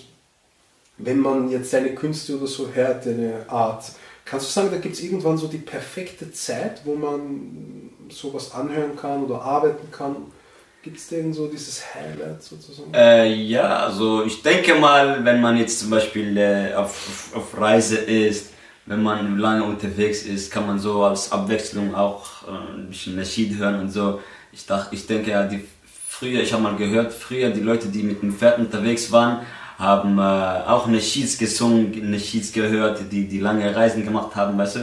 wenn 0.99 1.19
man 1.19 1.51
jetzt 1.51 1.71
seine 1.71 1.95
Künste 1.95 2.37
oder 2.37 2.47
so 2.47 2.69
hört, 2.73 3.07
eine 3.07 3.45
Art, 3.49 3.85
kannst 4.25 4.47
du 4.47 4.51
sagen, 4.53 4.69
da 4.71 4.77
gibt 4.79 4.95
es 4.95 5.03
irgendwann 5.03 5.39
so 5.39 5.49
die 5.49 5.59
perfekte 5.59 6.31
Zeit, 6.33 6.83
wo 6.85 6.95
man 6.95 7.91
sowas 8.11 8.53
anhören 8.53 8.95
kann 8.95 9.25
oder 9.25 9.43
arbeiten 9.43 9.91
kann? 9.91 10.17
Gibt 10.83 10.97
es 10.97 11.09
denn 11.09 11.33
so 11.33 11.47
dieses 11.47 11.83
Highlight 11.95 12.43
sozusagen? 12.43 12.93
Äh, 12.93 13.33
ja, 13.33 13.85
also 13.85 14.25
ich 14.25 14.43
denke 14.43 14.75
mal, 14.75 15.25
wenn 15.25 15.41
man 15.41 15.57
jetzt 15.57 15.79
zum 15.79 15.91
Beispiel 15.91 16.37
äh, 16.37 16.75
auf, 16.75 17.31
auf, 17.37 17.57
Reise 17.61 17.99
ist, 17.99 18.51
wenn 18.87 19.01
man 19.01 19.39
lange 19.39 19.63
unterwegs 19.63 20.25
ist, 20.25 20.51
kann 20.51 20.67
man 20.67 20.81
so 20.81 21.05
als 21.05 21.31
Abwechslung 21.31 21.95
auch 21.95 22.27
äh, 22.49 22.79
ein 22.79 22.89
bisschen 22.89 23.15
Nasheed 23.15 23.57
hören 23.59 23.79
und 23.79 23.91
so. 23.91 24.21
Ich 24.51 24.67
dachte, 24.67 24.93
ich 24.97 25.07
denke 25.07 25.31
ja, 25.31 25.45
die 25.45 25.65
früher, 26.09 26.43
ich 26.43 26.53
habe 26.53 26.65
mal 26.65 26.75
gehört, 26.75 27.13
früher 27.13 27.51
die 27.51 27.61
Leute, 27.61 27.87
die 27.87 28.03
mit 28.03 28.21
dem 28.21 28.33
Pferd 28.33 28.59
unterwegs 28.59 29.13
waren, 29.13 29.47
haben 29.79 30.19
äh, 30.19 30.23
auch 30.69 30.89
Nasheeds 30.89 31.39
gesungen, 31.39 32.11
Nasheeds 32.11 32.53
gehört, 32.53 33.01
die, 33.13 33.29
die 33.29 33.39
lange 33.39 33.75
Reisen 33.75 34.05
gemacht 34.05 34.35
haben, 34.35 34.59
weißt 34.59 34.77
du. 34.77 34.81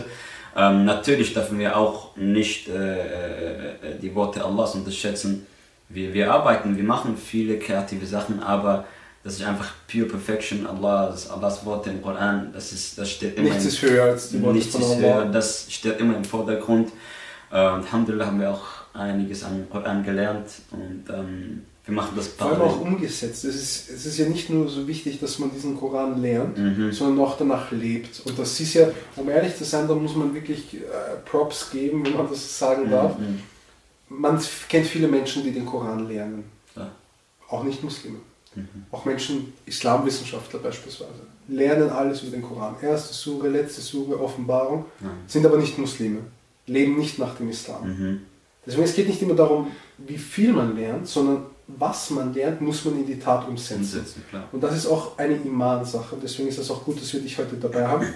Ähm, 0.56 0.86
natürlich 0.86 1.34
dürfen 1.34 1.60
wir 1.60 1.76
auch 1.76 2.16
nicht 2.16 2.70
äh, 2.70 3.00
äh, 3.00 4.00
die 4.02 4.16
Worte 4.16 4.46
Allahs 4.46 4.76
unterschätzen. 4.76 5.46
Wir, 5.90 6.14
wir 6.14 6.32
arbeiten, 6.32 6.78
wir 6.78 6.84
machen 6.84 7.18
viele 7.18 7.58
kreative 7.60 8.06
Sachen, 8.06 8.42
aber 8.42 8.86
Das 9.24 9.34
ist 9.34 9.44
einfach 9.44 9.74
pure 9.92 10.06
Perfection. 10.06 10.66
Allah, 10.66 11.10
das 11.12 11.30
Allahs 11.30 11.66
Wort 11.66 11.86
im 11.88 12.02
Koran, 12.02 12.52
das, 12.54 12.72
ist, 12.72 12.98
das 12.98 13.10
steht 13.12 13.38
immer 13.38 13.50
Nichts 13.50 13.66
ist 13.66 13.82
höher 13.82 14.06
als 14.06 14.30
die 14.30 14.42
Worte 14.42 14.56
nichts 14.58 14.72
von 14.72 14.82
ist 14.82 14.92
Allah. 14.92 15.02
höher, 15.02 15.26
das 15.26 15.66
steht 15.70 16.00
immer 16.00 16.16
im 16.16 16.24
Vordergrund. 16.24 16.90
Äh, 17.52 17.56
Alhamdulillah 17.56 18.28
haben 18.28 18.40
wir 18.40 18.52
auch 18.52 18.64
einiges 18.94 19.44
an 19.44 19.68
Koran 19.70 20.04
gelernt 20.04 20.48
und 20.72 21.04
ähm, 21.14 21.64
wir 21.86 21.94
machen 21.96 22.14
das 22.16 22.28
Vor 22.30 22.48
allem 22.52 22.62
auch 22.62 22.80
umgesetzt. 22.80 23.44
Es 23.46 23.56
ist, 23.56 23.90
es 23.90 24.06
ist 24.06 24.18
ja 24.20 24.28
nicht 24.30 24.50
nur 24.50 24.70
so 24.70 24.88
wichtig, 24.88 25.20
dass 25.20 25.38
man 25.40 25.52
diesen 25.52 25.76
Koran 25.78 26.22
lernt, 26.22 26.58
Mhm. 26.58 26.92
sondern 26.92 27.26
auch 27.26 27.36
danach 27.38 27.72
lebt. 27.72 28.22
Und 28.26 28.38
das 28.40 28.60
ist 28.60 28.74
ja, 28.76 28.88
um 29.16 29.28
ehrlich 29.30 29.56
zu 29.58 29.64
sein, 29.66 29.88
da 29.88 29.96
muss 29.96 30.16
man 30.16 30.34
wirklich 30.34 30.76
äh, 30.76 30.80
Props 31.30 31.72
geben, 31.72 32.06
wenn 32.06 32.16
man 32.16 32.30
das 32.30 32.58
sagen 32.58 32.90
darf. 32.92 33.18
Mhm. 33.18 33.40
Man 34.10 34.42
kennt 34.68 34.88
viele 34.88 35.08
Menschen, 35.08 35.44
die 35.44 35.52
den 35.52 35.66
Koran 35.66 36.08
lernen. 36.08 36.44
Ja. 36.76 36.92
Auch 37.50 37.64
nicht 37.64 37.84
Muslime. 37.84 38.18
Mhm. 38.56 38.68
Auch 38.92 39.06
Menschen, 39.06 39.54
Islamwissenschaftler 39.66 40.60
beispielsweise, 40.60 41.22
lernen 41.48 41.90
alles 41.90 42.24
über 42.24 42.32
den 42.38 42.42
Koran. 42.42 42.76
Erste 42.82 43.14
Sure, 43.14 43.48
letzte 43.50 43.82
Sure, 43.82 44.20
Offenbarung, 44.20 44.86
Ja. 45.02 45.10
sind 45.28 45.46
aber 45.46 45.58
nicht 45.58 45.78
Muslime, 45.78 46.20
leben 46.66 46.98
nicht 46.98 47.20
nach 47.20 47.36
dem 47.36 47.50
Islam. 47.50 47.88
Mhm. 47.88 48.22
Deswegen 48.66 48.84
es 48.84 48.96
geht 48.96 49.08
nicht 49.08 49.22
immer 49.22 49.36
darum, 49.36 49.68
wie 49.98 50.18
viel 50.18 50.54
man 50.54 50.76
lernt, 50.76 51.08
sondern 51.08 51.46
was 51.68 52.10
man 52.10 52.34
lernt, 52.34 52.62
muss 52.62 52.84
man 52.86 52.96
in 53.00 53.06
die 53.06 53.20
Tat 53.20 53.48
umsetzen. 53.48 53.82
Umsetzen. 53.84 54.24
Und 54.52 54.62
das 54.64 54.76
ist 54.76 54.88
auch 54.88 55.18
eine 55.18 55.36
Iman-Sache. 55.36 56.18
Deswegen 56.22 56.50
ist 56.50 56.58
es 56.58 56.70
auch 56.72 56.84
gut, 56.84 57.00
dass 57.00 57.14
wir 57.14 57.22
dich 57.22 57.38
heute 57.38 57.56
dabei 57.58 57.88
haben, 57.88 58.08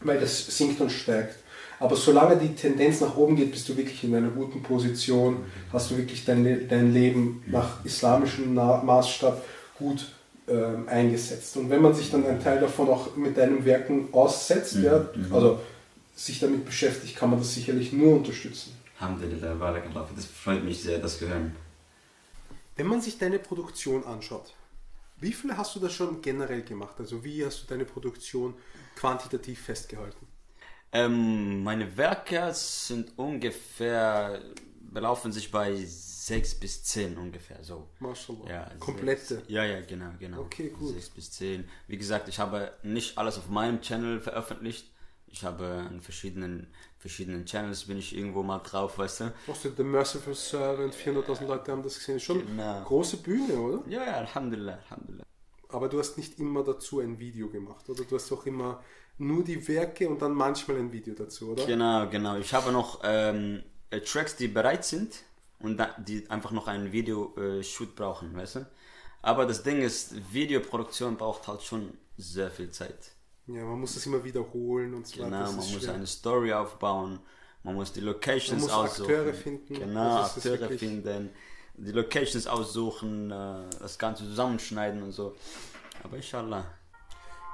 weil 0.00 0.18
das 0.18 0.46
sinkt 0.56 0.80
und 0.80 0.90
stärkt. 0.90 1.36
Aber 1.78 1.96
solange 1.96 2.36
die 2.36 2.54
Tendenz 2.54 3.00
nach 3.00 3.16
oben 3.16 3.36
geht, 3.36 3.50
bist 3.50 3.68
du 3.68 3.76
wirklich 3.76 4.02
in 4.04 4.14
einer 4.14 4.30
guten 4.30 4.62
Position, 4.62 5.44
hast 5.72 5.90
du 5.90 5.96
wirklich 5.96 6.24
dein, 6.24 6.68
dein 6.68 6.92
Leben 6.92 7.42
nach 7.46 7.84
islamischem 7.84 8.54
Maßstab 8.54 9.44
gut 9.78 10.06
ähm, 10.48 10.88
eingesetzt. 10.88 11.56
Und 11.56 11.68
wenn 11.68 11.82
man 11.82 11.92
sich 11.94 12.10
dann 12.10 12.24
einen 12.24 12.42
Teil 12.42 12.60
davon 12.60 12.88
auch 12.88 13.14
mit 13.16 13.36
deinen 13.36 13.64
Werken 13.64 14.08
aussetzt, 14.12 14.76
ja, 14.76 15.06
also 15.30 15.60
sich 16.14 16.40
damit 16.40 16.64
beschäftigt, 16.64 17.16
kann 17.16 17.30
man 17.30 17.38
das 17.38 17.52
sicherlich 17.52 17.92
nur 17.92 18.16
unterstützen. 18.16 18.72
Alhamdulillah, 18.98 19.54
Barakallah. 19.54 20.08
Das 20.16 20.24
freut 20.24 20.64
mich 20.64 20.82
sehr, 20.82 20.98
das 20.98 21.18
zu 21.18 21.28
hören. 21.28 21.54
Wenn 22.76 22.86
man 22.86 23.00
sich 23.00 23.18
deine 23.18 23.38
Produktion 23.38 24.04
anschaut, 24.04 24.54
wie 25.18 25.32
viele 25.32 25.56
hast 25.56 25.74
du 25.74 25.80
da 25.80 25.88
schon 25.88 26.22
generell 26.22 26.62
gemacht? 26.62 26.94
Also 26.98 27.24
wie 27.24 27.44
hast 27.44 27.62
du 27.62 27.66
deine 27.66 27.84
Produktion 27.84 28.54
quantitativ 28.96 29.60
festgehalten? 29.60 30.25
Ähm, 30.92 31.62
meine 31.62 31.96
Werke 31.96 32.50
sind 32.54 33.12
ungefähr, 33.18 34.40
belaufen 34.80 35.32
sich 35.32 35.50
bei 35.50 35.74
6 35.76 36.54
bis 36.60 36.84
10 36.84 37.16
ungefähr, 37.18 37.62
so. 37.62 37.88
Mashallah. 38.00 38.48
Ja, 38.48 38.70
Komplette. 38.78 39.36
Sechs, 39.36 39.48
ja, 39.48 39.64
ja, 39.64 39.80
genau, 39.82 40.10
genau. 40.18 40.40
Okay, 40.42 40.70
gut. 40.70 40.94
6 40.94 41.10
bis 41.10 41.32
10. 41.32 41.68
Wie 41.88 41.96
gesagt, 41.98 42.28
ich 42.28 42.38
habe 42.38 42.72
nicht 42.82 43.18
alles 43.18 43.38
auf 43.38 43.48
meinem 43.48 43.80
Channel 43.80 44.20
veröffentlicht. 44.20 44.90
Ich 45.28 45.44
habe 45.44 45.66
an 45.88 46.00
verschiedenen, 46.00 46.68
verschiedenen 46.98 47.44
Channels 47.44 47.84
bin 47.84 47.98
ich 47.98 48.16
irgendwo 48.16 48.42
mal 48.42 48.58
drauf, 48.60 48.96
weißt 48.98 49.20
du? 49.20 49.32
Hast 49.48 49.64
du 49.64 49.70
The 49.76 49.82
Merciful 49.82 50.34
Servant, 50.34 50.94
400.000 50.94 51.46
Leute 51.46 51.72
haben 51.72 51.82
das 51.82 51.98
gesehen. 51.98 52.20
Schon 52.20 52.46
Genau. 52.46 52.82
große 52.84 53.18
Bühne, 53.18 53.54
oder? 53.54 53.82
Ja, 53.88 54.04
ja, 54.04 54.12
Alhamdulillah, 54.18 54.78
Alhamdulillah. 54.88 55.24
Aber 55.68 55.88
du 55.88 55.98
hast 55.98 56.16
nicht 56.16 56.38
immer 56.38 56.62
dazu 56.62 57.00
ein 57.00 57.18
Video 57.18 57.48
gemacht, 57.48 57.88
oder? 57.88 58.04
Du 58.04 58.14
hast 58.14 58.30
auch 58.32 58.46
immer 58.46 58.82
nur 59.18 59.44
die 59.44 59.66
Werke 59.68 60.08
und 60.08 60.20
dann 60.22 60.32
manchmal 60.32 60.78
ein 60.78 60.92
Video 60.92 61.14
dazu, 61.14 61.52
oder? 61.52 61.64
Genau, 61.66 62.08
genau. 62.08 62.36
Ich 62.36 62.52
habe 62.52 62.72
noch 62.72 63.00
ähm, 63.04 63.62
äh, 63.90 64.00
Tracks, 64.00 64.36
die 64.36 64.48
bereit 64.48 64.84
sind 64.84 65.22
und 65.60 65.76
da, 65.78 65.94
die 65.98 66.28
einfach 66.30 66.50
noch 66.50 66.66
einen 66.68 66.92
Video-Shoot 66.92 67.94
brauchen, 67.96 68.34
weißt 68.36 68.56
du? 68.56 68.66
Aber 69.22 69.46
das 69.46 69.62
Ding 69.62 69.80
ist, 69.82 70.14
Videoproduktion 70.32 71.16
braucht 71.16 71.48
halt 71.48 71.62
schon 71.62 71.92
sehr 72.16 72.50
viel 72.50 72.70
Zeit. 72.70 73.12
Ja, 73.46 73.64
man 73.64 73.80
muss 73.80 73.94
das 73.94 74.04
immer 74.06 74.22
wiederholen 74.24 74.94
und 74.94 75.06
so 75.06 75.16
Genau, 75.16 75.30
weiter. 75.30 75.40
Das 75.40 75.50
man 75.56 75.72
muss 75.72 75.82
schwer. 75.82 75.94
eine 75.94 76.06
Story 76.06 76.52
aufbauen, 76.52 77.18
man 77.62 77.74
muss 77.74 77.92
die 77.92 78.00
Locations 78.00 78.50
Man 78.50 78.60
muss 78.60 78.70
aussuchen. 78.72 79.10
Akteure 79.10 79.34
finden. 79.34 79.74
Genau, 79.74 80.22
Akteure 80.22 80.68
finden, 80.70 81.30
die 81.76 81.92
Locations 81.92 82.46
aussuchen, 82.46 83.30
äh, 83.30 83.64
das 83.80 83.98
Ganze 83.98 84.24
zusammenschneiden 84.24 85.02
und 85.02 85.12
so. 85.12 85.34
Aber 86.02 86.16
inshallah. 86.16 86.64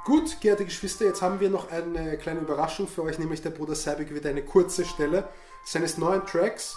Gut, 0.05 0.41
geehrte 0.41 0.65
Geschwister, 0.65 1.05
jetzt 1.05 1.23
haben 1.23 1.39
wir 1.39 1.49
noch 1.49 1.71
eine 1.71 2.19
kleine 2.19 2.41
Überraschung 2.41 2.89
für 2.89 3.05
euch, 3.05 3.21
nämlich 3.21 3.41
der 3.41 3.51
Bruder 3.51 3.77
Sabik 3.77 4.13
wird 4.13 4.27
eine 4.27 4.43
kurze 4.43 4.85
Stelle 4.85 5.29
seines 5.65 5.97
neuen 5.97 6.27
Tracks 6.27 6.77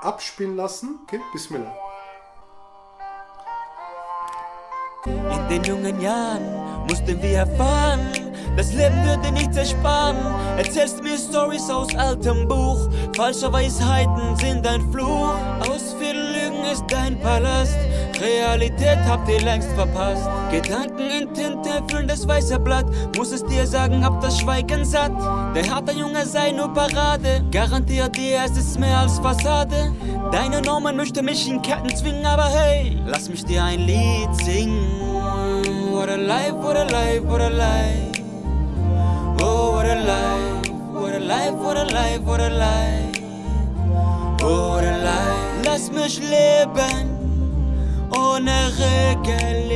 abspielen 0.00 0.54
lassen. 0.54 1.00
Okay, 1.02 1.20
Bismillah. 1.32 1.74
In 5.06 5.48
den 5.48 5.64
jungen 5.64 6.00
Jahren 6.00 6.86
mussten 6.88 7.20
wir 7.20 7.38
erfahren, 7.38 8.12
das 8.56 8.72
Leben 8.72 9.04
würde 9.04 9.32
nichts 9.32 9.56
ersparen. 9.56 10.16
Erzählst 10.56 11.02
mir 11.02 11.18
Stories 11.18 11.68
aus 11.68 11.94
altem 11.96 12.46
Buch, 12.46 12.88
falsche 13.16 13.52
Weisheiten 13.52 14.36
sind 14.36 14.64
ein 14.66 14.88
Fluch. 14.92 15.34
Aus 15.68 15.94
vielen 15.98 16.25
ist 16.72 16.84
dein 16.88 17.18
Palast, 17.20 17.76
Realität 18.20 18.98
habt 19.06 19.28
ihr 19.28 19.40
längst 19.40 19.70
verpasst. 19.72 20.28
Gedanken 20.50 21.10
in 21.10 21.34
Tinte 21.34 21.82
füllen 21.90 22.08
das 22.08 22.26
weiße 22.26 22.58
Blatt, 22.58 22.86
muss 23.16 23.32
es 23.32 23.44
dir 23.44 23.66
sagen, 23.66 24.04
hab 24.04 24.20
das 24.20 24.40
Schweigen 24.40 24.84
satt. 24.84 25.12
Der 25.54 25.68
harte 25.68 25.92
Junge 25.92 26.24
sei 26.26 26.52
nur 26.52 26.72
Parade, 26.72 27.44
garantiert 27.50 28.16
dir, 28.16 28.40
es 28.44 28.56
ist 28.56 28.78
mehr 28.78 28.98
als 28.98 29.18
Fassade. 29.18 29.92
Deine 30.32 30.62
Normen 30.62 30.96
möchte 30.96 31.22
mich 31.22 31.48
in 31.48 31.62
Ketten 31.62 31.94
zwingen, 31.94 32.26
aber 32.26 32.48
hey, 32.48 32.98
lass 33.06 33.28
mich 33.28 33.44
dir 33.44 33.62
ein 33.62 33.80
Lied 33.80 34.34
singen. 34.44 34.86
What 35.92 36.08
a 36.08 36.16
life, 36.16 36.54
what 36.54 36.76
a 36.76 36.84
life, 36.84 37.24
what 37.24 37.40
a 37.40 37.48
life. 37.48 38.22
Oh, 39.40 39.72
what 39.74 39.86
a 39.86 39.94
life, 39.94 40.70
what 40.92 41.14
a 41.14 41.18
life, 41.18 41.54
what 41.54 41.76
a 41.76 41.84
life, 41.84 42.20
what 42.24 42.40
a 42.40 42.48
life. 42.48 43.15
Life. 44.42 45.62
Lass 45.64 45.90
mich 45.90 46.18
leben, 46.18 47.10
ohne 48.10 48.52
Regel. 48.78 49.70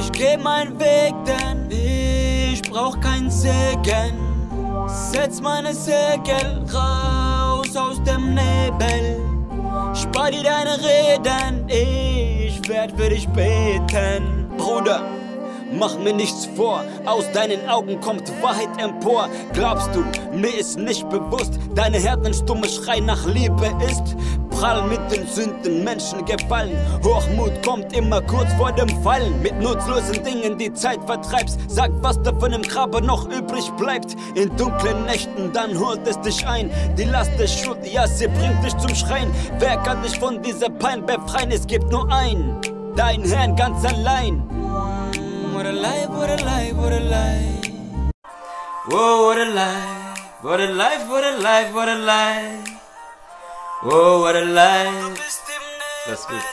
Ich 0.00 0.12
geh 0.12 0.36
meinen 0.36 0.78
Weg, 0.78 1.14
denn 1.24 1.70
ich 1.70 2.62
brauch 2.62 3.00
kein 3.00 3.30
Segen. 3.30 4.14
Setz 4.86 5.40
meine 5.40 5.74
Segel 5.74 6.64
raus 6.72 7.76
aus 7.76 8.02
dem 8.04 8.34
Nebel. 8.34 9.20
Spar 9.94 10.30
dir 10.30 10.42
deine 10.42 10.76
Reden, 10.78 11.68
ich 11.68 12.68
werd 12.68 12.92
für 12.92 13.08
dich 13.08 13.28
beten. 13.28 14.46
Bruder, 14.56 15.02
mach 15.72 15.98
mir 15.98 16.12
nichts 16.12 16.46
vor, 16.56 16.84
aus 17.04 17.30
deinen 17.32 17.68
Augen 17.68 18.00
kommt 18.00 18.30
Wahrheit 18.42 18.80
empor. 18.80 19.28
Glaubst 19.52 19.90
du, 19.94 20.04
mir 20.36 20.56
ist 20.58 20.78
nicht 20.78 21.08
bewusst, 21.08 21.58
deine 21.74 22.00
stumme 22.34 22.68
Schrei 22.68 23.00
nach 23.00 23.24
Liebe 23.26 23.66
ist 23.90 24.16
prall 24.58 24.82
mit 24.88 25.00
den 25.10 25.26
Sünden 25.26 25.84
Menschen 25.84 26.24
gefallen. 26.24 26.76
Hochmut 27.04 27.62
kommt 27.64 27.94
immer 27.96 28.20
kurz 28.22 28.52
vor 28.54 28.72
dem 28.72 28.88
Fallen. 29.02 29.40
Mit 29.42 29.60
nutzlosen 29.60 30.24
Dingen 30.24 30.58
die 30.58 30.72
Zeit 30.72 30.98
vertreibst. 31.06 31.58
Sag, 31.68 31.90
was 32.00 32.20
da 32.22 32.32
von 32.38 32.52
dem 32.52 32.62
Grabe 32.62 33.02
noch 33.02 33.28
übrig 33.28 33.70
bleibt. 33.72 34.16
In 34.34 34.54
dunklen 34.56 35.04
Nächten, 35.04 35.52
dann 35.52 35.78
holt 35.78 36.06
es 36.06 36.20
dich 36.20 36.46
ein. 36.46 36.70
Die 36.96 37.04
Last 37.04 37.32
der 37.38 37.46
Schuld, 37.46 37.78
ja, 37.86 38.06
sie 38.06 38.28
bringt 38.28 38.64
dich 38.64 38.76
zum 38.78 38.94
Schreien. 38.94 39.30
Wer 39.58 39.76
kann 39.78 40.02
dich 40.02 40.18
von 40.18 40.42
dieser 40.42 40.70
Pein 40.70 41.04
befreien? 41.04 41.50
Es 41.50 41.66
gibt 41.66 41.90
nur 41.90 42.10
einen, 42.10 42.56
dein 42.96 43.22
Herrn 43.24 43.56
ganz 43.56 43.84
allein. 43.84 44.42
What 45.56 45.64
a 45.64 45.72
life, 45.72 46.10
what 46.10 46.28
a 46.28 46.36
life, 46.44 46.74
what 46.76 46.92
a 46.92 47.00
life. 47.00 47.64
Whoa, 48.90 49.26
what 49.26 49.38
a 49.38 49.48
life, 49.48 50.42
what 50.42 50.60
a 50.60 50.66
life, 50.66 51.08
what 51.08 51.24
a 51.24 51.38
life, 51.38 51.72
what 51.72 51.88
a 51.88 51.94
life. 51.94 52.68
Whoa, 53.82 54.20
what 54.20 54.36
a 54.36 54.44
life. 54.44 55.16
Das 56.06 56.20
ist 56.20 56.28
gut. 56.28 56.44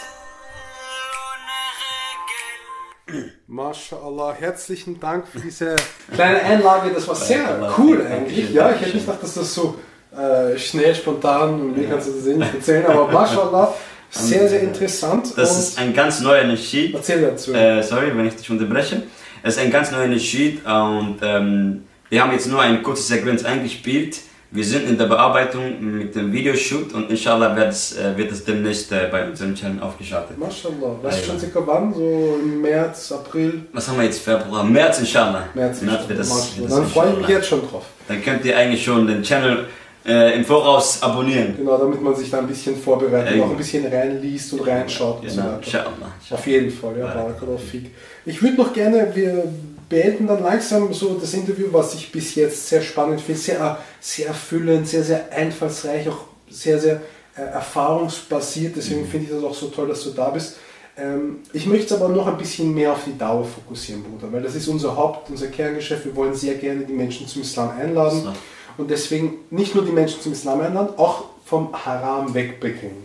MashaAllah, 3.49 4.35
herzlichen 4.35 4.97
Dank 5.01 5.27
für 5.27 5.41
diese 5.41 5.75
kleine 6.13 6.41
Einlage. 6.41 6.91
Das 6.93 7.05
war 7.05 7.15
sehr 7.15 7.73
cool 7.77 8.07
eigentlich. 8.07 8.51
Ja, 8.53 8.71
ich 8.71 8.79
hätte 8.79 8.93
nicht 8.95 9.05
gedacht, 9.05 9.21
dass 9.21 9.33
das 9.33 9.53
so 9.53 9.75
äh, 10.15 10.57
schnell, 10.57 10.95
spontan 10.95 11.59
und 11.59 11.75
wie 11.75 11.87
kannst 11.87 12.07
du 12.07 12.13
das 12.13 12.25
eh 12.25 12.35
nicht 12.35 12.53
erzählen, 12.53 12.85
aber 12.85 13.07
MashaAllah, 13.11 13.73
sehr, 14.13 14.47
sehr 14.47 14.61
interessant. 14.61 15.33
Das 15.35 15.57
ist 15.57 15.79
ein 15.79 15.93
ganz 15.93 16.21
neuer 16.21 16.43
Nasheed. 16.43 16.93
erzähl 16.93 17.21
dazu. 17.21 17.53
Äh, 17.53 17.81
sorry, 17.81 18.15
wenn 18.15 18.27
ich 18.27 18.35
dich 18.35 18.49
unterbreche. 18.49 19.03
Es 19.41 19.55
ist 19.55 19.61
ein 19.61 19.71
ganz 19.71 19.91
neuer 19.91 20.07
Nasheed 20.07 20.65
und 20.65 21.17
ähm, 21.21 21.83
wir 22.09 22.21
haben 22.21 22.31
jetzt 22.31 22.47
nur 22.47 22.61
eine 22.61 22.81
kurze 22.81 23.03
Sequenz 23.03 23.43
eingespielt. 23.43 24.19
Wir 24.51 24.63
sind 24.63 24.87
in 24.87 24.99
der 24.99 25.07
Bearbeitung 25.07 25.81
mit 25.97 26.13
dem 26.13 26.31
Videoshoot 26.31 26.93
und 26.93 27.09
inshallah 27.09 27.55
wird 27.55 27.69
es, 27.69 27.97
äh, 27.97 28.15
wird 28.15 28.31
es 28.31 28.45
demnächst 28.45 28.91
äh, 28.91 29.07
bei 29.11 29.27
unserem 29.27 29.55
Channel 29.55 29.81
aufgeschaltet. 29.81 30.37
MashaAllah. 30.37 31.01
Weißt 31.01 31.23
du 31.23 31.25
schon 31.25 31.39
circa 31.39 31.65
wann? 31.65 31.91
So 31.91 32.37
im 32.39 32.61
März, 32.61 33.11
April? 33.13 33.63
Was 33.73 33.87
haben 33.87 33.97
wir 33.97 34.05
jetzt? 34.05 34.21
Februar? 34.21 34.63
März 34.63 34.99
inshallah. 34.99 35.47
März. 35.55 35.81
März 35.81 36.07
wird 36.07 36.19
das, 36.19 36.55
wird 36.55 36.69
das 36.69 36.75
Dann 36.75 36.87
freue 36.87 37.13
ich 37.13 37.17
mich 37.17 37.27
jetzt 37.29 37.47
schon 37.47 37.67
drauf. 37.67 37.83
Dann 38.07 38.23
könnt 38.23 38.45
ihr 38.45 38.55
eigentlich 38.55 38.83
schon 38.83 39.07
den 39.07 39.23
Channel 39.23 39.65
äh, 40.05 40.35
im 40.35 40.43
Voraus 40.45 41.01
abonnieren. 41.01 41.55
Genau, 41.57 41.77
damit 41.77 42.01
man 42.01 42.15
sich 42.15 42.29
da 42.29 42.39
ein 42.39 42.47
bisschen 42.47 42.75
vorbereitet, 42.75 43.37
Äh, 43.37 43.41
auch 43.41 43.49
ein 43.51 43.57
bisschen 43.57 43.85
reinliest 43.85 44.53
und 44.53 44.67
reinschaut 44.67 45.21
und 45.21 45.29
so 45.29 45.35
Genau, 45.37 45.47
weiter. 45.53 45.61
inshallah. 45.65 46.13
Auf 46.31 46.47
jeden 46.47 46.71
Fall, 46.71 46.97
ja, 46.99 47.05
Barakallahu 47.07 47.57
fik. 47.57 47.91
Ich 48.25 48.41
würde 48.41 48.57
noch 48.57 48.73
gerne, 48.73 49.07
wir 49.13 49.43
beenden 49.89 50.27
dann 50.27 50.41
langsam 50.43 50.93
so 50.93 51.17
das 51.19 51.33
Interview, 51.33 51.67
was 51.71 51.93
ich 51.95 52.11
bis 52.11 52.35
jetzt 52.35 52.67
sehr 52.67 52.81
spannend 52.81 53.21
finde, 53.21 53.39
sehr, 53.39 53.77
sehr 53.99 54.27
erfüllend, 54.27 54.87
sehr, 54.87 55.03
sehr 55.03 55.31
einfallsreich, 55.31 56.07
auch 56.09 56.25
sehr, 56.49 56.79
sehr 56.79 57.01
äh, 57.37 57.41
erfahrungsbasiert. 57.41 58.75
Deswegen 58.75 59.05
finde 59.07 59.27
ich 59.27 59.31
das 59.33 59.43
auch 59.43 59.53
so 59.53 59.67
toll, 59.67 59.87
dass 59.87 60.03
du 60.03 60.11
da 60.11 60.29
bist. 60.29 60.57
Ähm, 60.97 61.37
ich 61.53 61.65
möchte 61.65 61.93
es 61.95 62.01
aber 62.01 62.09
noch 62.13 62.27
ein 62.27 62.37
bisschen 62.37 62.73
mehr 62.73 62.91
auf 62.91 63.03
die 63.05 63.17
Dauer 63.17 63.43
fokussieren, 63.45 64.03
Bruder, 64.03 64.31
weil 64.31 64.41
das 64.43 64.53
ist 64.55 64.67
unser 64.67 64.95
Haupt, 64.95 65.29
unser 65.29 65.47
Kerngeschäft. 65.47 66.05
Wir 66.05 66.15
wollen 66.15 66.33
sehr 66.35 66.55
gerne 66.55 66.81
die 66.85 66.93
Menschen 66.93 67.27
zum 67.27 67.41
Islam 67.41 67.71
einladen 67.79 68.21
So. 68.25 68.33
Und 68.77 68.89
deswegen 68.89 69.39
nicht 69.49 69.75
nur 69.75 69.85
die 69.85 69.91
Menschen 69.91 70.21
zum 70.21 70.31
Islam 70.31 70.61
einladen, 70.61 70.97
auch 70.97 71.25
vom 71.45 71.73
Haram 71.73 72.33
wegbringen. 72.33 73.03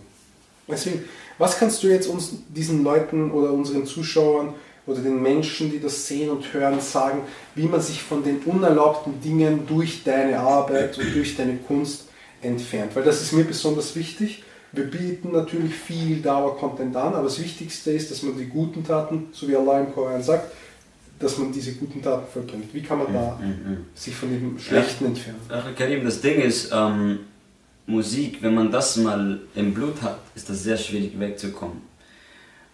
Deswegen, 0.68 1.04
was 1.38 1.58
kannst 1.58 1.82
du 1.82 1.88
jetzt 1.88 2.06
uns, 2.06 2.32
diesen 2.48 2.84
Leuten 2.84 3.30
oder 3.30 3.52
unseren 3.52 3.86
Zuschauern 3.86 4.54
oder 4.86 5.00
den 5.00 5.22
Menschen, 5.22 5.70
die 5.70 5.80
das 5.80 6.06
sehen 6.06 6.30
und 6.30 6.52
hören, 6.52 6.80
sagen, 6.80 7.22
wie 7.54 7.66
man 7.66 7.80
sich 7.80 8.02
von 8.02 8.22
den 8.22 8.38
unerlaubten 8.40 9.20
Dingen 9.20 9.66
durch 9.66 10.04
deine 10.04 10.38
Arbeit 10.40 10.98
und 10.98 11.14
durch 11.14 11.36
deine 11.36 11.56
Kunst 11.56 12.06
entfernt? 12.42 12.94
Weil 12.94 13.04
das 13.04 13.22
ist 13.22 13.32
mir 13.32 13.44
besonders 13.44 13.94
wichtig. 13.96 14.42
Wir 14.72 14.84
bieten 14.84 15.32
natürlich 15.32 15.74
viel 15.74 16.20
Dauer-Content 16.20 16.94
an, 16.96 17.14
aber 17.14 17.24
das 17.24 17.40
Wichtigste 17.40 17.90
ist, 17.90 18.10
dass 18.10 18.22
man 18.22 18.36
die 18.36 18.46
guten 18.46 18.84
Taten, 18.84 19.28
so 19.32 19.48
wie 19.48 19.56
Allah 19.56 19.80
im 19.80 19.94
Koran 19.94 20.22
sagt, 20.22 20.52
dass 21.18 21.38
man 21.38 21.52
diese 21.52 21.72
guten 21.74 22.02
Taten 22.02 22.26
vollbringt. 22.32 22.72
Wie 22.72 22.82
kann 22.82 22.98
man 22.98 23.12
da 23.12 23.40
sich 23.94 24.14
von 24.14 24.30
dem 24.30 24.58
Schlechten 24.58 25.06
entfernen? 25.06 25.40
Ach, 25.48 25.64
Karim, 25.76 26.04
das 26.04 26.20
Ding 26.20 26.40
ist, 26.40 26.70
ähm, 26.72 27.20
Musik, 27.86 28.42
wenn 28.42 28.54
man 28.54 28.70
das 28.70 28.96
mal 28.98 29.40
im 29.54 29.72
Blut 29.72 30.02
hat, 30.02 30.18
ist 30.34 30.48
das 30.50 30.62
sehr 30.62 30.76
schwierig 30.76 31.18
wegzukommen. 31.18 31.78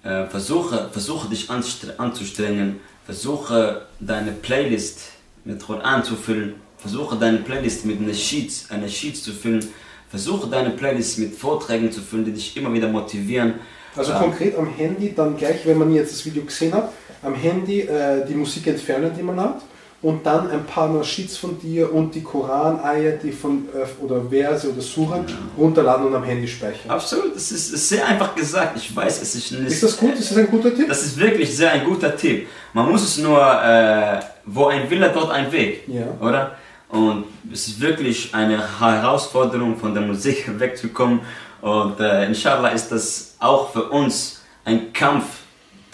Äh, 0.03 0.27
versuche, 0.27 0.91
versuche 0.91 1.29
dich 1.29 1.49
anzustrengen, 1.51 2.81
versuche 3.07 3.87
deine 4.01 4.33
Playlist 4.33 5.13
mit 5.45 5.65
Koran 5.65 6.03
zu 6.05 6.17
füllen, 6.17 6.55
versuche 6.77 7.17
deine 7.17 7.39
Playlist 7.39 7.87
mit 7.87 8.01
Nasheeds, 8.01 8.71
eine 8.71 8.89
Sheets 8.89 9.23
zu 9.23 9.33
füllen, 9.33 9.67
versuche 10.11 10.49
deine 10.49 10.71
Playlist 10.71 11.19
mit 11.19 11.35
Vorträgen 11.35 11.91
zu 11.91 12.01
füllen, 12.01 12.25
die 12.25 12.33
dich 12.33 12.57
immer 12.57 12.73
wieder 12.73 12.89
motivieren. 12.89 13.55
Also 13.97 14.13
Ähm, 14.13 14.19
konkret 14.19 14.59
am 14.59 14.67
Handy 14.67 15.15
dann 15.15 15.37
gleich, 15.37 15.65
wenn 15.65 15.79
man 15.79 15.95
jetzt 15.95 16.13
das 16.13 16.27
Video 16.27 16.43
gesehen 16.43 16.75
hat, 16.75 16.93
am 17.25 17.35
Handy 17.35 17.81
äh, 17.81 18.25
die 18.27 18.35
Musik 18.35 18.67
entfernen, 18.67 19.13
die 19.17 19.23
man 19.23 19.41
hat 19.41 19.63
und 20.05 20.27
dann 20.27 20.51
ein 20.51 20.65
paar 20.67 20.89
Nasheeds 20.89 21.39
von 21.39 21.59
dir 21.59 21.93
und 21.93 22.15
die 22.15 22.23
Koran-Eier, 22.23 23.13
die 23.13 23.33
von 23.33 23.67
äh, 23.75 24.05
oder 24.05 24.21
Verse 24.29 24.71
oder 24.71 24.83
Suren 24.83 25.25
runterladen 25.57 26.07
und 26.07 26.15
am 26.15 26.25
Handy 26.25 26.47
speichern. 26.47 26.91
Absolut, 26.91 27.35
das 27.35 27.51
ist, 27.51 27.73
ist 27.73 27.89
sehr 27.89 28.07
einfach 28.07 28.35
gesagt. 28.35 28.77
Ich 28.77 28.95
weiß, 28.95 29.23
es 29.23 29.35
ist 29.35 29.53
nicht. 29.53 29.67
Ist 29.67 29.83
das 29.83 29.97
gut? 29.97 30.13
Ist 30.13 30.31
das 30.31 30.37
ein 30.37 30.51
guter 30.51 30.75
Tipp? 30.75 30.89
Das 30.89 31.03
ist 31.03 31.19
wirklich 31.19 31.57
sehr 31.57 31.73
ein 31.73 31.85
guter 31.85 32.15
Tipp. 32.15 32.47
Man 32.75 32.91
muss 32.91 33.03
es 33.03 33.17
nur, 33.17 33.41
äh, 33.41 34.21
wo 34.45 34.67
ein 34.67 34.91
Wille, 34.91 35.11
dort 35.13 35.31
ein 35.31 35.51
Weg. 35.51 35.89
Ja. 35.89 36.05
Oder? 36.21 36.57
Und 36.91 37.25
es 37.51 37.67
ist 37.67 37.81
wirklich 37.81 38.35
eine 38.35 38.63
Herausforderung, 38.79 39.75
von 39.79 39.95
der 39.95 40.03
Musik 40.03 40.51
wegzukommen. 40.59 41.21
Und 41.63 41.99
äh, 41.99 42.27
inshallah 42.27 42.69
ist 42.69 42.93
das 42.93 43.37
auch 43.39 43.73
für 43.73 43.85
uns 43.85 44.43
ein 44.67 44.93
Kampf 44.93 45.44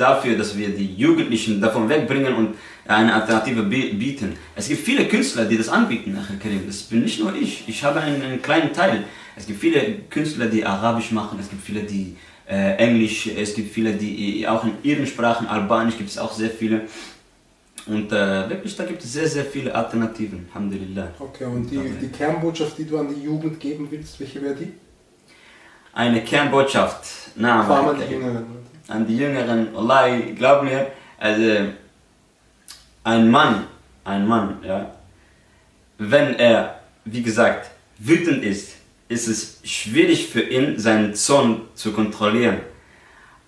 dafür, 0.01 0.37
dass 0.37 0.57
wir 0.57 0.71
die 0.71 0.95
Jugendlichen 0.95 1.61
davon 1.61 1.89
wegbringen 1.89 2.35
und 2.35 2.55
eine 2.87 3.13
Alternative 3.15 3.63
bi- 3.63 3.93
bieten. 3.93 4.37
Es 4.57 4.69
gibt 4.69 4.81
viele 4.83 5.07
Künstler, 5.07 5.45
die 5.45 5.57
das 5.59 5.69
anbieten, 5.69 6.17
Karim. 6.43 6.63
Das 6.67 6.83
bin 6.83 7.03
nicht 7.03 7.21
nur 7.21 7.35
ich. 7.35 7.65
Ich 7.69 7.85
habe 7.85 8.01
einen, 8.01 8.21
einen 8.23 8.43
kleinen 8.43 8.73
Teil. 8.73 9.05
Es 9.37 9.47
gibt 9.47 9.61
viele 9.61 9.81
Künstler, 10.11 10.47
die 10.47 10.65
Arabisch 10.65 11.13
machen. 11.13 11.39
Es 11.41 11.49
gibt 11.49 11.63
viele, 11.63 11.83
die 11.83 12.17
äh, 12.49 12.75
Englisch. 12.77 13.29
Es 13.29 13.55
gibt 13.55 13.73
viele, 13.73 13.93
die 13.93 14.47
auch 14.49 14.65
in 14.65 14.73
ihren 14.83 15.07
Sprachen, 15.07 15.47
Albanisch 15.47 15.97
gibt 15.97 16.11
es 16.11 16.19
auch 16.19 16.33
sehr 16.33 16.51
viele. 16.51 16.83
Und 17.87 18.13
äh, 18.13 18.49
wirklich, 18.51 18.77
da 18.77 18.85
gibt 18.85 19.03
es 19.03 19.13
sehr, 19.13 19.27
sehr 19.29 19.45
viele 19.45 19.75
Alternativen. 19.75 20.47
Alhamdulillah. 20.53 21.09
Okay, 21.19 21.45
und 21.45 21.71
die, 21.71 21.81
die 22.03 22.09
Kernbotschaft, 22.09 22.77
die 22.79 22.85
du 22.85 22.99
an 22.99 23.09
die 23.15 23.23
Jugend 23.23 23.59
geben 23.59 23.87
willst, 23.91 24.21
welche 24.21 24.43
wäre 24.43 24.55
die? 24.55 24.73
Eine 25.93 26.23
Kernbotschaft. 26.23 27.05
Na, 27.37 27.63
Vor 27.65 27.77
allem 27.77 27.89
an 27.89 27.97
die. 28.07 28.13
Jüngeren. 28.15 28.60
An 28.89 29.07
die 29.07 29.17
Jüngeren, 29.17 29.75
Wallahi, 29.75 30.35
glaub 30.35 30.63
mir, 30.63 30.89
also 31.19 31.73
ein 33.05 33.31
Mann, 33.31 33.67
ein 34.05 34.27
Mann, 34.27 34.59
ja, 34.65 34.91
wenn 35.99 36.35
er, 36.37 36.81
wie 37.05 37.23
gesagt, 37.23 37.71
wütend 37.99 38.43
ist, 38.43 38.75
ist 39.09 39.29
es 39.29 39.61
schwierig 39.65 40.29
für 40.29 40.41
ihn, 40.41 40.79
seinen 40.79 41.15
Zorn 41.15 41.63
zu 41.75 41.93
kontrollieren. 41.93 42.61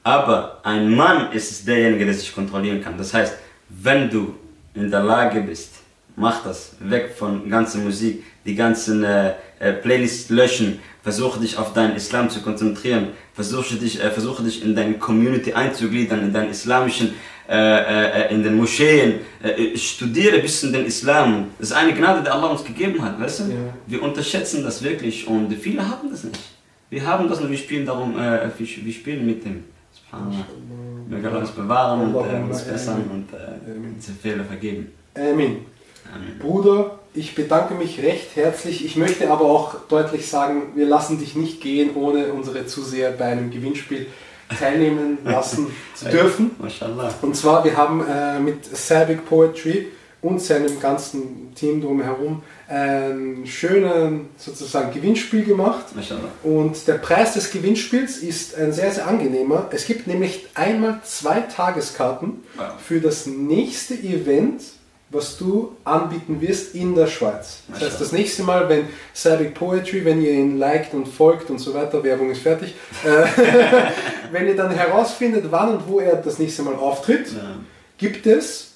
Aber 0.02 0.60
ein 0.64 0.94
Mann 0.94 1.32
ist 1.32 1.50
es 1.50 1.64
derjenige, 1.64 2.04
der 2.04 2.14
sich 2.14 2.34
kontrollieren 2.34 2.82
kann. 2.82 2.98
Das 2.98 3.14
heißt, 3.14 3.38
wenn 3.68 4.10
du 4.10 4.34
in 4.74 4.90
der 4.90 5.02
Lage 5.02 5.40
bist, 5.40 5.76
mach 6.16 6.42
das, 6.42 6.74
weg 6.80 7.14
von 7.16 7.48
ganzer 7.48 7.78
Musik, 7.78 8.24
die 8.44 8.54
ganzen 8.54 9.04
äh, 9.04 9.34
äh, 9.60 9.72
Playlists 9.72 10.30
löschen, 10.30 10.80
versuche 11.02 11.40
dich 11.40 11.58
auf 11.58 11.72
deinen 11.72 11.96
Islam 11.96 12.30
zu 12.30 12.40
konzentrieren, 12.40 13.08
versuche 13.34 13.76
dich, 13.76 14.02
äh, 14.02 14.10
versuche 14.10 14.42
dich 14.42 14.62
in 14.64 14.74
deine 14.74 14.94
Community 14.94 15.52
einzugliedern, 15.52 16.20
in 16.20 16.32
deinen 16.32 16.50
islamischen, 16.50 17.14
äh, 17.48 18.28
äh, 18.28 18.34
in 18.34 18.42
den 18.42 18.56
Moscheen, 18.56 19.20
äh, 19.42 19.76
studiere 19.76 20.36
ein 20.36 20.42
bisschen 20.42 20.72
den 20.72 20.86
Islam. 20.86 21.48
Das 21.58 21.70
ist 21.70 21.76
eine 21.76 21.92
Gnade, 21.92 22.22
die 22.22 22.30
Allah 22.30 22.48
uns 22.48 22.64
gegeben 22.64 23.02
hat, 23.02 23.20
weißt 23.20 23.40
du? 23.40 23.44
Ja. 23.44 23.56
Wir 23.86 24.02
unterschätzen 24.02 24.62
das 24.62 24.82
wirklich 24.82 25.26
und 25.26 25.52
viele 25.54 25.86
haben 25.86 26.10
das 26.10 26.24
nicht. 26.24 26.38
Wir 26.88 27.04
haben 27.06 27.28
das 27.28 27.40
und 27.40 27.50
wir 27.50 27.58
spielen 27.58 27.84
darum, 27.84 28.16
äh, 28.18 28.48
wir, 28.56 28.84
wir 28.84 28.92
spielen 28.92 29.26
mit 29.26 29.44
dem. 29.44 29.64
Subhanallah. 29.92 30.46
Möge 31.08 31.28
Allah 31.28 31.40
uns 31.40 31.50
bewahren 31.50 32.00
und 32.00 32.14
äh, 32.14 32.50
uns 32.50 32.62
bessern 32.62 33.04
und 33.10 33.32
äh, 33.32 33.94
unsere 33.94 34.16
Fehler 34.16 34.44
vergeben. 34.44 34.92
Amen. 35.14 35.66
Bruder, 36.38 36.98
ich 37.14 37.34
bedanke 37.34 37.74
mich 37.74 38.02
recht 38.02 38.34
herzlich. 38.36 38.84
Ich 38.84 38.96
möchte 38.96 39.30
aber 39.30 39.44
auch 39.44 39.74
deutlich 39.88 40.28
sagen, 40.28 40.72
wir 40.74 40.86
lassen 40.86 41.18
dich 41.18 41.36
nicht 41.36 41.60
gehen, 41.60 41.94
ohne 41.94 42.32
unsere 42.32 42.66
Zuseher 42.66 43.10
bei 43.12 43.26
einem 43.26 43.50
Gewinnspiel 43.50 44.06
teilnehmen 44.58 45.18
lassen 45.24 45.68
zu 45.94 46.06
dürfen. 46.06 46.52
Mashallah. 46.58 47.12
Und 47.22 47.36
zwar, 47.36 47.64
wir 47.64 47.76
haben 47.76 48.04
äh, 48.06 48.38
mit 48.40 48.64
Savic 48.64 49.26
Poetry 49.26 49.88
und 50.22 50.40
seinem 50.40 50.78
ganzen 50.78 51.52
Team 51.54 51.80
drumherum 51.82 52.42
ein 52.68 53.42
schönen 53.44 54.28
sozusagen 54.38 54.92
Gewinnspiel 54.94 55.44
gemacht. 55.44 55.94
Mashallah. 55.94 56.28
Und 56.44 56.86
der 56.86 56.94
Preis 56.94 57.34
des 57.34 57.50
Gewinnspiels 57.50 58.18
ist 58.18 58.56
ein 58.56 58.72
sehr, 58.72 58.92
sehr 58.92 59.06
angenehmer. 59.08 59.68
Es 59.72 59.84
gibt 59.84 60.06
nämlich 60.06 60.46
einmal 60.54 61.00
zwei 61.04 61.40
Tageskarten 61.40 62.44
Wow. 62.56 62.66
für 62.86 63.00
das 63.00 63.26
nächste 63.26 63.94
Event, 63.94 64.62
was 65.12 65.36
du 65.36 65.76
anbieten 65.84 66.40
wirst 66.40 66.74
in 66.74 66.94
der 66.94 67.06
Schweiz. 67.06 67.60
Das 67.70 67.82
heißt, 67.82 68.00
das 68.00 68.12
nächste 68.12 68.42
Mal, 68.42 68.68
wenn 68.68 68.86
Sabic 69.12 69.54
Poetry, 69.54 70.04
wenn 70.04 70.22
ihr 70.22 70.32
ihn 70.32 70.58
liked 70.58 70.94
und 70.94 71.06
folgt 71.06 71.50
und 71.50 71.58
so 71.58 71.74
weiter, 71.74 72.02
Werbung 72.02 72.30
ist 72.30 72.42
fertig, 72.42 72.74
äh, 73.04 73.08
wenn 74.32 74.46
ihr 74.46 74.56
dann 74.56 74.70
herausfindet, 74.70 75.46
wann 75.50 75.76
und 75.76 75.88
wo 75.88 76.00
er 76.00 76.16
das 76.16 76.38
nächste 76.38 76.62
Mal 76.62 76.74
auftritt, 76.74 77.26
gibt 77.98 78.26
es 78.26 78.72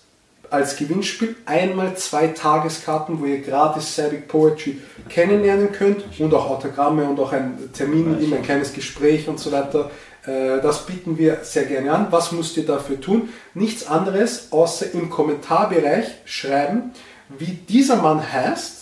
als 0.50 0.76
Gewinnspiel 0.76 1.34
einmal 1.44 1.96
zwei 1.96 2.28
Tageskarten, 2.28 3.20
wo 3.20 3.24
ihr 3.24 3.40
gratis 3.40 3.96
Sabic 3.96 4.28
Poetry 4.28 4.78
kennenlernen 5.08 5.72
könnt 5.72 6.04
und 6.18 6.32
auch 6.34 6.50
Autogramme 6.50 7.04
und 7.04 7.18
auch 7.18 7.32
einen 7.32 7.72
Termin 7.72 8.12
mit 8.12 8.20
ihm, 8.20 8.32
ein 8.32 8.42
kleines 8.42 8.72
Gespräch 8.72 9.28
und 9.28 9.40
so 9.40 9.50
weiter. 9.52 9.90
Äh, 10.26 10.60
Das 10.62 10.86
bieten 10.86 11.16
wir 11.18 11.38
sehr 11.42 11.64
gerne 11.64 11.92
an. 11.92 12.06
Was 12.10 12.32
müsst 12.32 12.56
ihr 12.56 12.66
dafür 12.66 13.00
tun? 13.00 13.28
Nichts 13.54 13.86
anderes, 13.86 14.48
außer 14.50 14.92
im 14.92 15.10
Kommentarbereich 15.10 16.06
schreiben, 16.24 16.92
wie 17.38 17.52
dieser 17.68 17.96
Mann 17.96 18.20
heißt 18.32 18.72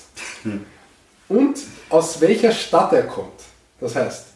und 1.28 1.56
aus 1.90 2.20
welcher 2.20 2.52
Stadt 2.52 2.92
er 2.92 3.04
kommt. 3.04 3.40
Das 3.80 3.96
heißt, 3.96 4.26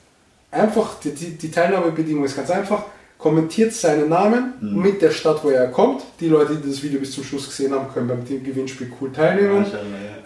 einfach 0.51 0.99
die, 1.01 1.11
die, 1.15 1.31
die 1.37 1.51
Teilnahmebedingung 1.51 2.25
ist 2.25 2.37
ganz 2.37 2.51
einfach. 2.51 2.85
Kommentiert 3.19 3.73
seinen 3.73 4.09
Namen 4.09 4.55
mit 4.61 5.03
der 5.03 5.11
Stadt, 5.11 5.43
wo 5.43 5.51
er 5.51 5.67
kommt. 5.69 6.03
Die 6.21 6.29
Leute, 6.29 6.55
die 6.55 6.69
das 6.71 6.83
Video 6.83 7.01
bis 7.01 7.13
zum 7.13 7.25
Schluss 7.25 7.47
gesehen 7.49 7.73
haben, 7.75 7.93
können 7.93 8.07
beim 8.07 8.25
Gewinnspiel 8.25 8.93
cool 9.01 9.13
teilnehmen. 9.13 9.67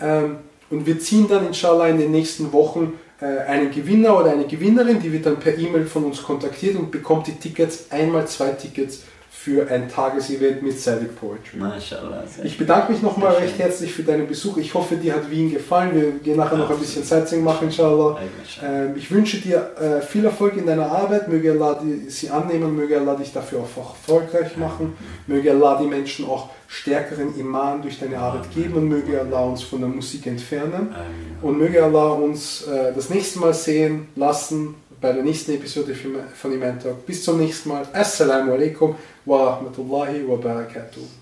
Ähm, 0.00 0.36
und 0.68 0.84
wir 0.86 1.00
ziehen 1.00 1.26
dann 1.26 1.46
inshallah 1.46 1.88
in 1.88 1.98
den 1.98 2.10
nächsten 2.10 2.52
Wochen 2.52 2.92
einen 3.26 3.70
Gewinner 3.70 4.18
oder 4.18 4.32
eine 4.32 4.46
Gewinnerin, 4.46 5.00
die 5.00 5.12
wird 5.12 5.26
dann 5.26 5.36
per 5.36 5.56
E-Mail 5.56 5.86
von 5.86 6.04
uns 6.04 6.22
kontaktiert 6.22 6.76
und 6.76 6.90
bekommt 6.90 7.26
die 7.26 7.34
Tickets, 7.34 7.86
einmal 7.90 8.26
zwei 8.26 8.50
Tickets 8.50 9.02
für 9.42 9.68
ein 9.68 9.88
Tagesevent 9.88 10.62
mit 10.62 10.78
Sadik 10.78 11.18
Poetry. 11.18 11.58
MashaAllah. 11.58 12.24
sehr 12.28 12.44
Ich 12.44 12.56
bedanke 12.56 12.92
mich 12.92 13.02
nochmal 13.02 13.34
recht 13.34 13.58
herzlich 13.58 13.92
für 13.92 14.04
deinen 14.04 14.28
Besuch. 14.28 14.56
Ich 14.58 14.72
hoffe, 14.72 14.94
dir 14.94 15.16
hat 15.16 15.28
Wien 15.32 15.50
gefallen. 15.50 15.90
Wir 15.96 16.12
gehen 16.12 16.36
nachher 16.36 16.58
noch 16.58 16.70
ein 16.70 16.78
bisschen 16.78 17.02
Sightseeing 17.02 17.42
machen, 17.42 17.66
inshallah. 17.66 18.20
Ähm, 18.64 18.94
ich 18.94 19.10
wünsche 19.10 19.38
dir 19.38 19.72
äh, 19.80 20.00
viel 20.00 20.24
Erfolg 20.24 20.56
in 20.56 20.66
deiner 20.66 20.86
Arbeit. 20.86 21.26
Möge 21.26 21.50
Allah 21.50 21.82
sie 22.06 22.30
annehmen, 22.30 22.76
möge 22.76 23.00
Allah 23.00 23.16
dich 23.16 23.32
dafür 23.32 23.58
auch 23.60 23.76
erfolgreich 23.76 24.56
machen. 24.56 24.96
Möge 25.26 25.50
Allah 25.50 25.76
die 25.82 25.88
Menschen 25.88 26.24
auch 26.26 26.50
stärkeren 26.72 27.38
Iman 27.38 27.82
durch 27.82 28.00
deine 28.00 28.18
Arbeit 28.18 28.50
geben 28.54 28.74
und 28.74 28.88
möge 28.88 29.20
Allah 29.20 29.44
uns 29.44 29.62
von 29.62 29.80
der 29.80 29.90
Musik 29.90 30.26
entfernen. 30.26 30.94
Und 31.42 31.58
möge 31.58 31.84
Allah 31.84 32.12
uns 32.12 32.62
äh, 32.62 32.94
das 32.94 33.10
nächste 33.10 33.40
Mal 33.40 33.52
sehen 33.52 34.08
lassen 34.16 34.74
bei 35.00 35.12
der 35.12 35.22
nächsten 35.22 35.52
Episode 35.52 35.94
von 36.34 36.52
Iman 36.52 36.80
Talk. 36.80 37.04
Bis 37.04 37.24
zum 37.24 37.38
nächsten 37.38 37.68
Mal. 37.68 37.86
Assalamu 37.92 38.52
alaikum 38.52 38.94
wa 39.26 39.50
rahmatullahi 39.50 40.26
wa 40.26 40.36
barakatuh. 40.36 41.21